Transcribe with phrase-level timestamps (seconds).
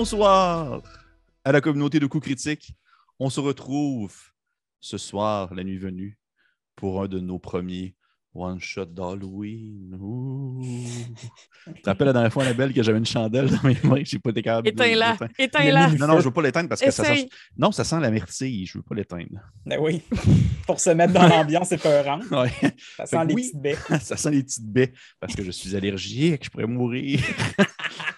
[0.00, 0.80] bonsoir
[1.44, 2.72] à la communauté de coups critiques.
[3.18, 4.16] On se retrouve
[4.80, 6.18] ce soir, la nuit venue,
[6.74, 7.94] pour un de nos premiers
[8.34, 9.94] one-shot d'Halloween.
[10.00, 10.62] Ouh.
[11.66, 14.18] Tu te rappelles la dernière fois, Annabelle, que j'avais une chandelle dans mes mains, j'ai
[14.18, 15.18] pas été capable de Éteins-la.
[15.38, 15.90] Éteins-la.
[15.90, 17.28] Non, non, je veux pas l'éteindre parce que ça sent...
[17.58, 19.38] Non, ça sent la myrtille, je veux pas l'éteindre.
[19.66, 20.00] Ben oui,
[20.66, 22.22] pour se mettre dans l'ambiance épeurante.
[22.30, 22.50] Ouais.
[22.96, 23.42] Ça sent les oui.
[23.42, 23.76] petites baies.
[24.00, 27.20] ça sent les petites baies parce que je suis allergique, je pourrais mourir.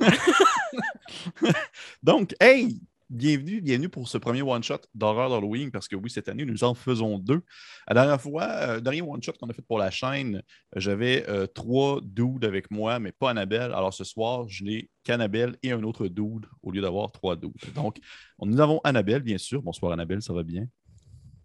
[2.03, 6.45] Donc, hey, bienvenue, bienvenue pour ce premier one-shot d'horreur d'Halloween parce que oui, cette année,
[6.45, 7.43] nous en faisons deux.
[7.89, 10.43] La dernière fois, euh, dernier one-shot qu'on a fait pour la chaîne,
[10.77, 13.73] j'avais euh, trois dudes avec moi, mais pas Annabelle.
[13.73, 17.53] Alors ce soir, je n'ai qu'Annabelle et un autre dude au lieu d'avoir trois dudes.
[17.75, 17.99] Donc,
[18.39, 19.63] on- nous avons Annabelle, bien sûr.
[19.63, 20.67] Bonsoir Annabelle, ça va bien?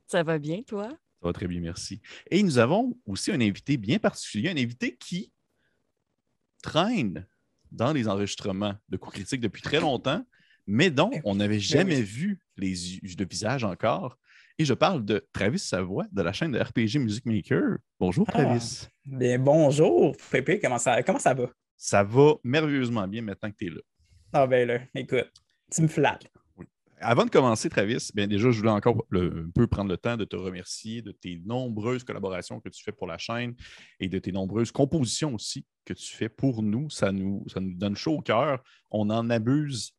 [0.08, 0.88] Ça va bien, toi?
[0.90, 2.00] Ça va très bien, merci.
[2.32, 5.32] Et nous avons aussi un invité bien particulier, un invité qui
[6.62, 7.26] traîne
[7.72, 10.26] dans les enregistrements de coups critiques depuis très longtemps,
[10.66, 12.04] mais dont on n'avait jamais oui.
[12.04, 14.18] vu les le visage encore.
[14.60, 17.78] Et je parle de Travis Savoie de la chaîne de RPG Music Maker.
[18.00, 18.32] Bonjour Ah.
[18.32, 18.88] Travis.
[19.06, 21.50] Bien, bonjour, Pépé, comment ça, comment ça va?
[21.78, 23.82] Ça va merveilleusement bien maintenant que tu es là.
[24.34, 25.32] Ah ben là, écoute,
[25.72, 26.28] tu me flattes.
[27.00, 30.18] Avant de commencer, Travis, bien déjà, je voulais encore le- un peu prendre le temps
[30.18, 33.56] de te remercier de tes nombreuses collaborations que tu fais pour la chaîne
[34.00, 36.90] et de tes nombreuses compositions aussi que tu fais pour nous.
[36.90, 38.64] Ça nous, ça nous donne chaud au cœur.
[38.90, 39.92] On en abuse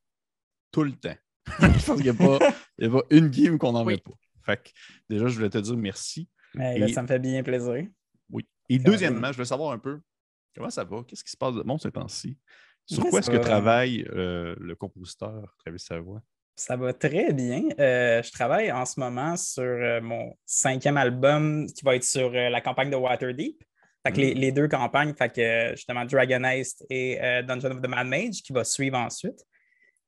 [0.73, 1.17] tout le temps.
[1.47, 4.01] je pense qu'il n'y a, pas- a une game qu'on n'en met Oui.
[4.01, 4.13] pas.
[4.43, 4.71] Fait que
[5.09, 6.29] déjà, je voulais te dire merci.
[6.55, 7.87] Mais Et- ça me fait bien plaisir.
[8.31, 8.47] Oui.
[8.69, 10.01] Et deuxièmement, je voulais savoir un peu
[10.57, 12.37] comment ça va, qu'est-ce qui se passe de bon ces temps-ci?
[12.87, 13.43] Sur quoi est-ce que va.
[13.43, 16.23] travaille euh, le compositeur Travis Savoie?
[16.59, 17.63] Ça va très bien.
[17.79, 22.33] Euh, je travaille en ce moment sur euh, mon cinquième album qui va être sur
[22.35, 23.63] euh, la campagne de Waterdeep.
[24.05, 24.39] Fait que les, Mm.
[24.39, 28.53] les deux campagnes, fait que justement Dragon Heist et Dungeon of the Mad Mage qui
[28.53, 29.39] va suivre ensuite.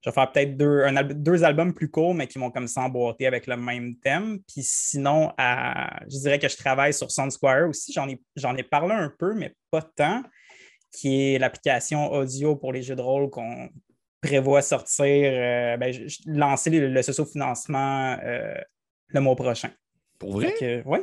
[0.02, 2.66] Je vais faire peut-être deux, un al- deux albums plus courts, mais qui vont comme
[2.66, 4.38] s'emboîter avec le même thème.
[4.48, 7.92] Puis sinon, à- je dirais que je travaille sur Sound Square aussi.
[7.92, 10.22] J'en ai, j'en ai parlé un peu, mais pas tant,
[10.92, 13.68] qui est l'application audio pour les jeux de rôle qu'on
[14.20, 15.94] prévoit sortir, euh, ben,
[16.26, 18.54] lancer le, le socio-financement euh,
[19.08, 19.70] le mois prochain.
[20.18, 20.82] Pour vrai?
[20.84, 20.98] oui,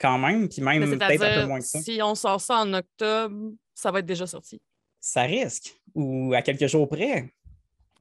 [0.00, 0.48] quand même.
[0.48, 1.80] Puis même peut-être un peu moins que ça.
[1.80, 4.60] si on sort ça en octobre, ça va être déjà sorti.
[5.00, 5.74] Ça risque.
[5.94, 7.32] Ou à quelques jours près.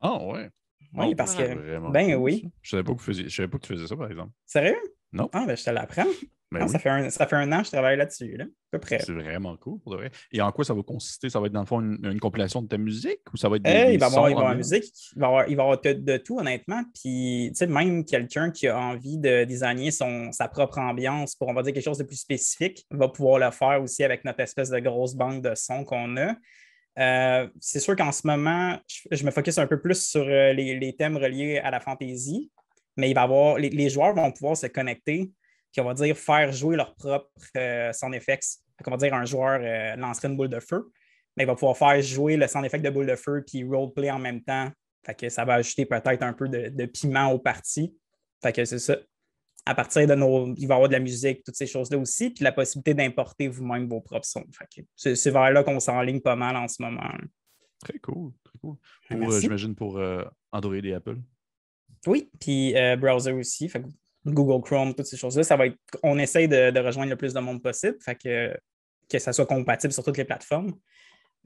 [0.01, 0.49] Ah ouais.
[0.93, 1.91] Oui, Oh, parce c'est que.
[1.91, 2.49] ben cool, oui.
[2.61, 4.31] Je savais pas que je savais pas que tu faisais ça, par exemple.
[4.45, 4.77] Sérieux?
[5.11, 5.29] Non.
[5.33, 6.05] Ah, ben je te l'apprends.
[6.49, 8.45] Ben Ah, oui, ça, fait un, ça fait un an que je travaille là-dessus, là,
[8.45, 8.99] à peu près.
[8.99, 10.11] c'est vraiment cool, pour vrai.
[10.31, 11.29] Et en quoi ça va consister?
[11.29, 13.57] Ça va être dans le fond une, une compilation de ta musique ou ça va
[13.57, 15.49] être des, des il va y avoir, il va avoir musique, il va y avoir,
[15.49, 16.83] il va y avoir de, de tout, honnêtement.
[16.93, 21.49] Puis, tu sais, même quelqu'un qui a envie de designer son, sa propre ambiance pour,
[21.49, 24.39] on va dire, quelque chose de plus spécifique, va pouvoir le faire aussi avec notre
[24.39, 26.33] espèce de grosse banque de sons qu'on a.
[26.97, 30.53] Euh, c'est sûr qu'en ce moment, je, je me focus un peu plus sur euh,
[30.53, 32.49] les, les thèmes reliés à la fantaisie,
[32.97, 35.31] mais il va avoir, les, les joueurs vont pouvoir se connecter,
[35.71, 38.59] puis on va dire faire jouer leur propre euh, sound effects.
[38.85, 40.91] On va dire un joueur euh, lancerait une boule de feu,
[41.35, 44.11] mais il va pouvoir faire jouer le sound effect de boule de feu puis roleplay
[44.11, 44.69] en même temps.
[45.05, 47.95] Fait que ça va ajouter peut-être un peu de, de piment aux parties.
[48.41, 48.97] Fait que c'est ça.
[49.65, 50.53] À partir de nos.
[50.55, 53.47] Il va y avoir de la musique, toutes ces choses-là aussi, puis la possibilité d'importer
[53.47, 54.45] vous-même vos propres sons.
[54.57, 57.01] Fait que c'est vers là qu'on s'enligne pas mal en ce moment.
[57.01, 57.19] là.
[57.79, 58.75] Très cool, très cool.
[59.11, 59.39] Euh.
[59.39, 61.17] J'imagine pour euh, Android et Apple.
[62.07, 63.71] Oui, puis euh, browser aussi.
[64.25, 65.77] Google Chrome, toutes ces choses-là, ça va être.
[66.03, 68.57] On essaye de, rejoindre le plus de monde possible, fait que,
[69.09, 70.73] que ça soit compatible sur toutes les plateformes.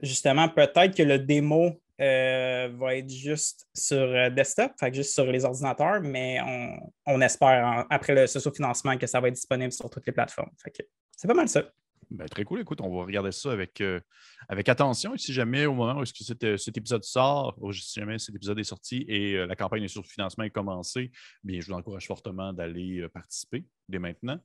[0.00, 5.14] Justement, peut-être que le démo euh, va être juste sur euh, desktop, fait que juste
[5.14, 9.72] sur les ordinateurs, mais on, on espère, après le socio-financement, que ça va être disponible
[9.72, 10.50] sur toutes les plateformes.
[10.62, 10.82] Fait que
[11.16, 11.62] c'est pas mal ça.
[12.10, 12.60] Ben, très cool.
[12.60, 14.00] Écoute, on va regarder ça avec, euh,
[14.48, 15.14] avec attention.
[15.14, 17.98] Et si jamais, au moment où est-ce que cet, euh, cet épisode sort, ou si
[18.00, 21.10] jamais cet épisode est sorti et euh, la campagne de financement est commencée,
[21.42, 24.38] bien, je vous encourage fortement d'aller euh, participer dès maintenant.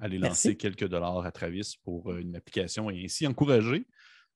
[0.00, 0.56] Aller lancer Merci.
[0.58, 3.86] quelques dollars à Travis pour une application et ainsi encourager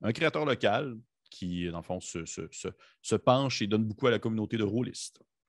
[0.02, 0.96] un créateur local
[1.30, 2.68] qui, dans le fond, se, se- se-
[3.02, 4.64] se penche et donne beaucoup à la communauté de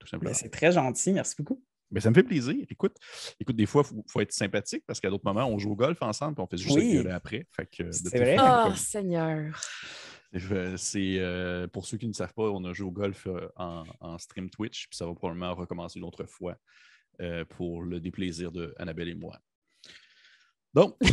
[0.06, 0.32] simplement.
[0.32, 1.64] Ben, c'est très gentil, merci beaucoup.
[1.92, 2.56] Ben, ça me fait plaisir.
[2.70, 2.96] Écoute,
[3.40, 5.76] écoute des fois, il faut, faut être sympathique parce qu'à d'autres moments, on joue au
[5.76, 7.08] golf ensemble et on fait juste Oui.
[7.10, 7.48] après.
[7.52, 8.36] Fait que, C'est vrai.
[8.36, 9.62] façon, Ah, comme- Seigneur.
[10.34, 13.48] c'est- C'est euh, pour ceux qui ne savent pas, on a joué au golf euh,
[13.56, 16.56] en, en stream Twitch, puis ça va probablement recommencer une autre fois
[17.22, 19.40] euh, pour le déplaisir de Annabelle et moi.
[20.76, 20.96] Donc,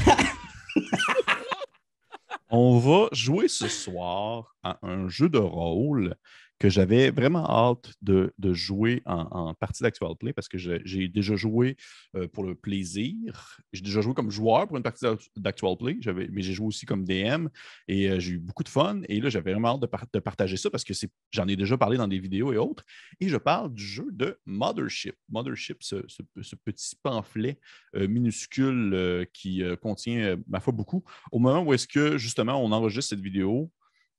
[2.51, 6.15] on va jouer ce soir à un jeu de rôle
[6.59, 11.09] que j'avais vraiment hâte de, de jouer en, en partie d'Actual Play parce que j'ai
[11.09, 11.77] déjà joué
[12.15, 13.59] euh, pour le plaisir.
[13.73, 15.99] J'ai déjà joué comme joueur pour une partie d'Act- d'Actual Play,
[16.33, 17.49] mais j'ai joué aussi comme DM
[17.89, 19.01] et euh, j'ai eu beaucoup de fun.
[19.09, 20.95] Et là, j'avais vraiment hâte de, de partager ça parce que
[21.31, 22.85] j'en ai déjà parlé dans des vidéos et autres.
[23.21, 25.15] Et je parle du jeu de Mothership.
[25.29, 27.59] Mothership, ce, ce- petit pamphlet
[27.95, 31.05] euh, minuscule qui contient, ma foi, beaucoup.
[31.33, 33.71] Au moment où est-ce que, justement, on enregistre cette vidéo,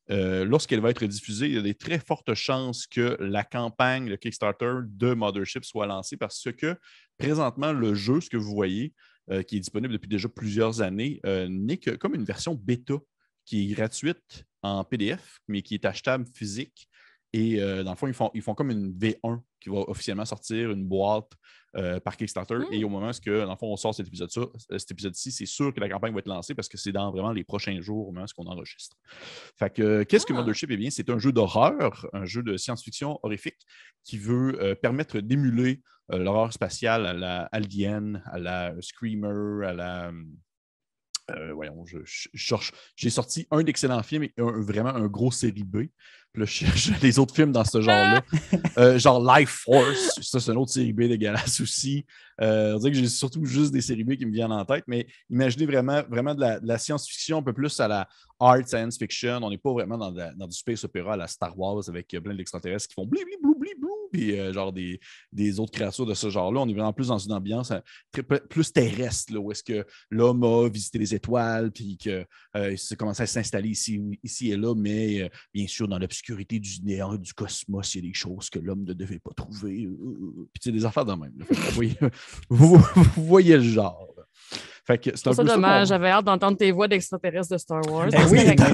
[0.10, 4.08] euh, lorsqu'elle va être diffusée, il y a des très fortes chances que la campagne,
[4.08, 6.76] le Kickstarter de Mothership soit lancée parce que
[7.18, 8.94] présentement, le jeu, ce que vous voyez,
[9.30, 12.96] euh, qui est disponible depuis déjà plusieurs années, euh, n'est que comme une version bêta
[13.46, 16.90] qui est gratuite en PDF, mais qui est achetable physique.
[17.34, 21.32] Et dans le fond, ils font comme une V1 qui va officiellement sortir une boîte
[21.78, 22.60] euh, par Kickstarter.
[22.72, 24.40] Et au moment où, dans le fond, on sort cet épisode-ci,
[24.78, 27.32] cet épisode-ci, c'est sûr que la campagne va être lancée parce que c'est dans vraiment
[27.32, 28.98] les prochains jours au moment où on enregistre.
[29.58, 30.38] Fait que, euh, qu'est-ce que Ah.
[30.38, 30.70] Mothership?
[30.72, 33.60] Eh bien, c'est un jeu d'horreur, un jeu de science-fiction horrifique
[34.04, 35.82] qui veut euh, permettre d'émuler
[36.12, 40.12] euh, l'horreur spatiale à la Alien, à la Screamer, à la.
[41.32, 42.72] Euh, voyons, je, je cherche.
[42.96, 45.88] J'ai sorti un excellent film et un- vraiment un gros série B.
[46.34, 48.24] Puis là, je cherche les autres films dans ce genre-là.
[48.78, 52.06] Euh, genre Life Force, ça c'est une autre série B dégueulasse aussi.
[52.42, 54.84] Euh, on dirait que j'ai surtout juste des séries B qui me viennent en tête,
[54.88, 58.08] mais imaginez vraiment, vraiment de la, science-fiction un peu plus à la
[58.40, 59.40] art science fiction.
[59.42, 62.08] On n'est pas vraiment dans, la- dans du space opéra à la Star Wars avec
[62.24, 65.00] plein d'extraterrestres qui font blibli blou blibli blou, puis euh, genre des,
[65.32, 66.60] des autres créatures de ce genre-là.
[66.62, 67.80] On est vraiment plus dans une ambiance euh,
[68.12, 72.26] très- plus terrestre, là, où est-ce que l'homme a visité les étoiles, puis que
[72.56, 76.00] euh, il s'est commencé à s'installer ici, ici et là, mais euh, bien sûr, dans
[76.00, 79.32] l'obscurité du néant, du cosmos, il y a des choses que l'homme ne devait pas
[79.36, 79.88] trouver.
[80.54, 81.34] Puis c'est des affaires de même.
[81.38, 81.46] là.
[81.46, 81.98] Fait que vous, voyez,
[82.50, 82.78] vous-
[83.16, 84.14] vous voyez le genre.
[84.86, 87.58] Fait que c'est un C'est peu ça dommage, j'avais hâte d'entendre tes voix d'extraterrestres de
[87.58, 88.08] Star Wars.
[88.10, 88.68] Ben oui, t'as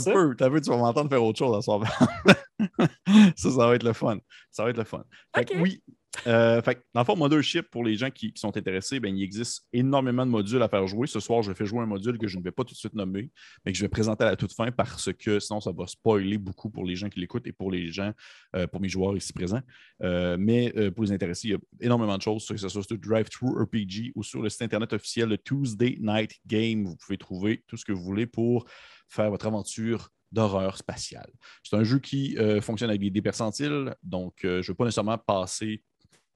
[0.00, 0.10] ça.
[0.12, 1.80] peu, t'as peu, tu vas m'entendre faire autre chose à soir.
[3.36, 4.18] ça, ça va être le fun.
[4.50, 5.04] Ça va être le fun.
[5.34, 5.60] Fait que Ok.
[5.62, 5.82] oui.
[6.26, 9.22] euh, fait dans le fond, Mothership, pour les gens qui, qui sont intéressés, ben, il
[9.22, 11.06] existe énormément de modules à faire jouer.
[11.06, 12.94] Ce soir, je fais jouer un module que je ne vais pas tout de suite
[12.94, 13.30] nommer,
[13.64, 16.38] mais que je vais présenter à la toute fin parce que sinon, ça va spoiler
[16.38, 18.12] beaucoup pour les gens qui l'écoutent et pour les gens,
[18.54, 19.60] euh, pour mes joueurs ici présents.
[20.02, 22.96] Euh, mais pour les intéressés, il y a énormément de choses, que ce soit sur
[22.98, 26.84] Drive-Thru RPG ou sur le site internet officiel de Tuesday Night Game.
[26.86, 28.64] Vous pouvez trouver tout ce que vous voulez pour
[29.08, 31.30] faire votre aventure d'horreur spatiale.
[31.62, 34.76] C'est un jeu qui euh, fonctionne avec des dés percentiles, donc euh, je ne veux
[34.76, 35.82] pas nécessairement passer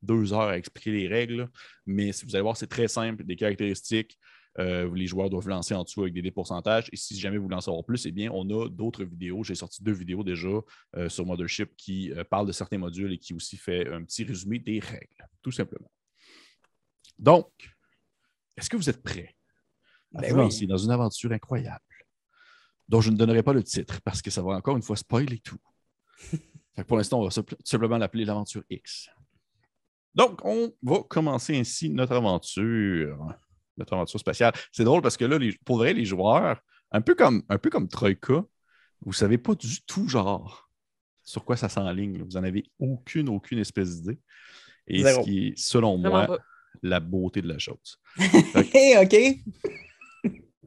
[0.02, 1.48] deux heures à expliquer les règles,
[1.86, 4.18] mais si vous allez voir, c'est très simple, des caractéristiques.
[4.58, 6.88] euh, les joueurs doivent lancer en dessous avec des pourcentages.
[6.92, 9.44] Et si jamais vous voulez en savoir plus, eh bien, on a d'autres vidéos.
[9.44, 10.48] J'ai sorti deux vidéos déjà
[10.96, 14.24] euh, sur Mothership qui euh, parlent de certains modules et qui aussi fait un petit
[14.24, 15.90] résumé des règles, tout simplement.
[17.18, 17.50] Donc,
[18.56, 19.36] est-ce que vous êtes prêts
[20.14, 20.42] à Ben vous oui.
[20.44, 21.84] lancer dans une aventure incroyable?
[22.90, 25.38] Dont je ne donnerai pas le titre parce que ça va encore une fois spoiler
[25.38, 25.58] tout.
[26.74, 29.08] Fait que pour l'instant, on va simple- simplement l'appeler l'aventure X.
[30.14, 33.32] Donc, on va commencer ainsi notre aventure,
[33.76, 34.52] notre aventure spatiale.
[34.72, 36.60] C'est drôle parce que là, les- pour vrai, les joueurs,
[36.90, 38.44] un peu comme, un peu comme Troika,
[39.02, 40.68] vous ne savez pas du tout, genre,
[41.22, 42.22] sur quoi ça s'enligne.
[42.22, 44.18] Vous n'en avez aucune, aucune espèce d'idée.
[44.88, 45.22] Et Zéro.
[45.22, 46.38] ce qui est, selon Vraiment moi, pas.
[46.82, 48.00] la beauté de la chose.
[48.74, 49.38] Hey, OK.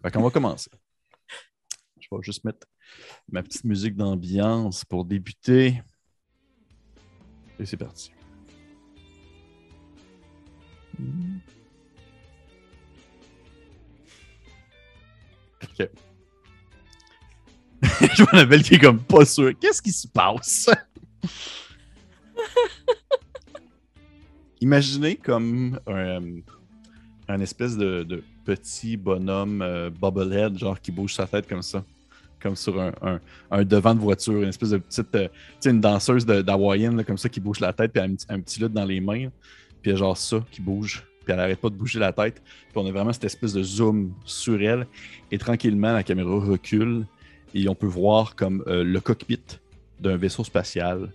[0.01, 0.69] Fait qu'on va commencer.
[2.17, 2.67] Vais juste mettre
[3.31, 5.81] ma petite musique d'ambiance pour débuter.
[7.59, 8.11] Et c'est parti.
[15.63, 15.89] OK.
[18.15, 19.51] Je vois Annabelle qui est comme pas sûr.
[19.59, 20.69] Qu'est-ce qui se passe?
[24.61, 26.21] Imaginez comme un,
[27.27, 31.83] un espèce de, de petit bonhomme euh, bobblehead, genre qui bouge sa tête comme ça.
[32.43, 32.91] Comme sur un,
[33.51, 35.15] un- devant de voiture, une espèce de petite.
[35.15, 35.27] euh,
[35.65, 38.73] une danseuse d'hawaïenne, comme ça, qui bouge la tête, puis elle a un, petit- lutte
[38.73, 39.29] dans les mains.
[39.81, 42.41] Puis genre ça qui bouge, puis elle arrête pas de bouger la tête.
[42.43, 44.85] Puis on a vraiment cette espèce de zoom sur elle.
[45.31, 47.05] Et tranquillement, la caméra recule
[47.55, 49.39] et on peut voir comme euh, le cockpit
[49.99, 51.09] d'un vaisseau spatial,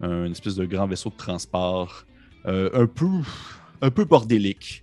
[0.00, 2.04] un- une espèce de grand vaisseau de transport,
[2.46, 3.08] euh, un peu,
[3.82, 4.82] un peu bordélique,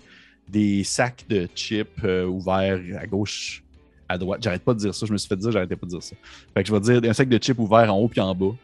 [0.50, 3.64] des sacs de chips ouverts à gauche,
[4.08, 4.42] à droite.
[4.44, 6.16] J'arrête pas de dire ça, je me suis fait dire, j'arrêtais pas de dire ça.
[6.54, 8.56] Fait que je vais dire un sac de chips ouvert en haut puis en bas.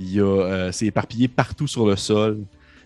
[0.00, 2.40] Il y a, euh, c'est éparpillé partout sur le sol.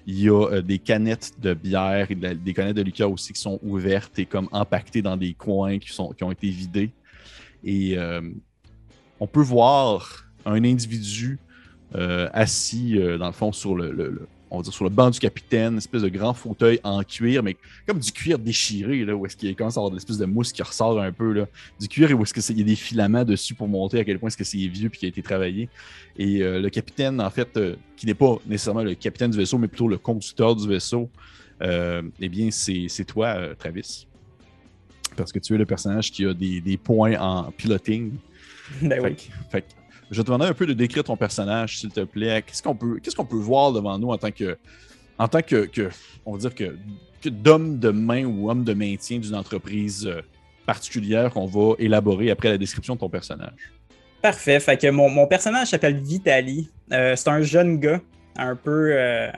[0.07, 3.41] Il y a euh, des canettes de bière et des canettes de liqueur aussi qui
[3.41, 6.91] sont ouvertes et comme empaquetées dans des coins qui, sont, qui ont été vidés.
[7.65, 8.21] Et euh,
[9.19, 11.39] on peut voir un individu
[12.33, 15.79] assis, dans le fond, sur le- on va dire, sur le banc du capitaine, une
[15.79, 19.55] espèce de grand fauteuil en cuir, mais comme du cuir déchiré, là, où est-ce qu'il
[19.57, 21.47] commence à avoir de l'espèce de mousse qui ressort un peu, là,
[21.81, 24.19] du cuir, et où est-ce qu'il y a des filaments dessus pour montrer à quel
[24.19, 25.69] point est-ce que c'est vieux puis qui a été travaillé.
[26.17, 29.59] Et euh, le capitaine, en fait, euh, qui n'est pas nécessairement le capitaine du vaisseau,
[29.59, 31.11] mais plutôt le constructeur du vaisseau,
[31.63, 34.07] euh, eh bien, c'est toi, Travis.
[35.17, 38.13] Parce que tu es le personnage qui a des, des points en piloting.
[38.83, 39.17] Ben Fait oui.
[39.17, 39.67] que- fait que
[40.11, 42.43] je te demander un peu de décrire ton personnage, s'il te plaît.
[42.47, 44.57] Qu'est-ce qu'on peut, voir devant nous en tant que,
[45.19, 45.69] en tant que,
[46.25, 46.77] on va dire que,
[47.29, 50.21] d'homme de main ou homme de maintien d'une entreprise euh,
[50.65, 53.73] particulière qu'on va élaborer après la description de ton personnage?
[54.23, 54.61] Parfait.
[54.61, 56.71] Fait que mon, mon personnage s'appelle Vitali.
[56.93, 58.01] Euh, c'est un jeune gars,
[58.37, 59.29] un peu, euh,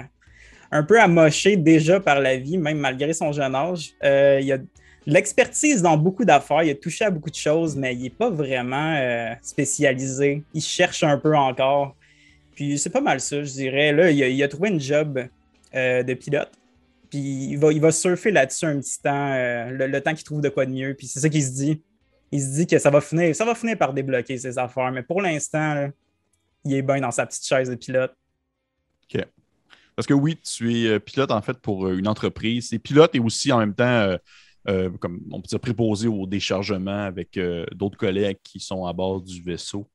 [0.71, 3.95] un peu amoché déjà par la vie, même malgré son jeune âge.
[4.03, 4.59] Il a
[5.09, 6.63] l'expertise dans beaucoup d'affaires.
[6.63, 10.45] Il a touché à beaucoup de choses, mais il n'est pas vraiment euh, spécialisé.
[10.53, 11.97] Il cherche un peu encore.
[12.55, 13.93] Puis c'est pas mal ça, je dirais.
[13.93, 15.27] Là, il a, trouvé une job
[15.75, 16.53] euh, de pilote.
[17.09, 20.67] Puis il va, surfer là-dessus un petit temps, euh, le, temps qu'il trouve de quoi
[20.67, 20.95] de mieux.
[20.95, 21.83] Puis c'est ça qu'il se dit
[22.31, 24.93] il se dit que ça va finir, ça va finir par débloquer ses affaires.
[24.93, 25.89] Mais pour l'instant,
[26.67, 28.15] il est bien dans sa petite chaise de pilote.
[29.97, 32.73] Parce que oui, tu es pilote en fait pour une entreprise.
[32.75, 34.17] Et pilote et aussi en même temps,
[34.69, 38.93] euh, comme on peut dire, préposé au déchargement avec euh, d'autres collègues qui sont à
[38.93, 39.89] bord du vaisseau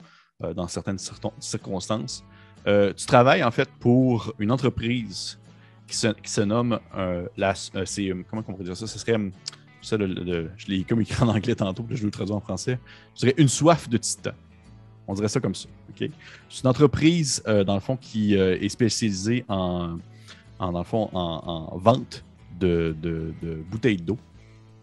[0.43, 2.23] euh, dans certaines circon- circonstances.
[2.65, 5.37] Tu travailles en fait pour une entreprise
[5.85, 6.79] qui se, qui se nomme
[7.35, 7.53] la,
[8.29, 8.87] comment on pourrait dire ça?
[8.87, 9.29] Ce serait, euh,
[9.81, 12.79] ça, je l'ai comme écrit en anglais tantôt, puis je vais le traduire en français.
[13.15, 14.31] Je dirais une soif de titan.
[15.09, 15.67] On dirait ça comme ça.
[15.89, 16.09] ok?
[16.49, 19.97] C'est une entreprise, dans le fond, qui est spécialisée en,
[20.57, 22.23] en, dans le fond, en, en vente
[22.57, 24.17] de- de bouteilles d'eau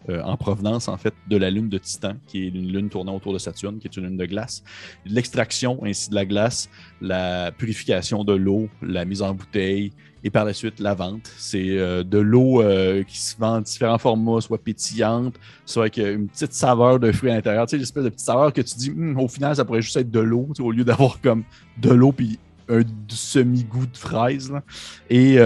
[0.09, 3.15] euh, en provenance, en fait, de la lune de Titan, qui est une lune tournant
[3.15, 4.63] autour de Saturne, qui est une lune de glace.
[5.05, 6.69] L'extraction ainsi de la glace,
[7.01, 9.91] la purification de l'eau, la mise en bouteille
[10.23, 11.31] et par la suite la vente.
[11.37, 15.97] C'est euh, de l'eau euh, qui se vend en différents formats, soit pétillante, soit avec
[15.97, 17.65] une petite saveur de fruits à l'intérieur.
[17.67, 19.97] Tu sais, l'espèce de petite saveur que tu dis, Hum, au final, ça pourrait juste
[19.97, 21.43] être de l'eau, au lieu d'avoir comme
[21.77, 22.39] de l'eau puis
[22.69, 24.51] un semi-goût de fraise.
[24.51, 24.63] là.
[25.09, 25.37] Et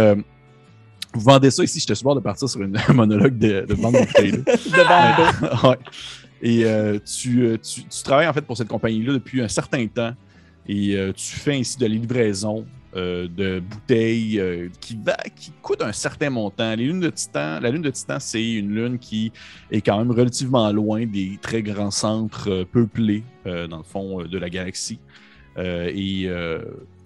[1.16, 3.74] vous vendez ça ici, je te suppose de partir sur une- un monologue de, de
[3.74, 4.44] vente de bouteilles d'eau.
[4.44, 4.88] De
[5.52, 5.70] Bando.
[5.70, 5.78] Ouais.
[6.42, 9.86] Et euh, tu, euh, tu- tu travailles en fait pour cette compagnie-là depuis un certain
[9.88, 10.14] temps
[10.68, 15.52] et euh, tu fais ainsi de la livraison euh, de bouteilles euh, qui, va, qui
[15.62, 16.76] coûtent un certain montant.
[16.76, 19.32] Les lunes de Titan, la lune de Titan, c'est une lune qui
[19.72, 24.38] est quand même relativement loin des très grands centres euh, peuplés, dans le fond, de
[24.38, 25.00] la galaxie.
[25.58, 26.28] Et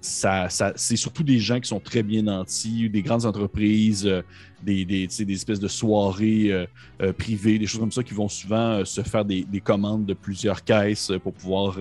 [0.01, 4.21] c'est surtout des gens qui sont très bien nantis, des grandes entreprises, euh,
[4.63, 6.65] des, espèces de soirées euh,
[7.01, 10.13] euh, privées, des choses comme ça qui vont souvent se faire des, des commandes de
[10.13, 11.77] plusieurs caisses pour pouvoir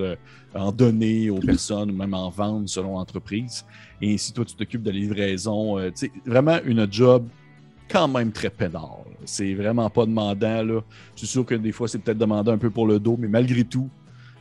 [0.55, 3.65] en donner aux personnes ou même en vendre selon l'entreprise.
[4.01, 5.79] Et ainsi, toi, tu t'occupes de la livraison.
[5.95, 7.27] sais, vraiment une job
[7.89, 8.99] quand même très pénard.
[9.07, 9.17] là.
[9.25, 10.63] C'est vraiment pas demandant.
[10.63, 10.81] Là.
[11.15, 13.29] Je suis sûr que des fois, c'est peut-être demandant un peu pour le dos, mais
[13.29, 13.89] malgré tout,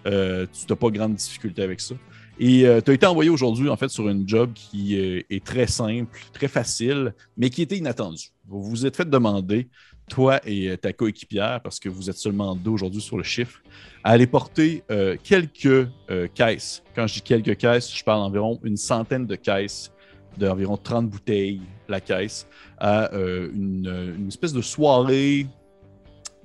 [0.03, 1.95] tu n'as pas grande difficulté avec ça.
[2.39, 5.65] Et tu as été envoyé aujourd'hui, en fait, sur une job qui euh, est très
[5.65, 8.29] simple, très facile, mais qui était inattendue.
[8.47, 9.69] Vous vous êtes fait demander,
[10.07, 13.61] toi et euh, ta coéquipière, parce que vous êtes seulement deux aujourd'hui sur le chiffre,
[14.03, 16.83] à aller porter euh, quelques euh, caisses.
[16.95, 19.91] Quand je dis quelques caisses, je parle d'environ une centaine de caisses,
[20.37, 25.47] d'environ 30 bouteilles la caisse, à euh, une, une espèce de soirée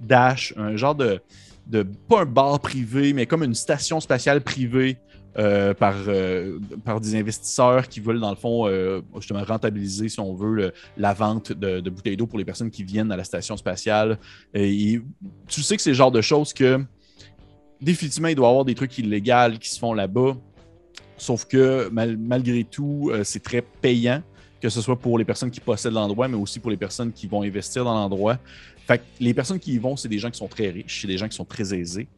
[0.01, 1.21] dash, un genre de,
[1.67, 4.99] de, pas un bar privé, mais comme une station spatiale privée
[5.39, 10.21] euh, par, euh, par des investisseurs qui veulent, dans le fond, euh, justement rentabiliser, si
[10.21, 13.25] on veut, la vente de, de bouteilles d'eau pour les personnes qui viennent à la
[13.25, 14.19] station spatiale.
[14.53, 15.01] Et,
[15.49, 16.85] tu sais que c'est le genre de choses que,
[17.81, 20.37] définitivement, il doit y avoir des trucs illégaux qui se font là-bas.
[21.17, 24.23] Sauf que, mal- malgré tout, c'est très payant,
[24.61, 27.27] que ce soit pour les personnes qui possèdent l'endroit, mais aussi pour les personnes qui
[27.27, 28.39] vont investir dans l'endroit.
[28.87, 31.09] Fait que les personnes qui y vont, c'est des gens qui sont très riches, c'est
[31.09, 32.09] des gens qui sont très aisés.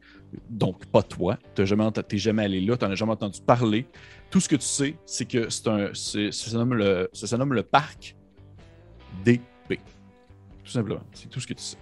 [0.49, 1.37] Donc, pas toi.
[1.55, 3.85] Tu n'es jamais, jamais allé là, tu n'en as jamais entendu parler.
[4.29, 7.63] Tout ce que tu sais, c'est que c'est un, ça, nomme le, ça nomme le
[7.63, 8.15] parc
[9.23, 9.79] DP.
[10.63, 11.03] Tout simplement.
[11.13, 11.77] C'est tout ce que tu sais.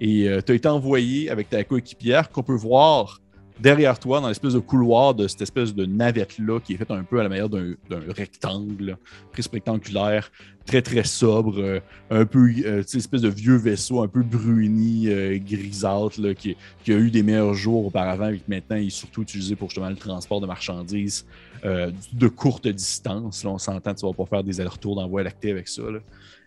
[0.00, 3.20] Et tu as été envoyé avec ta coéquipière qu'on peut voir
[3.60, 7.02] derrière toi dans l'espèce de couloir de cette espèce de navette-là qui est faite un
[7.02, 7.74] peu à la manière d'un
[8.08, 8.96] rectangle,
[9.32, 10.30] prisme rectangulaire,
[10.68, 15.38] très très sobre, euh, un peu, euh, espèce de vieux vaisseau un peu bruni, euh,
[15.38, 16.56] grisâtre, qui,
[16.88, 19.96] a eu des meilleurs jours auparavant et qui maintenant est surtout utilisé pour justement le
[19.96, 21.26] transport de marchandises
[21.64, 23.44] euh, de courte distance.
[23.44, 25.82] Là, on s'entend, tu vas pas faire des allers-retours dans Voie lactée avec ça.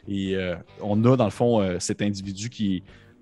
[0.08, 0.36] Et
[0.82, 2.82] on a dans le fond cet individu qui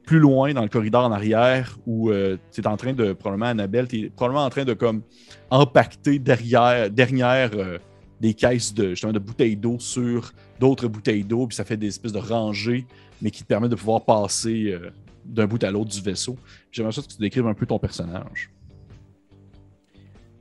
[0.10, 2.12] plus loin dans le corridor en arrière où
[2.52, 5.04] tu es en train de, probablement, Annabelle, tu es probablement en train de comme
[5.52, 7.78] empacter derrière, dernière, euh,
[8.20, 11.90] des caisses de, justement, de bouteilles d'eau sur d'autres bouteilles d'eau, puis ça fait des
[11.90, 12.88] espèces de rangées,
[13.22, 14.90] mais qui te permettent de pouvoir passer euh,
[15.26, 16.36] d'un bout à l'autre du vaisseau.
[16.72, 18.50] J'aimerais ça que tu décrives un peu ton personnage.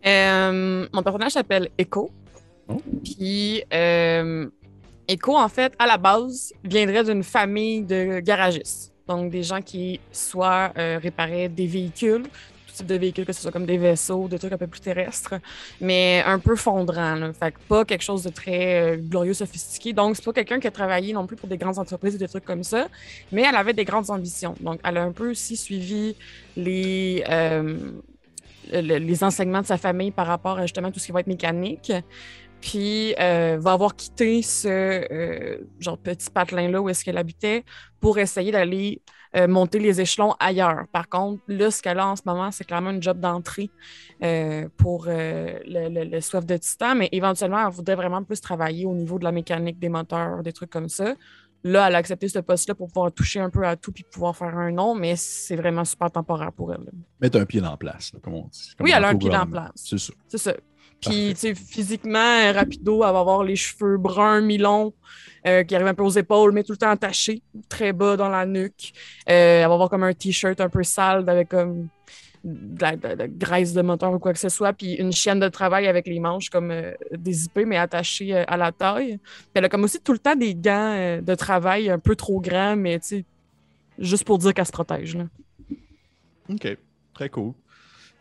[0.06, 2.10] Euh, mon personnage s'appelle Echo.
[2.68, 2.80] Oh.
[3.04, 4.48] Puis, euh,
[5.06, 8.94] Echo, en fait, à la base, viendrait d'une famille de garagistes.
[9.08, 13.40] Donc, des gens qui soit euh, réparaient des véhicules, tout type de véhicules, que ce
[13.42, 15.34] soit comme des vaisseaux, des trucs un peu plus terrestres,
[15.80, 17.14] mais un peu fondrant.
[17.16, 17.32] Là.
[17.32, 19.92] Fait que pas quelque chose de très euh, glorieux, sophistiqué.
[19.92, 22.28] Donc, c'est pas quelqu'un qui a travaillé non plus pour des grandes entreprises ou des
[22.28, 22.86] trucs comme ça,
[23.32, 24.54] mais elle avait des grandes ambitions.
[24.60, 26.14] Donc, elle a un peu aussi suivi
[26.56, 27.24] les.
[27.28, 27.78] euh,
[28.70, 31.26] le- les enseignements de sa famille par rapport à justement tout ce qui va être
[31.26, 31.90] mécanique.
[32.60, 37.64] Puis euh, va avoir quitté ce euh, genre petit patelin-là où est-ce qu'elle habitait
[38.00, 39.00] pour essayer d'aller
[39.36, 40.84] euh, monter les échelons ailleurs.
[40.92, 43.70] Par contre, là, ce qu'elle a en ce moment, c'est clairement une job d'entrée
[44.76, 48.94] pour le, le- le soif de titan, mais éventuellement, elle voudrait vraiment plus travailler au
[48.94, 51.14] niveau de la mécanique des moteurs, des trucs comme ça.
[51.64, 54.36] Là, elle a accepté ce poste-là pour pouvoir toucher un peu à tout puis pouvoir
[54.36, 56.80] faire un nom, mais c'est vraiment super temporaire pour elle.
[56.84, 56.92] là.
[57.20, 58.70] Mettre un pied dans la place, là, comme on dit.
[58.78, 59.50] Comme Oui, elle a un pied gouvernement.
[59.66, 59.72] place.
[59.74, 60.12] C'est ça.
[60.28, 60.54] C'est ça.
[61.00, 64.92] Puis, tu sais, physiquement, rapido, elle va avoir les cheveux bruns, mi-longs,
[65.46, 68.28] euh, qui arrivent un peu aux épaules, mais tout le temps attachés, très bas dans
[68.28, 68.92] la nuque.
[69.28, 71.88] Euh, elle va avoir comme un t-shirt un peu sale avec comme
[72.44, 75.38] de la, de de graisse de moteur ou quoi que ce soit, puis une chaîne
[75.38, 79.18] de travail avec les manches comme euh, dézippées, mais attachées euh, à la taille.
[79.18, 82.40] Puis elle a comme aussi tout le temps des gants de travail un peu trop
[82.40, 83.24] grands, mais tu sais,
[83.98, 85.16] juste pour dire qu'elle se protège.
[85.16, 85.26] Là.
[86.50, 86.76] OK.
[87.14, 87.52] Très cool.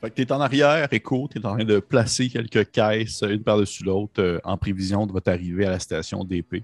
[0.02, 3.84] Fait que t'es en arrière, Echo, t'es en train de placer quelques caisses, une par-dessus
[3.84, 6.64] l'autre, euh, en prévision de votre arrivée à la station d'épée.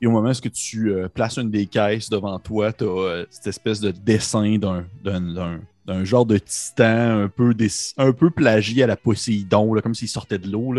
[0.00, 3.46] Et au moment où tu euh, places une des caisses devant toi, tu as cette
[3.48, 8.96] espèce de dessin d'un- genre de titan un peu, dess- un peu plagié à la
[8.96, 10.74] Poséidon, là, comme s'il sortait de l'eau.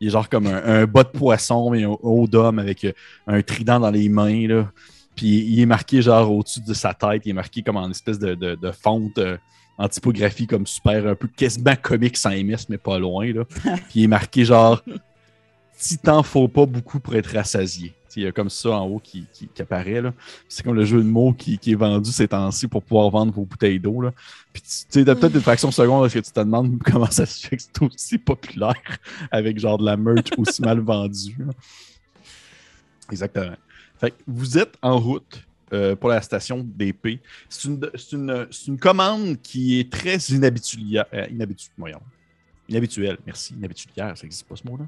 [0.00, 2.92] Il est genre comme un, bas de poisson, mais un haut d'homme avec euh,
[3.26, 4.46] un trident dans les mains.
[4.46, 4.70] Là.
[5.16, 8.18] Puis il est marqué genre au-dessus de sa tête, il est marqué comme en espèce
[8.18, 9.36] de, de, fonte euh,
[9.78, 13.32] en typographie comme super, un peu quasiment comique sans MS, mais pas loin.
[13.32, 13.44] Là.
[13.64, 14.82] Puis il est marqué genre
[15.78, 17.92] Titan faut pas beaucoup pour être rassasié.
[18.16, 20.00] Il y a comme ça en haut qui, qui, qui apparaît.
[20.48, 23.32] C'est comme le jeu de mots qui, qui est vendu ces temps-ci pour pouvoir vendre
[23.32, 24.04] vos bouteilles d'eau.
[24.52, 27.26] Puis tu t'as peut-être une fraction de seconde parce que tu te demandes comment ça
[27.26, 28.74] se fait que c'est aussi populaire
[29.32, 31.36] avec genre de la merch aussi mal vendue.
[33.10, 33.56] Exactement.
[33.98, 37.20] Fait que vous êtes en route euh, pour la station d'épée.
[37.48, 37.68] C'est
[38.12, 41.04] une, commande qui est très inhabituelle.
[41.12, 41.26] Euh,
[41.76, 42.00] voyons.
[42.68, 43.54] Inhabituelle, merci.
[43.54, 44.86] Inhabitulière, ça n'existe pas ce mot-là.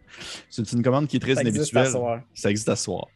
[0.48, 2.22] C'est une commande qui est très Ça existe à inhabituelle.
[2.34, 3.06] Ça existe à soir.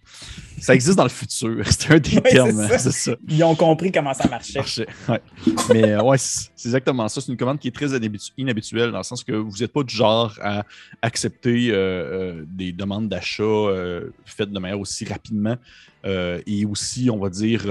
[0.61, 1.64] Ça existe dans le futur.
[1.70, 3.12] C'est un des Ouais, termes, c'est ça.
[3.29, 4.59] Ils ont compris comment ça marchait.
[4.59, 5.20] Marchait, ouais.
[5.73, 7.20] Mais euh, ouais, c'est exactement ça.
[7.20, 7.88] C'est une commande qui est très
[8.37, 10.64] inhabituelle dans le sens que vous n'êtes pas du genre à
[11.01, 15.57] accepter euh, euh, des demandes d'achat euh, faites de manière aussi rapidement
[16.05, 17.66] et aussi, on va dire,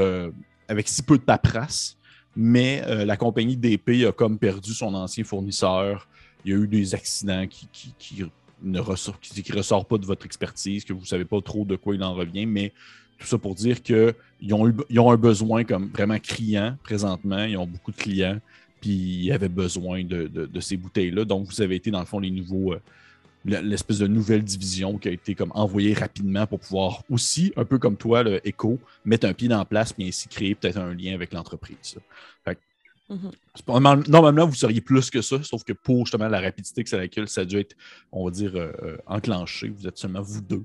[0.67, 1.97] avec si peu de paperasse.
[2.35, 6.07] Mais euh, la compagnie DP a comme perdu son ancien fournisseur.
[6.45, 8.25] Il y a eu des accidents qui,
[8.61, 12.03] ne ressort, pas de votre expertise, que vous ne savez pas trop de quoi il
[12.03, 12.73] en revient, mais
[13.17, 14.13] tout ça pour dire qu'ils
[14.53, 17.43] ont, ont un besoin comme vraiment criant présentement.
[17.43, 18.39] Ils ont beaucoup de clients,
[18.79, 21.25] puis ils avaient besoin de, ces bouteilles-là.
[21.25, 22.79] Donc, vous avez été, dans le fond, les nouveaux, euh,
[23.43, 27.77] l'espèce de nouvelle division qui a été comme envoyée rapidement pour pouvoir aussi, un peu
[27.77, 30.93] comme toi, le Echo, mettre un pied dans la place, puis ainsi créer peut-être un
[30.93, 31.97] lien avec l'entreprise.
[33.09, 33.31] Mhm.
[34.07, 37.27] Normalement, vous seriez plus que ça, sauf que pour justement la rapidité que c'est laquelle
[37.27, 37.75] ça a dû être,
[38.11, 39.69] on va dire, euh, euh, enclenché.
[39.69, 40.63] Vous êtes seulement vous deux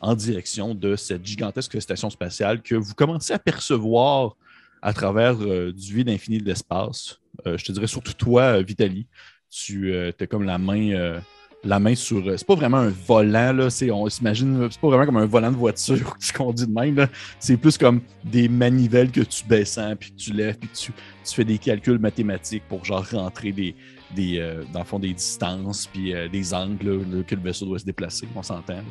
[0.00, 4.36] en direction de cette gigantesque station spatiale que vous commencez à percevoir
[4.82, 7.20] à travers euh, du vide infini de l'espace.
[7.44, 9.06] Je te dirais surtout toi, Vitali.
[9.50, 11.20] Tu as comme la main,
[11.62, 12.26] la main sur.
[12.26, 13.68] euh, c'est pas vraiment un volant, là.
[13.92, 14.68] on s'imagine.
[14.70, 17.06] C'est pas vraiment comme un volant de voiture que tu conduis de même.
[17.38, 20.92] C'est plus comme des manivelles que tu descends, puis que tu lèves, puis que tu,
[21.24, 23.74] tu fais des calculs mathématiques pour genre rentrer des,
[24.14, 27.78] des, euh, dans le fond, des distances, puis euh, des angles que le vaisseau doit
[27.78, 28.82] se déplacer, on s'entend.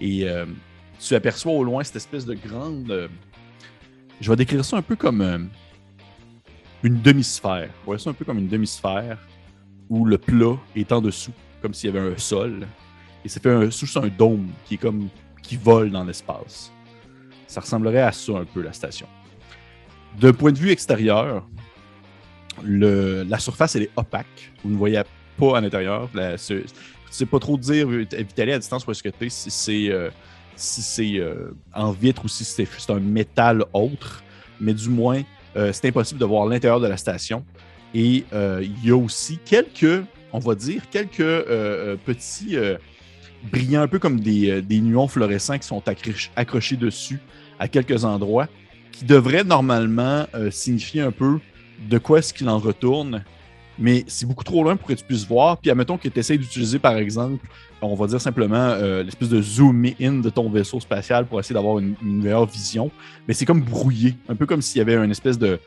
[0.00, 0.26] Et
[0.98, 3.08] tu aperçois au loin cette espèce de grande.
[4.20, 5.48] je vais décrire ça un peu comme
[6.82, 7.70] une demi-sphère.
[7.86, 9.18] Ouais, ça un peu comme une demi-sphère
[9.88, 11.32] où le plat est en dessous,
[11.62, 12.66] comme s'il y avait un sol.
[13.24, 15.08] Et ça fait un, juste un dôme qui est comme
[15.42, 16.72] qui vole dans l'espace.
[17.46, 19.06] Ça ressemblerait à ça un peu la station.
[20.20, 21.46] D'un point de vue extérieur,
[22.62, 24.52] le- la surface elle est opaque.
[24.64, 25.02] Vous ne voyez
[25.38, 26.08] pas à l'intérieur.
[26.12, 26.64] Tu
[27.10, 30.10] sais pas trop dire, Vitaly à distance où est-ce que tu es, si c'est euh,
[30.56, 34.22] si c'est euh, en vitre ou si c'est c'est un métal autre.
[34.60, 35.22] Mais du moins,
[35.56, 37.44] euh, c'est impossible de voir l'intérieur de la station.
[37.94, 42.76] Et euh, il y a aussi quelques, on va dire, quelques euh, euh, petits, euh,
[43.50, 47.18] brillant un peu comme des, des nuons fluorescents qui sont accroch- accrochés dessus
[47.58, 48.48] à quelques endroits,
[48.90, 51.38] qui devraient normalement signifier un peu
[51.88, 53.24] de quoi est-ce qu'il en retourne.
[53.78, 55.56] Mais c'est beaucoup trop loin pour que tu puisses voir.
[55.56, 57.46] Puis admettons que tu essaies d'utiliser, par exemple,
[57.80, 61.78] on va dire simplement l'espèce de zoom in de ton vaisseau spatial pour essayer d'avoir
[61.78, 62.90] une meilleure vision.
[63.26, 65.58] Mais c'est comme brouillé, un peu comme s'il y avait une espèce de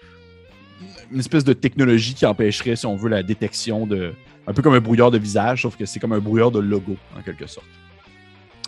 [1.11, 4.13] une espèce de technologie qui empêcherait, si on veut, la détection de.
[4.47, 6.97] Un peu comme un brouilleur de visage, sauf que c'est comme un brouilleur de logo,
[7.17, 7.65] en quelque sorte.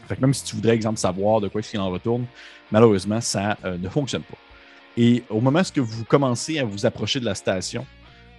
[0.07, 2.25] Fait que même si tu voudrais, exemple, savoir de quoi est-ce qu'il en retourne,
[2.71, 4.37] malheureusement, ça euh, ne fonctionne pas.
[4.95, 7.85] Et au moment où vous commencez à vous approcher de la station,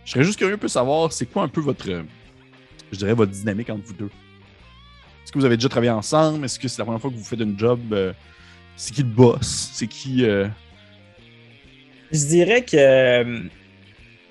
[0.05, 2.03] je serais juste curieux de savoir c'est quoi un peu votre, euh,
[2.91, 4.11] je dirais, votre dynamique entre vous deux.
[5.23, 6.45] Est-ce que vous avez déjà travaillé ensemble?
[6.45, 7.81] Est-ce que c'est la première fois que vous faites une job?
[7.93, 8.13] euh,
[8.75, 9.71] c'est qui le boss?
[9.75, 10.25] C'est qui.
[12.11, 13.49] Je dirais que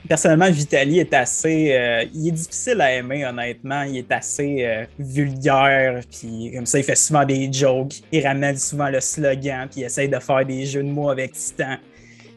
[0.07, 1.73] personnellement, Vitali est assez.
[1.73, 3.83] euh, il est difficile à aimer, honnêtement.
[3.83, 8.01] Il est assez euh, vulgaire, puis comme ça, il fait souvent des jokes.
[8.11, 11.33] Il ramène souvent le slogan, puis il essaye de faire des jeux de mots avec
[11.33, 11.77] Titan.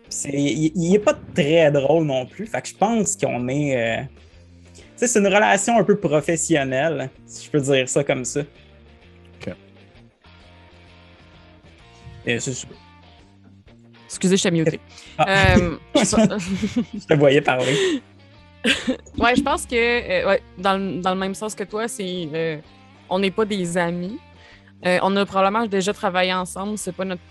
[0.09, 2.47] C'est- il, il est pas très drôle non plus.
[2.47, 3.77] Fait que je pense qu'on est.
[4.01, 4.03] euh,
[4.75, 8.41] tu sais, c'est une relation un peu professionnelle, si je peux dire ça comme ça.
[8.41, 9.55] Ok.
[12.27, 12.53] Et c'est.
[14.11, 14.81] Excusez, je t'ai muté.
[15.19, 15.55] Ah.
[15.57, 18.03] Euh, je te voyais parler.
[18.65, 22.29] ouais, je pense que euh, ouais, dans, le- dans le même sens que toi, c'est
[22.35, 22.57] euh,
[23.09, 24.19] on n'est pas des amis.
[24.83, 26.77] On a probablement déjà travaillé ensemble.
[26.77, 27.23] C'est pas notre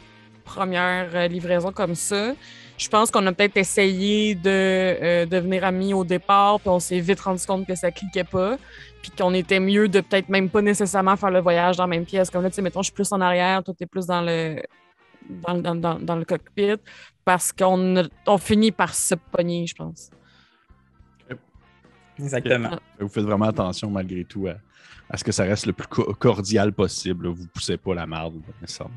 [0.45, 2.33] première livraison comme ça.
[2.77, 7.19] Je pense qu'on a peut-être essayé de devenir amis au départ, puis on s'est vite
[7.19, 8.55] rendu compte que ça cliquait pas,
[9.01, 12.05] puis qu'on était mieux de peut-être même pas nécessairement faire le voyage dans la même
[12.05, 12.29] pièce.
[12.29, 14.61] Comme là, tu sais, mettons, je suis plus en arrière, toi, t'es plus dans le
[15.29, 16.75] dans, le- dans, dans- le cockpit,
[17.23, 20.09] parce qu'on on finit par se pogner, je pense.
[22.17, 22.77] Exactement.
[22.99, 24.55] Vous faites vraiment attention malgré tout à,
[25.09, 27.27] à ce que ça reste le plus co- cordial possible.
[27.29, 28.93] Vous poussez pas la marde nécessairement.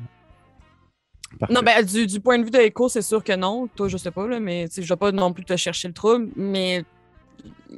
[1.39, 1.53] Parfait.
[1.53, 3.67] Non, ben, du, du point de vue de Echo, c'est sûr que non.
[3.67, 6.29] Toi, je sais pas, là, mais je vais pas non plus te chercher le trouble,
[6.35, 6.83] mais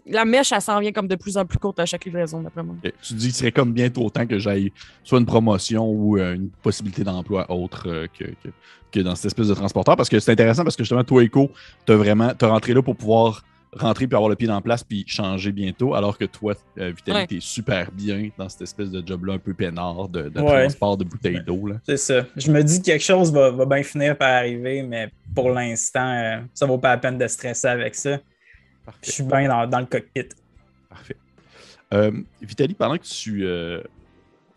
[0.05, 2.63] la mèche, elle s'en vient comme de plus en plus courte à chaque livraison, d'après
[2.63, 2.75] moi.
[3.01, 4.71] Tu dis qu'il serait comme bientôt temps que j'aille
[5.03, 8.49] soit une promotion ou euh, une possibilité d'emploi autre euh, que, que-
[8.91, 9.95] que dans cette espèce de transporteur.
[9.97, 11.51] Parce que c'est intéressant parce que justement, toi, Echo,
[11.85, 14.85] t'as vraiment t'as rentré là pour pouvoir rentrer puis avoir le pied dans la place
[14.85, 17.27] puis changer bientôt, alors que toi, euh, Vitaly, Ouais.
[17.27, 20.61] t'es super bien dans cette espèce de job-là un peu peinard de, de Ouais.
[20.61, 21.67] transport de bouteilles d'eau.
[21.67, 21.75] là.
[21.85, 22.25] C'est ça.
[22.37, 26.09] Je me dis que quelque chose va, va bien finir par arriver, mais pour l'instant,
[26.09, 28.17] euh, ça vaut pas la peine de stresser avec ça.
[29.01, 30.29] Je suis bien dans, dans le cockpit.
[30.89, 31.17] Parfait.
[31.93, 33.81] Euh, Vitaly, pendant que tu, euh,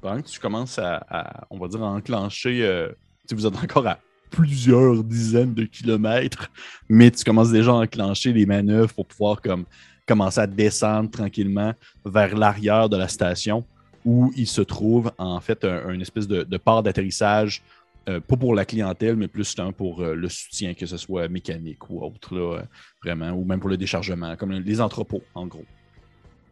[0.01, 2.89] pendant que tu commences à, à, on va dire, à enclencher, euh,
[3.29, 3.99] tu vous êtes encore à
[4.31, 6.51] plusieurs dizaines de kilomètres,
[6.89, 9.65] mais tu commences déjà à enclencher les manœuvres pour pouvoir comme,
[10.07, 11.73] commencer à descendre tranquillement
[12.05, 13.65] vers l'arrière de la station
[14.05, 17.63] où il se trouve en fait un, un espèce de, de port d'atterrissage,
[18.09, 21.91] euh, pas pour la clientèle, mais plus pour euh, le soutien, que ce soit mécanique
[21.91, 22.63] ou autre, là, euh,
[23.05, 25.65] vraiment, ou même pour le déchargement, comme les entrepôts, en gros.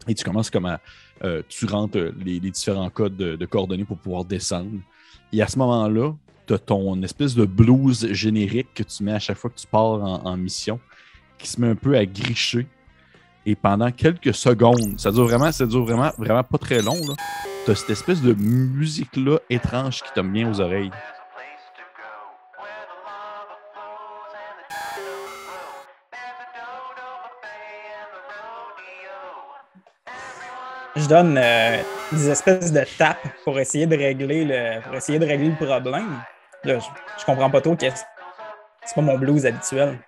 [0.06, 0.80] Et tu commences comme à.
[1.48, 4.78] tu rentres les, différents codes de, coordonnées pour pouvoir descendre.
[5.32, 6.12] Et à ce moment-là,
[6.46, 9.66] tu as ton espèce de blues générique que tu mets à chaque fois que tu
[9.66, 10.78] pars en, mission,
[11.38, 12.66] qui se met un peu à gricher.
[13.46, 17.00] Et pendant quelques secondes, ça dure vraiment, ça dure vraiment, vraiment pas très long.
[17.64, 20.90] Tu as cette espèce de musique-là étrange qui tombe bien aux oreilles.
[30.96, 35.26] Je donne euh, des espèces de tapes pour essayer de régler le, pour essayer de
[35.26, 36.20] régler le problème.
[36.64, 36.86] Là, je,
[37.20, 39.98] je comprends pas trop que c'est pas mon blues habituel.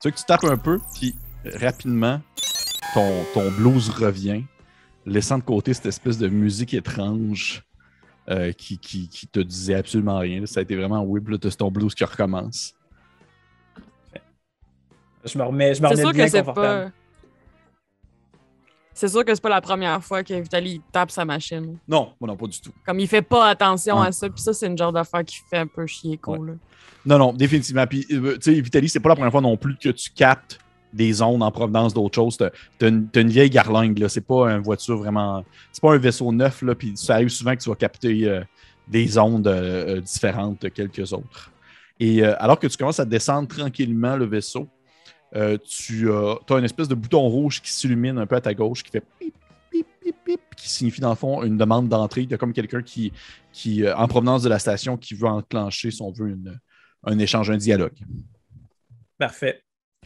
[0.00, 1.14] Tu vois que tu tapes un peu, puis
[1.54, 2.20] rapidement,
[2.92, 4.44] ton, ton blues revient,
[5.06, 7.62] laissant de côté cette espèce de musique étrange
[8.28, 10.44] euh, qui, qui, qui te disait absolument rien.
[10.44, 11.28] Ça a été vraiment weird.
[11.28, 12.74] Là, t'as ton blues qui recommence.
[15.24, 16.90] Je me remets, je me C'est remets bien c'est confortable.
[16.90, 17.03] pas.
[18.94, 21.76] C'est sûr que c'est pas la première fois que Vitali tape sa machine.
[21.88, 22.72] Non, non, pas du tout.
[22.86, 25.58] Comme il fait pas attention à ça, puis ça, c'est une genre d'affaire qui fait
[25.58, 26.52] un peu chier, là.
[27.04, 27.86] Non, non, définitivement.
[27.86, 30.58] Puis, euh, tu sais, Vitaly, c'est pas la première fois non plus que tu captes
[30.94, 32.38] des ondes en provenance d'autres choses.
[32.38, 34.08] T'as une, vieille garlingue, là.
[34.08, 35.44] C'est pas une voiture vraiment.
[35.72, 36.74] C'est pas un vaisseau neuf, là.
[36.74, 38.40] Puis ça arrive souvent que tu vas capter euh,
[38.88, 41.50] des ondes euh, euh, différentes de quelques autres.
[42.00, 44.68] Et alors que tu commences à descendre tranquillement le vaisseau,
[45.34, 48.82] euh, tu as une espèce de bouton rouge qui s'illumine un peu à ta gauche,
[48.82, 49.34] qui fait pip,
[49.70, 52.22] pip, pip, pip, qui signifie dans le fond une demande d'entrée.
[52.22, 53.12] Il y a comme quelqu'un qui,
[53.52, 56.58] qui euh, en provenance de la station, qui veut enclencher, si on veut, une,
[57.04, 57.98] un échange, un dialogue.
[59.18, 59.60] Parfait.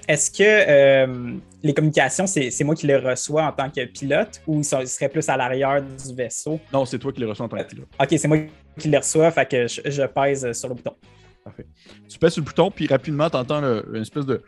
[0.06, 4.62] Est-ce que euh, les communications, c'est moi qui les reçois en tant que pilote ou
[4.62, 6.60] ça serait plus à l'arrière du vaisseau?
[6.72, 7.88] Non, c'est toi qui les reçois en tant que pilote.
[8.00, 8.38] Ok, c'est moi
[8.78, 10.94] qui les reçois, fait que je, je pèse sur le bouton.
[11.42, 11.66] Parfait.
[12.08, 14.42] Tu pèses sur le bouton, puis rapidement, tu entends une espèce de.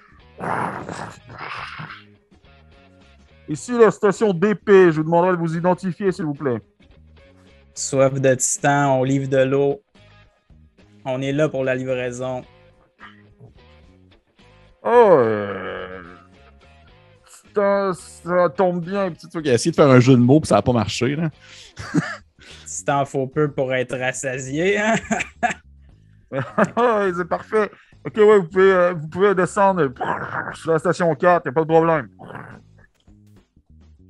[3.48, 6.60] Ici, la station DP, je vous demanderai de vous identifier, s'il vous plaît.
[7.74, 9.82] Soif de titan, on livre de l'eau.
[11.04, 12.42] On est là pour la livraison.
[14.82, 16.02] Oh, euh,
[17.54, 19.10] ça, ça tombe bien.
[19.10, 19.46] Petit truc.
[19.46, 21.16] Il a essayé de faire un jeu de mots, puis ça n'a pas marché.
[21.16, 21.30] Là.
[22.66, 24.78] Titan faut peu pour être rassasié.
[24.78, 24.94] hein?
[26.76, 27.70] Ah, c'est parfait.
[28.06, 29.92] Ok, ouais, vous pouvez, euh, vous pouvez descendre
[30.54, 32.08] sur la station 4, il a pas de problème.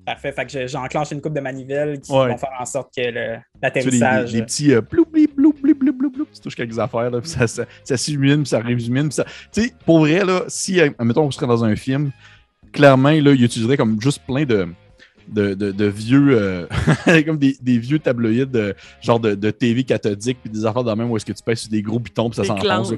[0.07, 2.29] Parfait, fait que je- j'enclenche une coupe de manivelles qui Ouais.
[2.29, 3.03] vont faire en sorte que
[3.63, 4.33] l'atterrissage.
[4.33, 6.27] des- petits euh, bloup, bloup, bloup, bloup, bloup, bloup, bloup.
[6.33, 9.05] Tu touches quelques affaires, là, puis ça, ça, ça s'illumine, puis ça réillumine.
[9.09, 9.25] puis ça...
[9.53, 12.11] Tu sais, pour vrai, là, si, euh, admettons, on serait dans un film,
[12.73, 14.69] clairement, là, il utiliserait comme juste plein de,
[15.29, 16.67] de, de, de vieux, euh,
[17.27, 20.93] comme des, des vieux tabloïds, euh, genre de, de TV cathodique, puis des affaires de
[20.93, 22.93] même où est-ce que tu pèses sur des gros pitons, puis ça s'enfonce.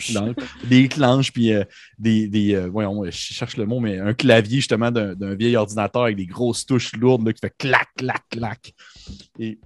[0.64, 1.64] Des clenches, puis euh,
[1.98, 6.04] des, des euh, voyons, je cherche le mot, mais un clavier, justement, d'un vieil ordinateur
[6.04, 8.74] avec des grosses touches lourdes, là, qui fait clac, clac, clac.
[9.38, 9.58] Et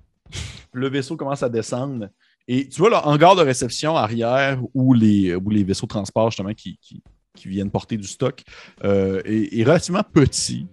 [0.73, 2.09] le vaisseau commence à descendre.
[2.49, 6.31] Et tu vois le hangar de réception arrière où les, où les vaisseaux de transport,
[6.31, 7.03] justement, qui, qui,
[7.37, 8.43] qui viennent porter du stock,
[8.85, 10.67] euh, est, est relativement petit.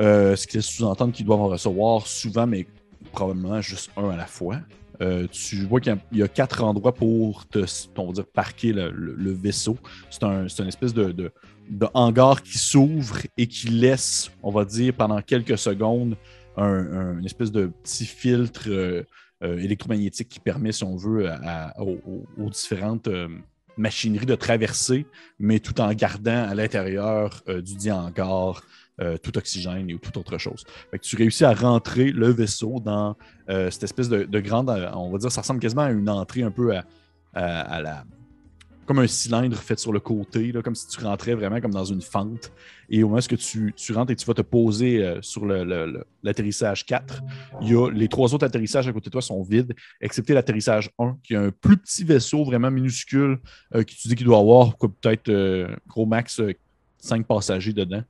[0.00, 2.66] Euh, ce qui laisse sous-entendre qu'ils doivent en recevoir souvent, mais
[3.12, 4.60] probablement juste un à la fois.
[5.00, 7.64] Euh, tu vois qu'il y a- quatre endroits pour te,
[7.96, 9.76] on va dire, parquer le, vaisseau.
[10.10, 11.32] C'est un, une espèce de,
[11.94, 16.16] hangar qui s'ouvre et qui laisse, on va dire, pendant quelques secondes,
[16.56, 19.04] un, un- une espèce de petit filtre euh,
[19.42, 21.30] électromagnétique qui permet, si on veut,
[21.78, 21.98] aux,
[22.38, 23.08] aux- différentes
[23.76, 25.06] machineries de traverser,
[25.38, 28.62] mais tout en gardant à l'intérieur du dit hangar
[29.00, 30.64] euh, tout oxygène et tout autre chose.
[30.90, 33.16] Fait que tu réussis à rentrer le vaisseau dans
[33.48, 36.08] euh, cette espèce de, de grande, euh, on va dire, ça ressemble quasiment à une
[36.08, 36.74] entrée un peu
[37.32, 38.04] à, la.
[38.86, 41.84] Comme un cylindre fait sur le côté, là, comme si tu rentrais vraiment comme dans
[41.84, 42.50] une fente.
[42.88, 47.22] Et au moment où tu, tu rentres et tu vas te poser sur l'atterrissage 4,
[47.60, 50.90] il y a, les trois autres atterrissages à côté de toi sont vides, excepté l'atterrissage
[50.98, 53.38] 1, qui est un plus petit vaisseau vraiment minuscule,
[53.74, 55.30] euh, qui tu dis qu'il doit avoir peut-être
[55.86, 56.40] gros max
[56.98, 58.02] 5 passagers dedans,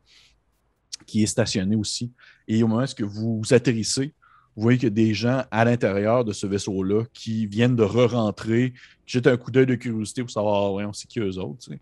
[1.09, 2.13] qui est stationné aussi.
[2.47, 4.13] Et au moment où vous atterrissez,
[4.55, 7.83] vous voyez qu'il y a des gens à l'intérieur de ce vaisseau-là qui viennent de
[7.83, 8.75] re-rentrer,
[9.07, 11.59] qui jettent un coup d'œil de curiosité pour savoir, ouais, on sait qui eux autres.
[11.61, 11.81] tu sais.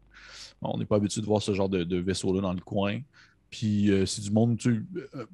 [0.62, 3.00] Bon, on n'est pas habitué de voir ce genre de, de vaisseau-là dans le coin.
[3.50, 5.24] Puis euh, c'est du monde, tu euh,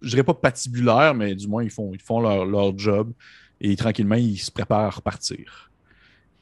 [0.00, 3.12] je dirais pas patibulaire, mais du moins, ils font, ils font leur, leur job
[3.60, 5.70] et tranquillement, ils se préparent à repartir.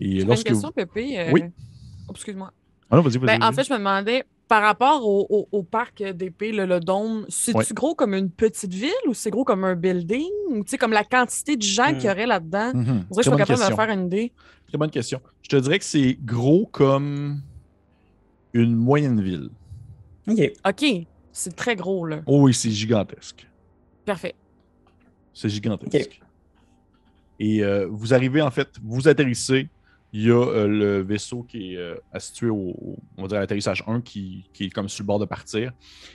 [0.00, 0.72] Et lorsque une question, vous...
[0.74, 1.18] Pépé.
[1.18, 1.42] euh, Oui?
[2.08, 2.52] oh, excuse-moi.
[2.90, 5.62] Ah non, vas-y, vas-y, Ben, en fait, je me demandais, par rapport au, au- au
[5.62, 7.64] parc d'épée, le, le dôme, c'est-tu Ouais.
[7.72, 10.28] gros comme une petite ville ou c'est gros comme un building?
[10.50, 11.96] Ou tu sais, comme la quantité de gens Hmm.
[11.96, 12.72] qu'il y aurait là-dedans?
[12.74, 13.06] Mhm.
[13.16, 14.32] Je suis pas capable de me faire une idée.
[14.68, 15.22] Très bonne question.
[15.40, 17.40] Je te dirais que c'est gros comme
[18.52, 19.48] une moyenne ville.
[20.28, 20.52] Ok.
[20.68, 20.84] OK,
[21.32, 22.20] c'est très gros, là.
[22.26, 23.48] Oh oui, c'est gigantesque.
[24.04, 24.34] Parfait.
[25.32, 26.20] C'est gigantesque.
[27.40, 29.70] Et euh, vous arrivez, en fait, vous atterrissez.
[30.14, 33.82] Il y a euh, le vaisseau qui est euh, situé au, on dire à l'atterrissage
[33.86, 35.72] 1 qui, qui est comme sur le bord de partir.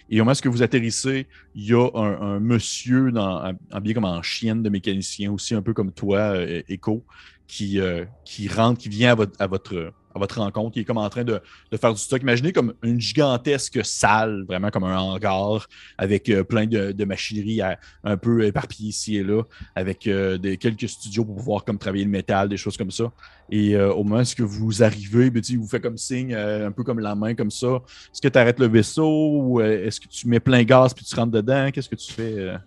[0.09, 4.05] Et au moment où vous atterrissez, il y a un, un monsieur dans, habillé comme
[4.05, 7.03] en chienne de mécanicien, aussi un peu comme toi, euh, Echo,
[7.47, 10.85] qui, euh, qui rentre, qui vient à votre, à votre, à votre rencontre, qui est
[10.85, 11.41] comme en train de,
[11.79, 12.21] faire du stock.
[12.21, 15.67] Imaginez comme une gigantesque salle, vraiment comme un hangar,
[15.97, 17.61] avec euh, plein de, de machinerie
[18.03, 19.43] un peu éparpillées ici et là,
[19.75, 23.11] avec euh, quelques studios pour pouvoir comme travailler le métal, des choses comme ça.
[23.49, 26.71] Et euh, au moment où vous arrivez, ben, il vous fait comme signe, euh, un
[26.71, 27.81] peu comme la main, comme ça.
[28.13, 31.15] Est-ce que tu arrêtes le vaisseau ou est-ce que tu mets plein gaz puis tu
[31.15, 31.69] rentres dedans?
[31.71, 32.57] Qu'est-ce que tu fais?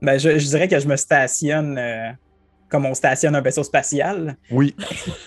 [0.00, 1.78] Ben, je, dirais que je me stationne
[2.68, 4.36] comme on stationne un vaisseau spatial.
[4.50, 4.74] Oui.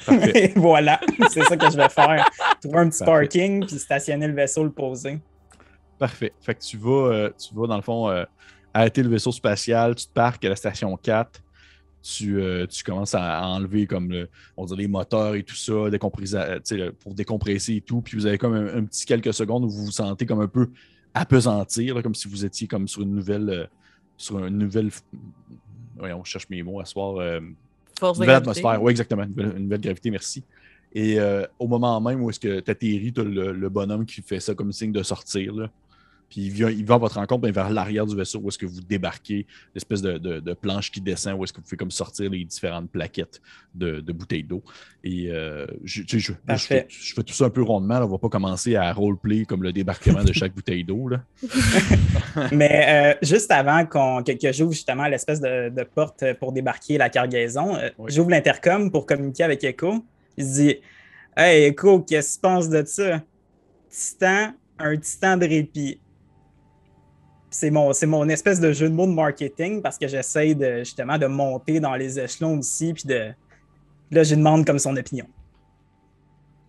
[0.36, 1.00] Et voilà,
[1.32, 2.30] c'est ça que je vais faire.
[2.62, 3.12] Trouver un petit Parfait.
[3.12, 5.20] parking, puis stationner le vaisseau, le poser.
[5.98, 6.34] Parfait.
[6.42, 8.24] Fait que tu vas, euh, tu vas dans le fond, euh,
[8.74, 11.42] arrêter le vaisseau spatial, tu te parques à la station 4,
[12.02, 15.74] tu, euh, tu commences à enlever comme le, on dire les moteurs et tout ça,
[17.00, 18.02] pour décompresser et tout.
[18.02, 20.48] Puis vous avez comme un, un petit quelques secondes où vous vous sentez comme un
[20.48, 20.70] peu
[21.14, 23.70] apesantir, là, comme si vous étiez comme sur une nouvelle.
[24.18, 24.90] sur une nouvelle.
[26.02, 27.18] On cherche mes mots à soir.
[27.18, 27.40] euh,
[28.00, 29.24] Force de nouvelle atmosphère, oui, exactement.
[29.24, 30.44] Une nouvelle, une nouvelle gravité, merci.
[30.94, 34.06] Et euh, au moment même où est-ce que tu atterris, tu as le, le bonhomme
[34.06, 35.54] qui fait ça comme signe de sortir.
[35.54, 35.70] Là.
[36.32, 38.58] Puis il vient, il va à votre rencontre ben, vers l'arrière du vaisseau où est-ce
[38.58, 41.78] que vous débarquez, l'espèce de, de- de planche qui descend, où est-ce que vous pouvez
[41.78, 43.42] comme sortir les différentes plaquettes
[43.76, 44.64] de, de bouteilles d'eau.
[45.04, 46.02] Et euh, je,
[46.58, 48.00] fais, je fais tout ça un peu rondement.
[48.00, 48.06] là.
[48.06, 51.10] On va pas commencer à roleplay comme le débarquement de chaque bouteille d'eau.
[52.52, 57.10] Mais euh, juste avant qu'on, que, que j'ouvre justement l'espèce de, porte pour débarquer la
[57.10, 58.12] cargaison, euh, Oui.
[58.14, 60.06] j'ouvre l'intercom pour communiquer avec Echo.
[60.38, 60.76] Je dis
[61.36, 63.22] Hey Echo, qu'est-ce que tu penses de ça?
[63.90, 66.00] Titan, un titan de répit.
[67.52, 70.80] C'est mon, c'est mon espèce de jeu de mots de marketing parce que j'essaye de,
[70.80, 72.94] justement de monter dans les échelons aussi.
[72.94, 73.32] Puis de.
[74.10, 75.26] Là, je demande comme son opinion.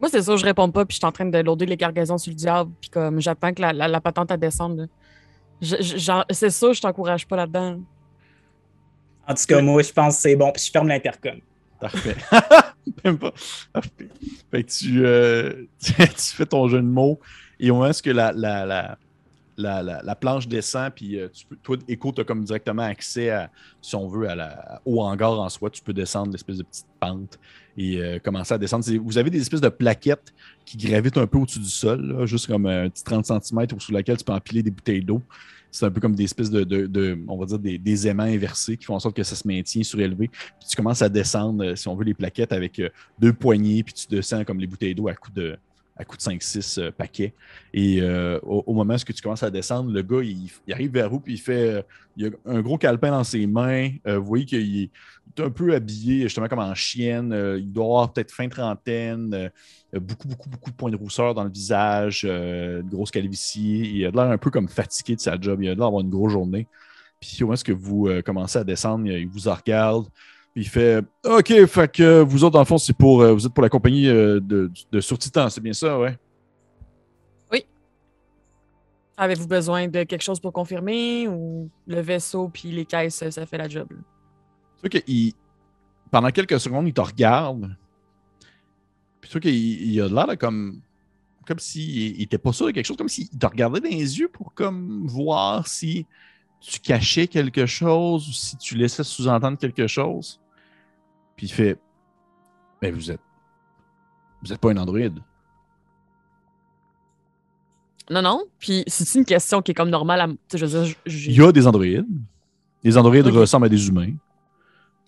[0.01, 2.19] Moi, c'est sûr, je réponds pas, puis je suis en train de loader les cargaisons
[2.19, 4.87] sur le diable, puis comme j'attends que la, la, la patente à descendre.
[5.61, 7.81] c'est sûr, je t'encourage pas là-dedans.
[9.29, 10.51] En tout cas, moi, je pense que c'est bon.
[10.53, 11.39] Puis je ferme l'intercom.
[11.81, 12.17] Parfait.
[13.05, 13.33] Même pas.
[13.73, 14.09] Parfait.
[14.51, 17.21] Fait que tu, euh, tu, fais ton jeu de mots
[17.59, 18.99] et au moment où est-ce que la, la,
[19.57, 22.83] la, la, la- la planche descend, puis euh, tu toi, Echo, tu as comme directement
[22.83, 25.71] accès à, si on veut, à la, au hangar en soi.
[25.71, 27.39] Tu peux descendre l'espèce de petite pente
[27.77, 28.85] et euh, commencer à descendre.
[29.03, 30.33] Vous avez des espèces de plaquettes
[30.65, 34.17] qui gravitent un peu au-dessus du sol, juste comme un petit 30 cm sous laquelle
[34.17, 35.23] tu peux empiler des bouteilles d'eau.
[35.71, 38.85] C'est un peu comme des espèces de, de- on va dire, des, aimants inversés qui
[38.85, 40.29] font en sorte que ça se maintient surélevé.
[40.29, 42.81] Puis tu commences à descendre, euh, si on veut, les plaquettes avec
[43.19, 45.57] deux poignées, puis tu descends comme les bouteilles d'eau à coup de,
[45.97, 47.35] à coup de 5-6 euh, paquets.
[47.75, 51.21] Et euh, au, moment où tu commences à descendre, le gars, il, arrive vers vous,
[51.21, 51.69] puis il fait.
[51.69, 51.83] euh,
[52.17, 53.91] il a un gros calepin dans ses mains.
[54.05, 54.91] Vous voyez qu'il est,
[55.43, 57.35] un peu habillé, justement, comme en chienne.
[57.57, 59.51] Il doit avoir peut-être fin trentaine.
[59.95, 63.97] beaucoup, beaucoup, beaucoup de points de rousseur dans le visage, une grosse calvitie.
[63.97, 65.63] Il a l'air un peu comme fatigué de sa job.
[65.63, 66.67] Il a l'air d'avoir une grosse journée.
[67.19, 70.05] Puis au moment où vous commencez à descendre, il vous regarde.
[70.55, 73.47] Puis il fait OK, fait que vous autres, dans le fond, c'est pour euh, vous
[73.47, 76.17] êtes pour la compagnie euh, de, de Surtitan, c'est bien ça, ouais?
[79.17, 83.57] Avez-vous besoin de quelque chose pour confirmer ou le vaisseau puis les caisses, ça, fait
[83.59, 83.87] la job?
[83.89, 85.33] Tu vois qu'il.
[86.11, 87.77] Pendant quelques secondes, il te regarde.
[89.21, 90.81] Puis tu vois qu'il il a l'air comme.
[91.47, 94.29] Comme s'il n'était pas sûr de quelque chose, comme s'il te regardait dans les yeux
[94.29, 96.05] pour comme voir si
[96.61, 100.41] tu cachais quelque chose ou si tu laissais sous-entendre quelque chose.
[101.43, 101.77] Puis il fait
[102.81, 103.21] Mais vous êtes.
[104.45, 105.19] Vous n'êtes pas un androïde.
[108.11, 108.45] Non, non.
[108.61, 110.29] Puis c'est une question qui est comme normale à.
[110.29, 112.07] tu sais, Je veux dire, j- Il y a des androïdes.
[112.85, 113.35] Les androïdes Ok.
[113.35, 114.13] ressemblent à des humains.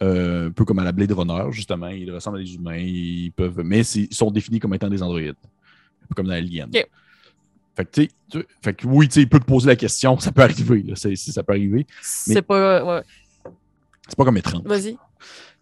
[0.02, 1.86] Euh, un peu comme à la Blade Runner, justement.
[1.88, 2.76] Ils ressemblent à des humains.
[2.78, 3.60] Ils peuvent...
[3.64, 5.36] Mais c'est- ils sont définis comme étant des androïdes.
[6.02, 6.68] Un peu comme dans Alien.
[6.74, 6.88] Ok.
[7.76, 9.76] Fait que, tu sais, tu- fait que oui, tu sais, il peut te poser la
[9.76, 10.18] question.
[10.18, 10.82] Ça peut arriver.
[10.82, 10.94] Là.
[10.96, 11.86] C'est- ça peut arriver.
[12.02, 12.84] c'est pas.
[12.84, 13.02] ouais.
[14.08, 14.62] C'est pas comme étrange.
[14.64, 14.96] Vas-y.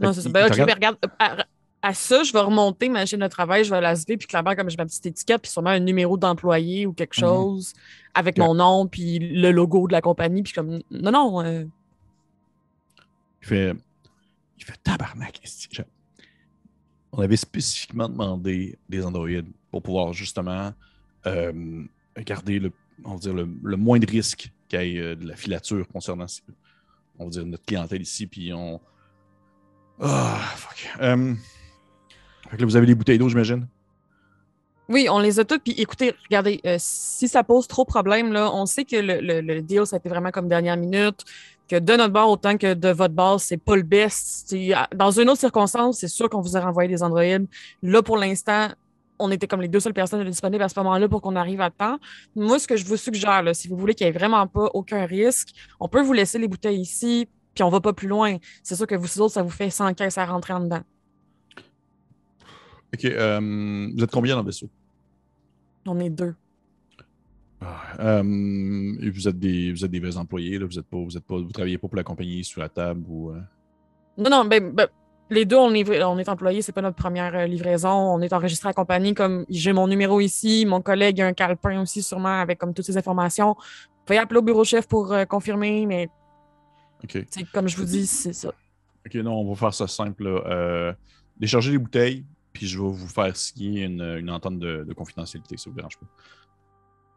[0.01, 0.29] Non, c'est ça.
[0.29, 1.45] Ben, ok, mais regarde, à,
[1.83, 4.55] à ça, je vais remonter ma chaîne de travail, je vais la lever, puis clairement,
[4.55, 7.21] comme j'ai ma petite étiquette, puis sûrement un numéro d'employé ou quelque Mhm.
[7.29, 7.73] chose
[8.15, 11.65] avec mon nom, puis le logo de la compagnie, puis comme, non, non, euh,
[13.43, 13.75] Il fait,
[14.59, 15.41] il fait tabarnak.
[15.73, 15.83] Je-
[17.13, 20.73] On avait spécifiquement demandé des androïdes pour pouvoir justement
[21.27, 21.85] euh,
[22.17, 22.73] garder le,
[23.05, 25.87] on va dire le, le moins de risque qu'il y ait euh, de la filature
[25.89, 26.27] concernant
[27.19, 28.27] on va dire notre clientèle ici.
[28.27, 28.81] Puis on.
[30.03, 30.91] Ah, fuck.
[31.01, 31.35] Euh,
[32.59, 33.69] là, vous avez les bouteilles d'eau, j'imagine?
[34.89, 35.63] Oui, on les a toutes.
[35.63, 39.61] Puis écoutez, regardez, euh, si ça pose trop de problèmes, là, on sait que le,
[39.61, 41.25] deal, ça a été vraiment comme dernière minute,
[41.69, 44.55] que de notre bord autant que de votre bord, c'est pas le best.
[44.95, 47.47] Dans une autre circonstance, c'est sûr qu'on vous a renvoyé des androïdes.
[47.83, 48.71] Là, pour l'instant,
[49.21, 51.71] on était comme les deux seules personnes disponibles à ce moment-là pour qu'on arrive à
[51.71, 51.99] temps.
[52.35, 55.07] Moi, ce que je vous suggère, si vous voulez qu'il n'y ait vraiment pas aucun
[55.07, 58.37] risque, on peut vous laisser les bouteilles ici, puis on va pas plus loin.
[58.63, 60.83] C'est sûr que vous autres, ça vous fait 100 caisses à rentrer en dedans.
[62.95, 63.05] Ok.
[63.07, 64.69] euh, vous êtes combien dans le vaisseau?
[65.87, 66.35] On est deux.
[67.61, 68.23] Ah, euh,
[69.01, 70.67] et vous êtes des, vous êtes des vrais employés, là.
[70.67, 73.05] Vous êtes pas, vous êtes pas, vous travaillez pas pour la compagnie sur la table
[73.09, 73.31] ou.
[73.31, 73.41] euh,
[74.19, 74.89] Non, non, ben, ben,
[75.31, 77.89] les deux, on est, on est employés, c'est pas notre première livraison.
[77.89, 81.81] On est enregistré à compagnie, comme j'ai mon numéro ici, mon collègue a un calepin
[81.81, 83.55] aussi, sûrement, avec comme toutes ces informations.
[83.55, 86.09] Vous pouvez appeler au bureau chef pour confirmer, mais
[87.53, 88.53] Comme je vous dis, c'est ça.
[89.07, 90.25] Ok, non, on va faire ça simple.
[90.25, 90.43] là.
[90.47, 90.93] Euh,
[91.37, 95.57] déchargez les bouteilles, puis je vais vous faire signer une, une entente de, de confidentialité,
[95.57, 96.07] ça vous dérange pas?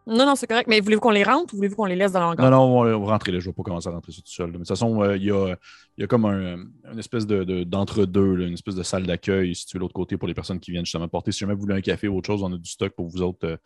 [0.07, 2.19] Non, non, c'est correct, mais voulez-vous qu'on les rentre ou voulez-vous qu'on les laisse dans
[2.19, 2.51] Non, l'hangar?
[2.51, 3.39] non, on va, on va rentrer là.
[3.39, 4.45] Je vais pas commencer à rentrer ça tout seul.
[4.47, 4.51] là.
[4.51, 5.55] Mais de toute façon, euh, il y, a,
[5.97, 6.57] il y a comme un,
[6.91, 10.27] une espèce de, de- d'entre-deux, une espèce de salle d'accueil située de l'autre côté pour
[10.27, 11.31] les personnes qui viennent justement porter.
[11.31, 13.23] Si jamais vous voulez un café ou autre chose, on a du stock pour vous
[13.23, 13.57] autres, euh,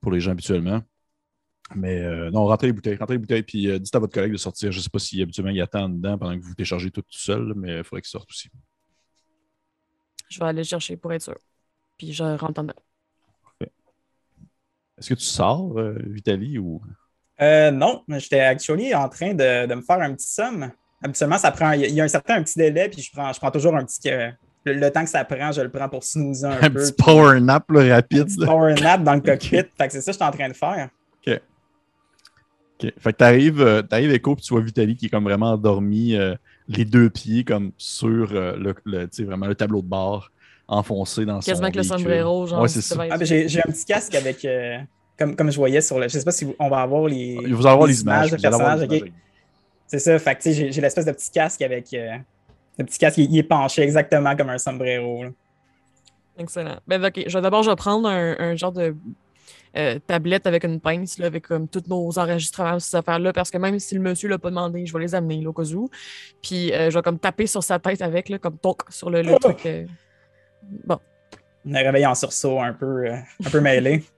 [0.00, 0.80] pour les gens habituellement.
[1.74, 4.32] Mais euh, non, rentrez les bouteilles, rentrez les bouteilles, puis euh, dites à votre collègue
[4.32, 4.72] de sortir.
[4.72, 7.52] Je sais pas si habituellement il attend dedans pendant que vous déchargez tout, tout seul,
[7.56, 8.48] mais il faudrait qu'il sorte aussi.
[10.30, 11.36] Je vais aller le chercher pour être sûr.
[11.98, 12.74] Puis je rentre en dedans.
[14.98, 16.80] Est-ce que tu sors, euh, Vitali, ou?
[17.40, 20.72] Euh, non, j'étais actually en train de, de me faire un petit somme.
[21.02, 21.70] Habituellement, ça prend.
[21.72, 23.84] Il y a un certain un petit délai, puis je prends, je prends toujours un
[23.84, 24.10] petit.
[24.10, 24.30] euh,
[24.64, 26.80] le, le temps que ça prend, je le prends pour snoozer un, Un peu.
[26.80, 28.24] petit puis- power nap là, un rapide.
[28.24, 28.46] petit là.
[28.46, 29.50] power nap dans le cockpit.
[29.50, 30.90] Fait que c'est ça que je suis en train de faire.
[31.24, 31.40] OK.
[32.80, 36.14] Fait que t'arrives, euh, t'arrives Echo, puis tu vois Vitali qui est comme vraiment endormi,
[36.14, 36.34] euh,
[36.68, 40.30] les deux pieds comme sur euh, le, le- tu sais, vraiment le tableau de bord,
[40.68, 41.98] enfoncé dans son Quasiment que le véhicule.
[41.98, 42.62] sombrero, genre.
[42.62, 42.96] Ouais, c'est ça.
[43.10, 44.44] Ah, ben, j'ai j'ai un petit casque avec.
[44.44, 44.78] euh,
[45.18, 46.04] comme, comme je voyais sur le.
[46.08, 47.34] Je sais pas si on va avoir les.
[47.52, 48.28] Vous allez avoir les, les images.
[48.28, 48.88] images de personnages.
[49.88, 50.18] C'est ça.
[50.18, 51.92] Fait que tu sais, j'ai j'ai l'espèce de petit casque avec.
[51.94, 52.16] euh,
[52.78, 55.24] le petit casque, il, il est penché exactement comme un sombrero.
[55.24, 55.30] là.
[56.38, 56.76] Excellent.
[56.86, 58.94] Ben, ok, je vais d'abord, je vais prendre un, un genre de
[59.76, 63.58] euh, tablette avec une pince, là, avec comme tous nos enregistrements, ces affaires-là, parce que
[63.58, 65.88] même si le monsieur l'a pas demandé, je vais les amener, là, au cas où.
[66.42, 69.22] Puis, euh, je vais comme taper sur sa tête avec, là, comme toc, sur le,
[69.22, 69.38] le Oh!
[69.38, 69.64] truc.
[69.66, 69.86] euh.
[70.84, 70.98] Bon.
[71.66, 74.04] On a réveillé en sursaut un peu, un peu mêlé.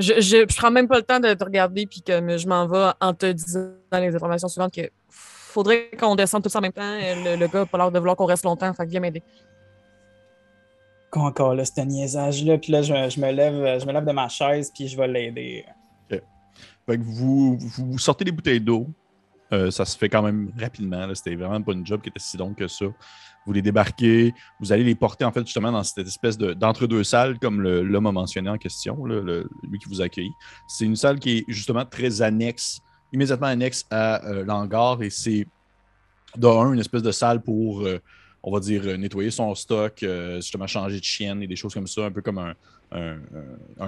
[0.00, 2.68] Je, je, je prends même pas le temps de te regarder, puis que je m'en
[2.68, 6.94] vais en te disant les informations suivantes que faudrait qu'on descende tous en même temps.
[7.00, 9.24] Le, le gars a pas l'air de vouloir qu'on reste longtemps, fait que viens m'aider.
[11.12, 12.58] Encore là, ce niaisage-là.
[12.58, 15.64] Puis là, je, me lève, je me lève de ma chaise, puis je vais l'aider.
[16.86, 18.86] Fait que vous, vous sortez les bouteilles d'eau.
[19.52, 21.06] Euh, ça se fait quand même rapidement.
[21.14, 22.86] C'était vraiment pas une job qui était si longue que ça.
[23.46, 27.04] Vous les débarquez, vous allez les porter en fait justement dans cette espèce de- d'entre-deux
[27.04, 30.30] salles, comme l'homme a mentionné en question, lui qui vous accueille.
[30.66, 32.80] C'est une salle qui est justement très annexe,
[33.12, 35.46] immédiatement annexe à euh, l'hangar et c'est
[36.36, 38.00] de un, une espèce de salle pour, euh,
[38.42, 41.74] on va dire, euh, nettoyer son stock, euh, justement changer de chienne et des choses
[41.74, 43.16] comme ça, un peu comme un,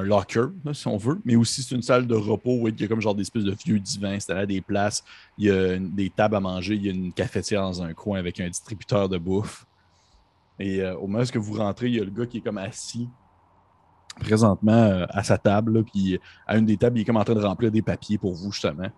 [0.02, 1.20] locker, si on veut.
[1.24, 3.44] Mais aussi, c'est une salle de repos où il y a comme genre des espèces
[3.44, 5.04] de vieux divans installés à des places.
[5.38, 8.18] Il y a des tables à manger, il y a une cafetière dans un coin
[8.18, 9.64] avec un distributeur de bouffe.
[10.58, 12.58] Et euh, au moment où vous rentrez, il y a le gars qui est comme
[12.58, 13.08] assis
[14.18, 15.84] présentement à sa table.
[15.84, 18.34] puis à une des tables, il est comme en train de remplir des papiers pour
[18.34, 18.90] vous, justement.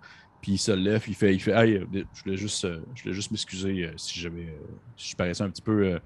[0.43, 3.05] Puis il se lève, il fait, il fait Hey, euh, je voulais juste, euh, je
[3.05, 4.53] voulais juste m'excuser euh, si j'avais
[4.97, 6.01] si je paraissais un petit peu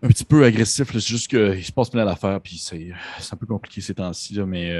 [0.00, 0.92] un petit peu agressif.
[0.92, 2.92] C'est juste qu'il se passe plein d'affaires, puis c'est
[3.32, 4.72] un peu compliqué ces temps-ci, mais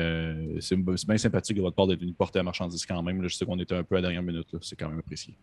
[0.61, 3.23] c'est bien sympathique de votre part d'être venu porter la marchandise quand même.
[3.29, 5.37] Je sais qu'on était un peu à la dernière minute, c'est quand même apprécié.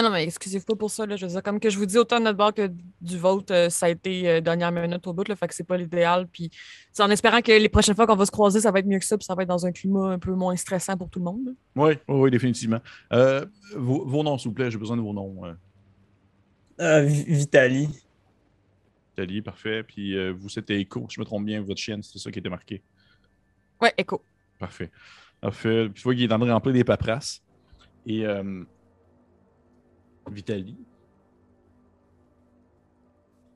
[0.00, 1.04] Mais non, mais excusez-vous pas pour ça.
[1.04, 2.70] Là, je veux dire, comme que je vous dis, autant de notre bord que
[3.02, 5.64] du vôtre, euh, ça a été euh, dernière minute au bout, là, fait que c'est
[5.66, 6.26] pas l'idéal.
[6.26, 6.50] Puis
[6.92, 8.98] c'est en espérant que les prochaines fois qu'on va se croiser, ça va être mieux
[8.98, 11.18] que ça, puis ça va être dans un climat un peu moins stressant pour tout
[11.18, 11.54] le monde.
[11.76, 12.80] Oui, oui, oui, définitivement.
[13.12, 13.44] Euh,
[13.76, 15.44] vos, vos noms, s'il vous plaît, j'ai besoin de vos noms.
[15.44, 15.52] Euh,
[16.80, 17.88] Euh, Vi- Vitali.
[19.14, 19.82] Thalie, parfait.
[19.82, 22.38] Puis euh, vous, c'était Echo, si je me trompe bien, votre chienne, c'est ça qui
[22.38, 22.82] était marqué.
[23.82, 24.22] Ouais, écho.
[24.58, 24.90] Parfait.
[25.42, 25.84] Parfait.
[25.90, 27.42] Puis tu vois qu'il est en train de remplir des paperasses.
[28.06, 28.64] Et euh,
[30.30, 30.76] Vitali.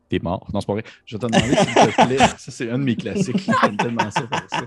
[0.09, 0.47] T'es mort.
[0.53, 0.85] Non, c'est pas vrai.
[1.07, 2.19] Je vais te demander s'il te plaît.
[2.39, 3.51] Ça, c'est un de mes classiques.
[3.63, 4.67] J'aime tellement ça faire ça.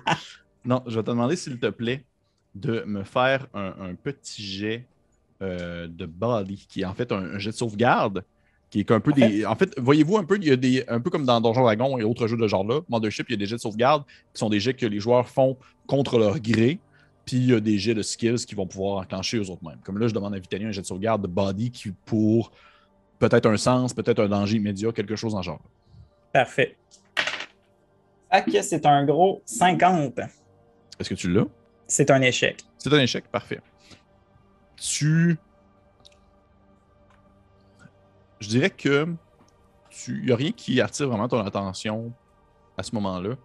[0.66, 2.04] Non, je vais te demander s'il te plaît
[2.56, 4.88] de me faire un, un petit jet
[5.42, 8.24] euh, de body, qui est en fait un, un jet de sauvegarde.
[8.70, 9.46] Qui est un peu des.
[9.46, 10.84] En fait, voyez-vous un peu, il y a des.
[10.90, 13.36] Un peu comme dans Donjon Dragon et autres jeux de ce genre-là, Mothership, il y
[13.36, 14.04] a des jets de sauvegarde
[14.34, 16.80] qui sont des jets que les joueurs font contre leur gré.
[17.28, 19.82] Puis il y a des jets de skills qui vont pouvoir enclencher eux autres mêmes.
[19.84, 22.54] Comme là, je demande à Vitali un jet de sauvegarde de body qui pour
[23.20, 25.62] peut-être un sens, peut-être un danger immédiat, quelque chose ce genre.
[26.32, 26.78] Parfait.
[28.32, 30.20] Fait que c'est un gros 50.
[31.00, 31.48] Est-ce que tu l'as?
[31.86, 32.64] C'est un échec.
[32.78, 33.60] C'est un échec, parfait.
[34.78, 35.38] Tu.
[38.40, 39.06] Je dirais que
[40.08, 42.14] il n'y a rien qui attire vraiment ton attention
[42.78, 43.36] à ce moment-là.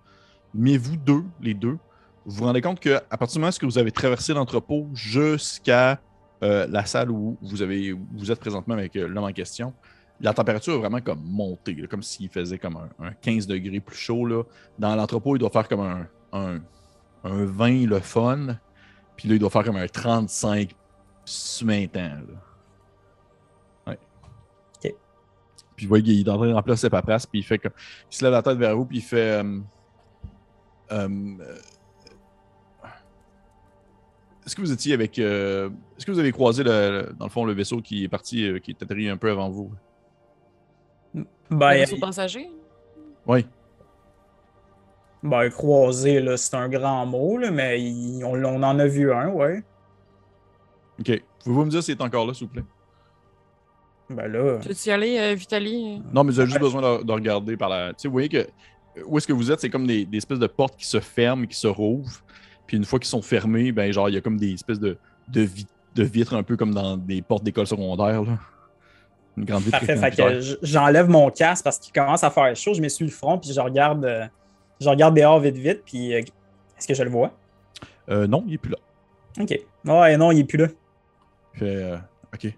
[0.55, 1.79] Mais vous deux, les deux,
[2.25, 6.01] vous vous rendez compte qu'à partir du moment où vous avez traversé l'entrepôt jusqu'à
[6.43, 9.73] euh, la salle où vous, avez, où vous êtes présentement avec euh, l'homme en question,
[10.21, 13.81] la température a vraiment comme monté, là, comme s'il faisait comme un, un 15 degrés
[13.81, 14.27] plus chaud.
[14.27, 14.43] Là.
[14.79, 16.61] Dans l'entrepôt, il doit faire comme un, un,
[17.25, 18.57] un 20 le fun.
[19.17, 20.75] Puis là, il doit faire comme un 35
[21.25, 22.11] suintant.
[23.87, 23.99] Ouais.
[24.85, 24.95] Ok.
[25.77, 27.73] Puis vous voyez qu'il est en train de remplir ses paperasses, puis il fait comme.
[28.11, 29.43] Il se lève la tête vers vous, puis il fait.
[30.93, 31.25] euh,
[34.45, 35.19] Est-ce que vous étiez avec.
[35.19, 38.09] euh, Est-ce que vous avez croisé, le, le- dans le fond, le vaisseau qui est
[38.09, 39.71] parti, euh, qui est atterri un peu avant vous?
[41.15, 42.51] Le Ben, vaisseau passager?
[43.27, 43.47] Oui.
[45.23, 49.13] ben, croisé, là, c'est un grand mot, là, mais il- on, on en a vu
[49.13, 49.63] un, ouais.
[50.99, 51.23] Ok.
[51.45, 52.65] Pouvez-vous me dire s'il est encore là, s'il vous plaît?
[54.11, 54.59] Ben là.
[54.61, 56.03] Tu veux-tu y aller, euh, Vitali?
[56.13, 57.91] Non, mais avez juste besoin de, de regarder par la.
[57.91, 58.47] Tu sais, vous voyez que
[59.07, 61.45] où est-ce que vous êtes, c'est comme des, des espèces de portes qui se ferment
[61.45, 62.23] et qui se rouvrent.
[62.67, 64.97] Puis une fois qu'ils sont fermés, ben genre, il y a comme des espèces de,
[65.29, 68.23] de, vi- de vitres un peu comme dans des portes d'école secondaire.
[68.23, 68.39] Là.
[69.37, 69.79] Une grande vitre.
[69.79, 72.75] Parfait, fait que j'enlève mon casque parce qu'il commence à faire chaud.
[72.75, 74.27] Je m'essuie le front, puis je regarde, euh,
[74.81, 77.33] je regarde dehors vite, vite, puis euh, est-ce que je le vois?
[78.11, 78.79] Euh, non, il est plus là.
[79.41, 79.59] OK.
[79.85, 80.69] Ouais, non, il est plus là.
[81.55, 81.97] Fait, euh,
[82.35, 82.53] ok.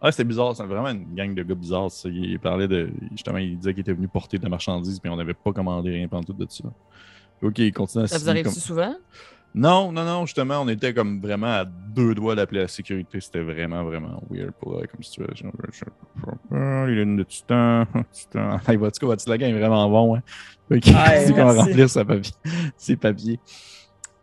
[0.00, 1.90] Ah, c'était bizarre, c'est vraiment une gang de gars bizarres.
[1.90, 2.08] ça.
[2.08, 2.90] Il parlait de.
[3.12, 5.90] Justement, il disait qu'il était venu porter de la marchandise, mais on n'avait pas commandé
[5.90, 6.64] rien pendant tout de ça.
[7.42, 8.94] Ok, il continue à Ça vous arrive comme- souvent?
[9.54, 13.20] Non, non, non, justement, on était comme vraiment à deux doigts d'appeler la sécurité.
[13.20, 15.52] C'était vraiment, vraiment weird pour eux comme situation.
[16.50, 17.86] Les lunes de titan.
[18.12, 18.60] titan.
[18.66, 20.16] Hey, votre slogan est vraiment bon.
[20.16, 20.22] Hein?
[20.70, 22.34] Ok, Ouais, c'est qu'on va remplir sa papier,
[22.76, 23.40] ses papiers.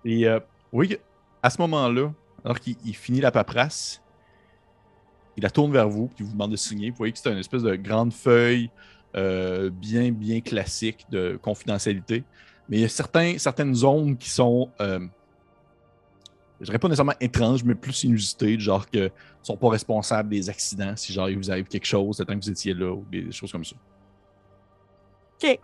[0.05, 0.39] Et euh,
[0.71, 0.97] oui,
[1.41, 2.11] à ce moment-là,
[2.43, 4.01] alors qu'il il finit la paperasse,
[5.37, 6.91] il la tourne vers vous, puis il vous demande de signer.
[6.91, 8.69] Vous voyez que c'est une espèce de grande feuille
[9.15, 12.23] euh, bien, bien classique de confidentialité.
[12.69, 14.99] Mais il y a certains, certaines zones qui sont, euh,
[16.59, 19.11] je dirais pas nécessairement étranges, mais plus inusitées, genre que
[19.43, 22.43] sont pas responsables des accidents si genre il vous arrive quelque chose, le temps que
[22.43, 23.75] vous étiez là, ou des choses comme ça.
[25.43, 25.59] OK.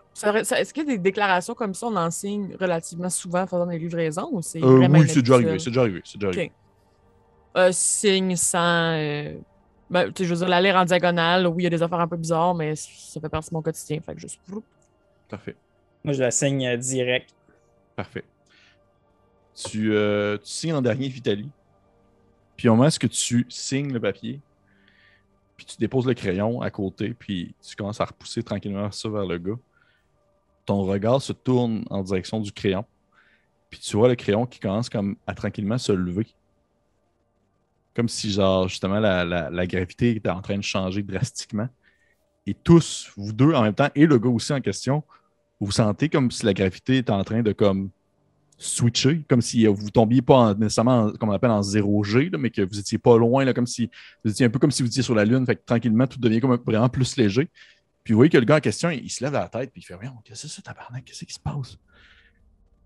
[0.52, 3.66] Est-ce qu'il y a des déclarations comme ça, on en signe relativement souvent en faisant
[3.66, 6.52] des livraisons ou c'est Euh, oui, c'est déjà arrivé, c'est déjà arrivé, c'est déjà arrivé.
[7.56, 8.92] Euh, signe sans.
[8.94, 9.34] euh,
[9.90, 12.08] Ben, je veux dire, la lire en diagonale, oui, il y a des affaires un
[12.08, 14.00] peu bizarres, mais ça fait partie de mon quotidien.
[14.00, 14.40] Fait que juste.
[15.28, 15.56] Parfait,
[16.04, 17.30] Moi, je la signe euh, direct.
[17.96, 18.24] parfait.
[19.54, 21.48] Tu, euh, tu signes en dernier, Vitali.
[22.56, 24.40] Puis au moment où tu signes le papier,
[25.56, 29.26] puis tu déposes le crayon à côté, puis tu commences à repousser tranquillement ça vers
[29.26, 29.58] le gars,
[30.64, 32.84] ton regard se tourne en direction du crayon,
[33.68, 36.26] puis tu vois le crayon qui commence comme à tranquillement se lever.
[37.94, 41.68] Comme si, genre, justement, la- la gravité était en train de changer drastiquement.
[42.46, 45.04] Et tous, vous deux en même temps, et le gars aussi en question,
[45.64, 47.90] vous sentez comme si la gravité était en train de comme
[48.58, 52.38] switcher, comme si vous tombiez pas en- nécessairement, en- comme on appelle en 0G, là,
[52.38, 53.88] mais que vous étiez pas loin, là, comme si
[54.24, 56.18] vous étiez un peu comme si vous étiez sur la Lune, fait que tranquillement, tout
[56.18, 57.48] devient comme vraiment plus léger.
[58.04, 59.84] Puis vous voyez que le gars en question, il, se lève la tête, puis il
[59.84, 61.78] fait Voyons, qu'est-ce que c'est tabarnak, qu'est-ce qui se passe?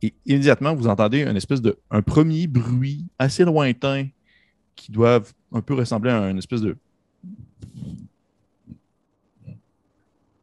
[0.03, 4.09] Et immédiatement, vous entendez une espèce de un premier bruit assez lointain
[4.75, 5.23] qui doit
[5.53, 6.77] un peu ressembler à une espèce de.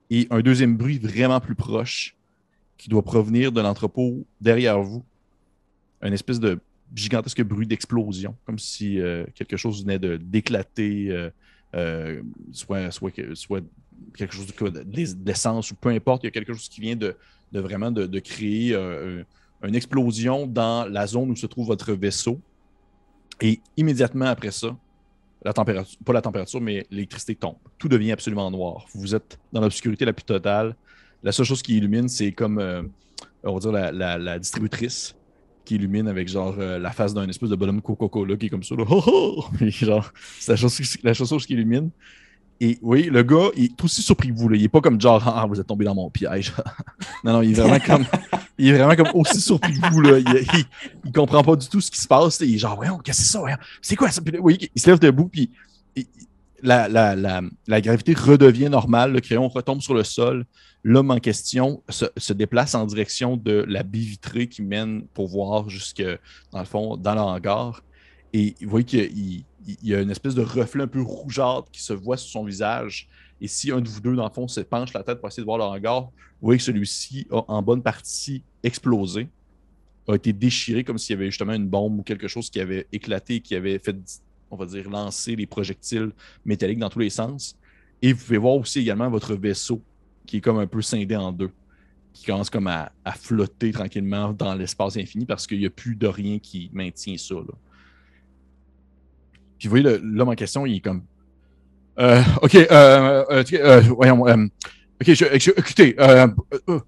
[0.10, 2.16] Et un deuxième bruit vraiment plus proche
[2.78, 5.04] qui doit provenir de l'entrepôt derrière vous.
[6.02, 6.60] Un espèce de
[6.94, 11.30] gigantesque bruit d'explosion, comme si euh, quelque chose venait d'éclater, euh,
[11.76, 12.22] euh,
[12.52, 13.62] soit, soit, que- soit
[14.16, 14.86] quelque chose de,
[15.26, 17.16] l'essence ou peu importe, il y a quelque chose qui vient de,
[17.52, 19.24] de vraiment de, de créer un-
[19.64, 22.40] une explosion dans la zone où se trouve votre vaisseau.
[23.42, 24.76] Et immédiatement après ça,
[25.44, 27.56] la température, pas la température, mais l'électricité tombe.
[27.78, 28.86] Tout devient absolument noir.
[28.94, 30.76] Vous êtes dans l'obscurité la plus totale.
[31.24, 32.84] La seule chose qui illumine, c'est comme, euh,
[33.44, 35.16] on va dire, la, distributrice
[35.64, 38.64] qui illumine avec genre euh, la face d'un espèce de bonhomme Coca-Cola qui est comme
[38.64, 38.76] ça.
[38.76, 38.84] Là.
[39.70, 41.90] Genre, c'est la chose, la chose qui illumine.
[42.60, 44.50] Et oui, le gars, il est aussi surpris que vous.
[44.50, 44.58] Là.
[44.58, 46.54] Il est pas comme genre, ah, vous êtes tombé dans mon piège.
[47.24, 48.06] non, non, il est vraiment comme,
[48.58, 50.02] il est vraiment comme aussi surpris que vous.
[50.02, 50.20] Là.
[50.20, 50.66] Il, il,
[51.06, 52.40] il comprend pas du tout ce qui se passe.
[52.40, 52.46] là.
[52.46, 53.40] Il est genre, voyons, qu'est-ce que c'est ça?
[53.40, 53.58] voyons?
[53.82, 54.22] C'est quoi ça?
[54.22, 55.50] Puis voyez, il se lève debout, puis
[56.62, 59.14] la gravité redevient normale.
[59.14, 60.46] Le crayon retombe sur le sol.
[60.84, 65.70] L'homme en question se, déplace en direction de la baie vitrée qui mène pour voir
[65.70, 66.04] jusque,
[66.52, 67.84] dans le fond, dans le hangar.
[68.34, 71.70] Et vous voyez qu'il il- il y a une espèce de reflet un peu rougeâtre
[71.72, 73.08] qui se voit sur son visage.
[73.40, 75.42] Et si un de vous deux, dans le fond, se penche la tête pour essayer
[75.42, 79.30] de voir le hangar, vous voyez que celui-ci a en bonne partie explosé,
[80.08, 82.88] a été déchiré comme s'il y avait justement une bombe ou quelque chose qui avait
[82.92, 83.96] éclaté, qui avait fait,
[84.52, 86.12] on va dire, lancer les projectiles
[86.44, 87.58] métalliques dans tous les sens.
[88.02, 89.82] Et vous pouvez voir aussi également votre vaisseau
[90.26, 91.52] qui est comme un peu scindé en deux,
[92.14, 96.08] qui commence comme à, flotter tranquillement dans l'espace infini parce qu'il n'y a plus de
[96.08, 97.36] rien qui maintient ça.
[97.36, 97.54] là.
[99.64, 101.04] Puis vous voyez, l'homme en question, il est comme.
[101.98, 104.22] Euh, ok, euh, euh, euh, voyons.
[104.22, 105.08] ok,
[105.58, 106.80] écoutez, euh, euh, euh,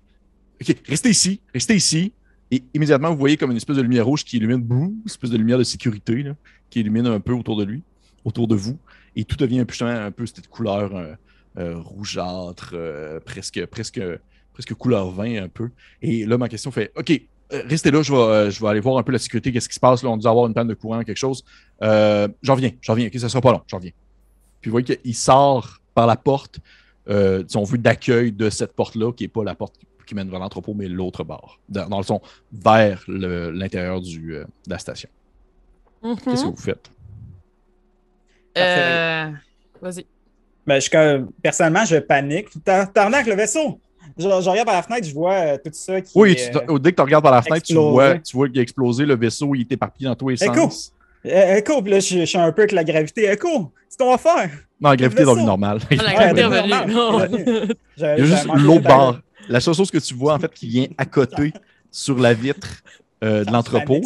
[0.62, 2.12] ok, restez ici, restez ici.
[2.52, 5.30] Et immédiatement, vous voyez comme une espèce de lumière rouge qui illumine, boum, une espèce
[5.30, 6.36] de lumière de sécurité, là,
[6.70, 7.82] qui illumine un peu autour de lui,
[8.24, 8.78] autour de vous.
[9.16, 11.18] Et tout devient justement, un peu cette couleur
[11.58, 14.01] rougeâtre, euh, presque, presque,
[14.53, 15.70] presque couleur vin un peu.
[16.01, 17.12] Et l'homme en question fait OK,
[17.53, 19.70] euh, restez là, je vais, euh, je vais aller voir un peu la sécurité, qu'est-ce
[19.70, 20.01] qui se passe.
[20.03, 21.43] Là, on doit avoir une panne de courant, quelque chose.
[21.82, 23.91] Euh, j'en viens, j'en viens, ok, ça sera pas long, j'en viens.
[24.62, 26.60] Puis vous voyez qu'il sort par la porte,
[27.08, 29.76] euh, si on veut, d'accueil de cette porte-là, qui n'est pas la porte
[30.08, 34.36] qui mène vers l'entrepôt, mais l'autre bord, dans, dans le son, vers le- l'intérieur du,
[34.36, 35.10] euh, de la station.
[36.03, 36.91] Qu'est-ce que vous faites?
[38.58, 39.32] Euh,
[39.82, 40.06] Vas-y.
[40.68, 42.47] Ben, je, comme- personnellement, je panique.
[42.93, 43.80] T'arnaques le vaisseau!
[44.18, 46.57] Je, je regarde par la fenêtre, je vois euh, tout ça qui Oui, est, tu-
[46.72, 49.05] euh, dès que tu regardes par la fenêtre, tu vois, tu vois qu'il a explosé,
[49.05, 50.53] le vaisseau, il est éparpillé dans tous les Écho!
[50.53, 50.93] sens.
[51.26, 53.30] euh, Écho, puis là, je, je suis un peu avec la gravité.
[53.30, 53.74] Écho!
[53.89, 54.49] C'est ce qu'on va faire!
[54.80, 55.45] Non, la gravité est Le dans le vaisseau.
[55.47, 55.80] normal.
[55.91, 57.45] Ah, la gravité est revenue.
[57.97, 59.20] Il y a juste des barre.
[59.49, 61.51] La seule chose que tu vois, en fait, qui vient à côté
[61.91, 62.68] sur la vitre
[63.24, 64.01] euh, de l'entrepôt.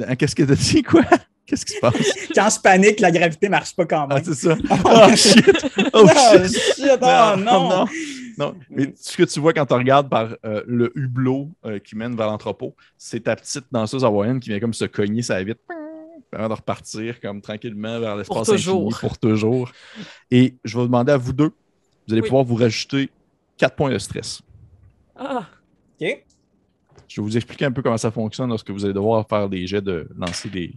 [0.00, 1.02] Hein, Qu'est-ce que t'as dit, quoi?
[1.46, 1.94] Qu'est-ce qui se passe?
[2.34, 4.24] Quand je panique, la gravité marche pas quand Ah, même.
[4.24, 4.56] c'est ça.
[4.70, 5.44] Oh shit!
[5.92, 6.56] Oh Ah, shit!
[6.76, 7.68] shit, oh, non.
[7.68, 7.86] non.
[8.38, 8.54] Non.
[8.70, 12.16] Mais ce que tu vois quand tu regardes par euh, le hublot euh, qui mène
[12.16, 15.60] vers l'entrepôt, c'est ta petite danseuse hawaïenne qui vient comme se cogner sa vitre
[16.32, 18.98] avant de repartir comme tranquillement vers l'espace Pour infini toujours.
[19.00, 19.72] pour toujours.
[20.30, 21.50] Et je vais vous demander à vous deux,
[22.06, 22.28] vous allez Oui.
[22.28, 23.10] pouvoir vous rajouter
[23.58, 24.40] 4 points de stress.
[25.14, 25.46] Ah,
[26.00, 26.24] OK.
[27.08, 29.66] Je vais vous expliquer un peu comment ça fonctionne lorsque vous allez devoir faire des
[29.66, 30.72] jets de lancer des,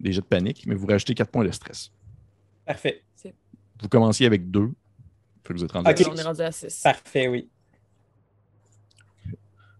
[0.00, 1.90] des jets de panique, mais vous rajoutez 4 points de stress.
[2.64, 3.02] Parfait.
[3.82, 4.70] Vous commenciez avec 2.
[5.46, 5.98] Fait que vous êtes rendu à Ok.
[5.98, 6.06] six.
[6.08, 6.80] on est rendu à 6.
[6.82, 7.48] Parfait, oui.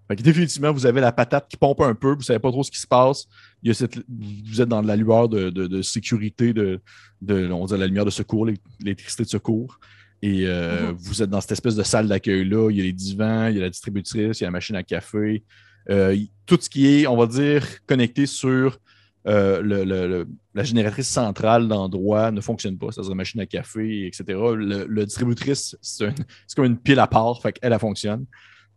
[0.09, 2.63] Fait que définitivement, vous avez la patate qui pompe un peu, vous savez pas trop
[2.63, 3.27] ce qui se passe.
[3.63, 6.81] Il y a cette, vous êtes dans la lueur de, de- de sécurité, de,
[7.23, 9.81] de, on dit la lumière de secours, l'é- l'électricité de secours.
[10.23, 10.97] Et euh, Mhm.
[10.99, 12.71] vous êtes dans cette espèce de salle d'accueil-là.
[12.71, 14.77] Il y a les divans, il y a la distributrice, il y a la machine
[14.77, 15.43] à café.
[15.91, 18.79] Euh, tout ce qui est, on va dire, connecté sur
[19.27, 22.93] euh, le- le- le- la génératrice centrale d'endroit ne fonctionne pas.
[22.93, 24.25] C'est-à-dire la machine à café, etc.
[24.29, 26.15] Le, distributrice, c'est un-
[26.55, 27.41] comme une pile à part.
[27.43, 28.27] Fait qu'elle, elle fonctionne.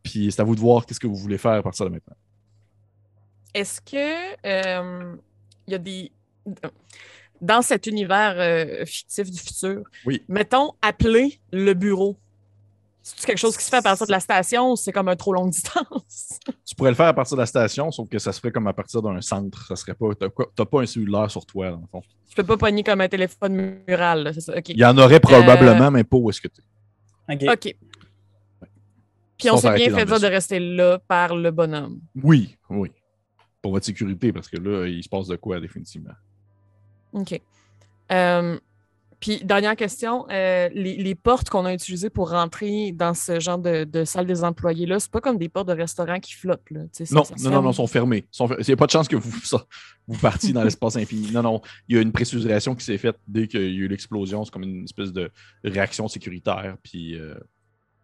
[0.03, 2.15] Puis c'est à vous de voir qu'est-ce que vous voulez faire à partir de maintenant.
[3.53, 5.15] Est-ce que euh,
[5.67, 6.11] il y a des
[7.41, 10.23] dans cet univers euh, fictif du futur, Oui.
[10.27, 12.17] mettons appeler le bureau.
[13.01, 15.15] C'est quelque chose qui se fait à partir de la station ou c'est comme un
[15.15, 16.39] trop longue distance?
[16.65, 18.67] Tu pourrais le faire à partir de la station, sauf que ça se ferait comme
[18.67, 19.65] à partir d'un centre.
[19.65, 20.09] Ça serait pas.
[20.55, 22.01] T'as pas un cellulaire sur toi, dans le fond.
[22.29, 24.57] Je peux pas pogner comme un téléphone mural, là, c'est ça.
[24.57, 24.69] OK.
[24.69, 26.61] Il y en aurait probablement, mais pas où est-ce que tu
[27.29, 27.43] OK.
[27.51, 27.75] OK.
[29.37, 32.01] Puis on s'est bien fait dire de rester là par le bonhomme.
[32.21, 32.91] Oui, oui.
[33.61, 36.13] Pour votre sécurité, parce que là, il se passe de quoi, définitivement.
[37.13, 37.41] OK.
[38.11, 38.59] Euh,
[39.19, 43.57] puis, dernière question, euh, les, les portes qu'on a utilisées pour rentrer dans ce genre
[43.57, 46.81] de, de salle des employés-là, c'est pas comme des portes de restaurant qui flottent, là.
[47.11, 47.63] Non, non, non, ferme.
[47.65, 48.17] non, ils sont fermés.
[48.31, 49.65] Ils sont fer- Il n'y a pas de chance que vous, ça-
[50.07, 51.31] vous partiez dans l'espace infini.
[51.31, 51.61] Non, non.
[51.87, 54.43] Il y a une pressurisation qui s'est faite dès qu'il y a eu l'explosion.
[54.45, 55.29] C'est comme une espèce de
[55.63, 56.77] réaction sécuritaire.
[56.83, 57.35] Puis euh,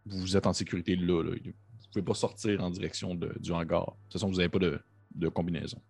[0.05, 1.23] vous êtes en sécurité là.
[1.23, 1.29] là.
[1.31, 1.51] Vous ne
[1.93, 3.85] pouvez pas sortir en direction de- du hangar.
[3.85, 4.79] De toute façon, vous n'avez pas de,
[5.15, 5.81] de combinaison.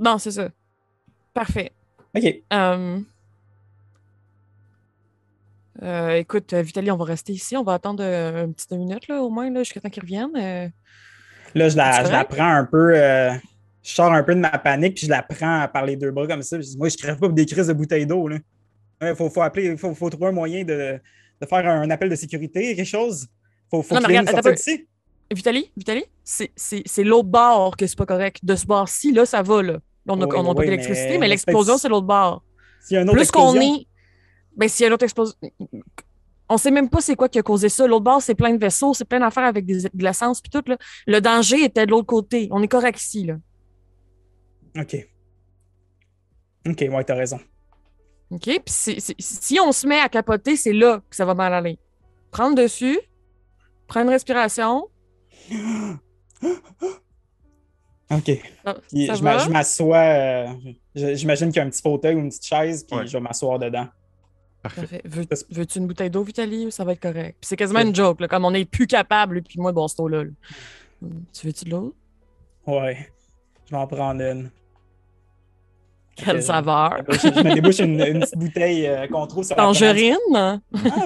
[0.00, 0.48] Non, c'est ça.
[1.32, 1.72] Parfait.
[2.16, 2.42] OK.
[2.52, 3.00] Euh,
[5.82, 7.56] euh, écoute, euh, Vitaly, on va rester ici.
[7.56, 10.36] On va attendre euh, une petite minute, là, au moins, là, jusqu'à temps qu'ils reviennent.
[10.36, 10.68] Euh,
[11.54, 12.92] Là, je la, je prends un peu.
[12.94, 13.32] euh,
[13.82, 16.26] je sors un peu de ma panique, puis je la prends par les deux bras
[16.26, 16.56] comme ça.
[16.58, 18.28] puis je dis, moi, je crève pas pour des crises de bouteilles d'eau.
[19.00, 20.98] Il faut, faut appeler, faut, faut trouver un moyen de,
[21.40, 23.26] de faire un appel de sécurité, quelque chose.
[23.70, 24.88] Faut, faut Non, mais une regarde, sortie attends un d'ici.
[25.32, 28.38] Vitaly, Vitaly, c'est- l'autre bord que c'est pas correct.
[28.42, 29.78] De ce bord-ci, là, ça va, là.
[30.06, 32.42] On a, Oui, on a oui, pas d'électricité, mais l'explosion, c'est l'autre bord.
[32.90, 33.86] Y a une autre Plus qu'on est.
[34.58, 35.34] Ben, s'il y a une autre explosion.
[36.50, 37.86] On sait même pas c'est quoi qui a causé ça.
[37.86, 40.62] L'autre bord, c'est plein de vaisseaux, c'est plein d'affaires avec des, de l'essence puis tout.
[40.66, 40.76] Là.
[41.06, 42.48] Le danger était de l'autre côté.
[42.50, 43.36] On est correct ici, là.
[44.78, 44.96] OK.
[46.68, 47.38] OK, ouais, t'as raison.
[48.30, 48.42] OK?
[48.44, 48.62] Puis
[49.18, 51.78] si on se met à capoter, c'est là que ça va mal aller.
[52.30, 52.98] Prendre dessus,
[53.86, 54.88] prendre une respiration.
[58.10, 58.30] OK.
[58.64, 59.44] Ça, Puis ça je m'a- va?
[59.44, 59.96] je m'assois.
[59.98, 60.46] euh,
[60.94, 63.06] J'imagine qu'il y a un petit fauteuil ou une petite chaise, puis Ouais.
[63.06, 63.86] je vais m'asseoir dedans.
[64.74, 65.02] Parfait.
[65.04, 67.36] Veux- Veux-tu une bouteille d'eau, Vitaly, ou ça va être correct?
[67.40, 69.86] Puis c'est quasiment C'est- une joke, là, comme on n'est plus capable, puis moi, bon,
[69.88, 70.24] c'est là.
[70.24, 70.30] là.
[71.32, 71.94] Tu veux-tu de l'eau?
[72.66, 73.10] Ouais.
[73.66, 74.50] Je vais en prendre une.
[76.16, 76.96] Quelle saveur?
[77.08, 80.16] Je, je me débouche une, une petite bouteille euh, qu'on trouve sur Tangerine?
[80.34, 80.58] Ah,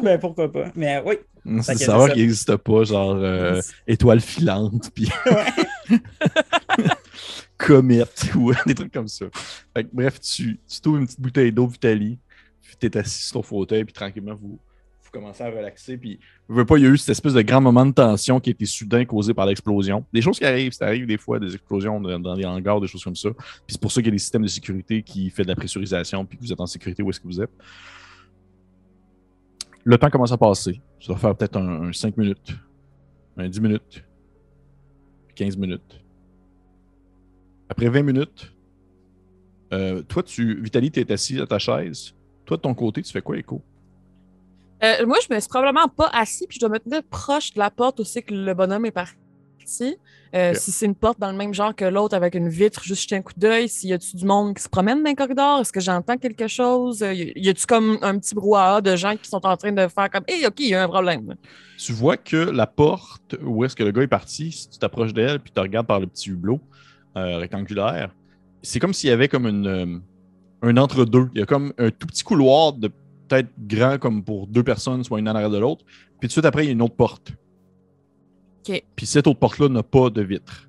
[0.02, 0.66] ben pourquoi pas.
[0.74, 1.16] Mais oui.
[1.62, 5.10] C'est savoir ça- qu'il n'existe pas, genre euh, étoile filante, puis
[7.58, 9.26] comète, ou des trucs comme ça.
[9.76, 12.31] Fait que, bref, tu, tu trouves une petite bouteille d'eau Vitali, puis
[12.78, 14.58] tu es assis sur ton fauteuil, puis tranquillement, vous,
[15.12, 15.98] commencez à relaxer.
[15.98, 16.18] Puis,
[16.48, 18.52] je pas, il y a eu cette espèce de grand moment de tension qui a
[18.52, 20.04] été soudain causé par l'explosion.
[20.12, 23.04] Des choses qui arrivent, ça arrive des fois, des explosions dans, des hangars, des choses
[23.04, 23.30] comme ça.
[23.30, 25.54] Puis c'est pour ça qu'il y a des systèmes de sécurité qui fait de la
[25.54, 27.50] pressurisation, puis que vous êtes en sécurité où est-ce que vous êtes.
[29.84, 30.80] Le temps commence à passer.
[30.98, 32.56] Ça va faire peut-être un, un 5 minutes,
[33.36, 34.04] un 10 minutes,
[35.34, 36.00] 15 minutes.
[37.68, 38.52] Après 20 minutes,
[39.72, 42.14] euh, toi, tu, Vitali, tu es assis à ta chaise.
[42.44, 43.62] Toi, de ton côté, tu fais quoi, Echo?
[44.82, 47.58] Euh, moi, je me suis probablement pas assis, puis je dois me tenir proche de
[47.58, 49.16] la porte aussi que le bonhomme est parti.
[50.34, 50.54] Euh.
[50.54, 53.16] Si c'est une porte dans le même genre que l'autre avec une vitre, juste jeter
[53.16, 53.68] un coup d'œil.
[53.68, 56.48] S'il y a-tu du monde qui se promène dans le corridor, est-ce que j'entends quelque
[56.48, 57.02] chose?
[57.02, 60.10] Euh, y a-tu comme un petit brouhaha de gens qui sont en train de faire
[60.10, 61.36] comme, hey, OK, il y a un problème.
[61.78, 65.12] Tu vois que la porte où est-ce que le gars est parti, si tu t'approches
[65.12, 66.60] d'elle puis tu regardes par le petit hublot
[67.16, 68.14] euh, rectangulaire,
[68.62, 70.02] c'est comme s'il y avait comme une,
[70.62, 71.28] un entre-deux.
[71.34, 72.88] Il y a comme un tout petit couloir de
[73.28, 75.84] peut-être grand comme pour deux personnes, soit une en arrière de l'autre.
[75.84, 77.32] Puis tout de suite après, il y a une autre porte.
[78.64, 80.68] Puis cette autre porte-là n'a pas de vitre.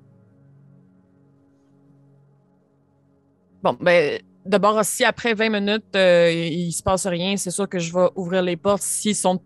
[3.62, 7.78] Bon, ben, d'abord, si après 20 minutes, euh, il se passe rien, c'est sûr que
[7.78, 9.40] je vais ouvrir les portes s'ils sont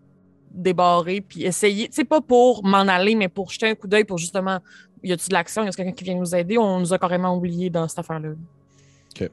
[0.51, 4.19] débarrés, puis essayer, c'est pas pour m'en aller, mais pour jeter un coup d'œil pour
[4.19, 4.59] justement,
[5.05, 7.37] y a-t-il de l'action, y a quelqu'un qui vient nous aider, on nous a carrément
[7.37, 8.31] oublié dans cette affaire-là?
[9.11, 9.31] OK.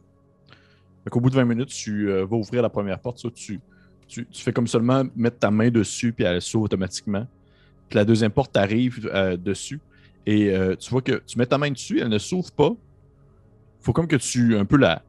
[1.05, 3.59] Donc, au bout de 20 minutes, tu euh, vas ouvrir la première porte, ça, tu,
[4.07, 7.27] tu, tu fais comme seulement mettre ta main dessus, puis elle s'ouvre automatiquement.
[7.87, 9.79] Puis la deuxième porte t'arrive euh, dessus,
[10.25, 12.71] et euh, tu vois que tu mets ta main dessus, elle ne s'ouvre pas.
[13.81, 15.03] faut comme que tu, un peu la,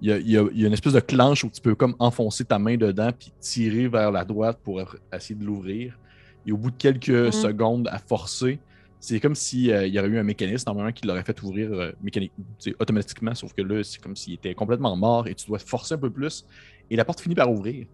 [0.00, 1.60] il y, a, il, y a, il y, a, une espèce de clenche où tu
[1.60, 4.82] peux comme enfoncer ta main dedans puis tirer vers la droite pour
[5.12, 5.98] essayer de l'ouvrir.
[6.46, 7.32] Et au bout de quelques mmh.
[7.32, 8.60] secondes à forcer,
[9.00, 11.92] c'est comme s'il euh, y aurait eu un mécanisme normalement qui l'aurait fait ouvrir euh,
[12.02, 12.32] mécanique,
[12.80, 15.98] automatiquement, sauf que là, c'est comme s'il était complètement mort et tu dois forcer un
[15.98, 16.46] peu plus.
[16.90, 17.86] Et la porte finit par ouvrir.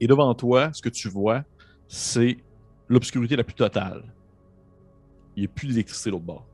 [0.00, 1.44] Et devant toi, ce que tu vois,
[1.88, 2.36] c'est
[2.88, 4.02] l'obscurité la plus totale.
[5.36, 6.46] Il n'y a plus d'électricité de l'autre bord.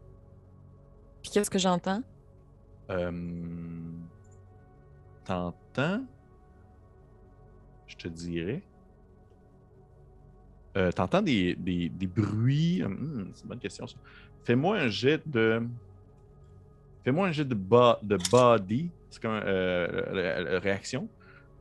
[1.22, 2.02] Puis qu'est-ce que j'entends?
[2.90, 3.10] Euh,
[5.24, 6.04] T'entends?
[7.86, 8.62] Je te dirais.
[10.76, 12.82] Euh, T'entends des, des, des, bruits?
[12.82, 13.96] Hum, c'est une bonne question, ça.
[14.44, 15.62] Fais-moi un jet de.
[17.04, 18.90] Fais-moi un jet de, de body.
[19.10, 21.08] C'est comme euh, réaction.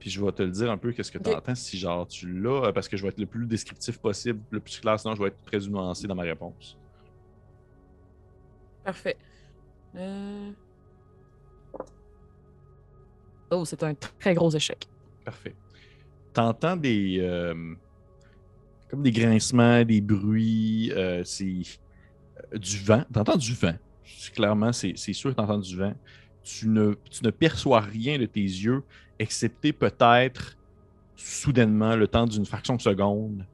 [0.01, 2.27] Puis je vais te le dire un peu qu'est-ce que tu entends si genre tu
[2.41, 5.13] l'as, euh, parce que je vais être le plus descriptif possible, le plus clair, sinon
[5.13, 6.75] je vais être très nuancé dans ma réponse.
[8.83, 9.15] Parfait.
[9.95, 10.51] Euh...
[13.51, 14.87] Oh, c'est un très gros échec.
[15.23, 15.53] Parfait.
[16.33, 17.19] T'entends des.
[17.19, 17.75] Euh,
[18.91, 20.91] comme des grincements, des bruits,
[21.23, 21.63] c'est
[22.53, 23.03] du vent.
[23.11, 23.75] T'entends du vent.
[24.35, 25.93] Clairement, c'est sûr que t'entends du vent.
[26.43, 28.83] Tu ne, tu perçois rien de tes yeux,
[29.17, 30.57] excepté peut-être
[31.15, 33.45] soudainement, le temps d'une fraction de seconde,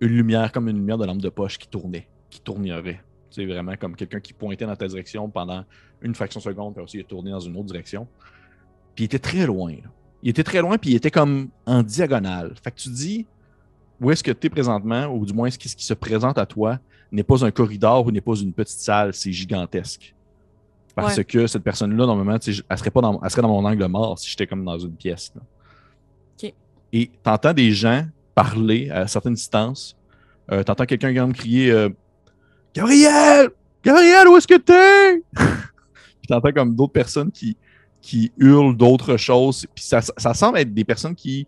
[0.00, 3.02] une lumière comme une lumière de lampe de poche qui tournait, qui tournerait.
[3.30, 5.64] C'est vraiment comme quelqu'un qui pointait dans ta direction pendant
[6.00, 8.06] une fraction de seconde, puis aussi il est tourné dans une autre direction.
[8.94, 9.74] Puis il était très loin.
[10.22, 12.54] Il était très loin, puis il était comme en diagonale.
[12.62, 13.26] Fait que tu dis,
[14.00, 16.38] où est-ce que tu es présentement, ou du moins ce qui, ce qui se présente
[16.38, 16.78] à toi,
[17.12, 20.14] n'est pas un corridor ou n'est pas une petite salle, c'est gigantesque.
[20.94, 21.24] Parce Ouais.
[21.24, 24.30] que cette personne-là, normalement, elle serait, pas dans, elle serait dans mon angle mort si
[24.30, 25.32] j'étais comme dans une pièce.
[25.34, 25.42] là.
[26.92, 29.96] Et tu entends des gens parler à certaines distances.
[30.50, 31.88] Euh, tu entends quelqu'un qui crier euh,
[32.74, 33.50] Gabriel
[33.84, 37.56] Gabriel, où est-ce que t'es Puis tu entends comme d'autres personnes qui,
[38.00, 39.66] qui hurlent d'autres choses.
[39.74, 41.46] Puis ça, ça semble être des personnes qui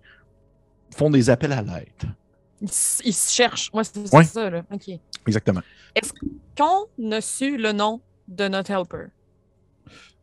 [0.94, 2.12] font des appels à l'aide.
[2.60, 3.70] Ils, se cherchent.
[3.72, 4.24] Ouais, c'est Ouais.
[4.24, 4.62] ça, là.
[4.72, 4.90] OK.
[5.26, 5.60] Exactement.
[5.94, 6.12] Est-ce
[6.56, 9.06] qu'on a su le nom de notre helper?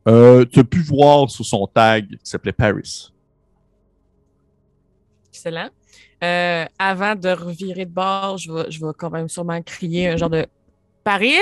[0.08, 3.12] Euh, tu as pu voir sur son tag qui s'appelait Paris.
[5.30, 5.70] Excellent.
[6.24, 10.18] Euh, avant de revirer de bord, je vais, je vais quand même sûrement crier un
[10.18, 10.46] genre de
[11.04, 11.34] Paris!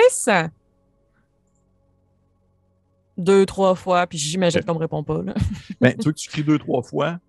[3.18, 4.66] Deux, trois fois, puis j'imagine Ok.
[4.66, 5.22] qu'on me répond pas.
[5.22, 5.34] Là.
[5.80, 7.20] Ben, tu vois que tu cries deux, trois fois,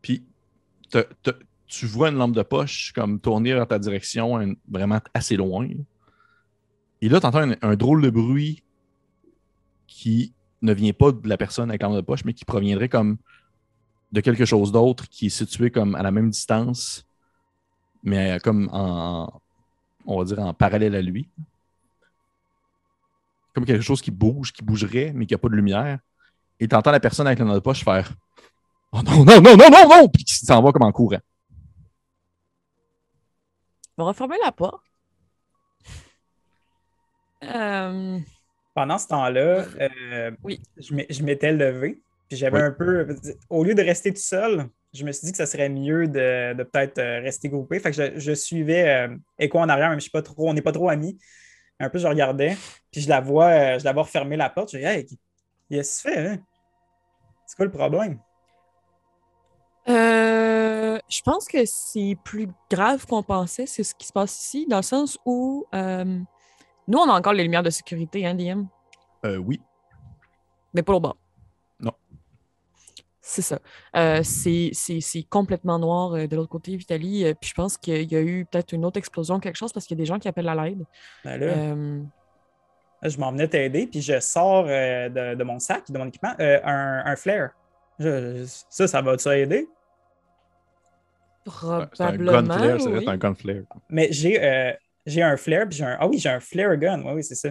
[0.00, 0.24] puis
[1.70, 5.68] tu vois une lampe de poche comme tourner vers ta direction, vraiment assez loin.
[7.00, 8.62] Et là, tu entends un, un drôle de bruit
[9.86, 12.88] qui ne vient pas de la personne avec la lampe de poche, mais qui proviendrait
[12.88, 13.18] comme
[14.12, 17.06] de quelque chose d'autre qui est situé comme à la même distance,
[18.02, 19.40] mais comme en,
[20.06, 21.28] on va dire, en parallèle à lui.
[23.54, 26.00] Comme quelque chose qui bouge, qui bougerait, mais qui n'a pas de lumière.
[26.58, 28.12] Et tu entends la personne avec la lampe de poche faire
[28.92, 30.08] Oh non, non, non, non, non, non!
[30.08, 31.20] Puis qui s'en va comme en courant.
[34.00, 34.82] Vais refermer la porte.
[37.44, 38.18] Euh,
[38.72, 40.58] Pendant ce temps-là, euh, Oui.
[40.78, 42.00] je m'é- je m'étais levé.
[42.30, 42.64] Puis j'avais Oui.
[42.64, 43.14] un peu.
[43.50, 46.54] Au lieu de rester tout seul, je me suis dit que ça serait mieux de,
[46.54, 47.78] de peut-être euh, rester groupé.
[47.78, 50.54] Fait que je, je suivais euh, Echo en arrière, même je suis pas trop, on
[50.54, 51.18] n'est pas trop amis.
[51.78, 52.56] Un peu, je regardais.
[52.90, 54.72] Puis je la vois, euh, je la vois refermer la porte.
[54.72, 55.04] Je dis Hey,
[55.70, 56.38] qu'est-ce que tu fais, hein?
[57.44, 58.18] C'est quoi le problème?
[59.88, 60.39] euh,
[61.10, 64.76] je pense que c'est plus grave qu'on pensait, c'est ce qui se passe ici, dans
[64.78, 66.04] le sens où euh,
[66.86, 68.64] nous, on a encore les lumières de sécurité, hein, DM,
[69.24, 69.60] Euh, oui.
[70.72, 71.14] mais pas au bas.
[71.80, 71.92] Non.
[73.20, 73.58] C'est ça.
[73.96, 77.24] Euh, c'est c'est- c'est complètement noir euh, de l'autre côté, Vitaly.
[77.24, 79.86] euh, puis je pense qu'il y a eu peut-être une autre explosion, quelque chose, parce
[79.86, 80.84] qu'il y a des gens qui appellent à l'aide.
[81.24, 82.02] Ben là, Euh,
[83.02, 86.34] je m'en venais t'aider, puis je sors euh, de, de mon sac, de mon équipement,
[86.40, 87.50] euh, un, un flare.
[87.98, 89.68] Je- ça, ça va-tu aider?
[91.46, 92.32] C'est un probablement.
[92.32, 93.08] gunflare, c'est oui.
[93.08, 93.62] un gunflare.
[93.88, 94.72] Mais j'ai euh,
[95.06, 95.96] j'ai un flare, puis j'ai un.
[95.98, 97.02] Ah oui, j'ai un flare gun.
[97.02, 97.50] Oui, oui, c'est ça.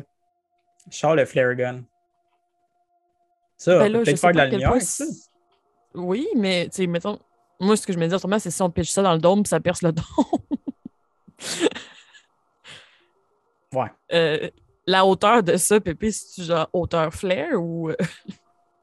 [0.89, 1.83] Je sors le flare gun.
[3.57, 5.05] Ça, Ben peut-être sais faire de la lumière, point ça.
[5.93, 7.19] Oui, mais tu sais, mettons,
[7.59, 9.43] moi, ce que je me dis autrement, c'est si on pitche ça dans le dôme,
[9.43, 10.05] puis ça perce le dôme.
[13.73, 13.91] Ouais.
[14.13, 14.49] Euh,
[14.87, 17.91] la hauteur de ça, Pépé, c'est genre hauteur flare ou.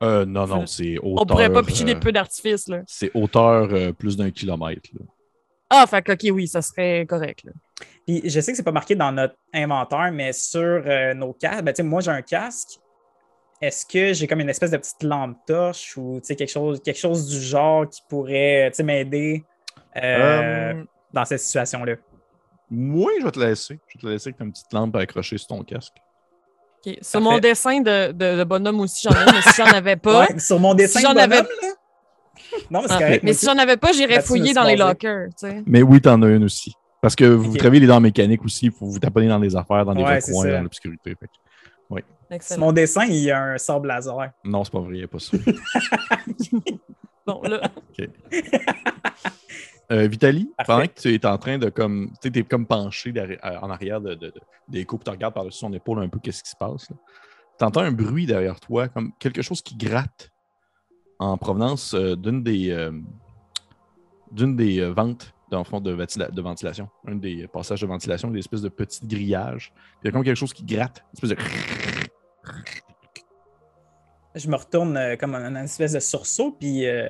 [0.03, 1.23] Euh, non, non, c'est hauteur.
[1.23, 2.83] On pourrait pas pitcher des peu d'artifice, là.
[2.87, 4.91] C'est hauteur euh, plus d'un kilomètre.
[4.93, 5.07] là.
[5.71, 7.53] Ah, fait que, ok, oui, ça serait correct, là.
[8.07, 11.65] Puis je sais que c'est pas marqué dans notre inventaire, mais sur euh, nos casques,
[11.65, 12.79] ben, tu sais, moi j'ai un casque.
[13.61, 16.81] Est-ce que j'ai comme une espèce de petite lampe torche ou tu sais, quelque chose,
[16.83, 19.45] quelque chose du genre qui pourrait tu sais, m'aider
[19.97, 21.97] euh, dans cette situation-là?
[22.71, 23.81] Moi, je vais te laisser.
[23.89, 25.95] Je vais te laisser avec une petite lampe accrochée sur ton casque.
[26.87, 26.99] Ok.
[27.03, 27.35] Sur Parfait.
[27.35, 30.21] mon dessin de, de, de bonhomme aussi, j'en ai, mais si j'en avais pas.
[30.21, 31.49] Ouais, sur mon dessin de bonhomme, avais- là?
[32.71, 33.23] Non, mais c'est Ah, correct.
[33.25, 35.63] mais si j'en avais pas, j'irais fouiller dans les lockers, tu sais.
[35.67, 36.73] Mais oui, t'en as une aussi.
[37.03, 39.85] Parce que vous travaillez dans la mécanique aussi, il faut vous taponner dans les affaires,
[39.85, 40.33] dans des Ouais, ça.
[40.33, 41.15] dans l'obscurité.
[41.19, 42.61] Sur Excellent.
[42.67, 44.31] mon dessin, il y a un sable laser.
[44.45, 45.37] Non, c'est pas vrai, il n'y a pas ça.
[47.27, 47.61] Bon, là,
[49.93, 50.73] Euh, Vitali, Parfait.
[50.73, 52.11] pendant que tu es en train de comme.
[52.21, 55.61] Tu es comme penché euh, en arrière de, de, de- des puis tu regardes par-dessus
[55.61, 56.89] son épaule un peu qu'est-ce qui se passe.
[57.57, 60.33] Tu entends un bruit derrière toi, comme quelque chose qui gratte
[61.21, 62.91] en provenance euh, d'une des, euh,
[64.33, 66.89] d'une des euh, ventes dans le fond de, ventila- de ventilation.
[67.07, 69.73] Un des passages de ventilation, des espèces de petits grillages.
[69.73, 71.05] Puis Il y a comme quelque chose qui gratte.
[71.23, 71.37] Une espèce de.
[74.37, 77.09] Je me retourne euh, comme un, une espèce de sursaut, puis euh,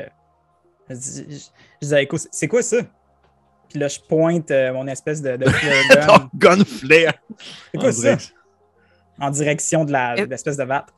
[0.88, 1.38] je dis, je,
[1.82, 2.78] je dis à Echo, c'est quoi ça?
[3.68, 6.30] Puis là, je pointe euh, mon espèce de, de flare gun.
[6.56, 7.14] Gun flare!
[7.72, 8.00] C'est quoi En ça?
[8.14, 8.32] direct.
[9.18, 10.88] En direction de la- de l'espèce de vatte.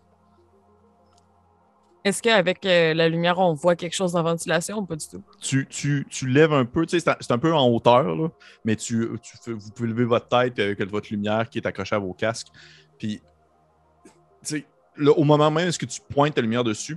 [2.05, 5.07] est-ce qu'avec euh, la lumière, on voit quelque chose dans la ventilation ou pas du
[5.09, 5.23] tout?
[5.41, 8.03] tu, tu, tu lèves un peu, tu sais, c'est un, c'est un peu en hauteur,
[8.17, 8.29] là,
[8.65, 11.97] mais tu, tu fais- vous pouvez lever votre tête avec votre lumière qui est accrochée
[11.97, 12.49] à vos casques.
[12.99, 13.21] Puis,
[14.05, 14.11] tu
[14.43, 14.67] sais,
[15.07, 16.97] au moment même où tu pointes ta lumière dessus,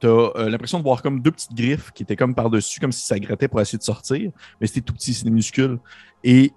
[0.00, 3.06] tu as l'impression de voir comme deux petites griffes qui étaient comme par-dessus, comme si
[3.06, 4.30] ça grattait pour essayer de sortir,
[4.60, 5.78] mais c'était tout petit, c'est minuscule.
[6.22, 6.52] Et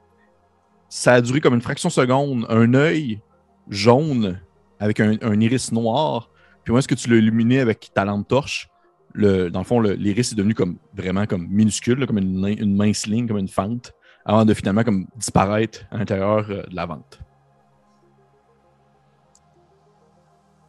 [0.90, 2.46] ça a duré comme une fraction de seconde.
[2.50, 3.22] Un œil
[3.70, 4.40] jaune
[4.80, 6.30] avec un, iris noir.
[6.64, 8.70] Puis, où est-ce que tu l'as illuminé avec ta lampe torche?
[9.16, 13.28] dans le fond, l'iris est devenu comme vraiment comme minuscule, comme une, une mince ligne,
[13.28, 13.94] comme une fente,
[14.26, 17.20] avant de finalement comme disparaître à l'intérieur euh, de la vente.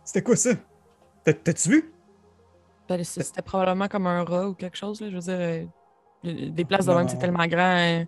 [0.08, 0.52] C'était quoi ça?
[1.22, 1.92] T'as- T'as-tu vu?
[2.88, 5.10] Ben, C'était probablement comme un rat ou quelque chose, là.
[5.10, 6.96] Je veux dire, euh, des- places de Non.
[7.00, 7.58] même, c'est tellement grand.
[7.76, 8.06] hein.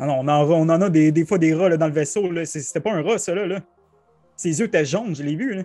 [0.00, 1.92] Non, non, on en, on en a des, des fois des rats là, dans le
[1.92, 2.22] vaisseau.
[2.44, 3.46] C'était pas un rat, ça, là.
[3.46, 3.60] là.
[4.34, 5.54] Ses yeux étaient jaunes, je l'ai vu.
[5.54, 5.62] Là.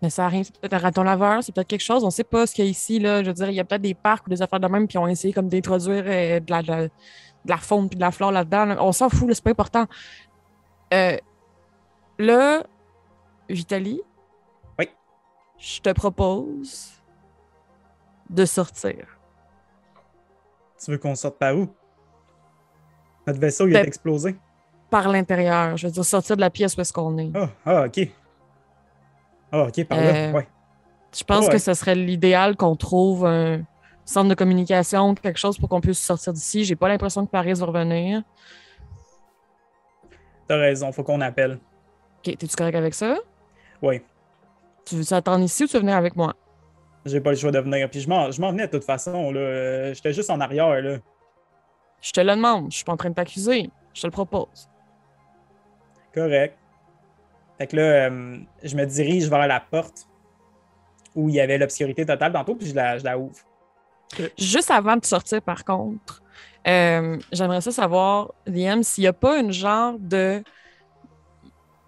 [0.00, 2.04] Mais ça arrive, c'est peut-être un raton laveur, c'est peut-être quelque chose.
[2.04, 3.24] On sait pas ce qu'il y a ici, là.
[3.24, 4.96] Je veux dire, il y a peut-être des parcs ou des affaires de même qui
[4.96, 6.90] ont essayé comme d'introduire euh, de, la, de, la, de
[7.46, 8.66] la faune puis de la flore là-dedans.
[8.66, 8.76] là.
[8.84, 9.86] On s'en fout, c'est pas important.
[10.94, 11.16] Euh,
[12.20, 12.62] là,
[13.48, 14.00] Vitali.
[15.64, 16.90] Je te propose
[18.28, 19.06] de sortir.
[20.84, 21.68] Tu veux qu'on sorte par où?
[23.28, 24.34] Notre vaisseau, il Ben- est explosé.
[24.90, 25.76] Par l'intérieur.
[25.76, 27.30] Je veux dire, sortir de la pièce où est-ce qu'on est.
[27.34, 28.08] Ah, ah, ok.
[29.52, 30.04] Ah, ok, par là.
[30.04, 30.48] Euh, Ouais.
[31.16, 31.52] Je pense Ouais.
[31.52, 33.62] que ce serait l'idéal qu'on trouve un
[34.04, 36.64] centre de communication, quelque chose pour qu'on puisse sortir d'ici.
[36.64, 38.22] J'ai pas l'impression que Paris va revenir.
[40.48, 41.60] T'as raison, faut qu'on appelle.
[42.18, 43.16] Ok, t'es-tu correct avec ça?
[43.80, 44.02] Oui,
[44.84, 46.34] Tu veux attendre ici ou tu veux venir avec moi?
[47.04, 47.90] j'ai pas le choix de venir.
[47.90, 49.32] Puis je m'en je m'en venais de toute façon.
[49.32, 49.40] là.
[49.40, 50.80] Euh, J'étais juste en arrière.
[50.80, 50.98] Là.
[52.00, 52.70] Je te le demande.
[52.70, 53.70] Je suis pas en train de t'accuser.
[53.92, 54.68] Je te le propose.
[56.14, 56.56] Correct.
[57.58, 60.06] Fait que là, euh, je me dirige vers la porte
[61.14, 63.36] où il y avait l'obscurité totale tantôt, puis je la, je la ouvre.
[64.38, 66.22] Juste avant de sortir, par contre,
[66.66, 70.42] euh, j'aimerais ça savoir, Liam, s'il n'y a pas une genre de.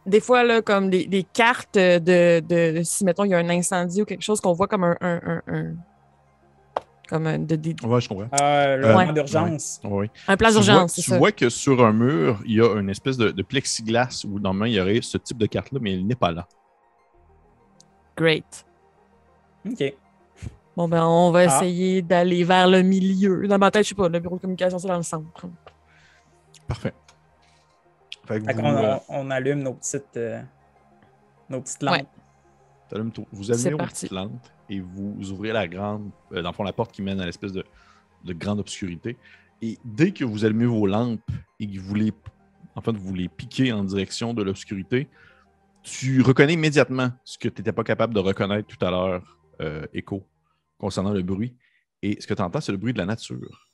[0.06, 2.82] Des fois, là, comme des, des cartes de, de.
[2.82, 4.96] Si, mettons, il y a un incendie ou quelque chose qu'on voit comme un.
[5.00, 5.74] un, un- un-
[7.08, 8.28] comme un, de- des- Ouais, je comprends.
[8.40, 9.78] Euh, le Euh, plan d'urgence.
[9.84, 10.10] Oui.
[10.26, 11.18] un plan tu vois, d'urgence, tu ça.
[11.18, 14.64] vois que sur un mur, il y a une espèce de, de plexiglas où normalement
[14.64, 16.48] il y aurait ce type de carte-là, mais il n'est pas là.
[18.16, 18.64] Great.
[19.68, 19.94] OK.
[20.76, 21.44] Bon, ben, on va Ah.
[21.44, 23.46] essayer d'aller vers le milieu.
[23.48, 25.26] Dans ma tête, je sais pas, le bureau de communication, c'est dans le centre.
[26.66, 26.94] Parfait.
[28.26, 30.42] Fait que Fait vous, qu'on euh, on, allume nos petites, euh,
[31.50, 31.92] nos petites lampes.
[31.96, 32.06] Ouais.
[32.88, 33.94] t'allumes tout- vous allumez vos parti.
[34.06, 37.20] petites lampes et vous ouvrez la grande, euh, dans le fond, la porte qui mène
[37.20, 37.64] à l'espèce de,
[38.24, 39.16] de grande obscurité.
[39.60, 41.20] Et dès que vous allumez vos lampes
[41.60, 42.12] et que vous les,
[42.74, 45.08] en fait, vous les piquez en direction de l'obscurité,
[45.82, 49.86] tu reconnais immédiatement ce que tu n'étais pas capable de reconnaître tout à l'heure, euh,
[49.92, 50.26] Echo,
[50.78, 51.54] concernant le bruit.
[52.02, 53.68] Et ce que tu entends, c'est le bruit de la nature.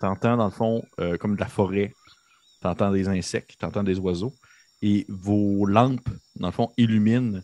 [0.00, 1.92] Tu entends, dans le fond, euh, comme de la forêt.
[2.62, 4.34] Tu entends des insectes, tu entends des oiseaux.
[4.82, 7.40] Et vos lampes, dans le fond, illuminent.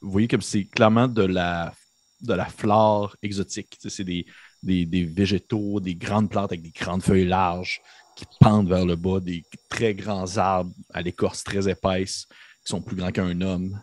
[0.00, 1.72] Vous voyez comme c'est clairement de la,
[2.20, 3.78] de flore exotique.
[3.80, 4.26] C'est des,
[4.62, 7.80] des, des végétaux, des grandes plantes avec des grandes feuilles larges
[8.16, 12.26] qui pendent vers le bas, des très grands arbres à l'écorce très épaisse,
[12.64, 13.80] qui sont plus grands qu'un homme.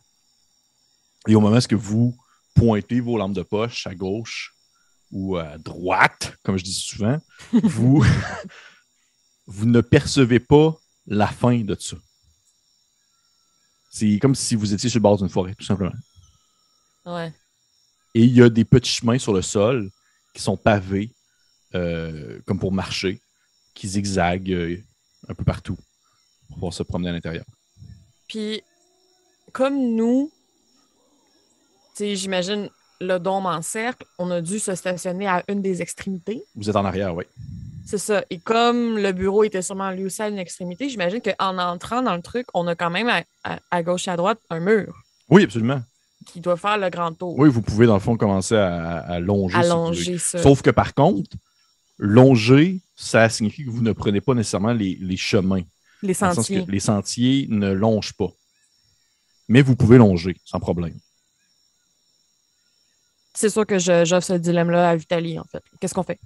[1.27, 2.17] Et au moment où vous
[2.55, 4.55] pointez vos lampes de poche à gauche
[5.11, 7.19] ou à droite, comme je dis souvent,
[7.51, 8.05] vous,
[9.47, 11.97] vous ne percevez pas la fin de ça.
[13.91, 15.95] C'est comme si vous étiez sur le bord d'une forêt, tout simplement.
[17.05, 17.33] Ouais.
[18.13, 19.89] Et il y a des petits chemins sur le sol
[20.33, 21.11] qui sont pavés,
[21.73, 23.21] euh, comme pour marcher,
[23.73, 24.77] qui zigzaguent euh,
[25.27, 25.77] un peu partout
[26.47, 27.45] pour pouvoir se promener à l'intérieur.
[28.27, 28.61] Puis,
[29.51, 30.31] comme nous,
[31.95, 32.69] tu sais, j'imagine
[33.01, 36.43] le dôme en cercle, on a dû se stationner à une des extrémités.
[36.55, 37.23] Vous êtes en arrière, oui.
[37.85, 38.23] C'est ça.
[38.29, 42.15] Et comme le bureau était sûrement lui aussi à une extrémité, j'imagine qu'en entrant dans
[42.15, 44.93] le truc, on a quand même à, à- à gauche et à droite un mur
[45.29, 45.81] Oui, absolument.
[46.27, 47.37] qui doit faire le grand tour.
[47.39, 50.17] Oui, vous pouvez, dans le fond, commencer à, à longer.
[50.19, 50.37] ça.
[50.43, 51.31] Sauf que par contre,
[51.97, 55.63] longer, ça signifie que vous ne prenez pas nécessairement les, les chemins.
[56.03, 56.65] les sentiers.
[56.67, 58.29] les sentiers ne longent pas.
[59.47, 60.93] Mais vous pouvez longer, sans problème.
[63.39, 65.63] C'est sûr que j'offre ce dilemme-là à Vitali, en fait.
[65.79, 66.19] Qu'est-ce qu'on fait?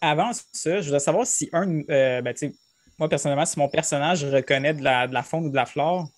[0.00, 1.80] Avant ça, je voudrais savoir si un.
[1.90, 2.56] euh, ben, tu sais,
[2.98, 6.10] moi, personnellement, si mon personnage reconnaît de la, de la faune ou de la flore,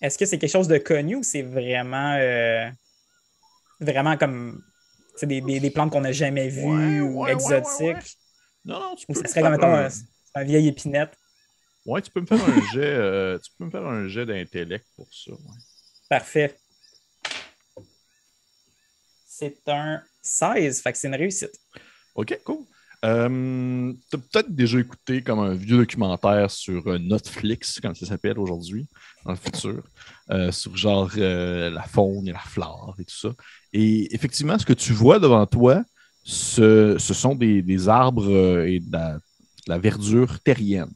[0.00, 2.14] est-ce que c'est quelque chose de connu ou c'est vraiment.
[2.18, 2.70] euh,
[3.80, 4.62] vraiment comme.
[5.22, 7.58] Des, des, des plantes qu'on n'a jamais vues Ouais, ou ouais, exotiques?
[7.58, 8.02] ouais, ouais.
[8.64, 9.88] Non, non, tu Ou peux ça me serait comme, un- un,
[10.34, 11.18] un vieil épinette?
[11.84, 14.86] Ouais, tu peux me faire un jet, euh, tu peux me faire un jet d'intellect
[14.96, 15.32] pour ça.
[15.32, 15.38] ouais.
[16.08, 16.60] Parfait.
[19.38, 21.52] C'est un 16, fait que c'est une réussite.
[22.16, 22.64] OK, cool.
[23.04, 28.04] Euh, tu as peut-être déjà écouté comme un vieux documentaire sur euh, Netflix, comme ça
[28.04, 28.88] s'appelle aujourd'hui,
[29.24, 29.84] dans le futur,
[30.32, 33.28] euh, sur genre euh, la faune et la flore et tout ça.
[33.72, 35.84] Et effectivement, ce que tu vois devant toi,
[36.24, 40.90] ce, ce sont des, des arbres et de la, de la verdure terrienne.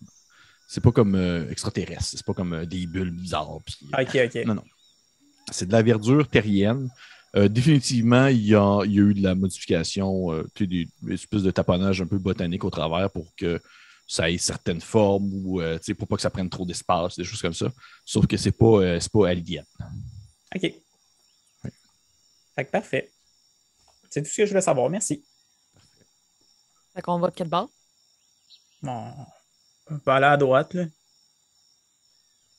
[0.67, 1.15] C'est pas comme
[1.49, 3.53] extraterrestre, c'est pas comme des bulles bizarres.
[3.53, 3.65] Ok,
[4.17, 4.45] ok.
[4.47, 4.65] Non, non.
[5.53, 6.89] C'est de la verdure terrienne.
[7.35, 10.67] Euh, définitivement, il y, a, il y a eu de la modification, euh, tu sais,
[10.67, 13.61] des, des espèces de taponnage un peu botanique au travers pour que
[14.07, 17.17] ça ait certaines formes ou euh, tu sais, pour pas que ça prenne trop d'espace,
[17.17, 17.73] des choses comme ça.
[18.05, 19.65] Sauf que c'est pas, euh, c'est pas alien.
[20.55, 20.75] Ok.
[22.55, 23.11] Fait que parfait.
[24.11, 24.91] C'est tout ce que je voulais savoir.
[24.91, 25.25] Merci.
[26.95, 27.69] Fait qu'on va de quelle barre?
[28.83, 29.11] Bon,
[29.87, 30.85] on peut aller à droite, là.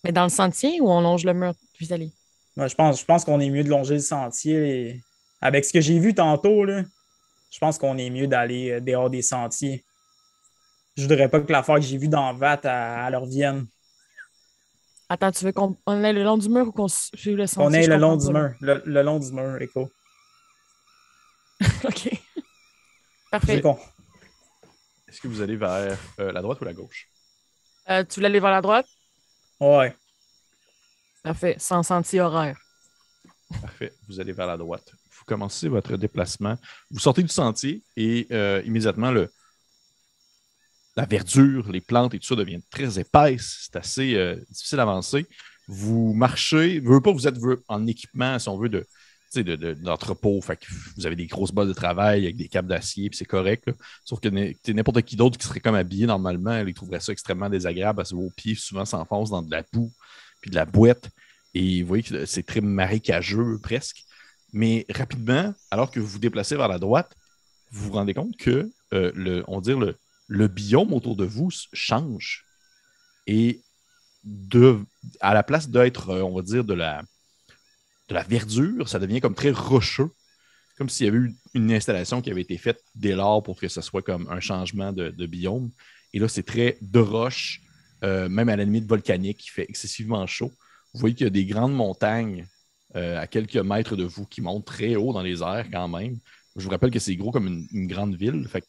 [0.03, 2.11] Mais dans le sentier ou on longe le mur, Vitali?
[2.55, 4.87] Moi, je pense, je pense qu'on est mieux de longer le sentier.
[4.89, 5.01] et-
[5.41, 6.83] Avec ce que j'ai vu tantôt, là,
[7.51, 9.83] je pense qu'on est mieux d'aller euh, dehors des sentiers.
[10.95, 13.65] Je voudrais pas que l'affaire que j'ai vue dans VAT, elle, elle revienne.
[15.09, 17.65] Attends, tu veux qu'on on aille le long du mur ou qu'on suive le sentier?
[17.65, 18.53] On est le long du mur.
[18.61, 19.89] Le, le long du mur, Echo.
[21.83, 22.09] OK.
[22.09, 22.19] C'est
[23.31, 23.61] Parfait.
[23.61, 23.77] con.
[25.07, 27.09] Est-ce que vous allez vers euh, la droite ou la gauche?
[27.89, 28.87] Euh, tu voulais aller vers la droite?
[29.59, 29.95] Ouais.
[31.23, 31.55] Parfait.
[31.57, 32.57] Sans sentier horaire.
[33.61, 33.93] Parfait.
[34.07, 34.91] Vous allez vers la droite.
[35.17, 36.57] Vous commencez votre déplacement.
[36.91, 39.29] Vous sortez du sentier et euh, immédiatement, le,
[40.95, 43.61] la verdure, les plantes et tout ça deviennent très épaisses.
[43.63, 45.25] C'est assez euh, difficile d'avancer.
[45.67, 48.85] Vous marchez, veux pas, vous êtes en équipement, si on veut, de,
[49.35, 50.41] de, de- d'entrepôt.
[50.41, 50.55] Que
[50.97, 53.71] vous avez des grosses balles de travail avec des câbles d'acier, puis c'est correct.
[54.03, 54.27] Sauf que
[54.71, 58.15] n'importe qui d'autre qui serait comme habillé normalement, il trouverait ça extrêmement désagréable parce que
[58.15, 59.91] vos pieds souvent s'enfoncent dans de la boue
[60.43, 61.09] puis de la boîte.
[61.53, 64.03] Et vous voyez que c'est très marécageux presque.
[64.51, 67.15] Mais rapidement, alors que vous vous déplacez vers la droite,
[67.71, 69.95] vous vous rendez compte que euh, le, on le,
[70.27, 72.45] le biome autour de vous change.
[73.25, 73.61] Et
[74.25, 74.79] de,
[75.21, 77.01] à la place d'être, euh, on va dire, de la,
[78.09, 80.09] de la verdure, ça devient comme très rocheux.
[80.77, 83.69] Comme s'il y avait eu une installation qui avait été faite dès lors pour que
[83.69, 85.71] ce soit comme un changement de, de biome.
[86.13, 87.61] Et là, c'est très de roche,
[88.03, 90.51] euh, même à la limite volcanique, qui fait excessivement chaud.
[90.93, 92.45] Vous voyez qu'il y a des grandes montagnes
[92.95, 96.17] euh, à quelques mètres de vous qui montent très haut dans les airs quand même.
[96.55, 98.47] Je vous rappelle que c'est gros comme une, grande ville.
[98.47, 98.67] Fait que,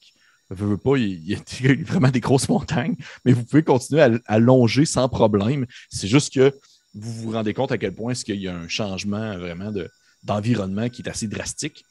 [0.50, 4.38] veux, pas, il y, a, il vraiment des grosses montagnes, mais vous pouvez continuer à,
[4.38, 5.66] longer sans problème.
[5.90, 6.54] C'est juste que
[6.94, 9.90] vous vous rendez compte à quel point est-ce qu'il y a un changement vraiment de,
[10.22, 11.84] d'environnement qui est assez drastique.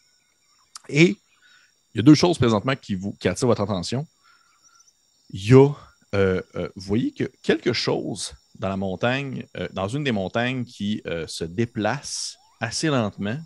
[0.89, 1.18] Et
[1.94, 4.08] il y a deux choses présentement qui, vous, qui attirent votre attention.
[5.30, 5.70] Il y a,
[6.14, 10.64] euh, euh, vous voyez que quelque chose dans la montagne, euh, dans une des montagnes
[10.64, 13.38] qui se déplace assez lentement.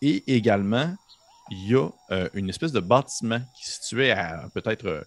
[0.00, 0.94] Et également,
[1.50, 1.90] il y a
[2.34, 5.06] une espèce de bâtiment qui est situé à peut-être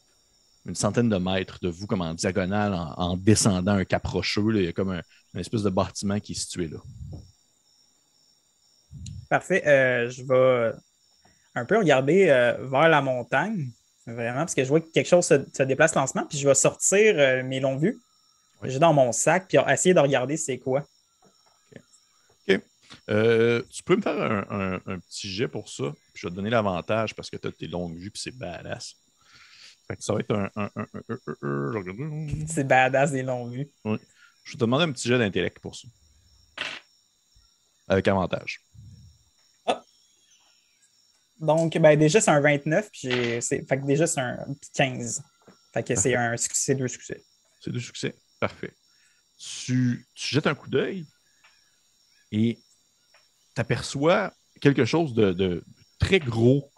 [0.65, 4.55] une centaine de mètres de vous, comme en diagonale, en, en descendant un cap rocheux.
[4.55, 5.01] il y a comme un,
[5.33, 6.77] une espèce de bâtiment qui est situé là.
[9.29, 9.61] Parfait.
[10.09, 10.73] Je vais
[11.55, 12.27] un peu regarder
[12.61, 13.69] vers la montagne,
[14.07, 16.55] vraiment, parce que je vois que quelque chose se, se déplace lentement, puis je vais
[16.55, 17.99] sortir euh, mes longs vues.
[18.63, 20.83] J'ai dans mon sac, puis essayer de regarder c'est quoi.
[23.09, 25.91] Euh, tu peux me faire un, un- un petit jet pour ça.
[26.13, 28.35] Puis je vais te donner l'avantage parce que tu as tes longues vues puis c'est
[28.37, 28.95] badass.
[29.87, 30.49] Fait que ça va être un.
[30.55, 30.69] un.
[32.47, 33.69] C'est badass des longs vues.
[33.83, 33.97] Je vais
[34.53, 35.87] te demander un petit jet d'intellect pour ça.
[37.87, 38.61] Avec avantage.
[41.39, 43.09] Donc, ben, déjà, c'est un 29, puis
[43.41, 45.23] fait que déjà, c'est un petit 15.
[45.73, 47.21] Fait que c'est un succès, deux succès.
[47.59, 48.15] C'est deux succès.
[48.39, 48.73] Parfait.
[49.37, 51.05] Tu, tu jettes un coup d'œil
[52.31, 52.57] et
[53.53, 54.31] tu aperçois
[54.61, 55.63] quelque chose de, de
[55.99, 56.71] très gros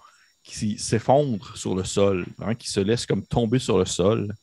[0.43, 4.33] qui s'effondre sur le sol, vraiment, qui se laisse comme tomber sur le sol.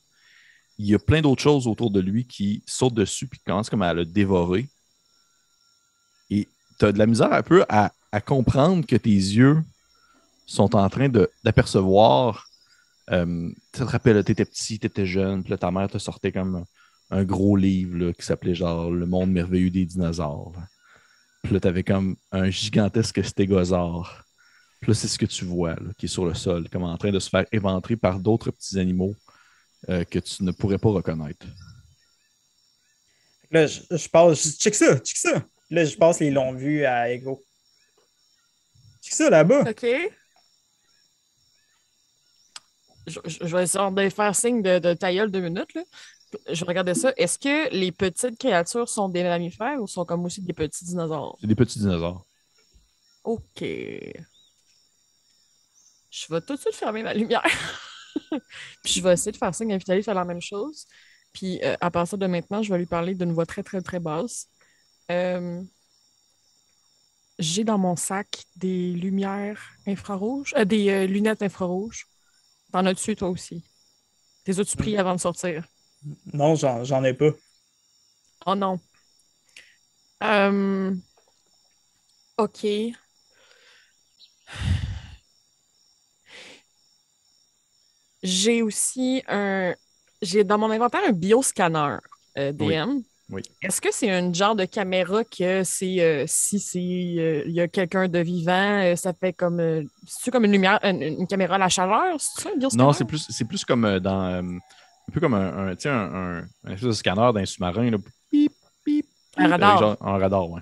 [0.79, 3.71] Il y a plein d'autres choses autour de lui qui sautent dessus puis qui commencent
[3.71, 4.69] comme à le dévorer.
[6.31, 6.47] Et
[6.79, 9.63] tu as de la misère un peu à, à comprendre que tes yeux
[10.47, 12.47] sont en train de- d'apercevoir
[13.11, 15.99] euh, tu te rappelles, tu étais petit, tu étais jeune, puis là, ta mère te
[15.99, 16.65] sortait comme
[17.11, 20.53] un, un gros livre là, qui s'appelait genre Le monde merveilleux des dinosaures.
[20.55, 20.63] là.
[21.43, 24.25] Puis là, tu avais comme un gigantesque stégosaure.
[24.81, 26.97] Puis là, c'est ce que tu vois, là, qui est sur le sol, comme en
[26.97, 29.15] train de se faire éventrer par d'autres petits animaux
[29.91, 31.47] euh, que tu ne pourrais pas reconnaître.
[33.51, 35.45] Là, je, je passe, je check ça, check ça.
[35.71, 37.45] Là, je passe les longs vues à Ego.
[39.03, 39.65] Check ça là-bas.
[39.69, 39.87] OK.
[43.07, 45.75] Je, vais essayer de faire signe de, de ta gueule deux minutes.
[45.75, 45.83] Là.
[46.51, 47.13] Je regardais ça.
[47.17, 51.37] Est-ce que les petites créatures sont des mammifères ou sont comme aussi des petits dinosaures?
[51.41, 52.27] C'est des petits dinosaures.
[53.25, 53.63] OK.
[56.11, 57.43] Je vais tout de suite fermer ma lumière.
[58.83, 60.87] Puis je vais essayer de faire signe à Vitaly de faire la même chose.
[61.33, 63.99] Puis euh, à partir de maintenant, je vais lui parler d'une voix très, très, très
[63.99, 64.49] basse.
[65.11, 65.63] Euh,
[67.39, 72.07] J'ai dans mon sac des lumières infrarouges, euh, des lunettes infrarouges.
[72.75, 73.63] T'en as-tu, toi aussi?
[74.49, 75.65] Les as-tu pris avant de sortir?
[76.33, 77.31] Non, j'en j'en ai pas.
[78.47, 78.81] Oh non.
[80.25, 80.93] Euh,
[82.37, 82.67] OK.
[88.25, 89.77] J'ai aussi un.
[90.21, 91.99] J'ai dans mon inventaire un bioscanner
[92.39, 92.65] euh, DM.
[92.67, 93.03] Oui.
[93.63, 97.61] Est-ce que c'est un genre de caméra que c'est euh, si c'est euh, il y
[97.61, 101.55] a quelqu'un de vivant, euh, ça fait comme c'est comme une lumière, une, une caméra
[101.55, 102.77] à la chaleur, c'est ça un?
[102.77, 104.21] Non, c'est plus, c'est plus comme dans.
[105.09, 107.91] un peu comme un, un, tu sais, un, un, un espèce de scanner d'un sous-marin.
[107.91, 107.99] là.
[108.31, 108.53] Pip,
[108.85, 109.07] pip,
[109.39, 109.79] Un radar.
[109.79, 110.61] genre- un radar, ouais.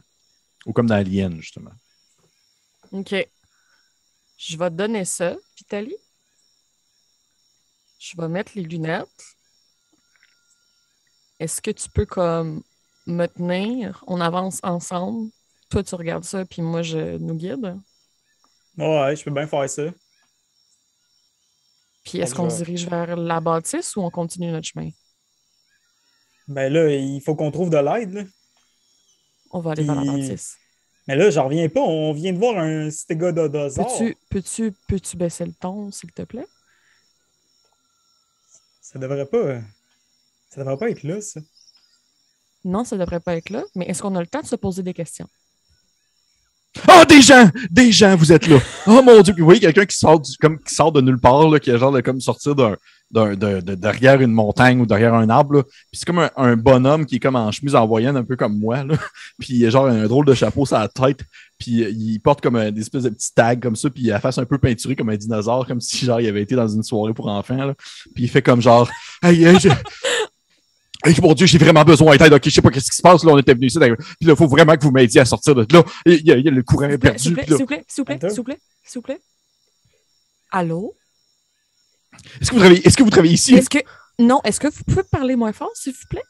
[0.67, 1.73] Ou comme dans Alien, justement.
[2.93, 3.15] OK.
[4.37, 5.97] Je vais te donner ça, Vitali.
[7.99, 9.09] Je vais mettre les lunettes.
[11.43, 12.63] Est-ce que tu peux comme
[13.07, 14.05] me tenir?
[14.07, 15.29] On avance ensemble.
[15.71, 17.77] Toi, tu regardes ça, puis moi, je nous guide.
[18.79, 19.83] Ouais, je peux bien faire ça.
[22.05, 24.91] Puis est-ce qu'on se dirige vers la bâtisse ou on continue notre chemin?
[26.47, 28.29] Ben là, il faut qu'on trouve de l'aide.
[29.51, 30.57] On va aller vers la Puis- bâtisse.
[31.09, 31.81] Mais là, j'en reviens pas.
[31.81, 33.85] On vient de voir un stégodosaure.
[33.99, 36.47] Peux-tu peux-tu peux-tu baisser le ton, s'il te plaît?
[38.81, 39.61] Ça devrait pas.
[40.55, 41.41] Ça devrait pas être là, ça.
[42.65, 44.83] Non, ça devrait pas être là, mais est-ce qu'on a le temps de se poser
[44.83, 45.27] des questions?
[46.89, 47.51] Oh, des gens!
[47.71, 48.59] Des gens, vous êtes là!
[48.87, 49.35] Oh mon Dieu!
[49.35, 51.71] Puis vous voyez quelqu'un qui sort du- comme qui sort de nulle part, là, qui
[51.71, 52.77] a genre de comme sortir d'un,
[53.11, 55.57] d'un- de, de- derrière une montagne ou derrière un arbre.
[55.57, 55.63] là.
[55.65, 58.37] Puis c'est comme un, un bonhomme qui est comme en chemise en voyenne, un peu
[58.37, 58.85] comme moi.
[58.85, 58.95] Là.
[59.39, 61.21] Puis il a genre un drôle de chapeau sur la tête.
[61.59, 63.91] Puis il porte comme un, des espèces de petits tags comme ça.
[63.91, 66.29] Puis il a la face un peu peinturée comme un dinosaure, comme si genre il
[66.29, 67.65] avait été dans une soirée pour enfants.
[67.67, 67.75] Là.
[68.15, 68.89] Puis il fait comme genre
[69.23, 69.69] Hey, hey, je-
[71.05, 72.33] Hey, mon Dieu, j'ai vraiment besoin d'aide.
[72.33, 73.25] Ok, je sais pas qu'est-ce qui se passe.
[73.25, 73.79] Là, on était venu ici.
[73.79, 75.83] Puis là, il faut vraiment que vous m'aidiez à sortir de là.
[76.07, 77.35] Il y a, il y a le courant est S'il vous perdu.
[77.35, 79.21] plaît, s'il vous plaît, s'il vous plaît, s'il vous plaît, s'il vous plaît.
[80.53, 80.95] Allô?
[82.41, 83.55] Est-ce que vous travaillez, est-ce que vous travaillez ici?
[83.55, 83.79] Est-ce que.
[84.19, 86.23] Non, est-ce que vous pouvez parler moins fort, s'il vous plaît?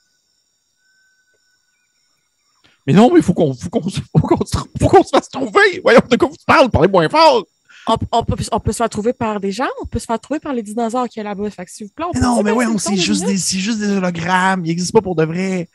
[2.87, 4.45] Mais non, mais il faut qu'on faut qu'on faut qu'on
[4.81, 5.81] faut qu'on se fasse trouver.
[5.83, 6.69] Voyons, de quoi vous parlez?
[6.69, 7.45] Parlez moins fort.
[7.89, 10.21] On, on peut, on peut se faire trouver par des gens, on peut se faire
[10.21, 11.51] trouver par les dinosaures qui est là-bas.
[11.51, 13.59] Fait que s'il vous plaît, on peut non, mais on ton c'est juste, des, c'est
[13.59, 14.65] juste des hologrammes.
[14.65, 15.69] Ils n'existent pas pour de vrai.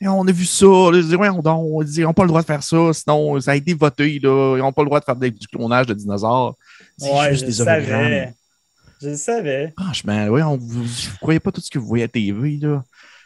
[0.00, 0.66] Et on a vu ça.
[0.66, 2.92] Là, je dis, ouais, on, on dit, ils n'ont pas le droit de faire ça.
[2.92, 4.18] Sinon, ça a été voté.
[4.22, 4.56] Là.
[4.56, 6.54] Ils n'ont pas le droit de faire des- du clonage de dinosaures.
[6.98, 8.02] C'est Ouais, juste je des le hologrammes.
[8.02, 8.34] savais.
[9.00, 9.74] Je le savais.
[9.78, 12.58] Franchement, ouais, on, vous ne croyez pas tout ce que vous voyez à TV.
[12.60, 12.84] Là?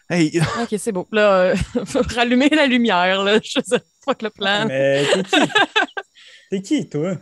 [0.08, 1.08] Hey, Ok, c'est beau.
[1.10, 3.40] Là, euh, faut rallumer la lumière, là.
[3.42, 4.66] Je sais, fuck le plan.
[4.68, 5.36] Mais t'es qui?
[6.50, 7.16] T'es qui, toi?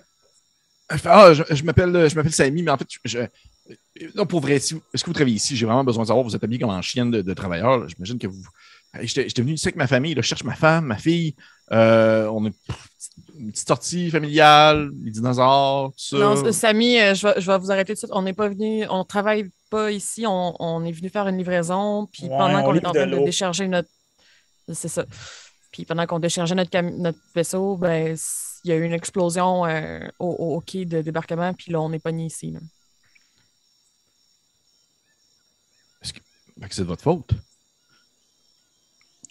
[1.05, 4.59] Ah, je, je m'appelle je m'appelle Samy, mais en fait, je, je- non, pour vrai,
[4.59, 5.57] si est-ce que vous travaillez ici?
[5.57, 6.25] J'ai vraiment besoin de savoir.
[6.25, 7.87] Vous êtes habillé comme en chienne de, de travailleur.
[7.89, 8.43] J'imagine que vous.
[9.03, 10.15] J'étais j'étais venu ici avec ma famille.
[10.15, 10.23] Là.
[10.23, 11.35] Je cherche ma femme, ma fille.
[11.73, 12.53] Euh, on est
[13.39, 16.17] une petite sortie familiale, les dinosaures, tout ça.
[16.17, 18.13] Non, Samy, euh, je, vais, je vais vous arrêter tout de suite.
[18.15, 22.07] On n'est pas venu, on travaille pas ici, on, on est venu faire une livraison,
[22.11, 23.91] puis Ouais, pendant on qu'on est en train de décharger notre.
[24.73, 25.05] C'est ça.
[25.71, 28.17] Puis pendant qu'on déchargeait notre, cam- notre vaisseau, ben,
[28.65, 31.99] il y a eu une explosion euh, au, quai de débarquement, puis là, on est
[31.99, 32.51] pogné ici.
[32.51, 32.61] là.
[36.61, 37.31] Fait que c'est de votre faute?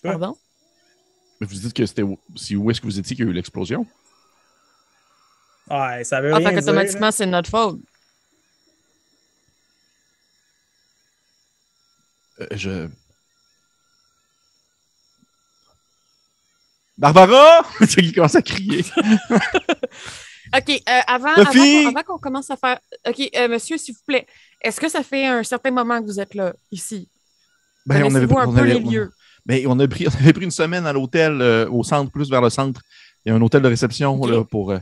[0.02, 0.38] Pardon?
[1.42, 3.32] Mais vous dites que c'était où, c'est où est-ce que vous étiez qu'il y a
[3.32, 3.86] eu l'explosion?
[5.70, 6.62] Ouais, ça veut Ah, rien fait dire.
[6.62, 7.80] qu'automatiquement, c'est de notre faute.
[12.40, 12.88] Euh, je.
[16.98, 17.62] Barbara!
[17.88, 18.84] C'est qui commence à crier.
[20.56, 22.80] OK, euh, avant, avant qu'on avant qu'on commence à faire.
[23.08, 24.26] OK, euh, monsieur, s'il vous plaît,
[24.62, 27.10] est-ce que ça fait un certain moment que vous êtes là, ici?
[27.86, 29.10] Ben, on avait, Connaissez-vous un on peu avait- les lieux?
[29.46, 32.30] Ben, on, a pris, on avait pris une semaine à l'hôtel, euh, au centre, plus
[32.30, 32.82] vers le centre.
[33.26, 34.74] Il y a un hôtel de réception là, pour.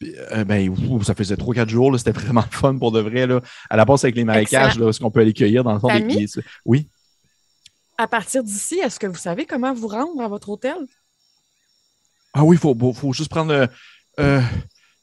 [0.00, 1.98] ben, ça faisait 3-4 jours.
[1.98, 3.26] C'était vraiment fun pour de vrai.
[3.26, 3.40] Là.
[3.70, 5.88] À la base, avec les marécages, là, ce qu'on peut aller cueillir dans le fond
[5.88, 6.00] des.
[6.02, 6.26] Des-
[6.64, 6.88] Oui.
[7.96, 10.76] À partir d'ici, est-ce que vous savez comment vous rendre à votre hôtel?
[12.38, 13.52] Ah oui, il faut, faut- juste prendre.
[13.52, 13.66] euh,
[14.20, 14.46] euh, tu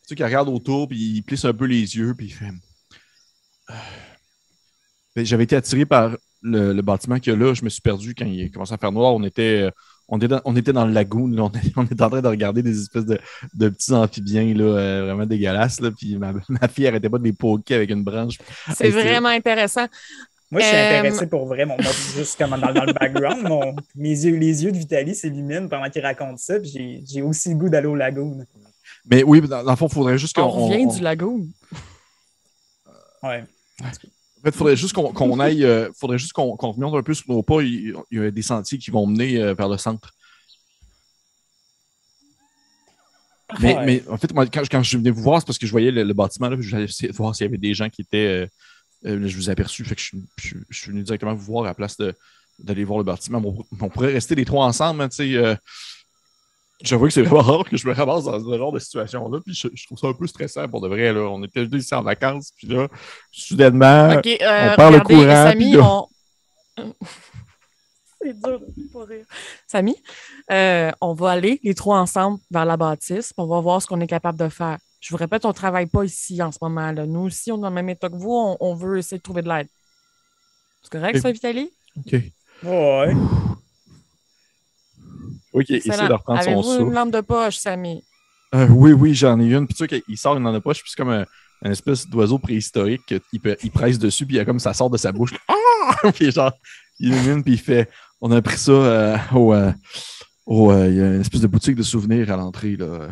[0.09, 2.45] sais, qu'il regarde autour, puis il plisse un peu les yeux, puis il fait.
[3.69, 3.73] euh,
[5.15, 7.53] ben, J'avais été attiré par le, le bâtiment qu'il y a là.
[7.53, 9.13] Je me suis perdu quand il commençait à faire noir.
[9.13, 9.71] On était, euh,
[10.07, 11.27] on était, dans, on était dans le lagoon.
[11.27, 11.43] là.
[11.43, 13.19] On, est, on était en train de regarder des espèces de,
[13.53, 15.79] de petits amphibiens là, euh, vraiment dégueulasses.
[15.81, 15.91] Là.
[15.91, 18.37] Puis ma, ma fille arrêtait pas de les poker avec une branche.
[18.73, 19.87] C'est- vraiment intéressant.
[20.51, 21.65] Moi, je suis Euh, intéressé pour vrai.
[21.65, 25.15] Mon, moi, juste comme dans, dans le background, mon- mes yeux, les yeux de Vitaly
[25.15, 26.59] s'illuminent pendant qu'il raconte ça.
[26.59, 28.45] puis J'ai j'ai aussi le goût d'aller au lagoon.
[29.05, 30.43] Mais oui, dans, dans le fond, il faudrait juste qu'on.
[30.43, 31.47] On revient on- du lagoon.
[33.23, 33.43] Ouais.
[33.81, 34.07] En fait,
[34.45, 37.25] il faudrait juste qu'on qu'on aille, euh, faudrait juste qu'on qu'on remonte un peu sur
[37.27, 37.61] nos pas.
[37.61, 40.13] Il, il y a des sentiers qui vont mener euh, vers le centre.
[43.59, 43.85] Mais, Ouais.
[43.85, 45.91] mais en fait, moi, quand, quand je venais vous voir, c'est parce que je voyais
[45.91, 48.01] le, le bâtiment, là, puis j'allais essayer de voir s'il y avait des gens qui
[48.01, 48.47] étaient.
[49.05, 51.03] Euh, là, je vous ai aperçu, fait que je, suis- je suis- je suis venu
[51.03, 52.13] directement vous voir à la place de-
[52.59, 53.41] d'aller voir le bâtiment.
[53.43, 55.35] On, on pourrait rester les trois ensemble, hein, tu sais.
[55.35, 55.55] euh,
[56.81, 59.53] J'avoue que c'est vraiment rare que je me ramasse dans ce genre de situation-là, puis
[59.53, 61.13] je, je trouve ça un peu stressant pour de vrai.
[61.13, 61.21] Là.
[61.21, 62.87] On était juste ici en vacances, puis là,
[63.31, 66.01] soudainement, euh, on perd le courant, Samy, puis là-
[66.77, 66.93] on...
[68.21, 69.25] C'est dur de pas rire.
[69.67, 69.95] Samy,
[70.51, 73.87] euh, on va aller les trois ensemble vers la bâtisse, puis on va voir ce
[73.87, 74.77] qu'on est capable de faire.
[75.05, 76.91] Je vous répète, on ne travaille pas ici en ce moment.
[76.91, 79.17] là Nous aussi, on est dans le même état que vous, on, on veut essayer
[79.19, 79.67] de trouver de l'aide.
[80.81, 81.69] C'est correct, ça, Vitaly?
[81.97, 82.13] OK.
[82.63, 83.13] Ouais.
[85.53, 86.93] OK, essaie de reprendre son Avez-vous une souffle.
[86.93, 88.03] lampe de poche, Samy?
[88.55, 89.67] Euh, oui, oui, j'en ai une.
[89.67, 91.25] Puis tu sais qu'il sort une dans la poche, puis c'est comme un,
[91.63, 94.73] un espèce d'oiseau préhistorique qu'il peut- il presse dessus, puis il y a comme ça
[94.73, 95.33] sort de sa bouche.
[96.03, 96.11] Ah!
[96.11, 96.51] puis genre,
[96.99, 97.87] il illumine, puis il fait
[98.19, 99.53] On a pris ça euh, au.
[99.53, 99.71] euh,
[100.47, 102.75] au, euh, il y a une espèce de boutique de souvenirs à l'entrée.
[102.75, 103.09] là.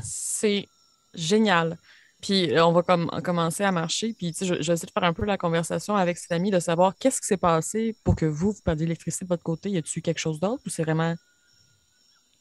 [0.00, 0.68] C'est
[1.16, 1.78] génial.
[2.22, 4.14] Puis euh, on va comme, commencer à marcher.
[4.14, 6.32] Puis tu sais, je, je vais essayer de faire un peu la conversation avec cet
[6.32, 9.42] ami, de savoir qu'est-ce qui s'est passé pour que vous, vous perdiez l'électricité de votre
[9.42, 9.70] côté.
[9.70, 11.14] Y a-t-il quelque chose d'autre ou c'est vraiment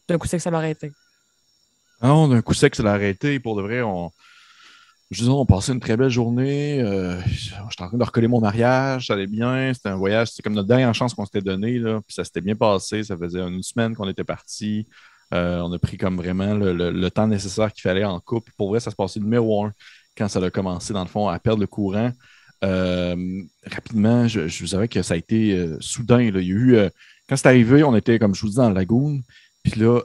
[0.08, 0.92] d'un coup c'est que ça l'aurait été?
[2.02, 3.40] Ah non, d'un coup sec, ça l'a arrêté.
[3.40, 4.12] Pour de vrai, on.
[5.12, 6.82] Je dire, on passait une très belle journée.
[6.82, 9.72] Euh, J'étais en train de recoller mon mariage, ça allait bien.
[9.74, 11.80] C'était un voyage, c'était comme notre dernière chance qu'on s'était donnée.
[11.80, 13.04] Puis ça s'était bien passé.
[13.04, 14.88] Ça faisait une semaine qu'on était partis.
[15.36, 18.52] Euh, on a pris comme vraiment le, temps nécessaire qu'il fallait en couple.
[18.58, 19.72] Pour vrai, ça se passait numéro un
[20.18, 22.12] quand ça a commencé, dans le fond, à perdre le courant.
[22.64, 26.22] Euh, rapidement, je, vous savais que ça a été euh, soudain.
[26.22, 26.90] Il y a
[27.28, 29.22] quand c'est arrivé, on était, comme je vous dis, dans la lagoon.
[29.64, 30.00] Puis là,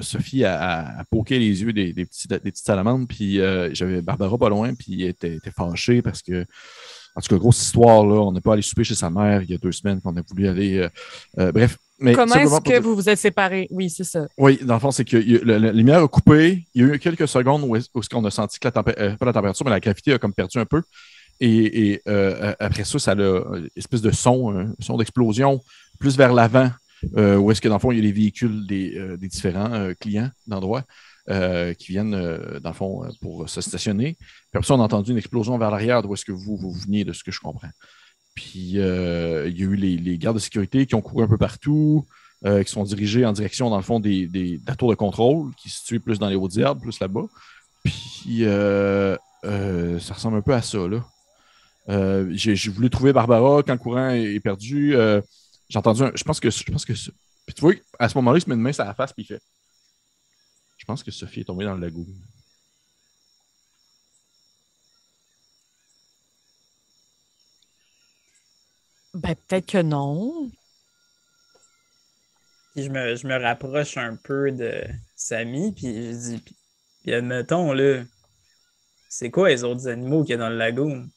[0.00, 3.08] Sophie a, a, les yeux des, petites salamandres.
[3.08, 3.38] Puis
[3.72, 6.46] j'avais Barbara pas loin, puis elle était, était fâchée parce que,
[7.14, 9.50] en tout cas, grosse histoire, là, on n'est pas allé souper chez sa mère il
[9.50, 10.78] y a deux semaines qu'on a voulu aller.
[10.78, 10.88] euh,
[11.38, 11.76] euh, bref.
[11.98, 13.68] Mais Comment est-ce que vous vous êtes séparés?
[13.70, 14.26] Oui, c'est ça.
[14.36, 16.64] Oui, dans le fond, c'est que la, la lumière a coupé.
[16.74, 19.26] Il y a eu quelques secondes où, où qu'on a senti que la température, pas
[19.26, 20.82] la température, mais la gravité a comme perdu un peu.
[21.38, 25.60] Et, et, euh, après ça, ça a une espèce de son, un son d'explosion
[26.00, 26.70] plus vers l'avant,
[27.16, 29.28] euh, où est-ce que dans le fond, il y a les véhicules des, euh, des
[29.28, 30.82] différents euh, clients d'endroit
[31.30, 34.14] euh, qui viennent, euh, dans le fond, euh, pour se stationner.
[34.14, 36.72] Puis après ça, on a entendu une explosion vers l'arrière d'où est-ce que vous, vous
[36.72, 37.70] veniez, de ce que je comprends.
[38.34, 42.06] Puis il y a eu les, gardes de sécurité qui ont couru un peu partout,
[42.44, 45.54] qui sont dirigés en direction, dans le fond, des, des, de la tour de contrôle,
[45.54, 47.26] qui se situe plus dans les hautes herbes, plus là-bas.
[47.84, 52.26] Puis ça ressemble un peu à ça, là.
[52.30, 54.96] J'ai voulu trouver Barbara quand le courant est, perdu.
[55.68, 56.12] j'ai entendu un.
[56.14, 56.50] Je pense que.
[56.50, 56.94] Je pense que
[57.44, 59.24] puis tu vois, à ce moment-là, il se met une main sur la face puis
[59.24, 59.42] il fait.
[60.82, 62.04] Je pense que Sophie est tombée dans le lagoon.
[69.14, 70.50] Ben, peut-être que non.
[72.74, 74.82] Puis je me, je me rapproche un peu de
[75.14, 76.56] Samy, puis je dis, puis,
[77.04, 78.02] puis admettons, là,
[79.08, 81.08] c'est quoi les autres animaux qu'il y a dans le lagoon?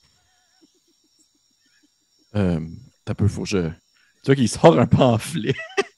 [2.35, 2.59] Euh,
[3.03, 3.67] T'as peu, faut que je.
[3.67, 5.55] Tu vois qu'il sort un pamphlet.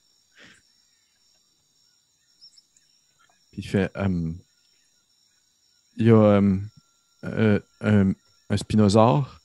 [3.58, 3.90] Puis il fait.
[3.98, 4.32] euh,
[5.98, 6.58] il y a euh,
[7.26, 8.12] euh, un,
[8.52, 9.40] un spinosaure.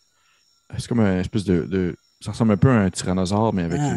[0.78, 3.80] C'est comme un espèce de, de- Ça ressemble un peu à un tyrannosaure, mais avec
[3.82, 3.90] Ah.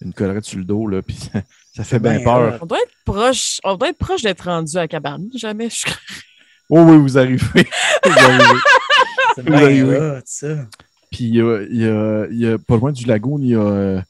[0.00, 1.02] une, une collerette sur le dos, là.
[1.02, 1.42] Puis ça,
[1.76, 2.54] ça fait bien Ben, peur.
[2.54, 2.58] hot.
[2.62, 5.28] On doit être proche, on doit être proche d'être rendu à cabane.
[5.34, 5.86] Jamais je
[6.70, 7.36] Oh oui, vous arrivez.
[8.04, 8.60] vous arrivez.
[9.34, 9.98] C'est Vous bien arrivez.
[9.98, 10.66] hot, ça.
[11.12, 13.48] Puis il y a, il y a- il y a- pas loin du lagoon, il
[13.48, 14.00] y a, euh,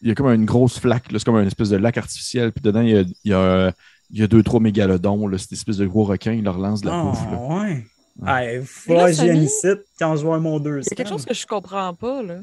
[0.00, 1.12] il y a comme une grosse flaque.
[1.12, 1.18] là.
[1.18, 2.52] C'est comme une espèce de lac artificiel.
[2.52, 3.72] Puis dedans, il y a, il y a, euh,
[4.12, 5.26] il y a deux, trois mégalodons.
[5.28, 5.38] là.
[5.38, 6.32] C'est une espèce de gros requin.
[6.32, 7.24] Ils leur lancent de la Ah, bouffe.
[7.30, 7.38] là.
[7.40, 7.86] ouais.
[8.16, 8.26] Ouais.
[8.26, 9.66] Ah, il faut Mais là, ici
[9.98, 10.80] quand je vois mon deux.
[10.80, 12.40] Il y a quelque chose que je comprends pas, là.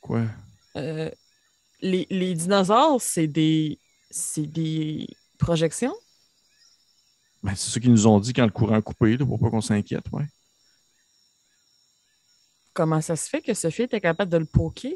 [0.00, 0.22] Quoi?
[0.76, 1.10] Euh,
[1.80, 3.78] les, les dinosaures, c'est des.
[4.10, 5.06] C'est des
[5.38, 5.94] projections?
[7.42, 9.50] Ben, c'est ça qu'ils nous ont dit quand le courant a coupé, là, pour pas
[9.50, 10.04] qu'on s'inquiète.
[10.12, 10.26] Ouais.
[12.74, 14.92] Comment ça se fait que Sophie était capable de le poker?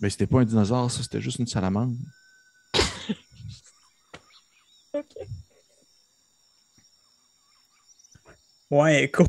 [0.00, 1.02] Ben, c'était pas un dinosaure, ça.
[1.02, 1.94] C'était juste une salamandre.
[4.98, 5.28] OK.
[8.70, 9.24] Ouais, écho.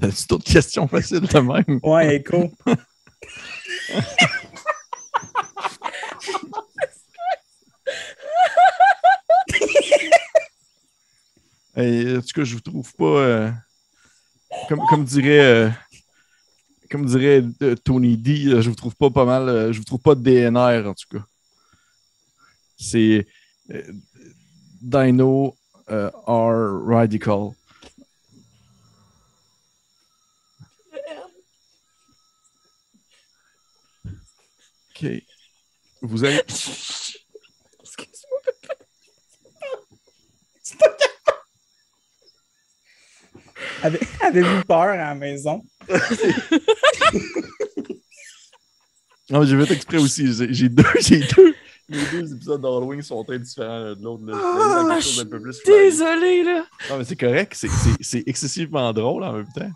[0.00, 1.80] T'as-tu d'autres questions faciles de même?
[1.82, 2.50] Ouais, écho.
[11.76, 13.04] Hey, en tout cas, je vous trouve pas.
[13.04, 13.50] euh,
[14.68, 15.40] comme, comme dirait.
[15.40, 15.70] euh,
[16.90, 19.72] comme dirait euh, Tony D, je vous trouve pas pas mal.
[19.72, 21.24] je vous trouve pas DNR, en tout cas.
[22.76, 23.26] C'est.
[24.80, 25.54] Dino
[25.90, 27.52] euh, R Radical.
[34.94, 35.06] OK.
[36.02, 36.38] Vous avez.
[36.38, 38.40] Excuse-moi.
[43.82, 45.62] Avez- Avez-vous peur à la maison?
[49.30, 50.32] Non, j'ai fait exprès aussi.
[50.32, 51.54] J'ai j'ai deux, j'ai deux.
[51.90, 54.24] Les deux épisodes d'Halloween sont très différents l'un de l'autre.
[54.24, 54.34] là.
[54.40, 54.98] Ah.
[55.66, 56.64] Désolée, là.
[56.88, 57.52] Non, mais c'est correct.
[57.54, 59.70] C'est- C'est c'est excessivement drôle en même temps.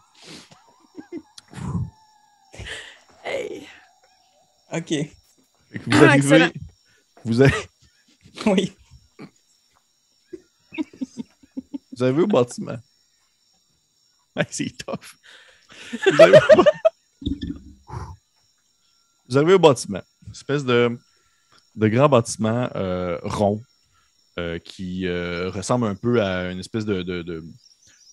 [3.25, 3.67] Hey.
[4.73, 4.93] OK.
[5.87, 6.17] Vous Ah, arrivez.
[6.19, 6.51] excellent.
[7.25, 7.69] Vous, arri-
[8.47, 8.73] Oui.
[11.93, 12.77] vous arrivez au bâtiment.
[14.37, 15.17] Ouais, c'est tough.
[16.07, 16.65] Vous arrivez au,
[19.29, 20.03] Vous arrivez au bâtiment.
[20.27, 20.99] Une espèce de,
[21.75, 23.61] de grand bâtiment euh, rond
[24.39, 27.45] euh, qui euh, ressemble un peu à une espèce de, de- de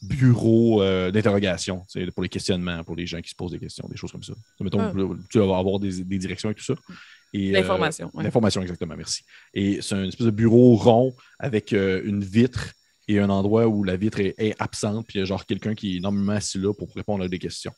[0.01, 3.97] bureau euh, d'interrogation pour les questionnements, pour les gens qui se posent des questions, des
[3.97, 4.33] choses comme ça.
[4.59, 4.93] Mettons, Ah.
[5.29, 6.73] tu vas avoir des, des directions et tout ça.
[6.73, 8.09] Euh, L'information.
[8.13, 8.23] ouais.
[8.23, 9.23] L'information, exactement, merci.
[9.53, 12.71] Et c'est un espèce de bureau rond avec euh, une vitre
[13.07, 15.75] et un endroit où la vitre est, est absente, puis il y a genre quelqu'un
[15.75, 17.71] qui est normalement assis là pour répondre à des questions.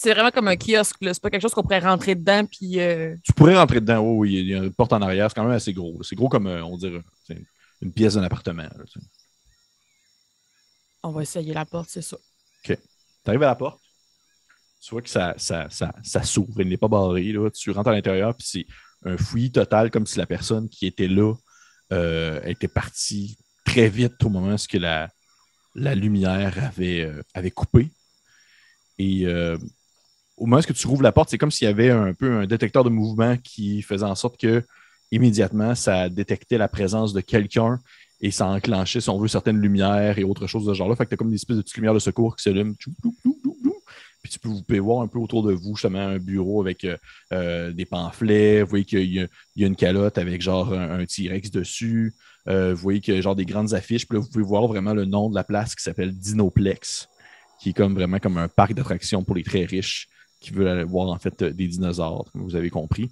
[0.00, 0.96] C'est vraiment comme un kiosque.
[1.02, 2.80] C'est pas quelque chose qu'on pourrait rentrer dedans, puis.
[2.80, 5.34] euh, Tu pourrais rentrer dedans, oh, oui, il y a une porte en arrière, c'est
[5.34, 6.02] quand même assez gros.
[6.02, 7.02] C'est gros comme, euh, on dirait,
[7.82, 8.62] une, pièce d'un appartement.
[8.62, 8.84] là.
[11.02, 12.16] On va essayer la porte, c'est ça.
[12.64, 12.76] Tu
[13.26, 13.78] arrives à la porte,
[14.80, 17.32] tu vois que ça, ça, ça, ça s'ouvre, elle n'est pas barrée.
[17.32, 17.50] Là.
[17.50, 18.66] Tu rentres à l'intérieur, puis c'est
[19.04, 21.34] un fouillis total, comme si la personne qui était là
[21.92, 23.36] euh, était partie
[23.66, 25.10] très vite au moment où la,
[25.74, 27.90] la lumière avait, euh, avait coupé.
[28.96, 29.58] Et euh,
[30.40, 32.46] au moment où tu rouvres la porte, c'est comme s'il y avait un peu un
[32.46, 34.64] détecteur de mouvement qui faisait en sorte que
[35.12, 37.78] immédiatement, ça détectait la présence de quelqu'un
[38.22, 40.96] et ça enclenchait, si on veut, certaines lumières et autre chose de ce genre-là.
[40.96, 42.74] Fait que tu as comme des espèces de petites lumières de secours qui s'allument.
[44.22, 46.96] Puis tu peux, vous voir un peu autour de vous, justement, un bureau avec euh,
[47.32, 48.62] euh, des pamphlets.
[48.62, 49.26] Vous voyez qu'il y, a-
[49.56, 52.14] une calotte avec genre un, un T-Rex dessus.
[52.48, 54.06] Euh, vous voyez qu'il y a genre des grandes affiches.
[54.06, 57.08] Puis là, vous pouvez voir vraiment le nom de la place qui s'appelle Dinoplex,
[57.60, 60.08] qui est comme vraiment comme un parc d'attractions pour les très riches
[60.40, 63.10] qui veulent aller voir en fait euh, des dinosaures, comme vous avez compris.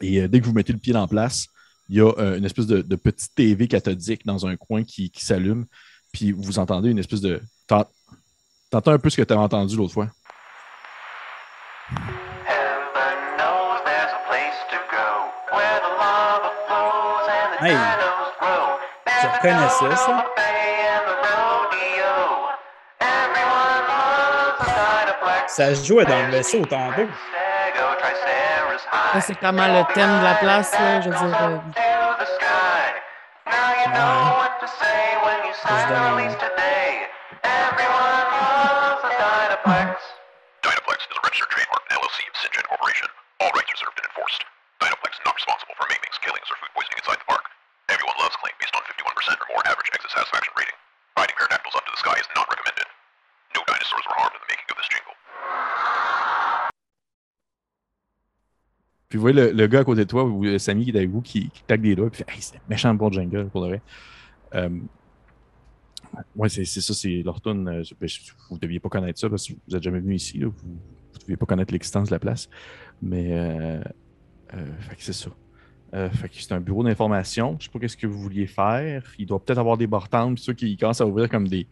[0.00, 1.46] Et euh, dès que vous mettez le pied en place,
[1.88, 5.10] il y a euh, une espèce de, de petite TV cathodique dans un coin qui,
[5.10, 5.66] qui s'allume.
[6.12, 7.40] Puis vous entendez une espèce de.
[7.66, 7.86] t'en-
[8.70, 10.08] T'entends un peu ce que tu avais entendu l'autre fois?
[11.88, 14.60] Heaven knows there's a place
[25.56, 27.06] Ça se jouait dans le vaisseau tantôt.
[29.20, 31.00] C'est vraiment le thème de la place, là.
[31.00, 31.38] Je veux dire.
[31.42, 31.58] euh,
[35.68, 36.26] Je donne un-
[40.62, 43.08] Dynaplex is a registered trademark LLC of Syngent Corporation.
[43.42, 44.42] All rights reserved and enforced.
[44.78, 46.85] Dynaplex is not responsible for maimings, killings, or food poisoning
[59.16, 61.20] Vous voyez le, le gars à côté de toi, vous, Samy qui est avec vous,
[61.20, 63.82] qui, qui des doigts, puis fait Hey, c'est méchant bon jingle pour de vrai.
[64.54, 64.68] Euh,
[66.36, 68.08] ouais, c'est ça, c'est leur euh, ben,
[68.48, 70.40] vous ne deviez pas connaître ça parce que vous n'êtes jamais venu ici.
[70.40, 72.48] vous ne deviez pas connaître l'existence de la place.
[73.02, 73.80] Mais euh,
[74.54, 74.66] euh,
[74.98, 75.30] c'est ça.
[75.94, 77.56] Euh, fait que c'est un bureau d'information.
[77.60, 79.04] Je sais pas qu'est-ce que vous vouliez faire.
[79.18, 81.66] Il doit peut-être avoir des puis ceux qui commencent à ouvrir comme des,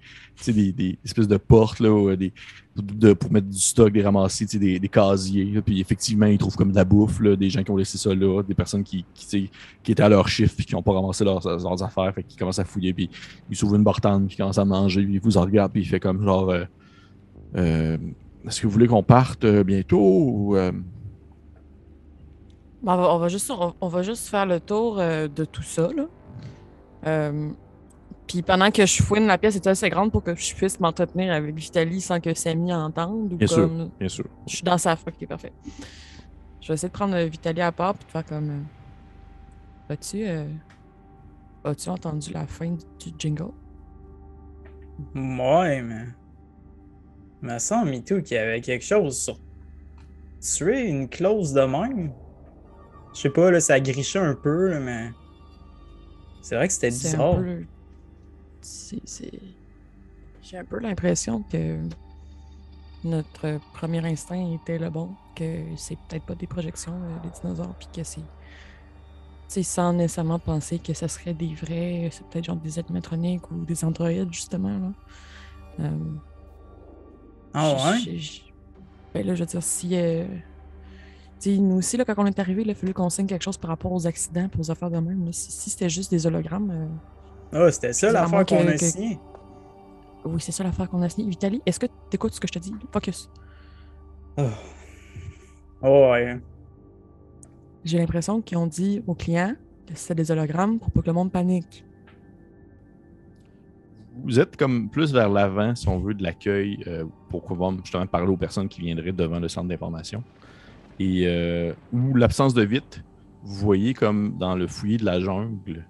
[0.47, 2.32] des, des espèces de portes là, euh, des,
[2.77, 5.61] de- pour mettre du stock, des ramasser, des, des casiers.
[5.62, 8.15] puis effectivement, ils trouvent comme de la bouffe, là, des gens qui ont laissé ça
[8.15, 9.51] là, des personnes qui, qui,
[9.89, 12.65] étaient à leur chiffre puis qui n'ont pas ramassé leurs, affaires, fait qu'ils commencent à
[12.65, 13.11] fouiller, puis
[13.51, 15.82] ils s'ouvrent une bartende, puis ils commencent à manger, puis ils vous en regardent, puis
[15.82, 16.65] il fait comme genre euh,
[17.57, 17.99] euh,
[18.47, 20.57] Est-ce que vous voulez qu'on parte bientôt
[22.86, 25.62] on, va, on va juste, on, on va juste faire le tour euh, de tout
[25.62, 25.89] ça.
[25.94, 26.06] Là.
[27.06, 27.51] Euh,
[28.27, 31.32] puis pendant que je fouine, la pièce est assez grande pour que je puisse m'entretenir
[31.32, 33.32] avec Vitaly sans que Samy entende.
[33.32, 33.69] Ou Bien sûr.
[33.69, 33.90] comme...
[33.98, 34.24] Bien sûr.
[34.47, 35.52] Je suis dans sa Ok, parfait.
[36.61, 38.51] Je vais essayer de prendre euh, Vitaly à part puis de faire comme.
[38.51, 40.47] euh, As-tu euh,
[41.65, 43.51] as-tu entendu la fin du jingle?
[45.15, 46.05] Ouais, mais.
[47.43, 49.39] Il me semble, qu'il y avait quelque chose sur.
[50.40, 52.12] Tuer une clause de même?
[53.15, 55.12] Je sais pas, là, ça grichait un peu, là, mais.
[56.43, 57.36] C'est vrai que c'était bizarre.
[57.36, 57.65] peu.
[58.61, 59.41] c'est-
[60.43, 61.81] J'ai un peu l'impression que
[63.05, 67.74] notre premier instinct était le bon, que c'est peut-être pas des projections, euh, des dinosaures,
[67.78, 68.20] puis que c'est.
[68.20, 68.27] Tu
[69.49, 73.65] sais, sans nécessairement penser que ça serait des vrais, c'est peut-être genre des animatroniques ou
[73.65, 74.78] des androïdes, justement.
[74.78, 74.93] Là.
[75.81, 75.91] Euh,
[77.53, 78.19] Ah ouais?
[79.15, 79.95] Ben là, je veux dire, si.
[79.97, 80.27] euh,
[81.58, 83.68] nous aussi, là, quand on est arrivé, il a fallu qu'on signe quelque chose par
[83.70, 85.24] rapport aux accidents et aux affaires de même.
[85.24, 85.32] là.
[85.32, 86.70] Si, si c'était juste des hologrammes.
[87.52, 89.18] euh, Ah, c'était ça l'affaire qu'on a que- signé.
[90.24, 91.28] Oui, c'est ça l'affaire qu'on a signée.
[91.28, 92.74] Vitaly, est-ce que tu écoutes ce que je te dis?
[92.92, 93.28] Focus.
[94.38, 94.42] Oh.
[95.82, 96.40] Oh, ouais.
[97.84, 99.54] J'ai l'impression qu'ils ont dit aux clients
[99.86, 101.84] que c'était des hologrammes pour pas que le monde panique.
[104.24, 108.06] Vous êtes comme plus vers l'avant, si on veut, de l'accueil euh, pour pouvoir justement
[108.06, 110.22] parler aux personnes qui viendraient devant le centre d'information.
[111.00, 113.02] Et euh, où l'absence de vite,
[113.42, 115.86] vous voyez comme dans le fouillis de la jungle,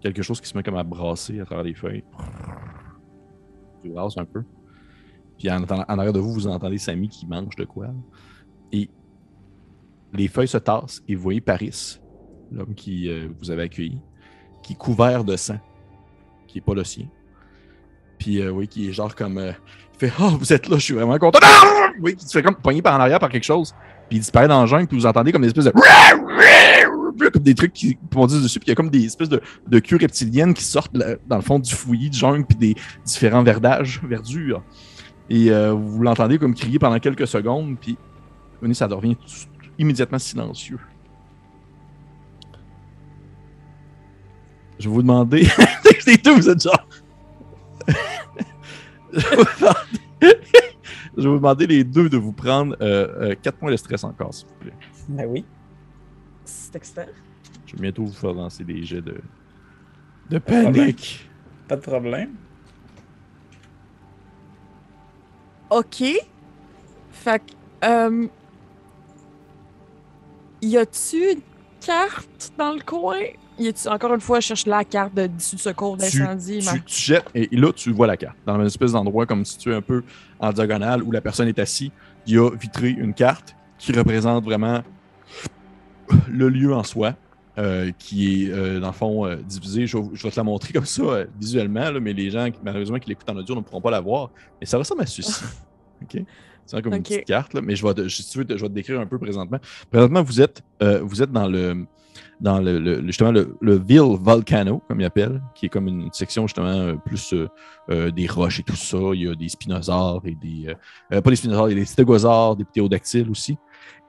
[0.00, 2.04] quelque chose qui se met comme à brasser à travers les feuilles.
[3.82, 4.42] Tu brasses un peu.
[5.38, 7.88] Puis en, arrière de vous, vous entendez Samy qui mange de quoi.
[8.72, 8.88] Et
[10.12, 12.00] les feuilles se tassent et vous voyez Paris,
[12.50, 13.98] l'homme qui euh, vous avait accueilli,
[14.62, 15.58] qui est couvert de sang,
[16.46, 17.06] qui n'est pas le sien.
[18.18, 19.52] Puis euh, oui, qui est genre comme.
[19.94, 21.38] Il fait Oh, vous êtes là, je suis vraiment content.
[22.00, 23.74] Oui, qui se fait comme pogner par en arrière par quelque chose.
[24.08, 25.72] Puis il disparaît dans le jungle, puis vous entendez comme des espèces de.
[27.30, 29.78] Comme des trucs qui bondissent dessus, puis il y a comme des espèces de, de
[29.78, 34.00] queues reptiliennes qui sortent dans le fond du fouillis de jungle, puis des différents verdages,
[34.02, 34.62] verdures.
[35.30, 37.96] Et euh, vous l'entendez comme crier pendant quelques secondes, puis
[38.60, 39.16] venez, ça devient
[39.78, 40.78] immédiatement silencieux.
[44.78, 45.46] Je vais vous demander.
[46.06, 46.86] les deux, vous êtes genre.
[49.14, 50.28] Je,
[51.16, 51.66] vais vous demander...
[51.66, 54.74] les deux de vous prendre 4 points de stress encore, s'il vous plaît.
[55.08, 55.44] Ben oui.
[56.44, 57.06] C'est excitant.
[57.66, 59.20] Je vais bientôt vous faire lancer des jets de,
[60.30, 61.28] de panique.
[61.68, 62.34] Pas de problème.
[65.70, 66.04] OK.
[67.10, 67.52] Fait que.
[67.84, 68.26] Euh,
[70.62, 71.40] y a-tu une
[71.80, 73.20] carte dans le coin?
[73.60, 76.58] A-tu, encore une fois, je cherche la carte de d'issue de secours Tu, d'incendie.
[76.58, 78.36] tu- tu jettes, et là, tu vois la carte.
[78.46, 80.02] Dans une espèce d'endroit comme situé un peu
[80.40, 81.90] en diagonale où la personne est assise,
[82.26, 84.82] il y a vitré une carte qui représente vraiment
[86.28, 87.14] le lieu en soi,
[87.58, 89.86] euh, qui est, euh, dans le fond, euh, divisé.
[89.86, 91.02] Je, vais- je vais te la montrer comme ça
[91.38, 94.00] visuellement, là, mais les gens, qui- malheureusement, qui l'écoutent en audio ne pourront pas la
[94.00, 94.30] voir.
[94.60, 95.42] Mais ça ressemble à ceci.
[96.02, 96.22] OK?
[96.66, 98.62] C'est comme une petite carte, là, mais je vais, te, si tu veux, te- je
[98.62, 99.58] vais te décrire un peu présentement.
[99.90, 100.62] Présentement, vous êtes,
[101.02, 101.86] vous êtes dans le
[102.44, 106.46] dans le, justement le, le Ville Volcano, comme il appelle, qui est comme une section
[106.46, 107.48] justement euh, plus euh,
[107.90, 108.98] euh, des roches et tout ça.
[109.14, 110.66] Il y a des spinosaures et des.
[111.12, 113.56] euh, pas des spinosaures, il y a des stégosaures, des ptérodactyles aussi.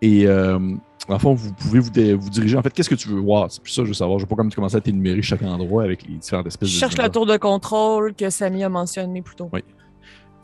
[0.02, 0.60] Et euh,
[1.08, 2.58] en fond, vous pouvez vous, vous diriger.
[2.58, 3.50] En fait, qu'est-ce que tu veux voir?
[3.50, 4.20] C'est plus ça, je veux savoir.
[4.20, 6.70] Je ne veux pas comme tu commences à t'énumérer chaque endroit avec les différentes espèces
[6.70, 6.80] Je de.
[6.80, 9.50] cherche la tour de contrôle que Samy a mentionné plus tôt.
[9.54, 9.62] Oui.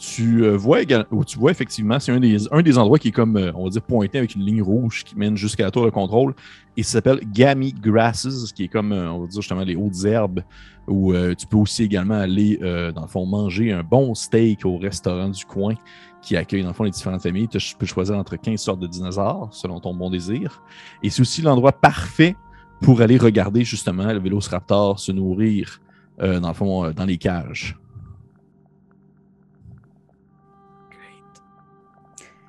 [0.04, 3.10] Tu euh, vois égal- ou tu vois effectivement, c'est un des, un des endroits qui
[3.10, 5.70] est comme, euh, on va dire, pointé avec une ligne rouge qui mène jusqu'à la
[5.70, 6.34] tour de contrôle.
[6.76, 10.04] Et ça s'appelle Gammy Grasses, qui est comme, euh, on va dire justement, les hautes
[10.04, 10.42] herbes,
[10.88, 15.30] où tu peux aussi également aller, dans le fond, manger un bon steak au restaurant
[15.30, 15.76] du coin
[16.24, 17.48] qui accueille, dans le fond, les différentes familles.
[17.48, 20.64] Tu peux choisir entre 15 sortes de dinosaures, selon ton bon désir.
[21.04, 22.36] Et c'est aussi l'endroit parfait
[22.82, 25.80] pour aller regarder, justement, le Vélociraptor se nourrir,
[26.20, 27.78] dans le fond, dans les cages.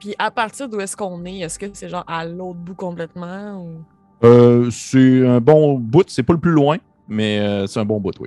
[0.02, 3.62] Puis à partir d'où est-ce qu'on est, est-ce que c'est genre à l'autre bout complètement
[3.62, 3.84] ou...
[4.26, 8.00] Euh, c'est un bon bout, c'est pas le plus loin, mais euh, c'est un bon
[8.00, 8.26] bout, oui.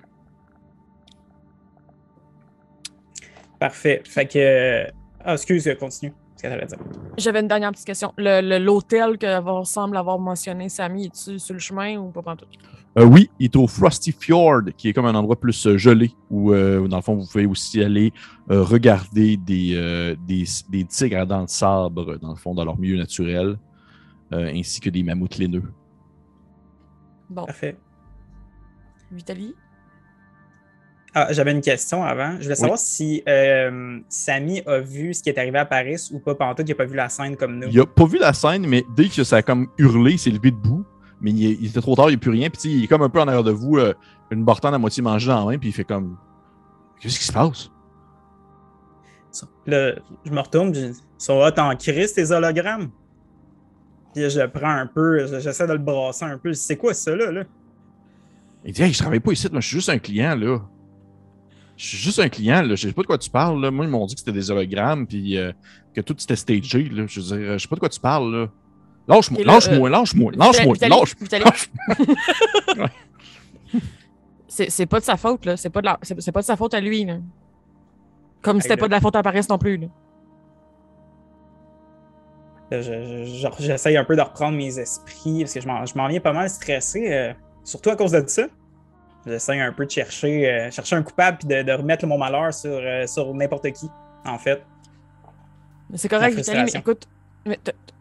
[3.59, 4.01] Parfait.
[4.05, 4.85] Fait que.
[5.21, 6.13] Ah, excuse, continue.
[6.37, 6.77] Ce que t'allais dire.
[7.17, 8.13] J'avais une dernière petite question.
[8.17, 9.25] Le- le- L'hôtel que
[9.65, 12.57] semble avoir mentionné Samy, est-tu sur le chemin ou pas pantoute?
[12.97, 16.11] Euh, oui, il est au Frosty Fjord, qui est comme un endroit plus euh, gelé,
[16.29, 18.13] où, euh, où, dans le fond, vous pouvez aussi aller
[18.49, 22.63] euh, regarder des, euh, des, des tigres à dents de sabre, dans le fond, dans
[22.63, 23.57] leur milieu naturel,
[24.31, 25.63] euh, ainsi que des mammouths laineux.
[27.29, 27.77] Bon, Parfait.
[29.11, 29.53] Vitaly?
[31.13, 32.35] Ah, J'avais une question avant.
[32.39, 36.19] Je voulais savoir si euh, Samy a vu ce qui est arrivé à Paris ou
[36.19, 36.35] pas.
[36.35, 37.67] Pendant il n'a pas vu la scène comme nous.
[37.69, 40.29] Il a pas vu la scène, mais dès que ça a comme hurlé, il s'est
[40.29, 40.85] levé debout,
[41.25, 43.01] mais il, il était trop tard, il n'y a plus rien, puis il est comme
[43.01, 43.95] un peu en arrière de vous, euh,
[44.29, 46.17] une bartende à moitié mangée dans la main, puis il fait comme...
[46.99, 47.71] Qu'est-ce qui se passe?
[49.65, 52.91] Là, je me retourne, puis ils sont hot en crise, tes hologrammes?
[54.13, 56.53] Puis je prends un peu, je- j'essaie de le brasser un peu.
[56.53, 57.31] C'est quoi ça, là?
[57.31, 57.43] là?
[58.63, 60.59] Il dit, hey, je travaille pas ici, moi, je suis juste un client, là.
[61.75, 62.75] Je suis juste un client, là.
[62.75, 63.71] Je sais pas de quoi tu parles, là.
[63.71, 65.51] Moi, ils m'ont dit que c'était des hologrammes, puis euh,
[65.93, 67.05] que tout était stagé, là.
[67.07, 68.47] Je veux dire, je sais pas de quoi tu parles, là.
[69.07, 70.75] Lâche-moi, Et là, lâche-moi, lâche-moi, lâche-moi,
[74.47, 75.57] C'est c'est pas de sa faute, là.
[75.57, 77.17] C'est pas, de la- pas de sa faute à lui, là.
[78.41, 79.87] Comme c'était pas de la faute à Paris non plus, là.
[82.71, 85.85] Là, je- je- je- J'essaye un peu de reprendre mes esprits parce que je m'en
[85.85, 87.33] je m'en viens pas mal stressé, euh,
[87.63, 88.43] surtout à cause de ça.
[89.27, 92.53] J'essaye un peu de chercher, euh, chercher un coupable puis de, de remettre mon malheur
[92.53, 93.89] sur, euh, sur n'importe qui,
[94.25, 94.63] en fait.
[95.95, 97.07] C'est correct, Vitaly, mais écoute,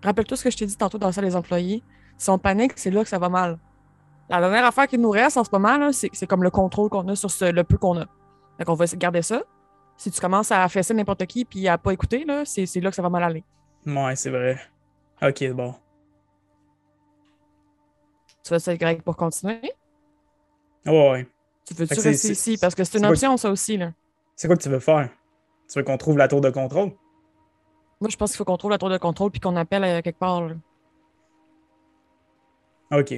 [0.02, 1.82] rappelle-toi ce que je t'ai dit tantôt dans salle des employés.
[2.16, 3.58] Si on panique, c'est là que ça va mal.
[4.28, 7.16] La dernière affaire qui nous reste en ce moment, c'est comme le contrôle qu'on a
[7.16, 8.04] sur ce- le peu qu'on a.
[8.58, 9.42] Donc, on va essayer de garder ça.
[9.96, 13.02] Si tu commences à fesser n'importe qui puis à pas écouter, c'est là que ça
[13.02, 13.44] va mal aller.
[13.86, 14.58] Ouais, c'est vrai.
[15.22, 15.74] Ok, bon.
[18.42, 19.60] Tu vas être correct pour continuer?
[20.86, 21.28] Ouais, ouais.
[21.66, 22.58] Tu veux-tu rester ici?
[22.58, 23.76] Parce que c'est une quoi- option, ça aussi.
[23.76, 23.92] Là.
[24.36, 25.08] C'est quoi que tu veux faire?
[25.70, 26.92] Tu veux qu'on trouve la tour de contrôle?
[28.04, 30.02] Moi, je pense qu'il faut qu'on trouve la tour de contrôle puis qu'on appelle à
[30.02, 30.42] quelque part.
[30.42, 30.54] là.
[32.92, 33.14] Ok.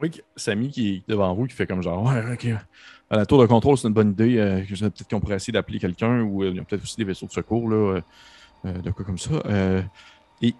[0.00, 2.46] Oui, Samy qui est devant vous, qui fait comme genre, ouais, ok.
[3.10, 4.38] À la tour de contrôle, c'est une bonne idée.
[4.38, 7.02] euh, peut-être qu'on pourrait essayer d'appeler quelqu'un ou euh, il y a peut-être aussi des
[7.02, 8.00] vaisseaux de secours, là, euh,
[8.66, 9.32] euh, de quoi comme ça.
[9.46, 9.82] Euh,
[10.40, 10.56] et, tu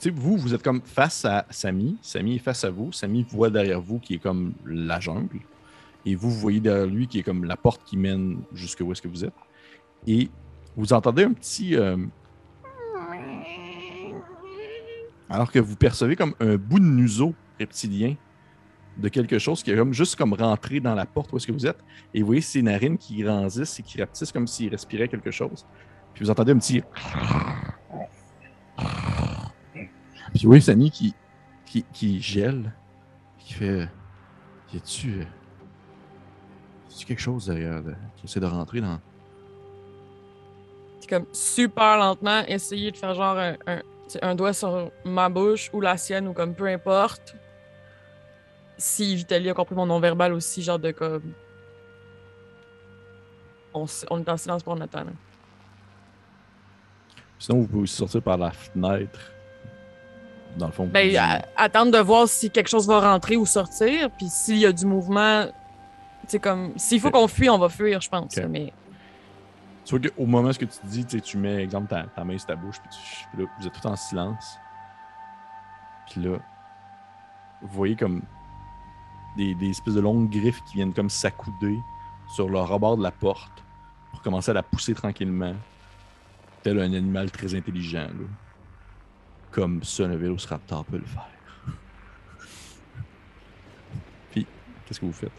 [0.00, 1.96] sais, vous, vous êtes comme face à Samy.
[2.02, 2.92] Samy est face à vous.
[2.92, 5.40] Samy voit derrière vous qui est comme la jungle.
[6.04, 8.92] Et vous, vous voyez derrière lui qui est comme la porte qui mène jusque où
[8.92, 9.32] est-ce que vous êtes.
[10.06, 10.28] Et
[10.76, 11.76] vous entendez un petit.
[11.76, 11.96] euh,
[15.34, 18.14] alors que vous percevez comme un bout de museau reptilien
[18.96, 21.52] de quelque chose qui est comme juste comme rentré dans la porte où est-ce que
[21.52, 21.78] vous êtes.
[22.14, 25.66] Et vous voyez ses narines qui grandissent et qui rapetissent comme s'il respirait quelque chose.
[26.14, 26.82] Puis vous entendez un petit.
[30.32, 31.14] Puis vous voyez Samy qui,
[31.66, 32.72] qui, qui gèle.
[33.38, 33.88] Qui fait.
[34.72, 35.08] Y a-tu.
[35.20, 35.24] euh,
[36.90, 39.00] Y a-tu quelque chose derrière de- qui essaie de rentrer dans.
[41.00, 43.56] C'est comme super lentement essayer de faire genre un,
[44.22, 47.34] un doigt sur ma bouche ou la sienne ou comme peu importe.
[48.76, 51.32] Si Vitaly a compris mon nom verbal aussi, genre de comme.
[53.72, 54.86] On, est en silence pour là.
[57.38, 59.18] Sinon, vous pouvez aussi sortir par la fenêtre.
[60.56, 60.86] Dans le fond.
[60.86, 64.66] Ben, à- attendre de voir si quelque chose va rentrer ou sortir, puis s'il y
[64.66, 65.46] a du mouvement,
[66.28, 66.72] c'est comme.
[66.76, 68.36] S'il faut qu'on fuit, on va fuir, je pense.
[68.48, 68.72] Mais
[69.84, 72.38] Tu vois qu'au moment où ce que tu dis, tu mets, exemple, ta, ta main
[72.38, 74.58] sur ta bouche, puis, tu- puis là, vous êtes tout en silence.
[76.10, 76.38] Puis là,
[77.60, 78.22] vous voyez comme
[79.36, 81.78] des, des espèces de longues griffes qui viennent comme s'accouder
[82.34, 83.62] sur le rebord de la porte
[84.10, 85.54] pour commencer à la pousser tranquillement,
[86.62, 88.26] tel un animal très intelligent, là.
[89.50, 91.28] comme seul un vélociraptor peut le faire.
[94.30, 94.46] Puis,
[94.86, 95.32] qu'est-ce que vous faites?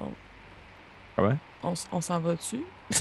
[0.00, 0.12] Oh.
[1.16, 1.36] Ah ouais?
[1.62, 2.64] On, s'en va dessus.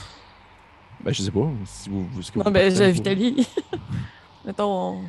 [1.02, 1.48] Ben, je sais pas.
[1.64, 3.48] Si vous, vous- ce que Non, vous ben, Vitaly.
[4.46, 4.66] Mettons,
[4.98, 5.02] on,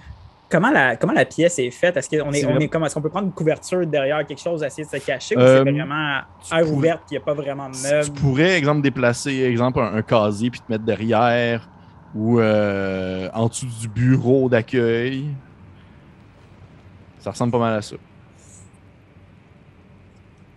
[0.49, 1.97] Comment la, comment la pièce est faite?
[1.97, 4.63] Est-ce qu'on est, on est comme, est-ce qu'on peut prendre une couverture derrière quelque chose,
[4.65, 7.19] essayer de se cacher, ou Euh, c'est vraiment tu air pourrais- ouverte puis il n'y
[7.19, 8.13] a pas vraiment de Tu meubles?
[8.21, 11.69] pourrais, exemple, déplacer, exemple, un, un casier puis te mettre derrière
[12.17, 15.27] ou euh, en dessous du bureau d'accueil.
[17.21, 17.95] Ça ressemble pas mal à ça.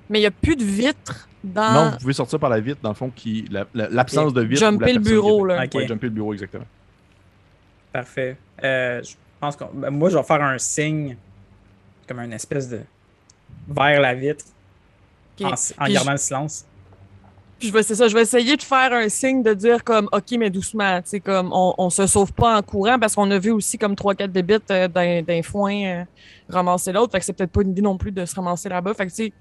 [0.09, 1.73] Mais il n'y a plus de vitres dans.
[1.73, 4.41] Non, vous pouvez sortir par la vitre, dans le fond, qui la- la- l'absence de
[4.41, 4.61] vitre.
[4.61, 5.63] ou la Jumper le bureau, là.
[5.65, 5.75] Ok.
[5.75, 6.65] Ouais, jumper le bureau, exactement.
[7.91, 8.38] Parfait.
[8.63, 11.15] Euh, je pense que moi, je vais faire un signe,
[12.07, 12.81] comme une espèce de.
[13.67, 14.45] vers la vitre,
[15.41, 16.65] en, gardant le silence.
[17.59, 20.09] Puis je vais, c'est ça, je vais essayer de faire un signe de dire comme
[20.11, 21.01] OK, mais doucement.
[21.01, 23.77] Tu sais, comme on, on se sauve pas en courant parce qu'on a vu aussi
[23.77, 26.03] comme 3-4 débites euh, d'un, d'un foin euh,
[26.49, 27.11] ramasser l'autre.
[27.13, 28.93] Fait que c'est peut-être pas une idée non plus de se ramasser là-bas.
[28.95, 29.34] Fait que tu sais,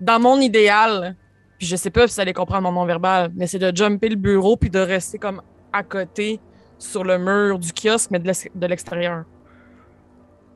[0.00, 1.16] dans mon idéal,
[1.58, 4.16] puis je sais pas si ça les comprend mon non-verbal, mais c'est de jumper le
[4.16, 5.42] bureau puis de rester comme
[5.72, 6.40] à côté
[6.78, 9.24] sur le mur du kiosque, mais de l'extérieur.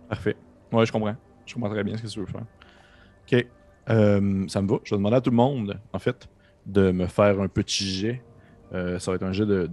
[0.08, 0.36] Parfait.
[0.72, 1.16] Ouais, je comprends.
[1.46, 2.44] Je comprends très bien ce que tu veux faire.
[3.26, 3.46] OK.
[3.86, 4.76] Ça me va.
[4.84, 6.28] Je vais demander à tout le monde, en fait,
[6.66, 8.22] de me faire un petit jet.
[8.72, 9.66] Ça va être un jet de,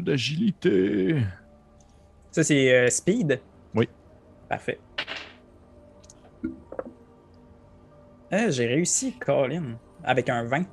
[0.00, 1.16] d'agilité.
[2.30, 3.40] Ça, c'est speed?
[3.74, 3.88] Oui.
[4.48, 4.78] Parfait.
[8.32, 10.64] Euh, J'ai réussi, Colin, avec un 20.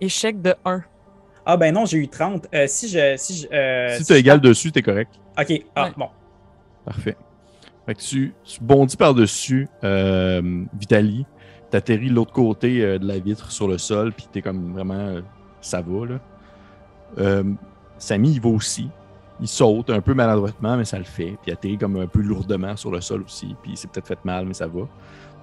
[0.00, 0.82] Échec de 1.
[1.46, 2.46] Ah ben non, j'ai eu 30.
[2.54, 3.16] Euh, si je...
[3.16, 5.12] Si, je, euh, si égal dessus, t'es correct.
[5.38, 5.92] Ok, ah, Ouais.
[5.96, 6.08] bon.
[6.84, 7.16] Parfait.
[7.86, 11.26] Fait que tu, tu bondis par-dessus euh, Vitali,
[11.70, 14.94] t'atterris de l'autre côté euh, de la vitre sur le sol, puis t'es comme vraiment.
[14.94, 15.20] euh,
[15.60, 16.20] ça va, là.
[17.18, 17.44] Euh,
[17.98, 18.88] Samy, il va aussi.
[19.40, 21.32] Il saute un peu maladroitement, mais ça le fait.
[21.42, 23.54] Puis il atterrit comme un peu lourdement sur le sol aussi.
[23.62, 24.82] Puis il s'est peut-être fait mal, mais ça va.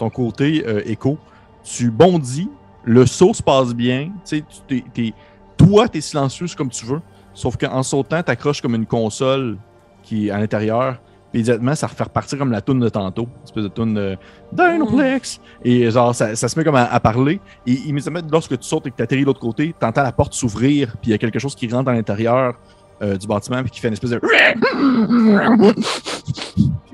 [0.02, 1.20] Ton côté, euh, Echo,
[1.64, 2.50] tu bondis,
[2.84, 4.10] le saut se passe bien.
[4.26, 5.14] Tu sais, tu
[5.56, 7.02] toi, t'es silencieuse comme tu veux.
[7.36, 9.60] Sauf qu'en sautant, t'accroches comme une console
[10.02, 11.00] qui est à l'intérieur.
[11.32, 13.28] Puis immédiatement, ça refait repartir comme la toune de tantôt.
[13.42, 14.18] Une espèce de toune de
[14.54, 15.40] Dinoplex.
[15.64, 17.40] Et genre, ça, ça se met comme à, à parler.
[17.68, 20.12] Et immédiatement, lorsque tu sautes et que tu atterris de l'autre côté, tu entends la
[20.12, 20.98] porte s'ouvrir.
[21.00, 22.56] Puis il y a quelque chose qui rentre à l'intérieur
[23.04, 23.62] euh, du bâtiment.
[23.62, 24.20] Puis qui fait une espèce de.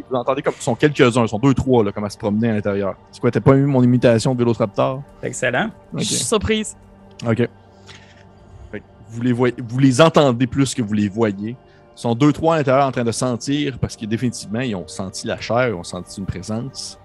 [0.10, 0.54] Vous entendez comme.
[0.58, 1.24] Ils sont quelques-uns.
[1.24, 2.96] Ils sont deux, trois, là, comme à se promener à l'intérieur.
[3.12, 5.02] C'est quoi, t'as pas eu mon imitation de Vélociraptor?
[5.24, 5.70] Excellent.
[5.96, 6.76] Je suis surprise.
[7.26, 7.38] OK.
[8.72, 11.56] Fait que vous, les voyez, vous les entendez plus que vous les voyez.
[11.98, 14.88] Ils sont deux, trois à l'intérieur en train de sentir parce que définitivement, ils ont
[14.88, 17.00] senti la chair, ils ont senti une présence.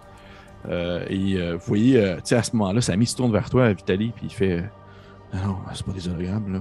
[0.69, 3.51] Euh, et euh, vous voyez, euh, tu sais, à ce moment-là, Samy se tourne vers
[3.51, 4.65] toi, Vitali, puis il fait
[5.33, 6.61] Ah Non, c'est pas désagréable, là.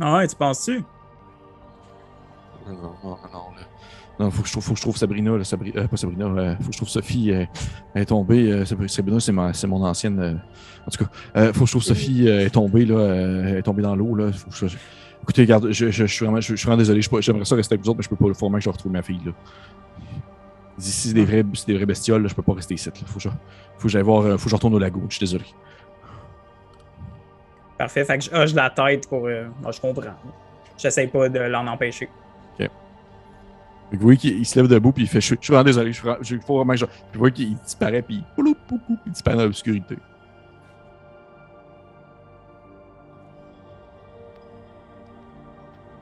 [0.00, 0.84] Ah ouais, tu penses-tu?
[2.66, 3.62] Non, non, non, non, là.
[4.18, 6.68] Non, faut que je trouve, faut que je trouve Sabrina, euh, pas Sabrina, euh, faut
[6.68, 7.44] que je trouve Sophie, euh,
[7.94, 8.64] elle est tombée.
[8.64, 10.40] Sabri- Sabrina, c'est, mon ancienne.
[10.86, 13.94] en tout cas, faut que je trouve Sophie, est tombée, là, elle est tombée dans
[13.94, 14.16] l'eau,
[15.22, 18.16] écoutez, regarde, je, suis vraiment, désolé, j'aimerais ça rester avec vous autres, mais je peux
[18.16, 19.32] pas, faut vraiment que je retrouve ma fille, là.
[20.78, 21.42] Ici, c'est des vrais,
[21.86, 22.88] bestioles, là, je peux pas rester ici.
[23.06, 23.28] Faut que je,
[23.78, 25.44] faut que je retourne au lago, je suis désolé.
[27.76, 28.04] Parfait.
[28.04, 29.28] Fait que je hoche la tête pour.
[29.28, 30.14] je comprends.
[30.76, 32.08] J'essaie pas de l'en empêcher.
[33.90, 35.44] Fait que vous voyez qu'il il se lève debout, puis il fait Je suis je
[35.44, 36.84] suis vraiment désolé, je, suis vraiment- je- il faut vraiment que je.
[36.86, 38.56] Puis vous voyez qu'il disparaît, puis poup,
[39.06, 39.96] il disparaît dans l'obscurité.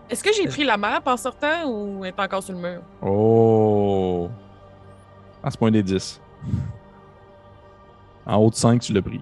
[0.09, 2.83] Est-ce que j'ai pris la map en sortant ou elle est encore sur le mur?
[3.03, 4.29] Oh!
[5.43, 6.21] Ah, c'est pas un des 10.
[8.25, 9.21] En haut de 5, tu l'as pris.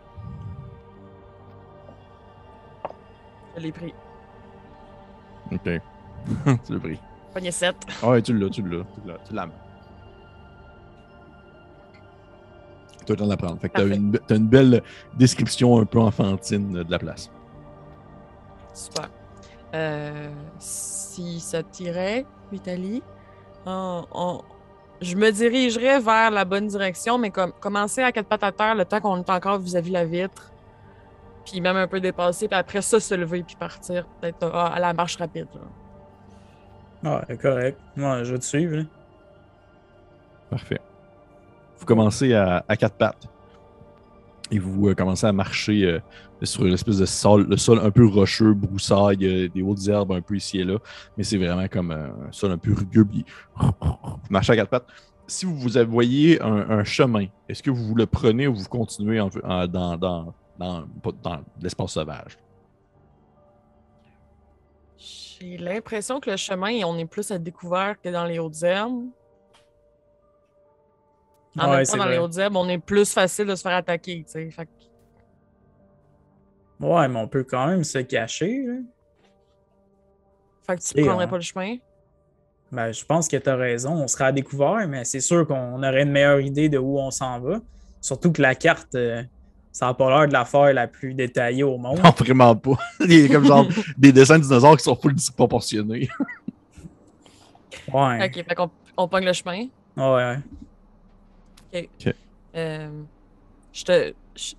[3.57, 3.95] Je l'ai pris.
[5.53, 5.63] Ok.
[6.67, 7.01] tu l'as pris.
[7.35, 7.75] Pogné 7.
[8.03, 9.47] Ah ouais, tu l'as, tu l'as, tu l'as, tu as
[13.11, 13.61] le temps de la prendre.
[13.61, 14.83] Fait que t'as une, t'as une belle
[15.15, 17.31] description un peu enfantine de la place.
[18.73, 19.11] Super.
[19.75, 23.03] Euh, si ça tirait, Vitaly,
[23.67, 24.41] on- on-
[25.03, 28.75] je me dirigerais vers la bonne direction, mais comme commencer à quatre pattes à terre
[28.75, 30.51] le temps qu'on est encore vis-à-vis la vitre,
[31.45, 34.79] puis même un peu dépassé, puis après ça se lever puis partir peut-être euh, à
[34.81, 35.49] la marche rapide.
[35.55, 35.61] là.
[37.05, 37.79] Ah, correct.
[37.97, 38.77] Moi, je vais te suivre.
[38.77, 38.83] là.
[40.51, 40.81] Parfait.
[41.79, 43.29] Vous commencez à, quatre pattes.
[44.51, 46.01] Et vous euh, commencez à marcher euh,
[46.43, 50.21] sur l'espèce de sol, le sol un peu rocheux, broussaille, euh, des hautes herbes un
[50.21, 50.79] peu ici et là.
[51.17, 53.05] Mais c'est vraiment comme un sol un peu rugueux.
[53.05, 53.25] Puis
[53.57, 53.73] vous
[54.31, 54.87] marchez à quatre pattes.
[55.27, 60.35] Si vous, vous voyez un, chemin, est-ce que vous le prenez ou vous continuez dans
[61.63, 62.39] l'espace sauvage?
[65.41, 69.07] J'ai l'impression que le chemin, on est plus à découvert que dans les hautes herbes.
[71.59, 73.75] En Ouais, même temps, dans les hautes herbes, on est plus facile de se faire
[73.77, 74.51] attaquer, tu sais.
[74.51, 74.71] Fait que-
[76.81, 78.65] Ouais, mais on peut quand même se cacher.
[78.67, 78.75] là.
[80.67, 81.77] Fait que tu Et, prendrais pas le chemin.
[82.73, 83.93] Ben, je pense que tu as raison.
[83.93, 87.11] On sera à découvert, mais c'est sûr qu'on aurait une meilleure idée de où on
[87.11, 87.61] s'en va.
[88.01, 89.23] Surtout que la carte, euh,
[89.75, 91.99] ça n'a pas l'air de l'affaire la plus détaillée au monde.
[91.99, 92.79] Non, vraiment pas.
[93.01, 93.67] Il y a comme genre
[93.99, 96.09] des dessins de dinosaures qui sont full disproportionnés.
[97.93, 98.25] Ouais.
[98.27, 99.67] Ok, fait qu'on on pogne le chemin.
[99.97, 100.39] Ouais.
[102.55, 103.03] Euh,
[103.73, 104.15] je te.
[104.37, 104.55] je-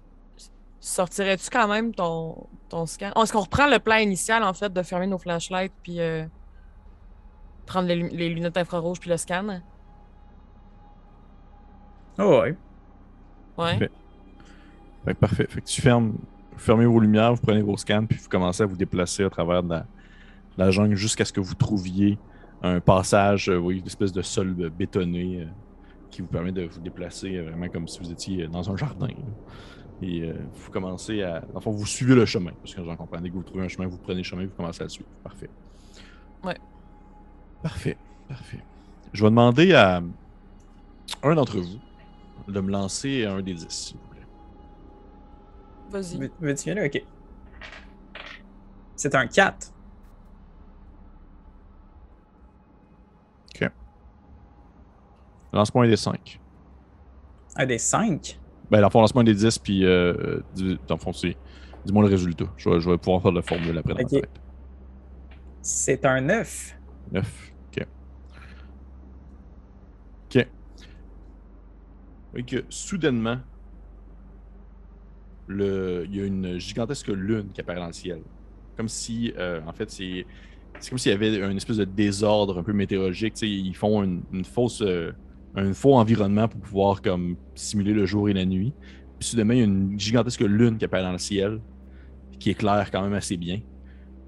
[0.81, 3.11] Sortirais-tu quand même ton, ton scan?
[3.15, 6.25] Est-ce qu'on reprend le plan initial, en fait, de fermer nos flashlights puis euh,
[7.65, 9.61] prendre les, lu- les lunettes infrarouges puis le scan?
[12.19, 12.55] Ouais.
[13.57, 13.77] Ouais.
[13.79, 13.91] Fait-
[15.05, 15.45] Fait que parfait.
[15.49, 16.15] Fait que tu fermes,
[16.57, 19.63] fermez vos lumières, vous prenez vos scans, puis vous commencez à vous déplacer à travers
[19.63, 19.85] de la, de
[20.57, 22.17] la jungle jusqu'à ce que vous trouviez
[22.63, 25.45] un passage, euh, oui, une espèce de sol euh, bétonné euh,
[26.09, 29.07] qui vous permet de vous déplacer euh, vraiment comme si vous étiez dans un jardin.
[29.07, 29.13] là.
[30.01, 31.41] Et vous commencez à.
[31.53, 33.21] Enfin, vous suivez le chemin, parce que j'en comprends.
[33.21, 35.07] Dès que vous trouvez un chemin, vous prenez le chemin, vous commencez à le suivre.
[35.23, 35.49] Parfait.
[36.43, 36.57] Ouais.
[37.63, 37.95] Parfait.
[38.27, 38.59] Parfait.
[39.13, 40.01] Je vais demander à
[41.23, 41.79] un d'entre vous
[42.51, 44.04] de me lancer un des 10, s'il vous plaît.
[45.89, 46.17] Vas-y.
[46.17, 46.85] Veux- Veux-tu y aller?
[46.87, 47.03] Ok.
[48.95, 49.71] C'est un 4.
[55.53, 56.39] Lance-moi un des 5.
[57.55, 58.39] Un des 5.
[58.69, 61.37] Ben, dans le fond, lance-moi un des 10, puis euh, dis, dans le fond, c'est-
[61.85, 62.45] dis-moi le résultat.
[62.57, 64.11] Je vais, je vais pouvoir faire la formule après dans Ok.
[64.11, 64.29] ma tête.
[65.61, 66.75] C'est un 9.
[67.11, 67.53] 9.
[67.71, 67.87] Ok.
[70.35, 70.47] Ok.
[72.35, 73.37] Et que soudainement,
[75.49, 78.21] il y a une gigantesque lune qui apparaît dans le ciel.
[78.77, 80.25] Comme si, euh, en fait, c'est.
[80.89, 83.41] Comme s'il y avait une espèce de désordre un peu météorologique.
[83.41, 85.11] ils font une fausse, euh,
[85.55, 88.73] un faux environnement pour pouvoir comme simuler le jour et la nuit.
[89.19, 91.61] Puis soudainement, il y a une gigantesque lune qui apparaît dans le ciel,
[92.39, 93.61] qui éclaire quand même assez bien.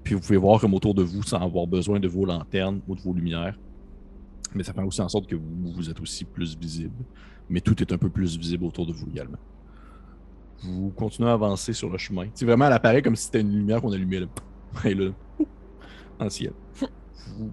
[0.02, 2.94] Puis vous pouvez voir comme autour de vous, sans avoir besoin de vos lanternes ou
[2.94, 3.58] de vos lumières.
[4.54, 7.04] Mais ça fait aussi en sorte que vous, vous êtes aussi plus visible.
[7.50, 9.38] Mais tout est un peu plus visible autour de vous également.
[10.62, 12.26] Vous continuez à avancer sur le chemin.
[12.34, 14.26] C'est vraiment, elle apparaît comme si c'était une lumière qu'on allumait là.
[14.84, 15.10] Et là,
[16.18, 16.52] dans le ciel.
[17.36, 17.52] Vous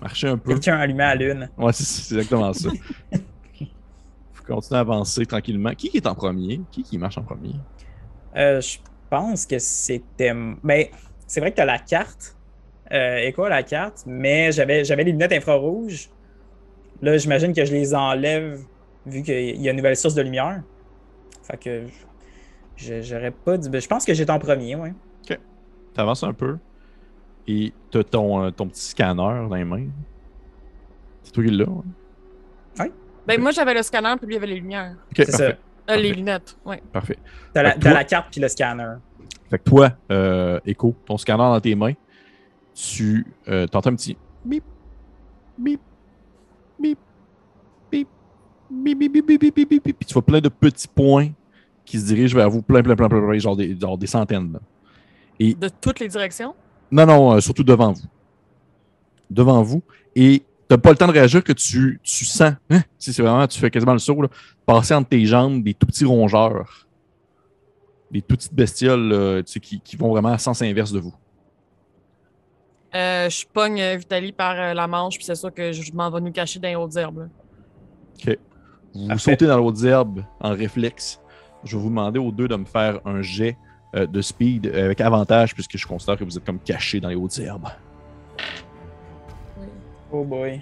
[0.00, 0.50] marchez un peu.
[0.52, 1.50] Quelqu'un allumé à la lune.
[1.56, 2.68] Ouais, c'est- exactement ça.
[4.34, 5.70] Vous continuez à avancer tranquillement.
[5.74, 6.60] Qui est en premier?
[6.70, 7.54] Qui qui marche en premier?
[8.36, 8.76] Euh, je
[9.08, 10.34] pense que c'était.
[10.62, 10.86] Ben,
[11.26, 12.36] c'est vrai que tu as la carte.
[12.92, 14.04] Euh, et quoi, la carte?
[14.06, 16.10] Mais j'avais j'avais les lunettes infrarouges.
[17.00, 18.60] Là, j'imagine que je les enlève
[19.06, 20.62] vu qu'il y a une nouvelle source de lumière.
[21.42, 21.86] Fait que
[22.76, 23.68] j'aurais pas dit.
[23.68, 24.92] ben, je pense que j'étais en premier, ouais.
[25.26, 25.36] Tu
[26.00, 26.58] avances un peu
[27.46, 29.86] et tu as ton, euh, ton petit scanner dans les mains.
[31.22, 31.66] C'est toi qui l'as.
[32.78, 32.86] hein?
[33.26, 34.96] Ben, moi, j'avais le scanner, puis lui, il avait les lumières.
[35.10, 35.56] Ok, C'est.
[35.90, 36.82] Euh, les lunettes, ouais.
[36.92, 37.16] Parfait.
[37.52, 38.94] T'as la, t'as toi- la carte puis le scanner.
[39.50, 41.92] Fait que toi, euh, Echo, ton scanner dans tes mains,
[42.74, 44.64] tu euh, entends un petit bip,
[45.56, 45.80] bip,
[46.80, 46.98] bip,
[47.90, 48.08] bip,
[48.70, 49.96] bip, bip, bip, bip, bip, bip, bip, bip.
[49.98, 51.28] Puis tu vois plein de petits points
[51.84, 54.52] qui se dirigent vers vous, plein, plein, plein, plein, plein, genre des, genre des centaines.
[54.52, 54.60] là.
[55.54, 56.54] De toutes les directions?
[56.90, 58.06] Non, non, euh, surtout devant vous.
[59.30, 59.82] Devant vous.
[60.14, 63.46] Et t'as pas le temps de réagir que tu, tu sens, hein, si c'est vraiment,
[63.46, 64.28] tu fais quasiment le saut, là,
[64.64, 66.86] passer entre tes jambes des tout petits rongeurs.
[68.10, 71.00] Des tout petites bestioles là, tu sais, qui, qui vont vraiment à sens inverse de
[71.00, 71.14] vous.
[72.94, 76.10] Euh, je pogne euh, Vitali par euh, la manche, puis c'est sûr que je m'en
[76.10, 77.28] vais nous cacher dans les hautes herbes.
[78.26, 78.34] là.
[78.94, 81.20] Vous sautez dans l'autre herbe en réflexe.
[81.64, 83.56] Je vais vous demander aux deux de me faire un jet
[83.94, 87.08] euh, de speed euh, avec avantage, puisque je considère que vous êtes comme cachés dans
[87.08, 87.68] les hautes herbes.
[90.12, 90.60] Oh boy.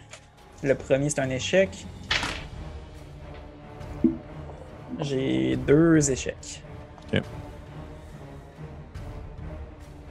[0.62, 1.84] Le premier, c'est un échec.
[5.00, 6.62] J'ai deux échecs.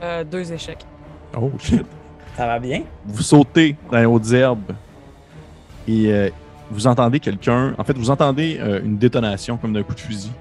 [0.02, 0.86] Euh, deux échecs.
[1.38, 1.86] Oh shit.
[2.36, 2.84] Ça va bien?
[3.06, 4.72] vous sautez dans les hautes herbes
[5.88, 6.30] et euh,
[6.72, 7.76] vous entendez quelqu'un.
[7.78, 10.32] En fait, vous entendez euh, une détonation comme d'un coup de fusil.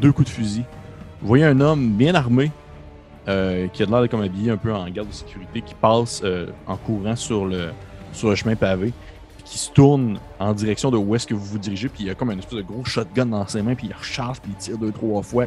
[0.00, 0.64] Deux coups de fusil.
[1.20, 2.50] Vous voyez un homme bien armé
[3.28, 6.48] euh, qui a l'air comme habillé un peu en garde de sécurité qui passe euh,
[6.66, 7.70] en courant sur le,
[8.12, 8.92] sur le chemin pavé
[9.36, 12.10] puis qui se tourne en direction de où est-ce que vous vous dirigez puis il
[12.10, 14.58] a comme une espèce de gros shotgun dans ses mains puis il recharge puis il
[14.58, 15.46] tire deux trois fois.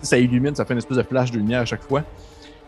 [0.00, 2.04] Ça illumine, ça fait une espèce de flash de lumière à chaque fois.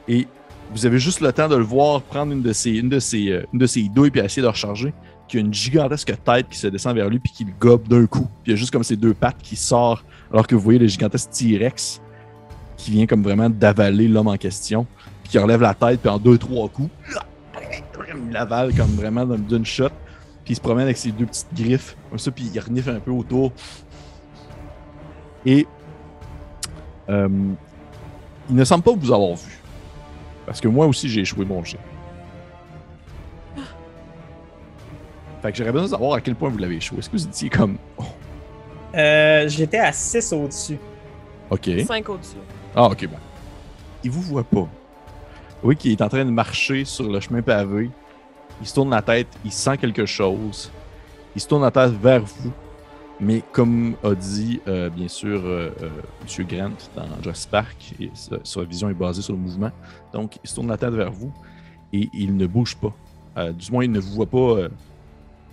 [0.08, 0.26] Et
[0.72, 3.30] vous avez juste le temps de le voir prendre une de ses, une de ses,
[3.30, 4.92] euh, une de puis essayer de recharger.
[5.30, 8.04] Qui a une gigantesque tête qui se descend vers lui puis qui le gobe d'un
[8.06, 8.26] coup.
[8.42, 10.80] Puis il y a juste comme ses deux pattes qui sortent alors que vous voyez
[10.80, 12.00] le gigantesque T-Rex
[12.76, 14.88] qui vient comme vraiment d'avaler l'homme en question.
[15.22, 16.90] Puis qui relève la tête puis en deux, trois coups,
[18.12, 19.90] il l'avale comme vraiment d'une shot.
[20.44, 22.98] Puis il se promène avec ses deux petites griffes comme ça puis il renifle un
[22.98, 23.52] peu autour.
[25.46, 25.64] Et
[27.08, 27.28] euh,
[28.48, 29.60] il ne semble pas vous avoir vu.
[30.44, 31.78] Parce que moi aussi, j'ai échoué mon jet.
[35.42, 36.96] Fait que j'aurais besoin de savoir à quel point vous l'avez chaud.
[36.98, 37.78] Est-ce que vous étiez comme.
[37.98, 38.04] oh,
[38.94, 40.78] Euh, J'étais à 6 au-dessus.
[41.50, 41.70] ok.
[41.86, 42.36] 5 au-dessus.
[42.74, 43.18] Ah, ok, ben.
[44.04, 44.68] Il vous voit pas.
[45.62, 47.90] Oui, qui est en train de marcher sur le chemin pavé.
[48.60, 50.70] Il se tourne la tête, il sent quelque chose.
[51.34, 52.52] Il se tourne la tête vers vous.
[53.22, 55.90] Mais comme a dit, euh, bien sûr, euh, euh,
[56.38, 56.46] M.
[56.46, 59.70] Grant dans Jurassic Park, et sa, sa vision est basée sur le mouvement.
[60.12, 61.30] Donc, il se tourne la tête vers vous
[61.92, 62.92] et il ne bouge pas.
[63.36, 64.68] Euh, du moins, il ne vous voit pas euh,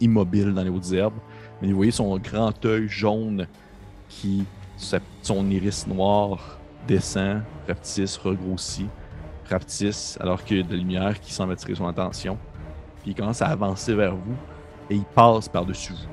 [0.01, 1.17] immobile dans les hautes herbes.
[1.61, 3.47] Mais vous voyez son grand œil jaune
[4.09, 4.45] qui,
[5.21, 8.87] son iris noir descend, rapetisse, regrossit,
[9.49, 12.37] rapetisse, alors qu'il y a de la lumière qui semble attirer son attention.
[13.01, 14.35] Puis il commence à avancer vers vous
[14.89, 16.09] et il passe par-dessus vous.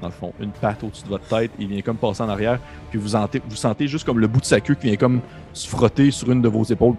[0.00, 2.60] Dans le fond, une patte au-dessus de votre tête, il vient comme passer en arrière,
[2.90, 5.20] puis vous sentez, vous sentez juste comme le bout de sa queue qui vient comme
[5.54, 6.96] se frotter sur une de vos épaules.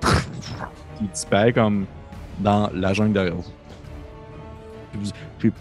[1.01, 1.85] Il disparaît comme
[2.39, 3.45] dans la jungle derrière vous.
[4.91, 5.51] Puis, vous, puis,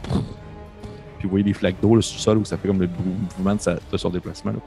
[1.19, 2.89] puis vous voyez des flaques d'eau sur le sol où ça fait comme le
[3.37, 4.53] mouvement de, sa, de son déplacement.
[4.53, 4.59] là.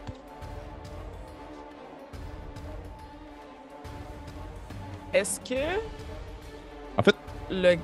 [5.14, 5.56] Est-ce que.
[6.98, 7.16] En fait-
[7.50, 7.76] Le.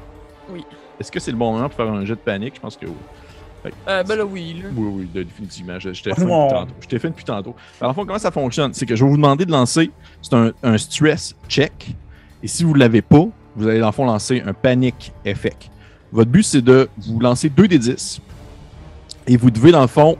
[1.00, 2.56] Est-ce que c'est le bon moment pour faire un jet de panique?
[2.56, 3.72] Je pense que oui.
[3.88, 4.62] Euh, ben là, oui.
[4.62, 4.70] Là.
[4.76, 5.80] Oui, oui, de- définitivement.
[5.80, 6.74] Je, je t'ai fait, depuis tantôt.
[6.82, 7.56] Je t'ai fait depuis tantôt.
[7.82, 8.74] Alors, en fond, comment ça fonctionne?
[8.76, 9.90] C'est que je vais vous demander de lancer.
[10.22, 11.96] C'est un, un stress check.
[12.44, 13.26] Et si vous ne l'avez pas,
[13.56, 15.72] vous allez, dans le fond, lancer un panic effect.
[16.12, 18.22] Votre but, c'est de vous lancer 2 des 10.
[19.28, 20.18] Et vous devez, dans le fond,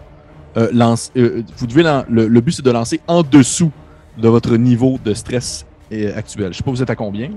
[0.58, 3.72] euh, lancer, euh, vous devez lan- le, le but, c'est de lancer en dessous
[4.18, 6.54] de votre niveau de stress euh, actuel.
[6.54, 7.30] Je sais pas, vous êtes à combien?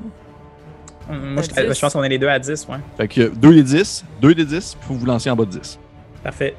[1.11, 1.75] Moi, À je, 10.
[1.75, 2.77] je pense qu'on est les deux à 10, ouais.
[2.97, 5.51] Fait que 2 des 10, 2 des 10, puis faut vous lancer en bas de
[5.51, 5.79] 10.
[6.23, 6.55] Parfait.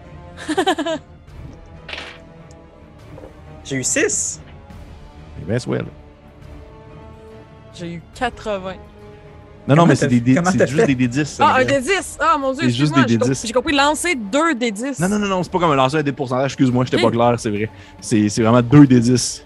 [3.63, 4.41] J'ai eu 6.
[5.41, 5.85] Eh ben, swell.
[7.75, 8.73] J'ai eu 80.
[9.69, 10.87] Non, non, mais c'est des, dés- comment c'est t'as juste fait?
[10.87, 11.37] des D 10.
[11.41, 12.17] Ah, un des 10!
[12.19, 13.23] Ah, mon dieu, C'est juste excuse-moi, des j'ai D10.
[13.23, 14.99] com- J'ai compris lancer deux des 10.
[14.99, 16.45] Non, non, non, non, c'est pas comme un lancer un dé de pourcentage.
[16.53, 17.69] Excuse-moi, j'étais pas clair, c'est vrai.
[18.01, 19.45] C'est vraiment 2 des 10.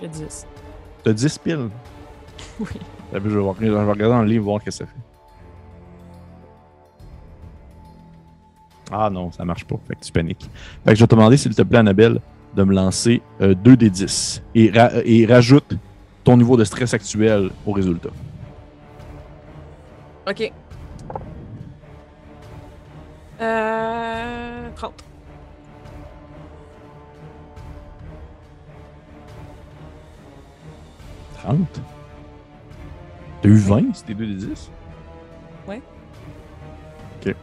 [0.00, 0.46] J'ai 10.
[1.02, 1.68] T'as 10 piles?
[2.60, 2.66] Oui.
[3.10, 4.92] T'as vu, Je vais, je vais regarder dans le livre voir ce que ça fait.
[8.90, 9.76] Ah non, ça marche pas.
[9.86, 10.48] Fait que tu paniques.
[10.84, 12.20] Fait que je vais te demander, s'il te plaît, Annabelle,
[12.56, 14.42] de me lancer 2 des 10.
[14.54, 15.74] Et, ra- et rajoute
[16.28, 18.10] ton niveau de stress actuel au résultat.
[20.28, 20.52] Ok.
[23.40, 24.68] Euh.
[24.76, 25.04] 30.
[31.38, 31.80] 30.
[33.40, 34.70] T'as eu 20, c'était 2 des 10?
[35.66, 35.80] Ouais.
[37.22, 37.34] Ok.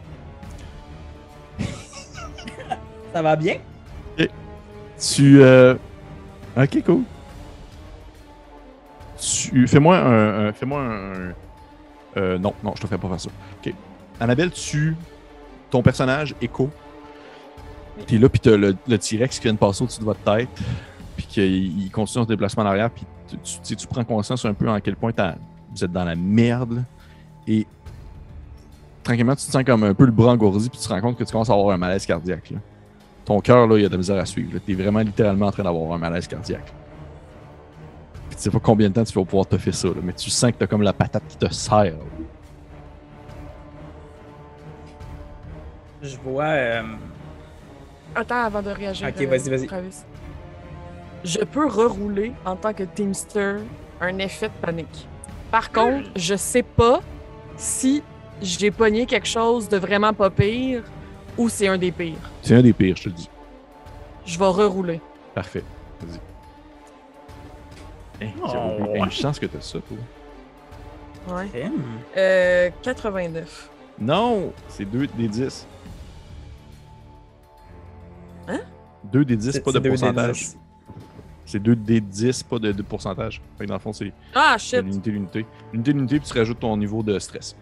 [3.12, 3.56] Ça va bien?
[5.00, 5.42] Tu.
[5.42, 5.74] euh,
[6.56, 7.02] Ok, cool.
[9.18, 9.66] Tu.
[9.66, 10.48] Fais-moi un.
[10.48, 11.32] un- Fais-moi un.
[12.16, 13.30] euh, non, non, je te ferai pas faire ça.
[13.64, 13.72] Ok.
[14.20, 14.96] Annabelle, tu.
[15.70, 16.70] Ton personnage, Echo.
[18.06, 20.48] T'es là, puis t'as le, le T-Rex qui vient de passer au-dessus de votre tête.
[21.16, 22.90] Puis qu'il il continue son déplacement en arrière.
[22.90, 23.04] Puis
[23.64, 25.12] tu, tu, prends conscience un peu en quel point
[25.74, 26.84] vous êtes dans la merde.
[27.46, 27.66] Et.
[29.02, 30.68] Tranquillement, tu te sens comme un peu le bras engourdi.
[30.68, 32.50] Puis tu te rends compte que tu commences à avoir un malaise cardiaque.
[32.50, 32.58] Là
[33.26, 34.58] ton cœur, là, il y a de la misère à suivre.
[34.64, 36.72] Tu es vraiment littéralement en train d'avoir un malaise cardiaque.
[38.36, 40.12] Puis tu sais pas combien de temps tu vas pouvoir te faire ça, là, mais
[40.12, 41.84] tu sens que tu as comme la patate qui te serre.
[41.84, 42.04] là.
[46.02, 46.44] Je vois.
[46.44, 46.82] euh,
[48.14, 49.08] Attends avant de réagir.
[49.08, 49.66] Ok, euh, vas-y, vas-y.
[49.66, 50.02] Travis.
[51.24, 53.56] Je peux rerouler en tant que Teamster
[54.02, 55.08] un effet de panique.
[55.50, 57.00] Par contre, je sais pas
[57.56, 58.02] si
[58.42, 60.82] j'ai pogné quelque chose de vraiment pas pire
[61.38, 62.14] ou c'est un des pires.
[62.42, 63.30] C'est un des pires, je te le dis.
[64.26, 65.00] Je vais rerouler.
[65.34, 65.64] Parfait.
[66.02, 66.20] Vas-y.
[68.20, 68.46] Hey, Oh.
[68.48, 68.98] Hey, ouais.
[68.98, 71.36] une chance que t'as ça, toi.
[71.36, 71.64] Ouais.
[71.64, 71.72] hum.
[72.16, 73.70] Euh, 89.
[73.98, 74.52] Non!
[74.68, 75.66] C'est 2 des 10.
[78.48, 78.60] Hein?
[79.04, 80.36] 2 des 10, C'est- pas de pourcentage.
[80.38, 80.56] 10.
[81.44, 83.40] C'est 2 des 10, pas de, de pourcentage.
[83.58, 85.46] Fait que dans le fond, c'est Ah, l'unité, l'unité.
[85.72, 87.56] L'unité, l'unité, puis tu rajoutes ton niveau de stress.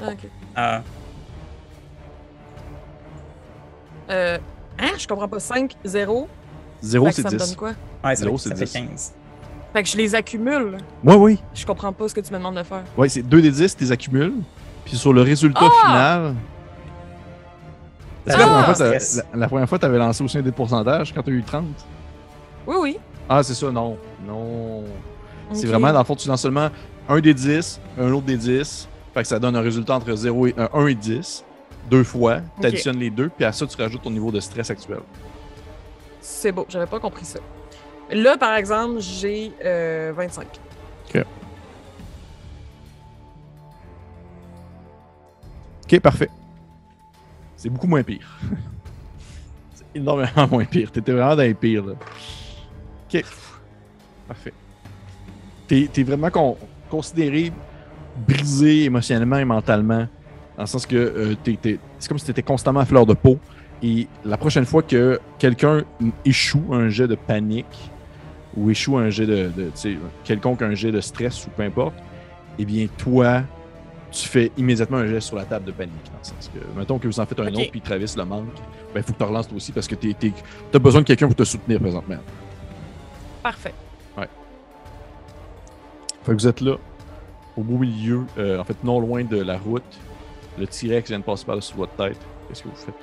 [0.00, 0.28] Ah, ok.
[0.56, 0.82] Ah,
[4.10, 4.38] Euh,
[4.78, 4.90] hein?
[4.98, 5.40] Je comprends pas.
[5.40, 6.28] 5, 0.
[6.82, 7.56] 0, Fait que c'est ça me donne 10.
[7.56, 7.68] quoi?
[7.70, 8.88] ouais, ça, Zéro, fait, c'est ça fait 10.
[8.88, 9.14] 15.
[9.74, 10.78] Fait que je les accumule.
[11.02, 11.38] Oui, oui.
[11.52, 12.84] Je comprends pas ce que tu me demandes de faire.
[12.96, 14.32] Ouais, c'est 2 des 10, tu les accumules.
[14.86, 16.34] Puis sur le résultat final.
[18.26, 18.46] Est-ce que Ah!
[18.46, 19.24] la, première fois, t'as- Stress.
[19.34, 21.42] la, la première fois, tu avais lancé aussi un des pourcentages quand tu as eu
[21.42, 21.64] 30
[22.66, 22.98] Oui, oui.
[23.28, 23.98] Ah, c'est ça, non.
[24.26, 24.84] Non.
[25.52, 26.68] C'est vraiment, dans le fond, tu lances seulement
[27.08, 28.88] un des 10, un autre des 10.
[29.12, 31.44] Fait que ça donne un résultat entre 0 et, euh, 1 et 10.
[31.90, 32.38] Deux fois.
[32.60, 33.28] Tu additionnes les deux.
[33.28, 35.00] Puis à ça, tu rajoutes ton niveau de stress actuel.
[36.20, 37.40] C'est beau, j'avais pas compris ça.
[38.10, 40.46] Là, par exemple, j'ai euh, 25.
[45.84, 46.30] Ok, parfait.
[47.56, 48.26] C'est beaucoup moins pire.
[49.74, 50.90] C'est énormément moins pire.
[50.90, 51.92] T'étais vraiment dans les pires, là.
[53.12, 53.22] Ok.
[54.26, 54.52] Parfait.
[55.68, 56.56] T'es es vraiment con-
[56.90, 57.52] considéré
[58.26, 60.06] brisé émotionnellement et mentalement.
[60.56, 61.34] Dans le sens que euh,
[61.98, 63.38] c'est comme si t'étais constamment à fleur de peau.
[63.82, 65.84] Et la prochaine fois que quelqu'un
[66.24, 67.90] échoue un jet de panique
[68.56, 69.50] ou échoue un jet de,
[70.24, 71.94] quelconque un jet de stress ou peu importe,
[72.58, 73.42] eh bien toi,
[74.10, 75.94] tu fais immédiatement un geste sur la table de panique.
[76.06, 78.46] Dans le sens que, mettons que vous en faites un autre puis Travis le manque,
[78.94, 80.14] ben il faut que tu relances toi aussi parce que tu
[80.72, 82.18] as besoin de quelqu'un pour te soutenir présentement.
[83.42, 83.74] Parfait.
[86.24, 86.76] Fait que vous êtes là,
[87.54, 89.82] au beau milieu, euh, en fait non loin de la route.
[90.58, 92.16] Le T-Rex vient de passer par-dessus votre tête.
[92.48, 92.94] Qu'est-ce que vous faites?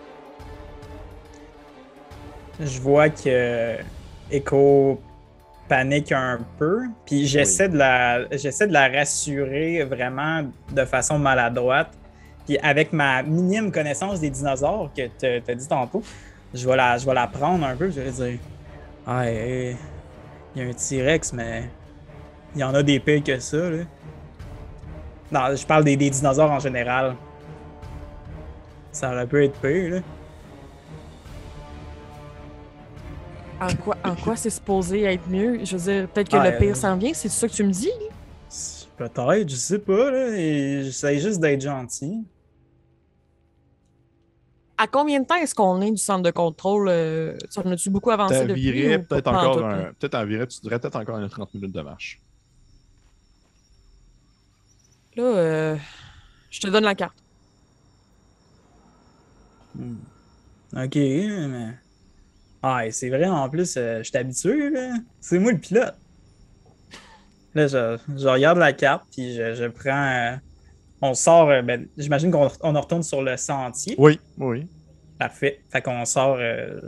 [2.60, 3.78] Je vois que
[4.32, 5.00] Echo
[5.72, 11.94] panique un peu, puis j'essaie de la j'essaie de la rassurer vraiment de façon maladroite.
[12.46, 16.04] Puis avec ma minime connaissance des dinosaures que tu as dit tantôt,
[16.54, 18.40] je vais la je vais la prendre un peu, je vais dire
[19.08, 19.78] Ah, hey,
[20.54, 21.70] il y a un T-Rex mais
[22.54, 23.84] il y en a des pires que ça là.
[25.32, 27.16] Non, je parle des, des dinosaures en général.
[28.92, 30.00] Ça aurait pu être pire là.
[33.62, 35.64] En quoi, en quoi c'est supposé être mieux?
[35.64, 37.64] Je veux dire, peut-être que Ah, le pire euh, s'en vient, c'est ça que tu
[37.64, 37.92] me dis?
[38.98, 40.36] Peut-être, je sais pas, là.
[40.36, 42.26] J'essaie juste d'être gentil.
[44.80, 46.90] À combien de temps est-ce qu'on est du centre de contrôle?
[46.90, 48.98] Euh, ça en a-tu beaucoup avancé depuis?
[48.98, 49.78] peut-être encore un.
[49.78, 49.92] là?
[50.00, 52.20] Peut-être en viré, tu dirais peut-être encore une 30 minutes de marche.
[55.16, 55.78] Là, euh,
[56.50, 57.18] je te donne la carte.
[60.74, 61.78] Ok, mais.
[62.64, 64.94] Ah, c'est vrai, en plus, euh, je suis habitué, là.
[65.20, 65.96] C'est moi le pilote.
[67.56, 69.90] Là, je, je regarde la carte, puis je, je prends.
[69.92, 70.36] euh,
[71.02, 71.50] on sort.
[71.50, 73.96] euh, ben, J'imagine qu'on on retourne sur le sentier.
[73.98, 74.68] Oui, oui.
[75.18, 75.62] Parfait.
[75.70, 76.38] Fait qu'on sort.
[76.38, 76.80] je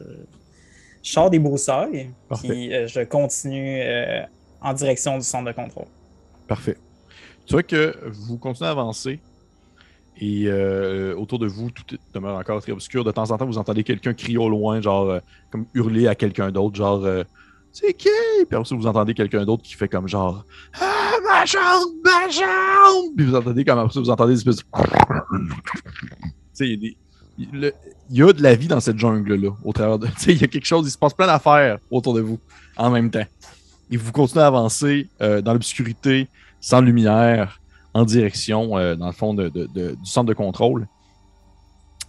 [1.01, 3.81] sors des broussailles, puis je continue
[4.61, 5.85] en direction du centre de contrôle.
[6.47, 6.77] Parfait.
[7.45, 9.19] Tu vois que vous continuez à avancer
[10.19, 11.83] et euh, autour de vous, tout
[12.13, 13.03] demeure encore très obscur.
[13.03, 15.19] De temps en temps, vous entendez quelqu'un crier au loin, genre euh,
[15.51, 17.23] comme hurler à quelqu'un d'autre, genre euh,
[17.71, 18.09] C'est qui
[18.47, 20.45] Puis après vous entendez quelqu'un d'autre qui fait comme genre
[20.79, 24.63] Ah, ma jambe, ma jambe Puis vous entendez comme après vous entendez des espèces
[26.59, 27.71] il y a
[28.11, 30.07] il y a de la vie dans cette jungle-là, au travers de.
[30.27, 32.37] Il y a quelque chose, il se passe plein d'affaires autour de vous
[32.77, 33.25] en même temps.
[33.89, 36.27] Et vous continuez à avancer dans l'obscurité,
[36.61, 37.59] sans lumière,
[37.93, 40.87] en direction, euh, dans le fond, de- de- de- du centre de contrôle.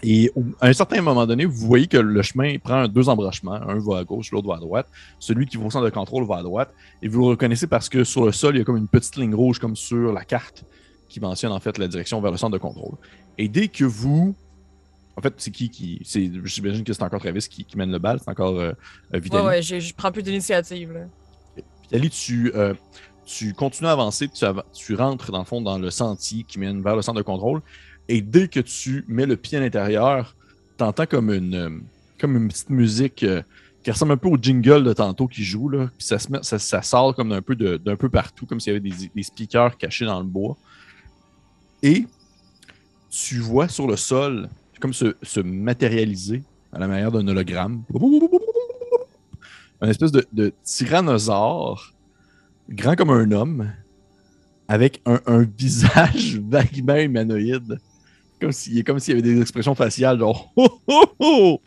[0.02, 0.30] Et
[0.60, 3.54] à un certain moment donné, vous voyez que le chemin prend deux embranchements.
[3.54, 4.86] Un va à gauche, l'autre va à droite.
[5.18, 6.74] Celui qui va au centre de contrôle va à droite.
[7.00, 9.16] Et vous le reconnaissez parce que sur le sol, il y a comme une petite
[9.16, 10.64] ligne rouge, comme sur la carte,
[11.08, 12.96] qui mentionne en fait la direction vers le centre de contrôle.
[13.38, 14.34] Et dès que vous.
[15.16, 16.00] En fait, c'est qui qui.
[16.04, 18.18] c'est- J'imagine que c'est encore Travis qui, qui mène le bal.
[18.22, 18.72] C'est encore euh, euh,
[19.14, 19.46] Ouais, Vitaly.
[19.46, 21.06] ouais, je prends plus d'initiative.
[21.84, 22.74] Vitaly, tu, euh,
[23.24, 26.96] tu continues à avancer, tu, rentres dans le fond dans le sentier qui mène vers
[26.96, 27.62] le centre de contrôle.
[28.08, 30.36] Et dès que tu mets le pied à l'intérieur,
[30.76, 31.70] tu entends comme une, euh,
[32.20, 33.42] comme une petite musique euh,
[33.82, 35.70] qui ressemble un peu au jingle de tantôt qui joue.
[35.98, 37.42] Puis ça, sort comme d'un
[37.96, 40.56] peu, partout, comme s'il y avait des, speakers cachés dans le bois.
[41.82, 42.06] Et
[43.10, 44.48] tu vois sur le sol,
[44.80, 46.42] comme se, se matérialiser
[46.72, 47.84] à la manière d'un hologramme.
[49.80, 51.93] Un espèce de, de tyrannosaure,
[52.68, 53.72] grand comme un homme,
[54.68, 55.20] avec un,
[55.58, 57.78] visage vaguement humanoïde.
[58.40, 61.60] Comme s'il comme s'il y avait des expressions faciales, genre oh, oh, oh!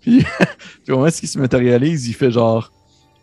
[0.00, 0.24] Puis,
[0.88, 2.72] au moment où il se matérialise, il fait genre.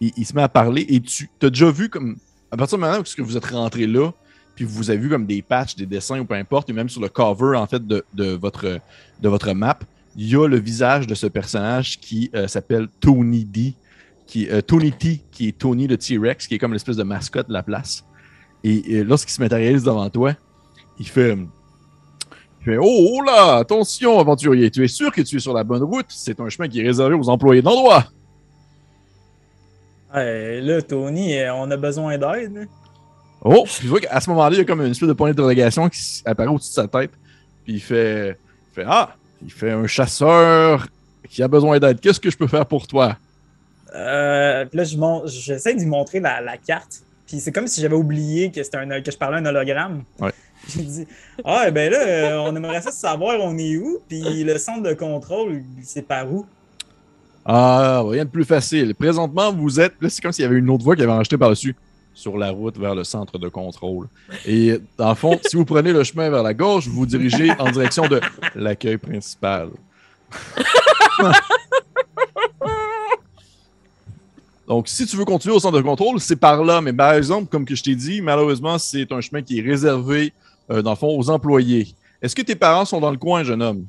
[0.01, 2.17] Il, il se met à parler et tu as déjà vu comme.
[2.51, 4.11] À partir du moment où vous êtes rentré là,
[4.55, 6.99] puis vous avez vu comme des patchs, des dessins ou peu importe, et même sur
[6.99, 8.79] le cover en fait de, de votre,
[9.21, 9.79] de votre map,
[10.17, 13.73] il y a le visage de ce personnage qui euh, s'appelle Tony D,
[14.30, 17.47] qui, euh, Tony T, qui est Tony le T-Rex, qui est comme l'espèce de mascotte
[17.47, 18.06] de la place.
[18.64, 20.34] Et, et lorsqu'il se matérialise devant toi,
[20.99, 25.39] il fait, il fait Oh, oh là, attention, aventurier, tu es sûr que tu es
[25.39, 28.06] sur la bonne route C'est un chemin qui est réservé aux employés d'endroit.
[30.14, 32.57] Ouais, là, Tony, euh, on a besoin d'aide.
[32.57, 32.65] hein.
[33.41, 35.30] Oh, puis tu vois qu'à ce moment-là, il y a comme une espèce de point
[35.30, 37.11] d'interrogation qui apparaît au-dessus de sa tête.
[37.64, 38.38] Puis il fait,
[38.72, 40.88] il fait Ah, il fait un chasseur
[41.30, 41.99] qui a besoin d'aide.
[41.99, 43.18] Qu'est-ce que je peux faire pour toi?
[43.95, 47.02] Euh, puis là, je mon- j'essaie de lui montrer la, la carte.
[47.28, 50.03] Puis c'est comme si j'avais oublié que, c'était un, que je parlais un hologramme.
[50.20, 50.32] Ouais.
[50.68, 51.07] J'ai dit
[51.45, 53.99] Ah, ben là, euh, on aimerait ça savoir on est où.
[54.07, 56.45] Puis le centre de contrôle, c'est par où
[57.45, 58.94] Ah, rien de plus facile.
[58.95, 59.94] Présentement, vous êtes.
[60.02, 61.76] Là, c'est comme s'il y avait une autre voix qui avait enregistré par-dessus.
[62.14, 64.07] sur la route vers le centre de contrôle.
[64.45, 67.52] Et dans le fond, si vous prenez le chemin vers la gauche, vous vous dirigez
[67.57, 68.20] en direction de
[68.56, 69.70] l'accueil principal.
[74.69, 76.79] Donc, si tu veux continuer au centre de contrôle, c'est par là.
[76.79, 80.31] Mais par exemple, comme que je t'ai dit, malheureusement, c'est un chemin qui est réservé,
[80.69, 81.87] euh, dans le fond, aux employés.
[82.21, 83.87] Est-ce que tes parents sont dans le coin, jeune homme?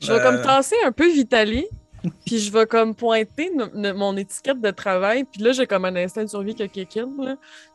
[0.00, 0.22] Je vais Euh.
[0.22, 1.66] comme tasser un peu Vitali,
[2.24, 3.50] puis je vais comme pointer
[3.96, 7.08] mon étiquette de travail, puis là, j'ai comme un instinct de survie que quelqu'un.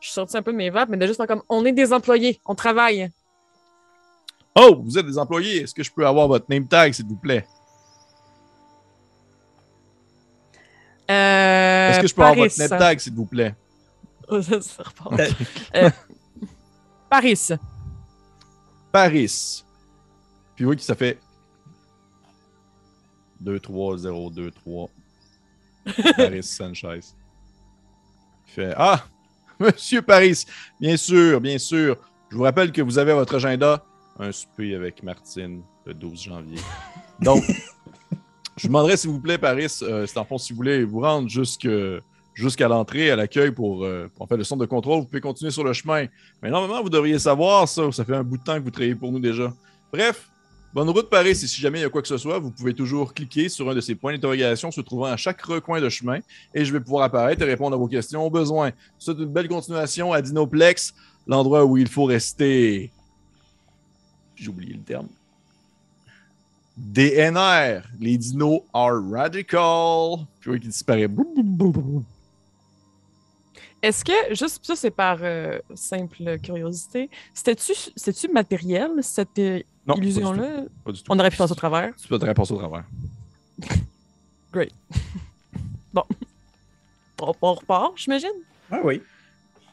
[0.00, 1.92] Je suis sortie un peu de mes vapes, mais de juste comme, on est des
[1.92, 3.10] employés, on travaille.
[4.54, 5.62] Oh, vous êtes des employés.
[5.62, 7.46] Est-ce que je peux avoir votre name tag, s'il vous plaît?
[11.10, 12.48] Euh, Est-ce que je peux avoir Paris.
[12.56, 13.54] votre name tag, s'il vous plaît?
[14.28, 15.20] Oh, ça, ça repart.
[15.74, 15.90] Euh,
[17.08, 17.48] Paris.
[18.92, 19.64] Paris.
[20.54, 21.18] Puis oui, que ça fait
[23.40, 24.90] 2, 3, 0, 2, 3.
[26.16, 27.00] Paris Sanchez.
[28.46, 29.04] Il fait Ah,
[29.60, 30.44] Monsieur Paris,
[30.80, 31.96] bien sûr, bien sûr.
[32.30, 33.82] Je vous rappelle que vous avez à votre agenda
[34.18, 36.60] un souper avec Martine le 12 janvier.
[37.20, 37.42] Donc,
[38.58, 41.00] je vous demanderais, s'il vous plaît, Paris, euh, c'est en fond, si vous voulez vous
[41.00, 45.62] rendre jusqu'à l'entrée, à l'accueil pour, euh, le centre de contrôle, vous pouvez continuer sur
[45.62, 46.06] le chemin.
[46.42, 47.90] Mais normalement, vous devriez savoir ça.
[47.92, 49.52] Ça fait un bout de temps que vous travaillez pour nous déjà.
[49.92, 50.28] Bref,
[50.74, 51.30] bonne route Paris.
[51.30, 53.70] Et si jamais il y a quoi que ce soit, vous pouvez toujours cliquer sur
[53.70, 56.18] un de ces points d'interrogation se trouvant à chaque recoin de chemin
[56.52, 58.72] et je vais pouvoir apparaître et répondre à vos questions au besoin.
[58.98, 60.94] C'est une belle continuation à Dinoplex,
[61.28, 62.90] l'endroit où il faut rester.
[64.34, 65.08] J'ai oublié le terme.
[66.78, 67.82] DNR.
[68.00, 70.26] Les dinos are radical.
[70.40, 71.08] Puis oui, qui disparaît.
[73.82, 79.60] Est-ce que, juste ça, c'est par euh, simple curiosité, c'était-tu matériel, cette euh,
[79.96, 80.64] illusion-là?
[80.84, 81.12] Pas du tout.
[81.12, 81.94] On aurait pu passer au travers.
[81.96, 82.84] Tu peux passer au travers.
[87.20, 88.30] On, on repart, j'imagine?
[88.70, 89.02] Ah oui.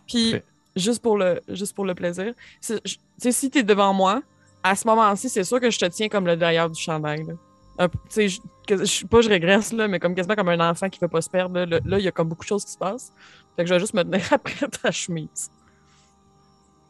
[0.07, 0.45] Puis, Parfait.
[0.75, 4.21] juste pour le, juste pour le plaisir, c'est- je- tu sais, si t'es devant moi,
[4.69, 7.23] à ce moment-ci, c'est sûr que je te tiens comme le derrière du chandail.
[7.25, 7.33] Là.
[7.77, 10.69] Un sais, je, que- je suis pas, je régresse, là, mais comme quasiment comme un
[10.71, 11.59] enfant qui veut pas se perdre.
[11.65, 13.11] Là, il y a comme beaucoup de choses qui se passent.
[13.55, 15.49] Fait que je vais juste me tenir après ta chemise.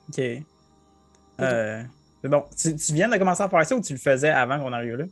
[0.10, 0.22] OK.
[1.42, 1.84] Euh,
[2.24, 2.46] bon.
[2.58, 4.96] Tu, tu viens de commencer à faire ça ou tu le faisais avant qu'on arrive
[4.96, 5.06] là?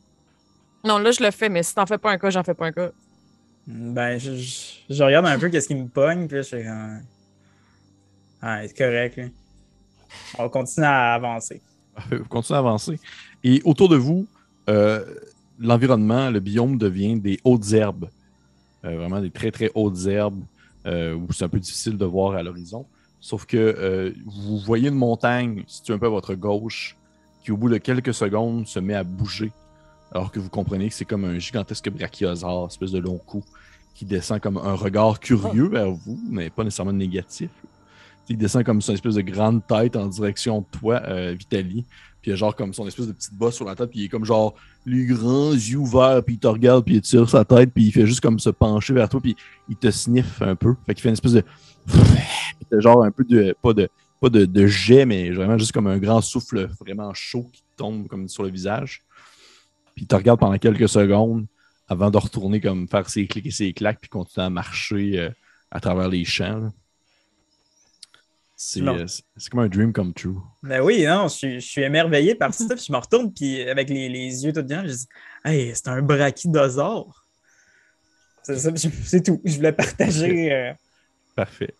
[0.85, 2.68] Non, là, je le fais, mais si t'en fais pas un cas, j'en fais pas
[2.68, 2.91] un cas.
[3.68, 7.02] Ben, je, je- je regarde un peu qu'est-ce qui me pogne, puis je fais comme...
[8.41, 9.26] Ah, c'est correct, là.
[10.38, 11.61] On continue à avancer.
[12.30, 12.99] Continuez à avancer.
[13.44, 14.26] Et autour de vous,
[14.70, 15.03] euh,
[15.60, 18.10] l'environnement, le biome devient des hautes herbes.
[18.86, 20.44] Euh, vraiment des très, très hautes herbes
[20.86, 22.86] euh, où c'est un peu difficile de voir à l'horizon.
[23.20, 26.98] Sauf que vous voyez une montagne située un peu à votre gauche
[27.44, 29.52] qui, au bout de quelques secondes, se met à bouger.
[30.11, 33.41] Alors que vous comprenez que c'est comme un gigantesque brachiosaure, espèce de long cou,
[33.95, 37.49] qui descend comme un regard curieux vers vous, mais pas nécessairement négatif.
[38.30, 41.86] Il descend comme son espèce de grande tête en direction de toi, euh, Vitali.
[42.22, 44.06] Puis il a genre comme son espèce de petite bosse sur la tête, puis il
[44.06, 44.56] est comme genre
[44.86, 47.91] les grands yeux ouverts, puis il te regarde, puis il tire sa tête, puis il
[47.91, 49.36] fait juste comme se pencher vers toi, puis
[49.68, 50.74] il te sniffe un peu.
[50.86, 51.44] Fait qu'il fait une espèce de.
[51.86, 53.54] Puis genre un peu de.
[53.62, 53.90] Pas de,
[54.22, 58.30] pas de, jet, mais vraiment juste comme un grand souffle vraiment chaud qui tombe comme
[58.30, 59.02] sur le visage.
[59.95, 61.45] Puis il te regarde pendant quelques secondes
[61.90, 65.30] avant de retourner comme faire ses clics et ses claques, puis continuer à marcher euh,
[65.72, 66.72] à travers les champs.
[68.65, 70.38] C'est euh, c'est- comme un dream come true.
[70.64, 73.61] Ben oui, non, je suis, je suis émerveillé par ça, puis je me retourne, puis
[73.69, 75.07] avec les, les yeux tout bien, je dis
[75.44, 77.26] Hey, c'est un brachiosaure.
[78.44, 78.72] C'est ça,
[79.06, 79.41] c'est tout.
[79.44, 80.52] Je voulais partager.
[80.53, 80.73] euh,
[81.35, 81.76] Parfait.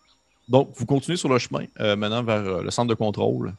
[0.48, 3.54] Donc, vous continuez sur le chemin, euh, maintenant vers euh, le centre de contrôle.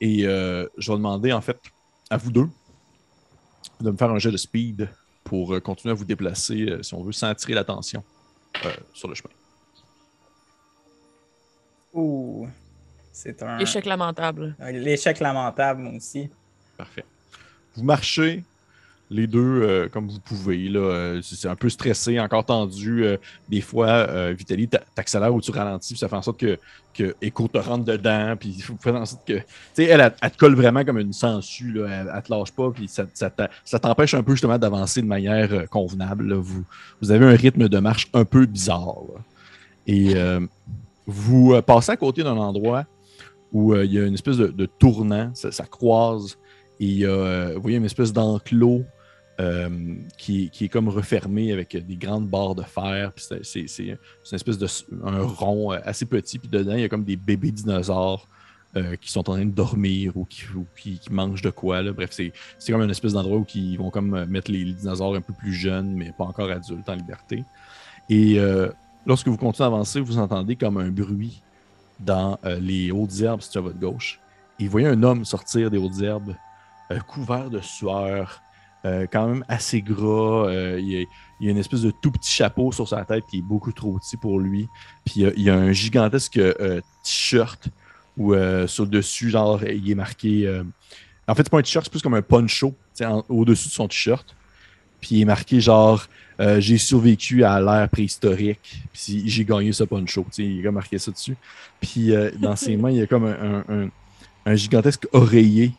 [0.00, 1.58] Et je vais demander, en fait,
[2.08, 2.48] à vous deux
[3.80, 4.88] de me faire un jet de speed
[5.22, 8.02] pour continuer à vous déplacer, si on veut, sans attirer l'attention
[8.94, 9.34] sur le chemin.
[11.94, 12.48] Ouh.
[13.12, 13.58] C'est un.
[13.58, 14.54] Échec lamentable.
[14.72, 16.28] L'échec lamentable, moi aussi.
[16.76, 17.04] Parfait.
[17.76, 18.42] Vous marchez
[19.12, 20.68] les deux euh, comme vous pouvez.
[20.68, 23.04] Là, Euh, c'est un peu stressé, encore tendu.
[23.04, 23.16] euh,
[23.48, 26.58] des fois, euh, Vitali, t'a- t'accélères ou tu ralentis, puis ça fait en sorte que,
[26.94, 28.36] que Echo te rentre dedans.
[28.38, 29.34] Puis il faut faire en sorte que.
[29.38, 29.44] Tu
[29.74, 31.72] sais, elle, elle, elle te colle vraiment comme une sangsue.
[31.72, 33.30] Là, elle, elle te lâche pas, puis ça, ça
[33.64, 36.28] ça t'empêche un peu justement d'avancer de manière euh, convenable.
[36.28, 36.36] là.
[36.36, 36.64] Vous,
[37.02, 38.94] vous avez un rythme de marche un peu bizarre.
[39.12, 39.20] là.
[39.88, 40.38] Et euh,
[41.10, 42.86] vous euh, passez à côté d'un endroit
[43.52, 46.38] où euh, il y a une espèce de, tournant, ça, croise,
[46.78, 48.84] et il y a, euh, une espèce d'enclos
[50.18, 53.12] qui, est comme refermé avec des grandes barres de fer.
[53.16, 53.96] c'est- une
[54.32, 54.66] espèce de
[55.02, 58.28] un rond assez petit, puis dedans, il y a comme des bébés dinosaures
[59.00, 61.82] qui sont en train de dormir ou qui, mangent de quoi.
[61.90, 62.32] Bref, c'est
[62.70, 65.94] comme une espèce d'endroit où ils vont comme mettre les, dinosaures un peu plus jeunes,
[65.94, 67.42] mais pas encore adultes en liberté.
[68.10, 68.38] Et
[69.06, 71.42] lorsque vous continuez à avancer, vous entendez comme un bruit
[71.98, 74.20] dans euh, les hautes herbes situées à votre gauche.
[74.58, 76.34] Et vous voyez un homme sortir des hautes herbes,
[76.90, 78.42] euh, couvert de sueur,
[78.84, 80.50] euh, quand même assez gras.
[80.78, 81.06] il,
[81.40, 83.98] y a, une espèce de tout petit chapeau sur sa tête qui est beaucoup trop
[83.98, 84.68] petit pour lui.
[85.04, 86.40] Puis il y a un gigantesque
[87.02, 87.68] t-shirt
[88.16, 88.34] où
[88.66, 90.62] sur le dessus, genre, il est marqué.
[91.28, 92.74] en fait, c'est pas un t-shirt, c'est plus comme un poncho
[93.28, 94.34] au-dessus de son t-shirt.
[95.00, 96.04] Puis il est marqué genre
[96.40, 98.82] euh, J'ai survécu à l'ère préhistorique.
[98.92, 100.24] Puis j'ai gagné ce poncho.
[100.32, 101.36] Tu sais, il a marqué ça dessus.
[101.80, 105.72] Puis euh, dans ses mains, il y a comme un, gigantesque oreiller.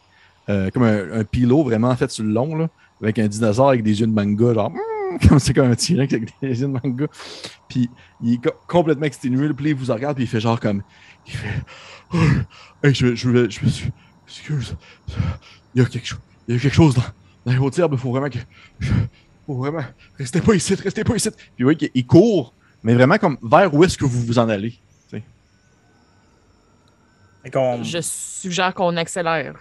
[0.49, 2.69] euh, comme un, pilot vraiment fait sur le long, là,
[3.01, 6.13] avec un dinosaure avec des yeux de manga, genre mm, comme c'est comme un tyranx
[6.13, 7.05] avec des yeux de manga.
[7.67, 7.89] Puis
[8.23, 9.51] il est co- complètement exténué.
[9.53, 10.83] Puis là, il vous regarde, puis il fait genre comme.
[11.27, 11.47] Il fait.
[12.13, 12.17] Oh,
[12.83, 13.45] je, je.
[13.45, 14.75] Excuse.
[15.75, 16.19] Il y a quelque chose.
[16.47, 17.03] Il y a quelque chose dans,
[17.45, 17.93] dans les hautes herbes.
[17.93, 18.39] Il faut vraiment que.
[19.45, 19.83] faut vraiment.
[20.17, 21.29] Restez pas ici, restez pas ici.
[21.55, 22.53] Puis qu'il il court,
[22.83, 24.79] mais vraiment comme vers où est-ce que vous vous en allez.
[27.43, 29.55] Je suggère qu'on accélère.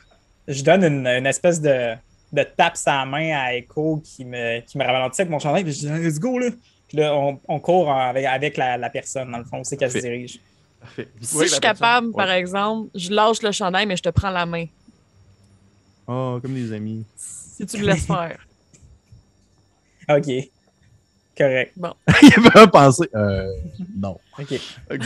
[0.46, 1.94] je donne une, une espèce de,
[2.32, 5.64] de tape sa main à Echo qui me, qui me ralentit avec mon chandail.
[5.64, 6.50] Puis je dis, let's go, là.
[6.88, 9.58] Puis là, on, on court avec, avec la, la personne, dans le fond.
[9.58, 10.40] On sait qu'elle se dirige.
[10.80, 11.08] Parfait.
[11.20, 14.44] Si je suis capable, par exemple, je lâche le chandail, mais je te prends la
[14.44, 14.66] main.
[16.06, 17.04] Oh, comme des amis.
[17.60, 18.38] Si tu le laisses faire.
[20.08, 20.30] OK.
[21.36, 21.72] Correct.
[22.22, 23.08] il avait pas pensé.
[23.14, 23.46] Euh,
[23.96, 24.18] non.
[24.38, 24.60] OK.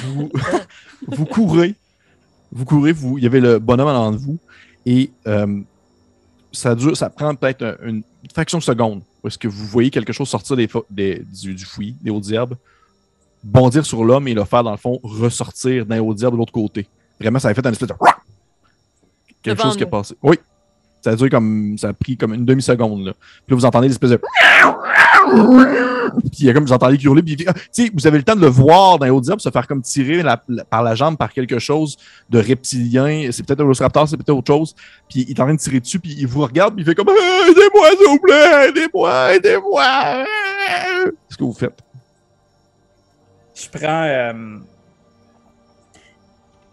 [0.05, 0.31] Vous,
[1.09, 1.74] vous courez.
[2.52, 4.39] Vous courez, vous, il y avait le bonhomme en avant de vous.
[4.86, 5.60] Et euh,
[6.52, 8.02] ça dure, ça prend peut-être un- une
[8.32, 9.02] fraction de seconde.
[9.22, 12.31] Où est-ce que vous voyez quelque chose sortir des, des- du, du fouillis, des hautes
[12.31, 12.55] herbes,
[13.43, 16.39] bondir sur l'homme et le faire, dans le fond, ressortir dans les hautes herbes de
[16.39, 16.86] l'autre côté.
[17.20, 17.94] Vraiment, ça a fait un espèce de.
[19.43, 19.90] Quelque Devant chose qui a nous.
[19.90, 20.14] passé.
[20.22, 20.36] Oui.
[21.05, 21.76] Ça a duré comme.
[21.76, 23.05] Ça a pris comme une demi-seconde.
[23.05, 23.12] là.
[23.12, 24.16] Puis là, vous entendez l'espèce de.
[24.16, 24.26] Puis
[26.40, 27.52] il y a comme vous entendez hurler, puis ah,
[27.93, 30.22] vous avez le temps de le voir dans les hautes se faire comme tirer
[30.70, 31.98] par la jambe par quelque chose
[32.31, 33.28] de reptilien.
[33.32, 34.74] C'est peut-être un Velociraptor, c'est peut-être autre chose.
[35.10, 36.94] Puis il est en train de tirer dessus, puis il vous regarde, puis il fait
[36.94, 40.24] comme Ah, aidez-moi s'il vous plaît, aidez-moi, aidez-moi.
[41.05, 41.78] Qu'est-ce que vous faites?
[43.55, 44.05] Je prends.
[44.05, 44.59] euh,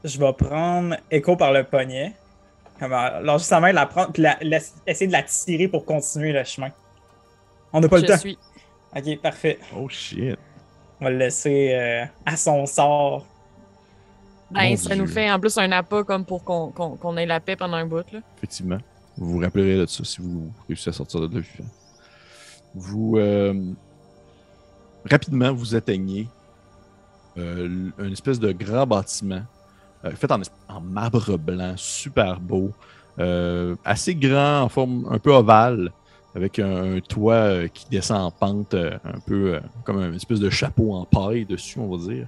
[0.04, 2.14] je vais prendre Echo par le poignet.
[2.82, 4.38] Comme, lâcher sa main, la prendre, puis la-
[4.88, 6.70] essayer de la tirer pour continuer le chemin.
[7.72, 8.18] On n'a pas le je temps.
[8.18, 8.38] suis.
[8.96, 9.60] Ok, parfait.
[9.78, 10.36] Oh shit.
[11.00, 13.26] On va le laisser euh, à son sort.
[14.50, 15.04] Ben, Mon ça Dieu.
[15.04, 17.78] nous fait en plus un appât comme pour qu'on qu'on- qu'on ait la paix pendant
[17.78, 18.04] un bout.
[18.12, 18.20] Là.
[18.38, 18.80] Effectivement.
[19.16, 21.70] Vous vous rappellerez de ça si vous réussissez à sortir de là vivant.
[22.74, 23.18] Vous.
[23.18, 23.54] euh,
[25.10, 26.28] rapidement, vous atteignez
[27.38, 29.42] euh, une espèce de grand bâtiment
[30.06, 32.72] euh, fait en, marbre blanc, super beau,
[33.20, 35.92] euh, assez grand, en forme un peu ovale,
[36.34, 40.94] avec un, toit euh, qui descend en pente, un peu comme une espèce de chapeau
[40.94, 42.28] en paille dessus, on va dire.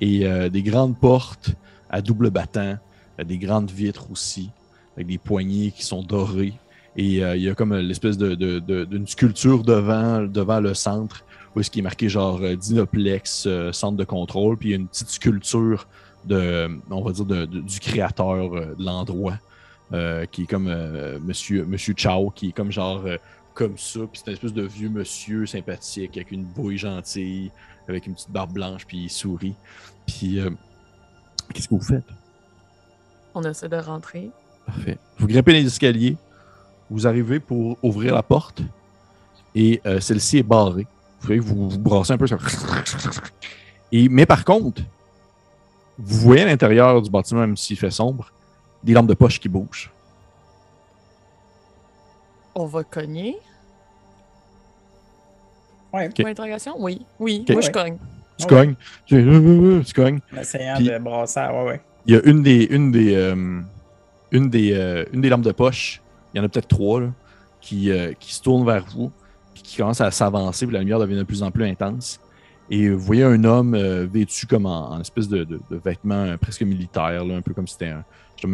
[0.00, 1.52] Et des grandes portes
[1.90, 2.76] à double battant,
[3.22, 4.50] des grandes vitres aussi
[4.96, 6.54] avec des poignées qui sont dorées.
[6.96, 11.24] Et il y a comme l'espèce d'une sculpture devant, devant le centre,
[11.54, 14.56] où est-ce qui est marqué genre Dinoplex, centre de contrôle.
[14.56, 15.86] Puis il y a une petite sculpture
[16.24, 19.38] de, on va dire, de- de- du créateur euh, de l'endroit,
[19.92, 23.02] euh, qui est comme euh, monsieur, monsieur Chao, qui est comme genre
[23.54, 24.00] comme ça.
[24.10, 27.50] Puis c'est une espèce de vieux monsieur sympathique, avec une bouille gentille,
[27.88, 29.54] avec une petite barbe blanche, puis il sourit.
[30.06, 30.50] Puis euh,
[31.52, 32.04] qu'est-ce que vous faites?
[33.34, 34.30] On essaie de rentrer.
[34.66, 34.98] Parfait.
[35.18, 36.16] Vous grimpez les escaliers,
[36.90, 38.62] vous arrivez pour ouvrir la porte
[39.54, 40.86] et euh, celle-ci est barrée.
[41.20, 42.26] Vous voyez que vous, vous brassez un peu.
[42.26, 42.38] ça-
[43.90, 44.82] Et, mais par contre,
[45.98, 48.32] vous voyez à l'intérieur du bâtiment, même s'il fait sombre,
[48.82, 49.90] des lampes de poche qui bougent.
[52.54, 53.36] On va cogner.
[55.92, 56.14] Ouais, Ok.
[56.16, 56.74] Point d'interrogation?
[56.78, 57.04] Oui.
[57.18, 57.50] Oui, Ok.
[57.52, 57.98] moi je cogne.
[58.38, 58.74] Tu cognes.
[59.06, 60.20] Tu, fais, tu cognes.
[60.34, 61.40] en essayant Puis- de brasser.
[61.52, 61.80] Ouais, ouais.
[62.06, 63.60] Il y a une des, une des, euh,
[64.32, 66.00] une des, euh, une des lampes de poche,
[66.34, 67.08] il y en a peut-être trois, là,
[67.60, 69.12] qui, euh, qui se tournent vers vous,
[69.54, 72.18] puis qui commencent à s'avancer, puis la lumière devient de plus en plus intense.
[72.74, 76.24] Et vous voyez un homme euh, vêtu comme en, en espèce de, de- de vêtements
[76.24, 78.02] euh, presque militaires, là, un peu comme si c'était un,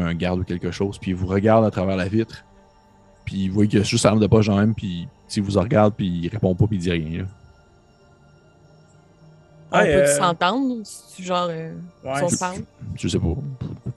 [0.01, 2.45] un garde ou quelque chose, puis il vous regarde à travers la vitre,
[3.24, 5.59] puis vous voyez qu'il a juste sa lampe de poche en même, puis il vous
[5.61, 7.19] regarde, puis il répond pas, puis il dit rien.
[7.20, 7.24] là.
[9.70, 10.77] On Ouais, peut euh, s'entendre?
[10.82, 11.73] Si genre, euh,
[12.05, 12.20] Ouais.
[12.23, 12.59] on se parle?
[12.97, 13.27] Je sais pas.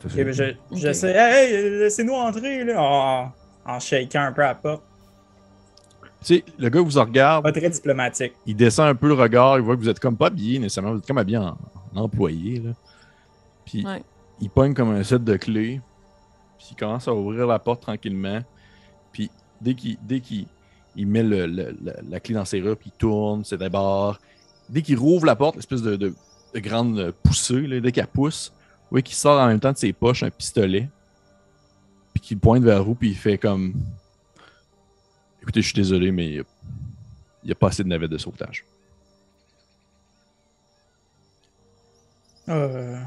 [0.06, 1.12] Je, je sais.
[1.16, 3.32] Hey, hey, laissez-nous entrer, là, en,
[3.66, 4.84] en shakant un peu à la porte.
[6.22, 8.34] Tu sais, le gars vous regarde, Pas très diplomatique.
[8.46, 10.92] il descend un peu le regard, il voit que vous êtes comme pas habillé nécessairement,
[10.92, 11.58] vous êtes comme habillé en,
[11.96, 12.60] en employé.
[12.60, 12.72] Là.
[13.66, 14.04] Puis Ouais.
[14.40, 15.82] il pogne comme un set de clés,
[16.58, 18.42] puis il commence à ouvrir la porte tranquillement.
[19.12, 20.46] Puis dès qu'il dès qu'il
[20.96, 24.20] il met le- le- le- la clé dans ses serrure, puis il tourne, c'est d'abord.
[24.70, 26.14] Dès qu'il rouvre la porte, l'espèce de, de
[26.54, 28.52] de grande poussée, là, dès qu'elle pousse,
[28.92, 30.90] oui, qui sort en même temps de ses poches un pistolet,
[32.14, 33.74] puis qui le pointe vers vous, puis il fait comme
[35.42, 36.44] Écoutez, je suis désolé, mais il
[37.44, 38.66] n'y a, pas assez de navettes de sauvetage.
[42.50, 42.98] Euh,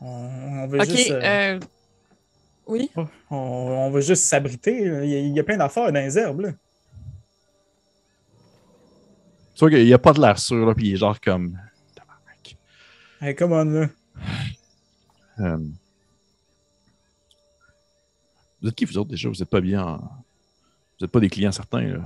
[0.00, 1.60] on, on veut Ok, juste, euh, euh,
[2.66, 2.90] oui?
[2.96, 4.76] on, on veut juste s'abriter.
[4.76, 6.40] Il y a, il y a plein d'affaires dans les herbes.
[6.40, 6.52] Là.
[9.58, 11.58] Vois qu'il n'y a pas de l'air sûr, là, puis il est genre comme.
[13.20, 13.88] Hey, come on, là.
[15.40, 15.58] Euh,
[18.62, 19.28] Vous êtes qui, vous autres, déjà?
[19.28, 19.84] Vous n'êtes pas bien.
[19.84, 20.24] en-
[20.98, 22.00] Vous n'êtes pas des clients certains, là.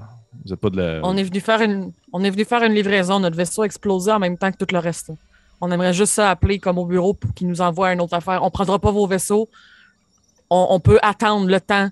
[0.44, 1.01] Vous n'êtes pas de la.
[1.02, 3.20] On est venu faire une, on est venu faire une livraison.
[3.20, 5.12] Notre vaisseau a explosé en même temps que tout le reste.
[5.60, 8.43] On aimerait juste ça appeler comme au bureau pour qu'ils nous envoient une autre affaire.
[8.43, 9.48] On prendra pas vos vaisseaux.
[10.51, 11.89] On, on peut attendre le temps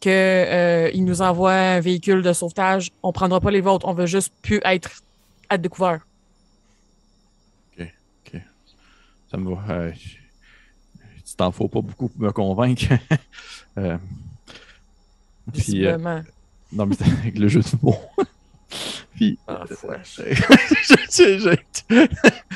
[0.00, 2.90] qu'ils nous envoient un véhicule de sauvetage.
[3.02, 3.86] On prendra pas les vôtres.
[3.86, 5.02] On veut juste plus être
[5.48, 6.00] à découvert.
[9.30, 9.62] Ça me va.
[9.72, 9.92] Euh,
[11.24, 12.86] tu t'en faut pas beaucoup pour me convaincre.
[13.78, 13.96] Euh,
[15.54, 15.96] puis, euh.
[16.72, 17.96] Non, mais c'était avec le jeu de mots.
[19.14, 19.38] puis.
[19.48, 20.20] Ah, fouache.
[20.26, 21.56] je, je,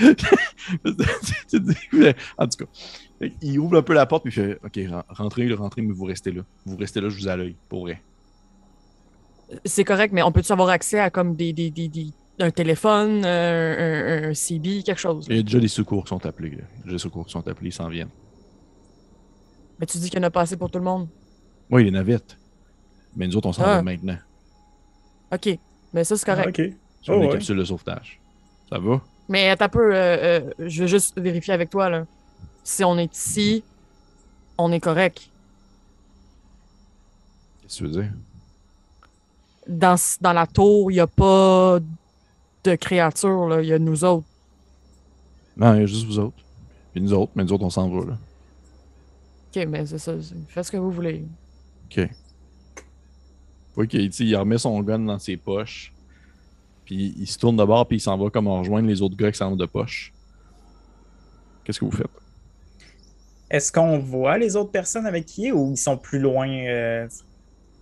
[2.39, 5.53] en tout cas, il ouvre un peu la porte puis il fait Ok, ren- rentrez,
[5.55, 6.43] rentrez, mais vous restez là.
[6.65, 8.01] Vous restez là, je vous ai à l'œil, pour vrai.
[9.65, 13.23] C'est correct, mais on peut-tu avoir accès à comme des, des, des, des- un téléphone,
[13.25, 15.27] euh, un, un- un CB, quelque chose?
[15.29, 16.51] Il y a déjà des secours qui sont appelés.
[16.51, 16.65] là.
[16.85, 18.09] Déjà des secours qui sont appelés, ils s'en viennent.
[19.79, 21.09] Mais tu dis qu'il y en a pas assez pour tout le monde.
[21.71, 22.37] Oui, les navettes.
[23.17, 23.77] Mais nous autres, on s'en Ah.
[23.77, 24.17] va maintenant.
[25.33, 25.59] OK.
[25.93, 26.59] Mais ça, c'est correct.
[26.59, 26.73] OK.
[27.03, 27.33] Sur Oh, les ouais.
[27.33, 28.21] capsules de sauvetage.
[28.71, 29.01] Ça va?
[29.29, 32.07] Mais attends un peu, euh, euh, je veux juste vérifier avec toi, là.
[32.63, 33.63] Si on est ici,
[34.59, 35.29] on est correct.
[37.63, 38.13] Qu'est-ce que tu veux dire?
[39.67, 41.79] Dans, dans la tour, il n'y a pas
[42.65, 43.63] de créatures, là.
[43.63, 44.27] Il y a nous autres.
[45.57, 46.37] Non, il y a juste vous autres.
[46.93, 48.19] Puis nous autres, mais nous autres, on s'en va, là.
[49.57, 50.13] OK, mais c'est ça.
[50.49, 51.25] Faites ce que vous voulez.
[51.91, 52.09] OK.
[53.77, 55.93] Oui, qu'il il remet son gun dans ses poches.
[56.85, 59.17] Puis il se tourne de bord, puis il s'en va comme en rejoindre les autres
[59.17, 60.13] gars qui s'en vont de poche.
[61.65, 62.07] Qu'est-ce que vous faites?
[63.51, 66.49] Est-ce qu'on voit les autres personnes avec qui ou ils sont plus loin?
[66.49, 67.09] euh,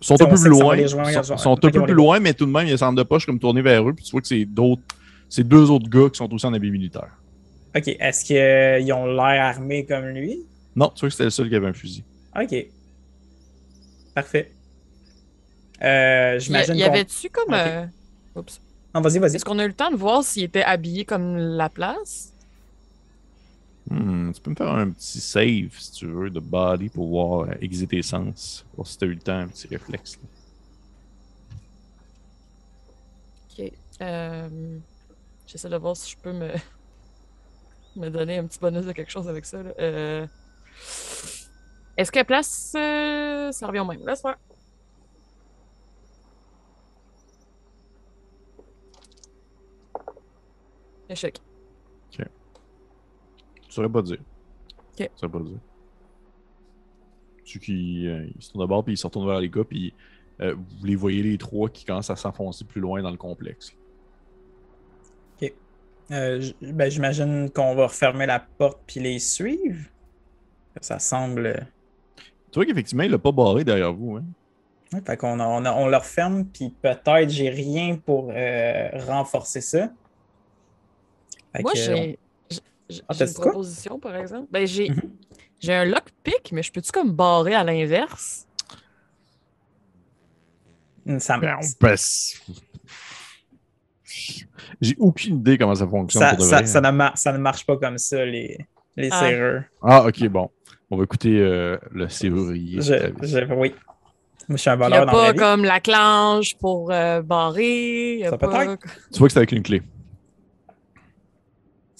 [0.01, 0.77] Ils sont un peu plus loin.
[0.77, 2.95] Ils sont, un peu plus loin, mais tout de même, il y a un centre
[2.95, 3.93] de poche comme tourné vers eux.
[3.93, 4.81] Puis tu vois que c'est d'autres.
[5.29, 7.17] C'est deux autres gars qui sont aussi en habit militaire.
[7.75, 7.87] OK.
[7.87, 10.45] Est-ce qu'ils ont l'air armés comme lui?
[10.75, 12.03] Non, tu vois que c'était le seul qui avait un fusil.
[12.39, 12.67] OK.
[14.13, 14.51] Parfait.
[15.83, 17.53] Euh, Y, J'imagine y avait-tu comme.
[17.53, 17.59] Ok.
[17.59, 17.85] euh,
[18.35, 18.61] Oups.
[18.95, 19.35] Non, vas-y, vas-y.
[19.35, 22.31] Est-ce qu'on a eu le temps de voir s'il était habillé comme la place?
[23.89, 27.49] Hmm, tu peux me faire un petit save, si tu veux, de body pour voir
[27.49, 28.65] euh, aiguiser tes sens.
[28.75, 30.17] Voir si t'as eu le temps, un petit réflexe.
[30.21, 30.27] là.
[33.65, 33.71] Ok.
[34.01, 34.77] Euh,
[35.47, 36.51] J'essaie de voir si je peux me...
[37.95, 39.61] me donner un petit bonus de quelque chose avec ça.
[39.61, 39.71] là.
[39.79, 40.25] Euh,
[41.97, 44.05] Est-ce que place, euh, ça revient au même?
[44.07, 44.37] Laisse faire.
[51.13, 51.37] Échec.
[52.11, 52.23] Tu
[53.69, 54.17] saurais pas dire.
[54.19, 54.97] Ok.
[54.97, 55.57] Tu saurais pas dire.
[57.45, 59.63] Ceux qui euh, ils se tournent de bord, puis ils se retournent vers les gars,
[59.63, 59.93] puis
[60.41, 63.73] euh, vous les voyez les trois qui commencent à s'enfoncer plus loin dans le complexe.
[66.11, 69.85] Euh, j- ben, J'imagine qu'on va refermer la porte puis les suivre.
[70.81, 71.65] Ça semble.
[72.51, 74.17] Tu vois qu'effectivement, il l'a pas barré derrière vous.
[74.17, 74.25] Hein?
[74.91, 79.61] Ouais, fait qu'on on, a- on le referme, puis peut-être j'ai rien pour euh, renforcer
[79.61, 79.89] ça.
[81.55, 82.19] Fait Moi, que, j'ai
[82.89, 84.47] j'ai Ah, une proposition, par exemple.
[84.51, 85.01] Ben, j'ai Mhm.
[85.59, 88.45] j'ai un lockpick, mais je peux-tu comme barrer à l'inverse?
[91.05, 91.95] on- ça, Ben, peut-
[94.81, 97.65] J'ai aucune idée comment ça fonctionne ça, pour ça- ça ne mar- ça ne marche
[97.65, 98.57] pas comme ça, les,
[98.95, 99.19] les Ah.
[99.19, 99.63] serrures.
[99.81, 100.49] Ah, ok, bon.
[100.91, 102.81] On va écouter euh, le serrurier.
[102.81, 103.73] Je, je- oui.
[104.49, 105.37] Moi, je suis un Il n'y a voleur la pas vie.
[105.39, 108.17] comme la clanche pour euh, barrer.
[108.19, 108.47] y a Ça pas...
[108.47, 108.83] peut-être.
[109.11, 109.81] Tu vois que c'est avec une clé.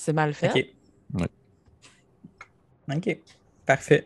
[0.04, 0.50] C'est mal fait.
[0.50, 1.22] OK.
[1.22, 2.96] Ouais.
[2.98, 3.18] OK.
[3.66, 4.06] Parfait.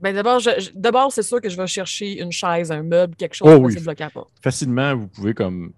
[0.00, 3.14] Ben d'abord, je- je- d'abord, c'est sûr que je vais chercher une chaise, un meuble,
[3.16, 3.74] quelque chose Oh oui.
[3.98, 4.30] la porte.
[4.42, 5.72] Facilement, vous pouvez comme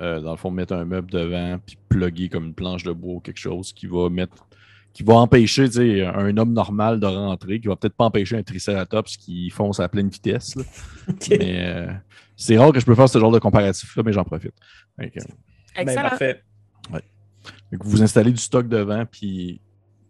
[0.00, 3.14] euh, dans le fond mettre un meuble devant puis plugger comme une planche de bois
[3.14, 4.44] ou quelque chose qui va mettre
[4.92, 5.66] qui va empêcher
[6.04, 9.88] un homme normal de rentrer, qui va peut-être pas empêcher un triceratops qui fonce à
[9.88, 10.54] pleine vitesse.
[11.30, 11.92] Mais euh,
[12.36, 14.54] c'est rare que je peux faire ce genre de comparatif-là, mais j'en profite.
[14.98, 16.02] Fait que, Ben, Excellent.
[16.10, 16.42] parfait.
[17.72, 19.60] Vous installez du stock devant, puis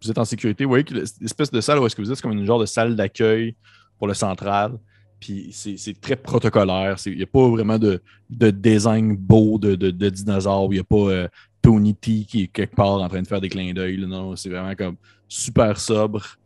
[0.01, 0.63] vous êtes en sécurité.
[0.65, 2.59] Vous voyez que l'espèce de salle où est-ce que vous êtes, c'est comme une genre
[2.59, 3.55] de salle d'accueil
[3.97, 4.77] pour le central.
[5.19, 6.97] Puis c'est très protocolaire.
[7.05, 10.67] Il n'y a pas vraiment de, de design beau de, de, dinosaures.
[10.71, 11.27] Il n'y a pas euh,
[11.61, 13.97] Tony T qui est quelque part en train de faire des clins d'œil.
[14.05, 14.97] Non, c'est vraiment comme
[15.27, 16.37] super sobre.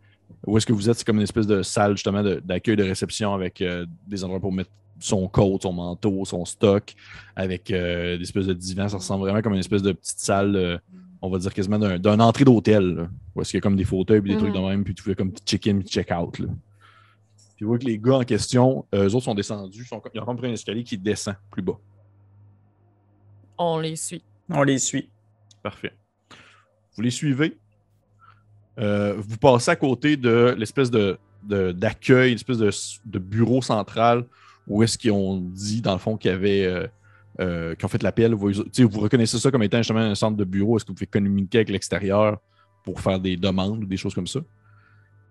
[0.46, 0.98] Où est-ce que vous êtes?
[0.98, 4.54] C'est comme une espèce de salle justement d'accueil de, réception avec euh, des endroits pour
[4.54, 6.94] mettre son coat, son manteau, son stock,
[7.36, 8.90] avec euh, des espèces de divans.
[8.90, 10.78] Ça ressemble vraiment comme une espèce de petite salle, euh,
[11.22, 13.10] on va dire quasiment d'un d'un entrée d'hôtel.
[13.36, 15.04] Où est-ce qu'il y a comme des fauteuils puis des trucs de même, puis tu
[15.04, 16.32] fais comme check-in puis check-out.
[16.32, 16.46] Puis
[17.66, 20.26] vous voyez que les gars en question, euh, eux autres sont descendus, sont, ils ont
[20.26, 21.78] comme pris un escalier qui descend plus bas.
[23.58, 24.24] On les suit.
[24.50, 25.10] On les suit.
[25.62, 25.94] Parfait.
[26.96, 27.58] Vous les suivez.
[28.80, 32.72] Euh, vous passez à côté de l'espèce de, de- d'accueil, l'espèce de,
[33.06, 34.26] de bureau central
[34.70, 36.66] où est-ce qu'ils ont dit, dans le fond, qu'il y avait.
[36.66, 36.88] euh,
[37.40, 38.34] euh, ont fait l'appel.
[38.34, 40.78] Vous, vous reconnaissez ça comme étant justement un centre de bureau.
[40.78, 42.40] Est-ce que vous pouvez communiquer avec l'extérieur
[42.84, 44.42] pour faire des demandes ou des choses comme ça?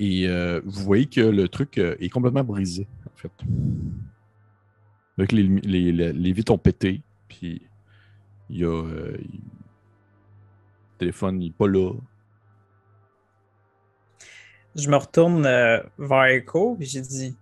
[0.01, 3.33] Et euh, vous voyez que le truc euh, est complètement brisé, en fait.
[5.19, 7.63] Donc, les, les, les, vitres ont pété, puis
[8.49, 8.85] il y a.
[8.85, 9.19] le
[10.99, 11.93] téléphone n'est pas là.
[14.77, 17.37] Je me retourne vers Echo et j'ai dit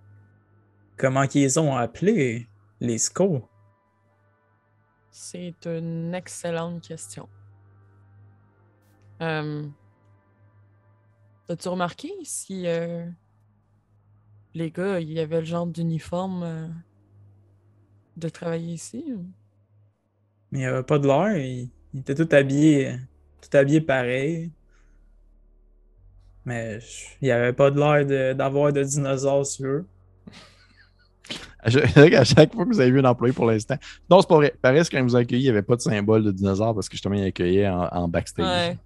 [0.97, 2.49] Comment qu'ils ont appelé
[2.81, 3.49] les SCO
[5.11, 7.29] C'est une excellente question.
[9.23, 9.67] Euh,
[11.49, 13.07] As-tu remarqué si euh,
[14.55, 16.67] les gars, il y avait le genre d'uniforme euh,
[18.17, 19.05] de travailler ici?
[20.51, 21.37] Mais il n'y avait pas de l'air.
[21.37, 21.71] Ils
[22.01, 22.99] étaient tous habillés,
[23.41, 24.51] tout habillés pareil.
[26.45, 29.87] Mais je- il n'y avait pas de l'air de- d'avoir de, dinosaures sur eux.
[31.59, 33.77] À chaque, à chaque fois que vous avez vu un employé pour l'instant.
[34.09, 34.55] Non, c'est pas vrai.
[34.61, 36.89] Pareil, quand ils vous ont accueilli, il n'y avait pas de symbole de dinosaure parce
[36.89, 38.47] que justement, ils accueillaient en, en backstage.
[38.47, 38.79] Ouais.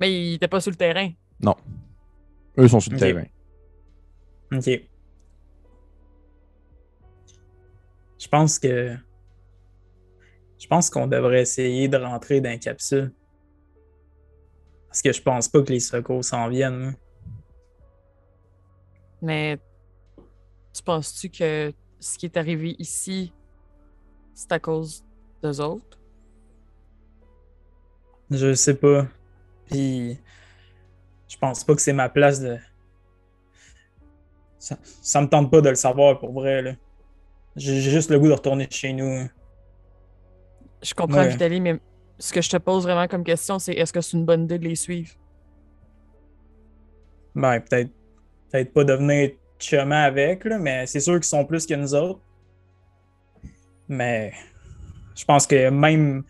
[0.00, 1.10] Mais il était pas sur le terrain.
[2.58, 3.24] Eux sont sur le terrain.
[4.52, 4.68] Ok.
[8.18, 8.96] Je pense que.
[10.58, 13.12] Je pense qu'on devrait essayer de rentrer dans la capsule.
[14.88, 16.96] Parce que je pense pas que les secours s'en viennent.
[19.20, 19.58] Mais
[20.74, 23.32] tu penses-tu que ce qui est arrivé ici,
[24.34, 25.04] c'est à cause
[25.42, 25.98] d'eux autres?
[28.30, 29.06] Je sais pas.
[29.66, 30.18] Puis.
[31.28, 32.58] Je pense pas que c'est ma place de.
[34.58, 36.72] Ça, ça me tente pas de le savoir pour vrai, là.
[37.56, 39.28] J'ai juste le goût de retourner chez nous.
[40.82, 41.28] Je comprends, Ouais.
[41.28, 41.78] Vitali, mais
[42.18, 44.58] ce que je te pose vraiment comme question, c'est est-ce que c'est une bonne idée
[44.58, 45.12] de les suivre?
[47.34, 47.90] Ben, peut-être
[48.50, 52.20] peut-être pas devenir chumant avec, là, mais c'est sûr qu'ils sont plus que nous autres.
[53.88, 54.32] Mais
[55.16, 56.24] je pense que même,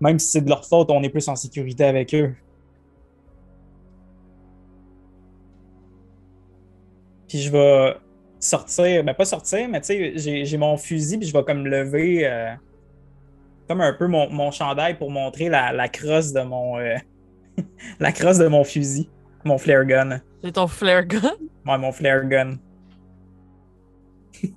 [0.00, 2.34] même si c'est de leur faute, on est plus en sécurité avec eux.
[7.28, 7.94] Puis je vais
[8.40, 11.66] sortir, ben pas sortir, mais tu sais, j'ai- j'ai mon fusil, puis je vais comme
[11.66, 12.54] lever euh,
[13.68, 16.96] comme un peu mon, mon chandail pour montrer la, la crosse de mon euh,
[18.00, 19.12] la crosse de mon fusil,
[19.44, 20.20] mon flare gun.
[20.42, 21.20] C'est ton flare gun?
[21.66, 22.56] Ouais, mon flare gun.
[24.40, 24.52] Puis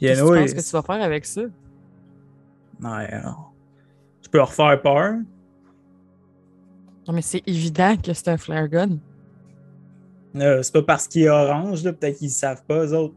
[0.00, 1.42] Qu'est-ce que tu penses que tu vas faire avec ça?
[2.82, 3.34] Ouais, non.
[4.22, 5.14] Tu peux leur faire peur.
[7.06, 8.98] Non, mais c'est évident que c'est un flare gun.
[10.36, 13.14] Euh, c'est pas parce qu'il est orange, là, peut-être qu'ils savent pas, eux autres.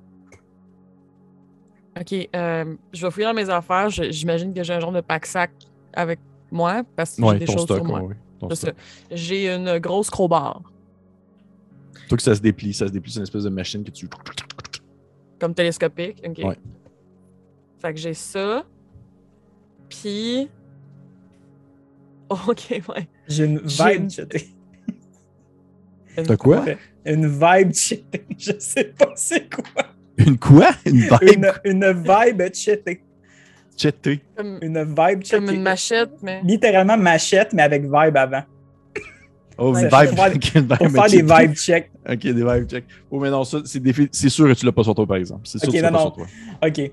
[1.99, 3.89] Ok, euh, je vais fouiller dans mes affaires.
[3.89, 5.49] Je- J'imagine que j'ai un genre de pack-sac
[5.93, 6.19] avec
[6.51, 7.77] moi parce que j'ai Ouais, des ton choses stock.
[7.77, 8.01] sur moi.
[8.01, 8.75] ouais, ouais, ton C'est stock.
[8.77, 9.15] ça.
[9.15, 10.61] J'ai une grosse crowbar,
[12.07, 14.07] Toi que ça se déplie, ça se déplie, c'est une espèce de machine que tu.
[15.39, 16.21] comme télescopique.
[16.25, 16.37] Ok.
[16.43, 16.57] Ouais.
[17.79, 18.65] Fait que j'ai ça.
[19.89, 20.49] Puis.
[22.29, 23.07] Ok, ouais.
[23.29, 24.49] J'ai une vibe une- cheatée.
[26.15, 26.65] T'as quoi?
[27.05, 28.25] Une vibe cheatée.
[28.37, 29.63] Je sais pas c'est quoi.
[30.17, 30.71] Une quoi?
[30.85, 31.45] Une vibe?
[31.63, 33.01] Une, une vibe cheatée.
[33.77, 34.21] cheatée.
[34.61, 35.45] Une vibe cheatée.
[35.45, 36.41] comme une machette, mais.
[36.43, 38.43] Littéralement machette, mais avec vibe avant.
[39.59, 39.89] Oh, Ouais, vibe.
[39.91, 41.91] faire- Pour faire des vibe checks.
[42.07, 42.85] Ok, des vibe check.
[43.09, 45.17] Oh, mais non, ça, c'est défi- c'est sûr que tu l'as pas sur toi, par
[45.17, 45.41] exemple.
[45.45, 46.13] C'est sûr Ok, que tu l'as non, pas non.
[46.13, 46.67] sur toi.
[46.67, 46.91] Ok,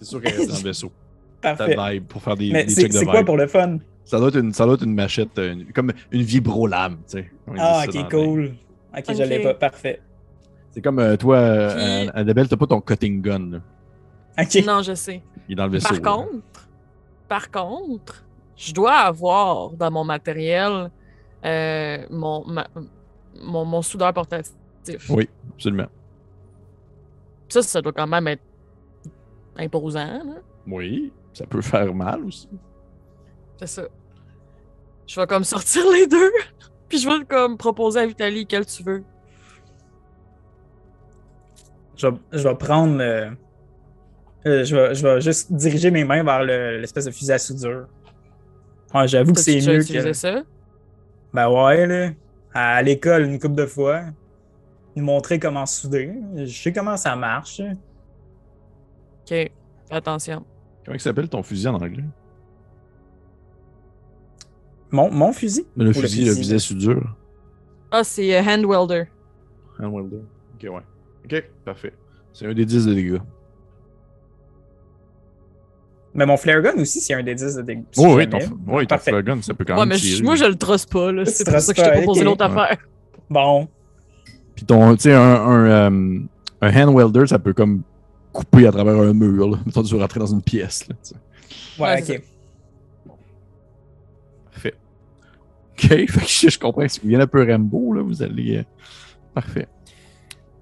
[0.00, 0.92] C'est sûr qu'elle reste dans le vaisseau.
[1.40, 1.76] Ta parfait.
[1.94, 3.78] vibe pour faire des, Mais des c'est checks de c'est quoi pour le fun?
[4.04, 7.18] Ça doit être une, ça doit être une machette, euh, une- comme une vibrolame, tu
[7.18, 7.30] sais.
[7.58, 8.52] Ah, ok, cool.
[8.96, 9.54] Ok, je l'ai pas.
[9.54, 10.00] Parfait.
[10.72, 13.50] C'est comme euh, toi, euh, Annabelle, t'as pas ton cutting gun.
[13.52, 13.58] là.
[14.42, 14.64] Ok.
[14.66, 15.22] Non, je sais.
[15.48, 15.88] Il est dans le vaisseau.
[16.00, 16.24] Par là.
[16.24, 16.68] contre,
[17.28, 18.24] par contre,
[18.56, 20.90] je dois avoir dans mon matériel
[21.44, 22.68] euh, mon, ma-
[23.42, 24.54] mon, mon soudeur portatif.
[25.08, 25.88] Oui, absolument.
[27.48, 28.42] Ça, ça doit quand même être
[29.56, 30.04] imposant.
[30.06, 30.34] là.
[30.66, 32.48] Oui, ça peut faire mal aussi.
[33.58, 33.82] C'est ça.
[35.06, 36.30] Je vais comme sortir les deux,
[36.88, 39.02] puis je vais comme proposer à Vitali quel tu veux.
[41.96, 43.00] Je vais, je vais prendre.
[43.00, 43.30] euh,
[44.46, 47.38] Euh, je, vais, je vais juste diriger mes mains vers le- l'espèce de fusil à
[47.38, 47.86] soudure.
[48.94, 50.12] Ouais, J'avoue que c'est mieux utilisé que.
[50.14, 50.42] ça?
[51.32, 52.10] Ben ouais, là.
[52.52, 54.02] À l'école, une couple de fois.
[54.96, 56.12] Nous montrer comment souder.
[56.36, 57.60] Je sais comment ça marche.
[57.60, 59.52] Ok, fais
[59.90, 60.44] attention.
[60.84, 62.04] Comment il s'appelle ton fusil en anglais?
[64.90, 65.66] Mon, mon fusil?
[65.76, 67.16] Le Ou fusil, le fusil à soudure.
[67.92, 69.04] Ah, c'est euh, Hand Welder.
[69.78, 70.22] Hand welder.
[70.54, 70.82] Ok, ouais.
[71.24, 71.94] Ok, parfait.
[72.32, 73.20] C'est un des 10 de dégâts.
[76.14, 77.84] Mais mon flare gun aussi, c'est un des 10 de dégâts.
[77.92, 80.22] si Oh, oui, ton, oui, ton flare gun, ça peut quand Ouais, même mais tirer.
[80.22, 82.60] moi, je le trosse pas, C'est pour ça que je t'ai proposé l'autre Ouais.
[82.62, 82.78] affaire.
[83.28, 83.68] Bon.
[84.56, 86.18] Puis ton, tu sais, un, un, euh,
[86.62, 87.82] un hand welder, ça peut comme
[88.32, 89.50] couper à travers un mur.
[89.50, 89.58] Là.
[89.64, 90.86] Mettons, tu veux rentrer dans une pièce.
[90.88, 90.96] Là.
[91.78, 92.22] Ouais, Ouais, ok.
[94.52, 94.74] Parfait.
[95.72, 96.88] Ok, fait que je, je comprends.
[96.88, 98.58] Si vous venez un peu Rambo, là, vous allez.
[98.58, 98.62] euh,
[99.34, 99.68] Parfait.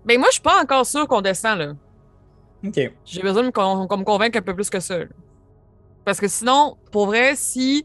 [0.05, 1.73] Ben, moi, je suis pas encore sûr qu'on descend, là.
[2.67, 2.93] Ok.
[3.05, 4.99] J'ai besoin de me, con- qu'on me convaincre un peu plus que ça.
[4.99, 5.05] là.
[6.09, 7.85] Parce que sinon, pour vrai, si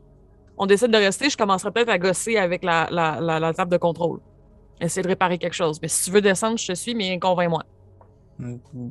[0.57, 3.69] on décide de rester, je commencerai peut-être à gosser avec la, la, la, la table
[3.69, 4.21] de contrôle.
[4.79, 5.77] Essayer de réparer quelque chose.
[5.81, 7.63] Mais si tu veux descendre, je te suis, mais convainc-moi.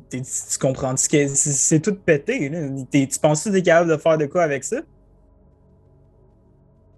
[0.07, 2.47] T'es- Tu comprends que c'est tout pété.
[2.49, 2.67] Là?
[2.91, 4.81] Tu penses que t'es capable de faire de quoi avec ça?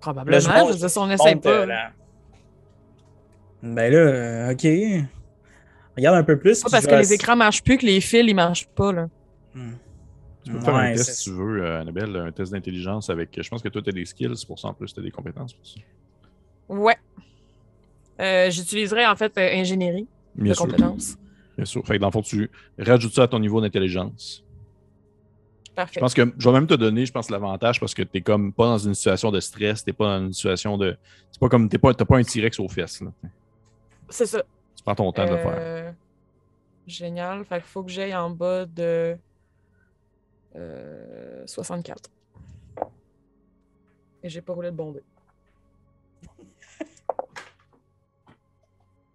[0.01, 0.37] Probablement.
[0.37, 1.49] Là, je dire, si on n'essaie pas.
[1.51, 1.91] euh, la-
[3.63, 5.07] Ben là, euh, ok.
[5.95, 6.61] Regarde un peu plus.
[6.63, 9.07] Pas parce que les écrans marchent plus que les fils, ils marchent pas, là.
[9.53, 9.71] Hmm.
[10.45, 13.41] Tu peux faire un test si tu veux, euh, Annabelle, un test d'intelligence avec.
[13.41, 15.09] Je pense que toi, tu as des skills pour ça en plus, tu as des
[15.11, 15.79] compétences pour ça.
[16.69, 16.95] Ouais.
[18.21, 20.65] Euh, J'utiliserais, en fait, euh, ingénierie Bien de sûr.
[20.67, 21.17] compétences.
[21.57, 21.85] Bien sûr.
[21.85, 24.43] Fait que dans le fond, tu rajoutes ça à ton niveau d'intelligence.
[25.69, 25.99] Je Parfait.
[25.99, 28.65] pense que je vais même te donner, je pense, l'avantage parce que tu comme pas
[28.65, 30.95] dans une situation de stress, t'es pas dans une situation de.
[31.31, 31.67] C'est pas comme.
[31.67, 33.03] T'es pas, t'as pas un T-Rex aux fesses.
[34.09, 34.43] C'est ça.
[34.77, 35.53] Tu prends ton temps de le faire.
[35.57, 35.91] Euh,
[36.87, 37.43] Génial.
[37.45, 39.17] Fait qu'il faut que j'aille en bas de
[40.55, 42.09] euh, 64.
[44.23, 45.01] Et j'ai pas roulé de bondé.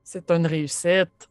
[0.05, 1.29] C'est une réussite.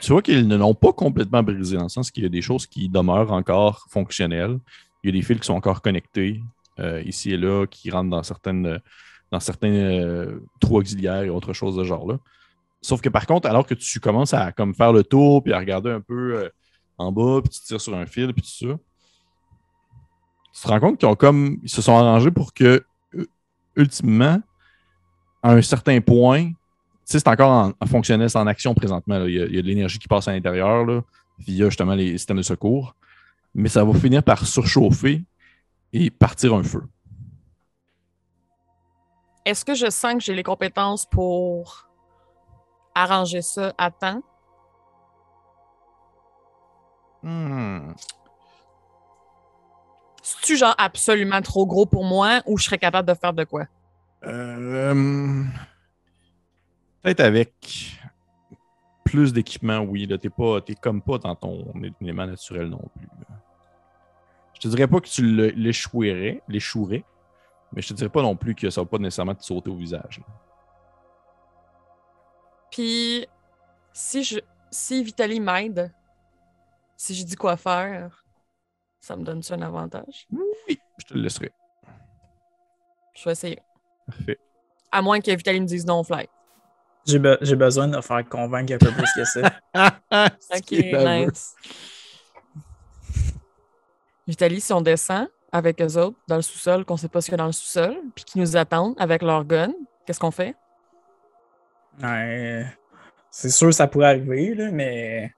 [0.00, 2.42] Tu vois qu'ils ne l'ont pas complètement brisé, dans le sens qu'il y a des
[2.42, 4.58] choses qui demeurent encore fonctionnelles.
[5.02, 6.40] Il y a des fils qui sont encore connectés
[6.78, 8.80] euh, ici et là, qui rentrent dans certaines
[9.30, 12.18] dans certains euh, trous auxiliaires et autre chose de genre là.
[12.80, 15.58] Sauf que par contre, alors que tu commences à comme faire le tour puis à
[15.58, 16.48] regarder un peu euh,
[17.02, 18.78] en bas, puis tu tires sur un fil, puis tout ça,
[20.54, 22.84] tu te rends compte qu'ils ont comme ils se sont arrangés pour que
[23.76, 24.40] ultimement,
[25.42, 26.54] à un certain point, tu
[27.04, 29.24] sais, c'est encore en, en fonctionnel, c'est en action présentement.
[29.24, 31.02] Il, y a, il y a de l'énergie qui passe à l'intérieur là,
[31.38, 32.94] via justement les systèmes de secours.
[33.54, 35.24] Mais ça va finir par surchauffer
[35.92, 36.84] et partir un feu.
[39.44, 41.88] Est-ce que je sens que j'ai les compétences pour
[42.94, 44.22] arranger ça à temps?
[47.22, 47.92] Hmm.
[50.22, 53.66] C'est-tu genre absolument trop gros pour moi ou je serais capable de faire de quoi?
[54.24, 55.44] Euh,
[57.02, 57.98] Peut-être avec
[59.04, 60.06] plus d'équipement, oui.
[60.06, 63.08] Là, t'es pas, t'es comme pas dans ton élément naturel non plus.
[64.54, 67.04] Je te dirais pas que tu l'échouerais, l'échouerais,
[67.72, 69.76] mais je te dirais pas non plus que ça va pas nécessairement te sauter au
[69.76, 70.20] visage.
[70.20, 70.24] là.
[72.70, 73.26] Puis,
[73.92, 74.38] si je
[74.70, 75.92] si Vitali m'aide,
[77.02, 78.24] si je dis quoi faire,
[79.00, 80.28] ça me donne-tu un avantage?
[80.30, 81.50] Oui, je te le laisserai.
[83.16, 83.58] Je vais essayer.
[84.06, 84.38] Parfait.
[84.92, 86.28] À moins que Vitali me dise non fly.
[87.04, 89.40] J'ai be- j'ai besoin de faire convaincre un peu plus que ça.
[90.54, 91.54] Ok, nice.
[94.28, 97.32] Vitali, si on descend avec eux autres dans le sous-sol, qu'on sait pas ce qu'il
[97.32, 99.72] y a dans le sous-sol, puis qu'ils nous attendent avec leur gun,
[100.06, 100.54] qu'est-ce qu'on fait?
[102.00, 102.64] Ouais,
[103.28, 105.34] c'est sûr que ça pourrait arriver, là, mais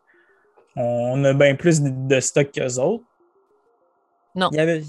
[0.76, 3.04] on a bien plus de, stock qu'eux autres.
[4.34, 4.48] Non.
[4.52, 4.82] Il y, avait,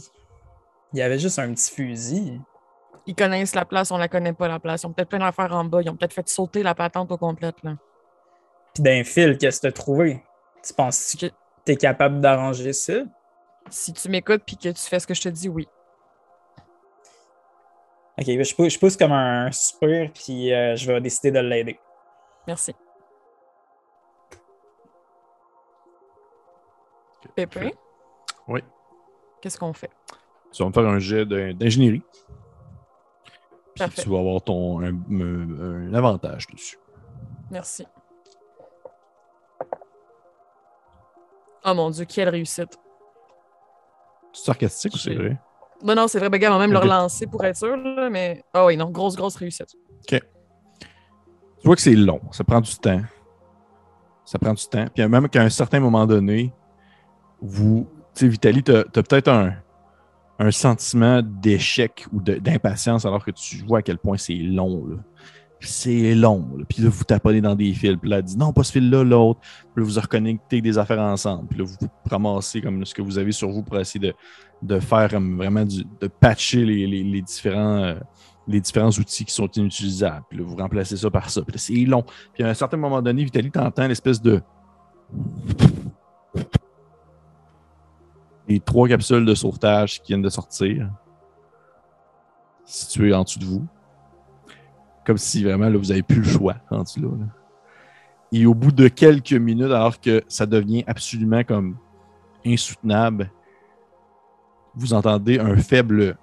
[0.94, 2.42] il y avait juste un petit fusil.
[3.06, 4.82] Ils connaissent la place, on la connaît pas la place.
[4.82, 5.82] Ils ont peut-être plein d'affaires en bas.
[5.82, 7.56] Ils ont peut-être fait sauter la patente au complète.
[7.64, 7.76] Là.
[8.74, 10.24] Puis d'un fil, qu'est-ce que tu as trouvé?
[10.66, 12.94] Tu penses que tu es capable d'arranger ça?
[13.70, 15.68] Si tu m'écoutes puis que tu fais ce que je te dis, oui.
[18.18, 21.40] Ok, ben, je, pousse, je pousse comme un super, puis euh, je vais décider de
[21.40, 21.78] l'aider.
[22.48, 22.74] Merci.
[27.36, 27.70] Pépin,
[28.48, 28.62] Oui.
[29.42, 29.92] qu'est-ce qu'on fait?
[30.52, 32.04] Tu vas me faire un jet d'in- d'ingénierie.
[33.76, 36.78] Puis tu vas avoir ton, un, un- un avantage dessus.
[37.52, 37.86] Merci.
[41.66, 42.78] Oh mon Dieu, quelle réussite.
[44.34, 45.38] C'est sarcastique ou c'est vrai?
[45.84, 46.84] Non, non, c'est vrai, Béga va même le Ok.
[46.84, 48.44] relancer pour être sûr, là, mais.
[48.54, 49.76] Ah oui, non, grosse, grosse réussite.
[50.08, 50.20] Tu
[51.64, 53.02] vois que c'est long, ça prend du temps.
[54.24, 54.86] Ça prend du temps.
[54.94, 56.54] Puis même qu'à un certain moment donné,
[57.46, 59.54] vous, tu sais, Vitali, tu as, peut-être un,
[60.40, 64.84] un sentiment d'échec ou d'impatience alors que tu vois à quel point c'est long.
[65.62, 66.46] C'est long.
[66.70, 67.98] Puis là, vous taponnez dans des fils.
[68.00, 69.40] Puis là, dit non, pas ce fil-là, l'autre.
[69.74, 71.48] Puis là, vous reconnectez des affaires ensemble.
[71.48, 74.14] Puis là, vous ramassez comme ce que vous avez sur vous pour essayer de,
[74.62, 77.96] de faire vraiment de patcher les, les- différents, euh,
[78.48, 80.24] les différents outils qui sont inutilisables.
[80.30, 81.42] Puis là, vous remplacez ça par ça.
[81.42, 82.04] Puis c'est long.
[82.34, 84.42] Puis à un certain moment donné, Vitali, t'entends l'espèce de.
[88.48, 90.90] Les trois capsules de sauvetage qui viennent de sortir,
[92.64, 93.66] situées en dessous de vous.
[95.06, 97.26] Comme si vraiment vous n'avez plus le choix là, là.
[98.32, 101.78] Et au bout de quelques minutes, alors que ça devient absolument comme
[102.46, 103.32] insoutenable,
[104.76, 106.18] vous entendez un faible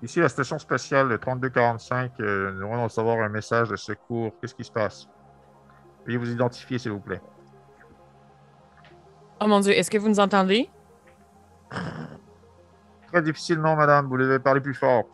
[0.00, 4.32] Ici, la station spatiale 3245, euh, nous allons recevoir un message de secours.
[4.40, 5.08] Qu'est-ce qui se passe?
[6.08, 7.20] Veuillez vous identifier, s'il vous plaît.
[9.42, 10.70] Oh mon Dieu, est-ce que vous nous entendez?
[13.12, 14.06] Très difficile, non, madame.
[14.06, 15.04] Vous devez parler plus fort.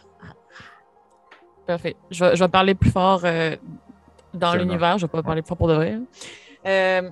[1.66, 1.96] Parfait.
[2.12, 3.56] Je vais, je vais parler plus fort euh,
[4.34, 4.98] dans l'univers.
[4.98, 5.98] Je vais pas parler plus fort pour de vrai.
[6.64, 7.10] Euh,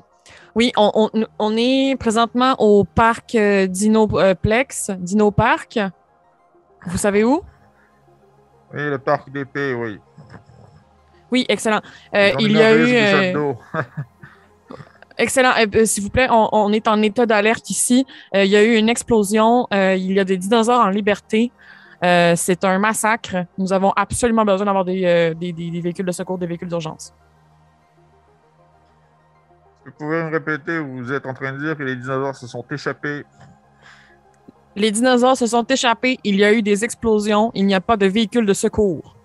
[0.55, 5.81] oui, on, on- on est présentement au parc euh, Dinoplex, Dino Park.
[6.87, 7.43] Vous savez où?
[8.73, 9.99] Oui, le parc d'épée, oui.
[11.33, 11.81] Oui, excellent.
[12.15, 12.95] Euh, il y a eu.
[12.95, 13.53] euh.
[15.19, 15.53] Excellent.
[15.59, 18.07] Euh, euh, S'il vous plaît, on, on est en état d'alerte ici.
[18.35, 19.67] Euh, il y a eu une explosion.
[19.73, 21.51] Euh, il y a des dinosaures en liberté.
[22.03, 23.45] C'est un massacre.
[23.59, 27.15] Nous avons absolument besoin d'avoir des, des- des- des véhicules de secours, des véhicules d'urgence.
[29.85, 32.65] Vous pouvez me répéter, vous êtes en train de dire que les dinosaures se sont
[32.71, 33.25] échappés?
[34.75, 36.19] Les dinosaures se sont échappés.
[36.25, 37.51] Il y a eu des explosions.
[37.55, 39.17] Il n'y a pas de véhicules de secours.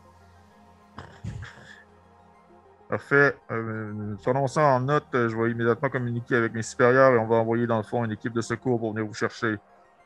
[2.90, 3.36] Parfait.
[3.52, 5.06] Euh, prenons ça en note.
[5.14, 8.06] Euh, Je vais immédiatement communiquer avec mes supérieurs et on va envoyer dans le fond
[8.06, 9.58] une équipe de secours pour venir vous chercher.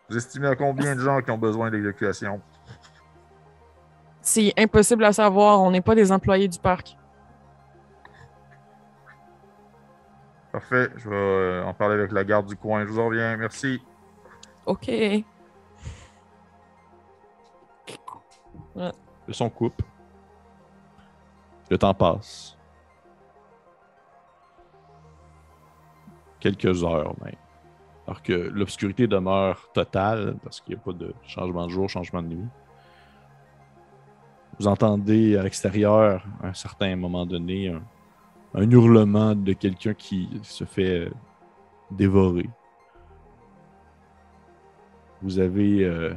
[0.09, 2.41] Vous estimez à combien de gens qui ont besoin d'évacuation?
[4.21, 5.61] C'est impossible à savoir.
[5.61, 6.97] On n'est pas des employés du parc.
[10.51, 10.89] Parfait.
[10.97, 12.83] Je vais euh, en parler avec la garde du coin.
[12.83, 13.37] Je vous en reviens.
[13.37, 13.81] Merci.
[14.65, 14.89] OK.
[18.75, 19.81] Le son coupe.
[21.69, 22.57] Le temps passe.
[26.41, 27.35] Quelques heures même.
[28.07, 32.21] Alors que l'obscurité demeure totale parce qu'il n'y a pas de changement de jour, changement
[32.21, 32.47] de nuit.
[34.59, 37.69] Vous entendez à l'extérieur, à un certain moment donné,
[38.53, 41.11] un, hurlement de quelqu'un qui se fait euh,
[41.91, 42.49] dévorer.
[45.21, 46.13] Vous avez euh,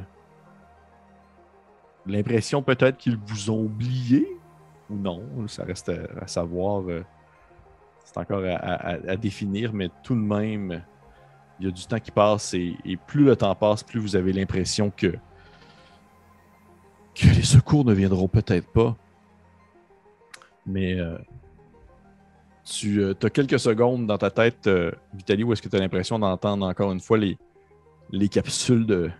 [2.05, 4.27] l'impression peut-être qu'ils vous ont oublié
[4.89, 5.21] ou non.
[5.47, 6.81] Ça reste à, à savoir.
[6.89, 7.03] euh,
[8.15, 10.81] c'est encore à, définir, mais tout de même,
[11.59, 12.77] il y a du temps qui passe et,
[13.07, 15.15] plus le temps passe, plus vous avez l'impression que,
[17.21, 18.95] les secours ne viendront peut-être pas.
[20.65, 21.17] Mais euh,
[22.63, 26.17] tu as quelques secondes dans ta tête, euh, Vitali, où est-ce que tu as l'impression
[26.17, 27.37] d'entendre encore une fois les,
[28.11, 29.11] les capsules de,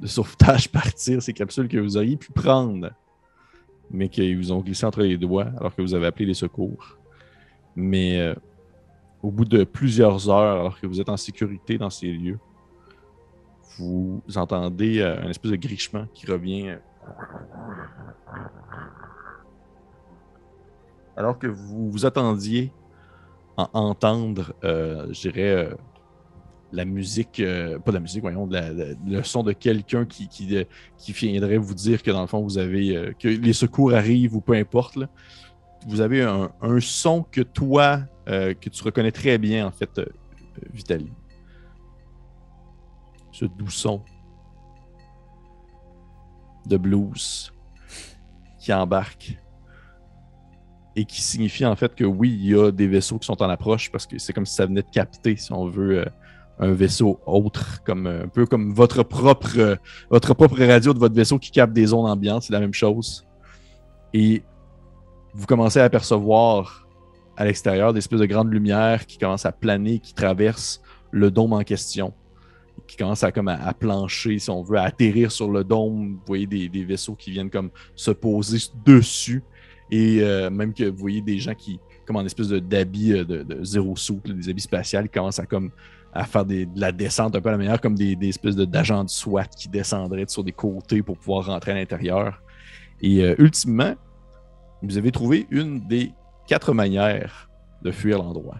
[0.00, 2.90] de sauvetage partir, ces capsules que vous auriez pu prendre,
[3.90, 6.98] mais qu'ils vous ont glissé entre les doigts alors que vous avez appelé les secours.
[7.76, 8.34] Mais euh,
[9.22, 12.38] au bout de plusieurs heures, alors que vous êtes en sécurité dans ces lieux,
[13.78, 16.70] vous entendez euh, un espèce de grichement qui revient.
[16.70, 16.78] euh,
[21.16, 22.72] Alors que vous vous attendiez
[23.56, 25.70] à entendre, je dirais,
[26.72, 27.42] la musique,
[27.86, 30.66] pas la musique, voyons, de de- le son de quelqu'un qui, qui,
[31.12, 34.52] viendrait vous dire que dans le fond, vous avez, que les secours arrivent ou peu
[34.52, 34.98] importe.
[35.86, 36.50] Vous avez un,
[36.80, 40.06] son que toi, euh, que tu reconnais très bien, en fait, euh.
[43.32, 44.02] Ce doux son
[46.66, 47.52] de blues
[48.58, 49.38] qui embarque
[50.96, 53.50] et qui signifie en fait que oui, il y a des vaisseaux qui sont en
[53.50, 56.04] approche parce que c'est comme si ça venait de capter, si on veut, euh,
[56.58, 59.78] un vaisseau autre, comme euh, un peu comme votre propre,
[60.10, 63.26] votre propre radio de votre vaisseau qui capte des ondes ambiantes, c'est la même chose.
[64.14, 64.42] Et
[65.36, 66.88] vous commencez à apercevoir
[67.36, 71.52] à l'extérieur des espèces de grandes lumières qui commencent à planer, qui traversent le dôme
[71.52, 72.14] en question,
[72.86, 76.14] qui commencent à, comme à, plancher, si on veut, à atterrir sur le dôme.
[76.14, 79.42] Vous voyez des, vaisseaux qui viennent comme se poser dessus.
[79.90, 83.62] Et euh, même que vous voyez des gens qui, comme en espèce d'habits euh, de,
[83.62, 85.70] zéro soupe, des habits spatials, qui commencent à comme
[86.14, 89.10] à faire de la descente un peu à la manière, comme des, espèces d'agents de
[89.10, 92.42] SWAT qui descendraient sur des côtés pour pouvoir rentrer à l'intérieur.
[93.02, 93.94] Et euh, ultimement,
[94.82, 96.12] vous avez trouvé une des
[96.46, 97.48] quatre manières
[97.82, 98.58] de fuir l'endroit.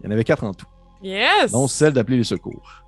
[0.00, 0.66] Il y en avait quatre en tout,
[1.02, 1.52] Yes!
[1.52, 2.84] dont celle d'appeler les secours.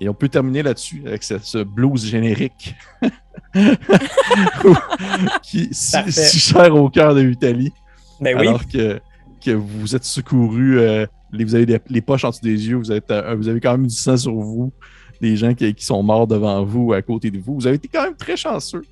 [0.00, 2.74] Et on peut terminer là-dessus avec ce, ce blues générique
[5.42, 7.72] qui si, si cher au cœur de l'Italie.
[8.20, 8.46] Ben oui.
[8.48, 9.00] alors que,
[9.44, 12.76] que vous êtes secouru, euh, les- vous avez des- les poches en dessous des yeux,
[12.76, 14.72] vous, êtes, euh, vous avez quand même du sang sur vous,
[15.20, 17.54] des gens qui, qui sont morts devant vous, à côté de vous.
[17.54, 18.82] Vous avez été quand même très chanceux.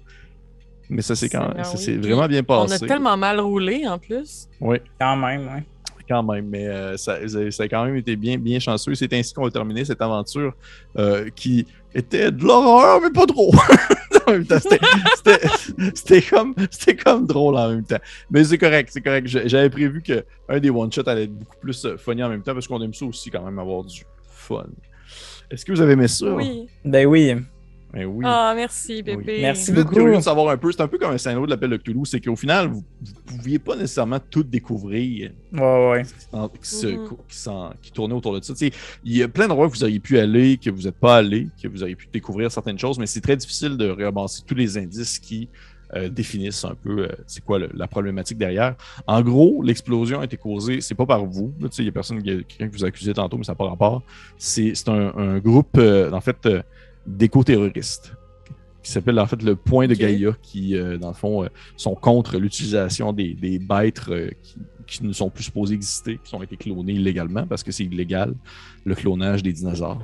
[0.89, 1.97] Mais ça s'est quand oui.
[1.98, 2.84] vraiment bien On passé.
[2.84, 4.48] a tellement mal roulé en plus.
[4.60, 5.65] Oui, Quand même, ouais.
[6.08, 6.47] quand même.
[6.48, 7.18] Mais euh, ça,
[7.50, 8.94] ça- a quand même été bien, bien chanceux.
[8.94, 10.52] C'est ainsi qu'on a terminé cette aventure
[10.97, 13.52] euh, qui était de l'horreur, mais pas trop.
[15.94, 17.98] c'était- comme, c'était comme drôle en même temps.
[18.31, 19.26] Mais c'est correct, c'est correct.
[19.26, 22.66] J'avais prévu qu'un des one-shots allait être beaucoup plus euh, funny en même temps parce
[22.68, 24.66] qu'on aime ça aussi quand même avoir du fun.
[25.50, 26.32] Est-ce que vous avez aimé ça?
[26.34, 26.66] Oui.
[26.84, 27.34] Ben oui.
[28.05, 28.25] Oui.
[28.26, 29.02] Ah, merci, Oui.
[29.02, 29.39] bébé.
[29.41, 29.97] Merci Si vous êtes beaucoup.
[29.97, 32.00] curieux de savoir un peu, c'est un peu comme un scénario de l'appel de Cthulhu,
[32.05, 36.02] c'est qu'au final, vous ne pouviez pas nécessairement tout découvrir Ouais, ouais.
[36.33, 36.86] en- qui, se-
[37.28, 38.52] qui s'en- qui tournait autour de ça.
[38.52, 38.73] Tu sais,
[39.05, 41.49] il y a plein d'endroits que vous auriez pu aller, que vous n'êtes pas allé,
[41.62, 44.76] que vous auriez pu découvrir certaines choses, mais c'est très difficile de ramasser tous les
[44.76, 45.49] indices qui
[45.94, 48.75] euh, définissent un peu euh, c'est quoi le- la problématique derrière.
[49.07, 51.55] En gros, l'explosion a été causée, c'est pas par vous.
[51.60, 53.52] là, tu sais, Il y a personne, quelqu'un qui vous a accusé tantôt, mais ça
[53.52, 54.02] n'a pas rapport.
[54.36, 56.60] C'est c'est un, un groupe, euh, en fait, euh,
[57.07, 58.15] d'éco-terroristes
[58.83, 59.94] qui s'appelle en fait le Point de.
[59.94, 64.57] Gaïa, qui, euh, dans le fond, euh, sont contre l'utilisation des, des bêtes euh, qui,
[64.86, 68.33] qui ne sont plus supposés exister, qui ont été clonés illégalement parce que c'est illégal,
[68.85, 70.01] le clonage des dinosaures,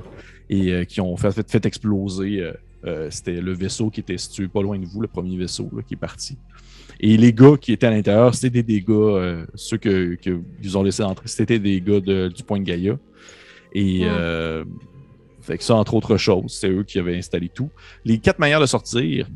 [0.49, 2.51] et qui ont fait, fait, fait exploser.
[3.09, 5.93] C'était le vaisseau qui était situé pas loin de vous, le premier vaisseau là, qui
[5.93, 6.37] est parti.
[6.99, 10.41] Et les gars qui étaient à l'intérieur, c'était des, des gars, ceux que, que
[10.77, 12.99] ont laissé entrer, c'était des gars de- du Point de Gaïa.
[13.73, 14.01] Et.
[15.43, 17.69] Fait que ça, entre autres choses, c'est eux qui avaient installé tout.
[18.05, 19.27] Les quatre manières de sortir,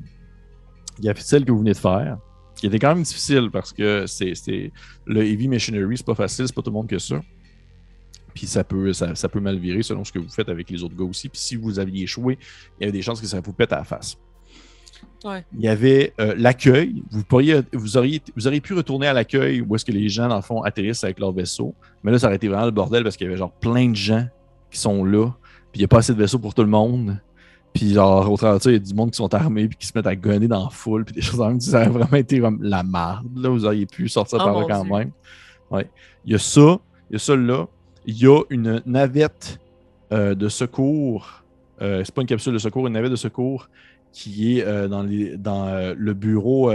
[1.00, 2.18] il y avait celle que vous venez de faire,
[2.56, 4.72] qui était quand même difficile parce que c'est c'est-
[5.06, 7.22] le heavy machinery, c'est pas facile, c'est pas tout le monde que ça.
[8.34, 10.84] Puis ça peut, ça, ça peut mal virer selon ce que vous faites avec les
[10.84, 11.28] autres gars aussi.
[11.28, 12.38] Puis si vous aviez échoué,
[12.80, 14.16] il y avait des chances que ça vous pète à la face.
[15.24, 15.44] Ouais.
[15.56, 17.04] Il y avait euh, l'accueil.
[17.10, 20.28] Vous, pourriez, vous, auriez, vous auriez pu retourner à l'accueil où est-ce que les gens,
[20.28, 21.74] dans le fond, atterrissent avec leur vaisseau.
[22.04, 23.96] Mais là, ça aurait été vraiment le bordel parce qu'il y avait genre plein de
[23.96, 24.28] gens
[24.72, 25.32] qui sont là.
[25.78, 27.20] Puis il n'y a pas assez de vaisseaux pour tout le monde.
[27.72, 29.78] Puis genre, au travers de ça, il y a du monde qui sont armés puis
[29.78, 31.06] qui se mettent à gonner dans la foule.
[31.06, 31.72] Puis des choses comme ça.
[31.72, 33.28] Ça aurait vraiment été comme la marde.
[33.38, 34.92] Là, vous auriez pu sortir Oh par là quand Dieu.
[34.94, 35.12] même.
[35.70, 35.88] Ouais.
[36.26, 36.80] Il y a ça.
[37.12, 37.68] Il y a ça là.
[38.08, 39.60] Il y a une navette
[40.12, 41.44] euh, de secours.
[41.82, 43.70] Euh, c'est pas une capsule de secours, une navette de secours
[44.12, 46.72] qui est euh, dans, les, dans euh, le bureau,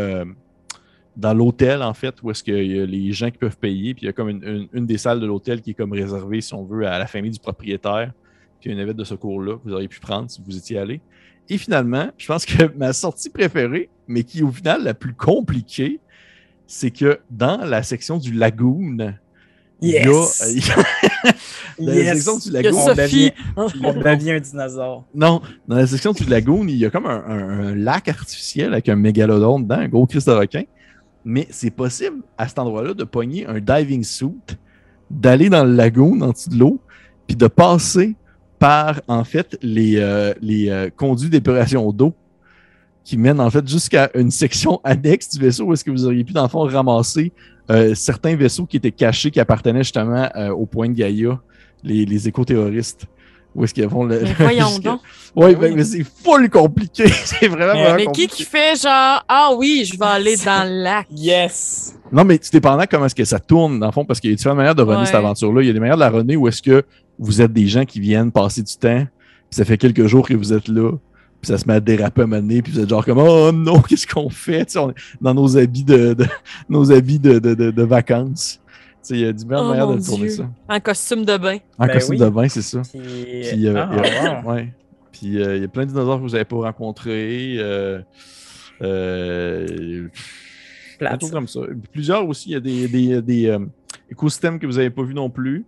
[1.16, 3.94] dans l'hôtel, en fait, où est-ce qu'il y a les gens qui peuvent payer.
[3.94, 5.92] Puis il y a comme une, une- une des salles de l'hôtel qui est comme
[5.92, 8.12] réservée, si on veut, à la famille du propriétaire.
[8.62, 10.40] Puis il y a une navette de secours là que vous auriez pu prendre si
[10.46, 11.00] vous étiez allé.
[11.48, 15.14] Et finalement, je pense que ma sortie préférée, mais qui est au final la plus
[15.14, 15.98] compliquée,
[16.68, 19.14] c'est que dans la section du lagoon,
[19.80, 20.40] il y a- Yes!
[21.78, 22.14] la Yes!
[22.24, 23.32] section du Il y a lagoon, On Sophie.
[23.56, 25.04] On devient un dinosaure.
[25.12, 28.72] non, dans la section du lagoon, il y a comme un, un- un lac artificiel
[28.72, 30.62] avec un mégalodon dedans, un gros Christ de requin.
[31.24, 34.30] Mais c'est possible à cet endroit-là de pogner un diving suit,
[35.10, 36.80] d'aller dans le lagoon, en dessous de l'eau,
[37.26, 38.14] puis de passer
[38.62, 42.14] par, en fait, les, euh, les euh, conduits d'épuration d'eau
[43.04, 46.22] qui mènent, en fait, jusqu'à une section annexe du vaisseau où est-ce que vous auriez
[46.22, 47.32] pu, dans le fond, ramasser
[47.70, 51.40] euh, certains vaisseaux qui étaient cachés, qui appartenaient justement euh, au point de Gaïa,
[51.82, 53.06] les, les éco-terroristes.
[53.54, 54.20] Où est-ce qu'ils vont le.
[54.22, 55.00] Mais voyons donc.
[55.36, 55.72] oui, Ben oui.
[55.76, 57.06] mais c'est full compliqué.
[57.24, 58.26] c'est vraiment, Mais- vraiment Mais qui compliqué.
[58.28, 61.06] qui fait genre, ah oui, je vais aller dans le lac.
[61.10, 61.94] Yes!
[62.10, 64.32] Non, mais c'est dépendant comment est-ce que ça tourne, dans le fond, parce qu'il y
[64.32, 65.06] a différentes manières de runner Ouais.
[65.06, 65.60] cette aventure-là.
[65.62, 66.82] Il y a des manières de la runner où est-ce que
[67.24, 70.34] vous êtes des gens qui viennent passer du temps, puis ça fait quelques jours que
[70.34, 70.90] vous êtes là,
[71.40, 73.18] puis ça se met à déraper à un moment donné, puis vous êtes genre comme
[73.18, 74.64] Oh non, qu'est-ce qu'on fait?
[74.66, 76.26] Tu sais, on est dans nos habits de, de-
[76.68, 78.60] nos habits de, de, de, de vacances.
[79.04, 80.48] Tu sais, il y a différentes Oh manières mon de tourner ça.
[80.68, 81.58] En costume de bain.
[81.78, 82.20] En Ben costume oui.
[82.20, 82.82] de bain, c'est ça.
[82.82, 84.52] Puis, Puis, euh, ah, il y a- wow.
[84.52, 84.72] ouais.
[85.10, 87.56] Puis euh, il y a plein de dinosaures que vous n'avez pas rencontrés.
[87.58, 88.00] Euh,
[88.80, 90.08] euh,
[90.98, 91.30] Plate.
[91.30, 91.60] comme ça.
[91.92, 93.58] Plusieurs aussi, il y a des, des- des, euh,
[94.10, 95.64] écosystèmes que vous n'avez pas vus non plus.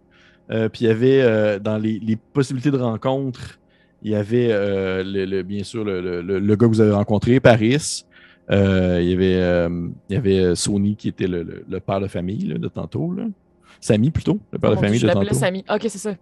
[0.51, 3.59] Euh, puis il y avait euh, dans les, les possibilités de rencontre,
[4.03, 6.93] il y avait euh, le, le- bien sûr le, le- le- gars que vous avez
[6.93, 8.05] rencontré, Paris.
[8.51, 9.69] Il y avait,
[10.11, 13.13] il y avait Sony qui était le, père de famille là, de tantôt.
[13.15, 13.25] Là.
[13.81, 15.35] Samy plutôt, le père Oh de famille je de tantôt.
[15.41, 15.65] Samy.
[15.71, 16.15] Ok, c'est ça.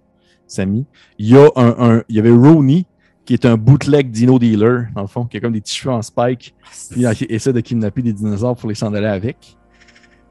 [0.47, 0.85] Samy.
[1.19, 2.87] Il y a un, un- il y avait Ronnie,
[3.25, 6.03] qui est un bootleg dino dealer, dans le fond, qui a comme des cheveux en
[6.03, 6.55] spike,
[6.91, 9.57] puis il essaie de kidnapper des dinosaures pour les s'en aller avec.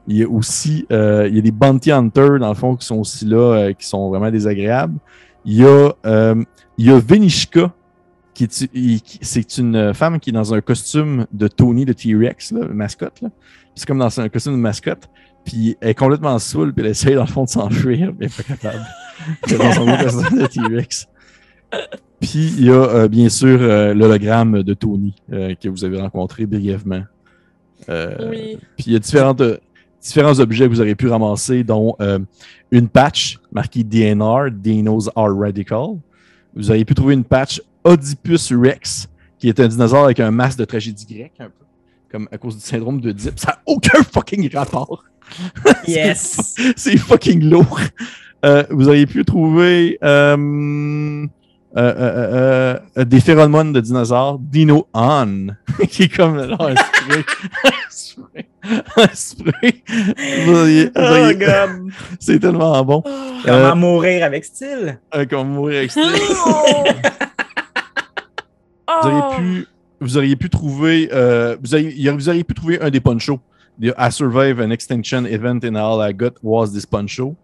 [0.08, 2.84] Il y a aussi, euh, il y a des bounty hunters, dans le fond, qui
[2.86, 4.98] sont aussi là, euh, qui sont vraiment désagréables.
[5.44, 6.42] Il y a, euh,
[6.78, 7.72] il y a Venishka,
[8.34, 11.92] qui est, il- qui- c'est une femme qui est dans un costume de Tony de
[11.92, 13.20] T-Rex, là, mascotte.
[13.20, 13.28] Là.
[13.74, 15.08] C'est comme dans un costume de mascotte.
[15.44, 18.26] Puis elle est complètement saoule, puis elle essaye dans le fond de s'enfuir, mais elle
[18.26, 18.84] est pas capable.
[19.46, 21.06] Elle est dans son costume de T-Rex.
[22.20, 26.00] Puis il y a euh, bien sûr euh, l'hologramme de Tony euh, que vous avez
[26.00, 27.02] rencontré brièvement.
[27.88, 28.58] Euh, Oui.
[28.76, 29.58] Puis il y a différentes, euh,
[30.02, 32.18] différents objets que vous aurez pu ramasser, dont euh,
[32.70, 35.98] une patch marquée DNR, Dinos are Radical.
[36.54, 39.08] Vous auriez pu trouver une patch Oedipus Rex,
[39.38, 41.52] qui est un dinosaure avec un masque de tragédie grecque, un peu.
[42.10, 43.38] Comme à cause du syndrome d'Oedipe.
[43.38, 45.04] Ça n'a aucun fucking rapport.
[45.86, 46.56] Yes!
[46.76, 47.80] C'est fucking lourd.
[48.44, 51.26] Euh, vous auriez pu trouver euh,
[51.74, 55.46] des phéromones de dinosaures, Dino On,
[55.88, 56.74] qui est comme là, un
[58.12, 58.46] spray.
[58.96, 61.90] un Oh god!
[62.20, 63.02] C'est tellement bon.
[63.02, 64.98] Comment Euh, mourir avec style?
[65.14, 66.04] euh, comme mourir avec style.
[66.46, 66.84] Oh!
[69.02, 69.36] Vous auriez Oh!
[69.36, 69.66] pu,
[70.00, 73.40] vous auriez pu trouver, euh, vous, auriez, vous auriez pu trouver un des ponchos.
[73.98, 77.34] I survive an extinction event and all I got was this poncho.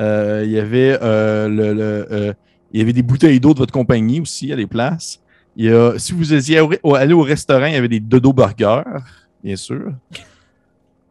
[0.00, 2.32] Euh, il y avait euh, le, le, euh,
[2.72, 5.20] il y avait des bouteilles d'eau de votre compagnie aussi à des places.
[5.56, 6.58] Il y a, si vous étiez
[6.94, 8.82] allé au restaurant, il y avait des dodo burgers,
[9.46, 9.92] bien sûr.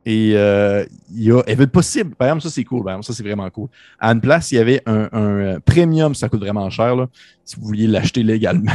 [0.05, 2.13] Et euh, il y a Event Possible.
[2.15, 2.83] Par exemple, ça, c'est cool.
[2.83, 3.69] Par exemple, ça, c'est vraiment cool.
[3.99, 7.07] À une place, il y avait un, un, euh, premium, ça coûte vraiment cher, là,
[7.43, 8.71] si vous vouliez l'acheter légalement.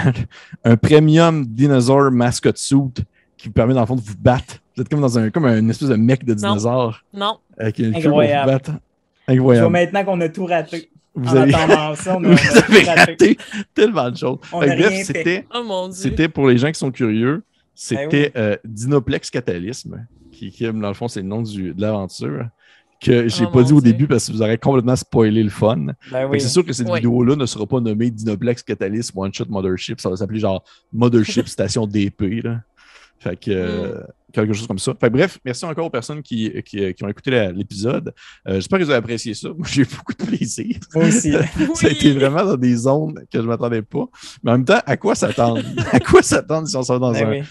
[0.65, 3.05] un premium dinosaur mascot suit
[3.37, 4.57] qui vous permet, dans le fond, de vous battre.
[4.75, 7.39] Vous êtes comme dans un, comme un espèce de mec de dinosaure Non.
[7.59, 8.51] avec une queue pour vous Incroyable.
[8.51, 8.71] battre.
[9.29, 9.71] Je vois Incroyable.
[9.73, 10.91] maintenant qu'on a tout raté.
[11.15, 11.53] Vous en avez,
[11.97, 13.37] ça, on a, vous avez raté.
[13.75, 14.39] tellement de choses.
[14.53, 15.05] On Fait que a bref, rien fait.
[15.05, 15.47] c'était.
[15.55, 15.97] Oh mon dieu.
[15.97, 17.43] C'était pour les gens qui sont curieux,
[17.83, 22.47] c'était euh, Dinoplex Catalysme, qui, qui, dans le fond, c'est le nom du, de l'aventure,
[23.01, 23.93] que j'ai Oh pas dit au Dieu.
[23.93, 25.87] début parce que vous aurez complètement spoilé le fun.
[26.13, 26.39] Ben oui.
[26.41, 26.97] C'est sûr que cette Oui.
[26.97, 31.49] vidéo-là ne sera pas nommée Dinoplex Catalyst One Shot Mothership, ça va s'appeler genre Mothership
[31.49, 32.43] Station DP.
[32.45, 32.61] Là.
[33.19, 34.01] Fait que euh,
[34.33, 34.93] quelque chose comme ça.
[35.01, 38.13] Fait que bref, merci encore aux personnes qui, qui, qui ont écouté l'épisode.
[38.47, 39.49] Euh, J'espère que vous avez apprécié ça.
[39.49, 40.77] Moi, j'ai eu beaucoup de plaisir.
[40.95, 41.33] Moi aussi.
[41.75, 44.05] Ça a été vraiment dans des zones que je ne m'attendais pas.
[44.43, 45.63] Mais en même temps, à quoi s'attendre?
[45.93, 47.43] à quoi s'attendre si on sort dans, Ben un, oui.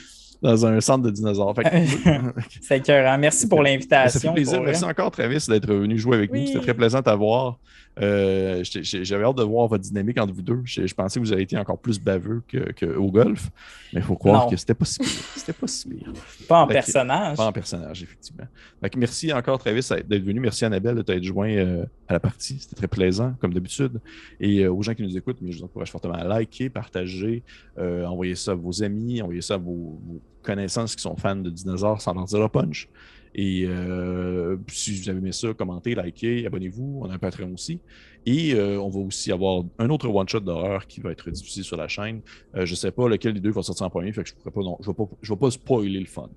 [0.41, 1.55] Dans un centre de dinosaures?
[1.55, 3.17] Fait que- C'est écœurant.
[3.17, 4.33] Merci pour ça fait l'invitation.
[4.33, 4.53] plaisir.
[4.53, 4.71] pour vrai.
[4.71, 6.45] Merci encore, Travis, d'être venu jouer avec nous.
[6.47, 7.57] C'était très plaisant à voir.
[8.01, 10.61] Euh, J'avais hâte de voir votre dynamique entre vous deux.
[10.63, 13.49] Je, je pensais que vous aviez été encore plus baveux que- qu'au golf.
[13.93, 14.49] Mais il faut croire Non.
[14.49, 15.09] que c'était pas si pire.
[15.35, 16.13] C'était pas si pire.
[16.47, 17.37] Pas en Fait que- personnage.
[17.37, 18.45] Pas en personnage, effectivement.
[18.81, 20.39] Fait que merci encore, Travis, d'être venu.
[20.39, 22.57] Merci, Annabelle, de t'être joint euh, à la partie.
[22.59, 23.99] C'était très plaisant, comme d'habitude.
[24.39, 27.43] Et euh, aux gens qui nous écoutent, je vous encourage fortement à liker, partager,
[27.77, 31.49] envoyer ça à vos amis, envoyer ça à vos, vos connaissances qui sont fans de
[31.49, 32.87] dinosaures sans leur dire punch.
[33.35, 37.01] Et euh, si vous avez aimé ça, commentez, likez, abonnez-vous.
[37.03, 37.79] On a un Patreon aussi.
[38.25, 41.77] Et euh, on va aussi avoir un autre one-shot d'horreur qui va être diffusé sur
[41.77, 42.21] la chaîne.
[42.55, 44.35] Euh, je ne sais pas lequel des deux va sortir en premier, fait que je
[44.35, 46.29] ne pas, non, je vais pas, je vais pas spoiler le fun.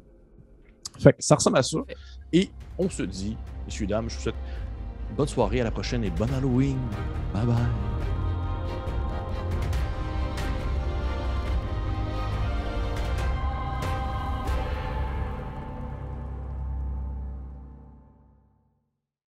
[0.99, 1.79] Fait que ça ressemble à ça.
[2.33, 4.35] Et on se dit, messieurs, dames, je vous souhaite
[5.17, 6.79] bonne soirée, à la prochaine et bon Halloween.
[7.35, 8.22] Bye bye.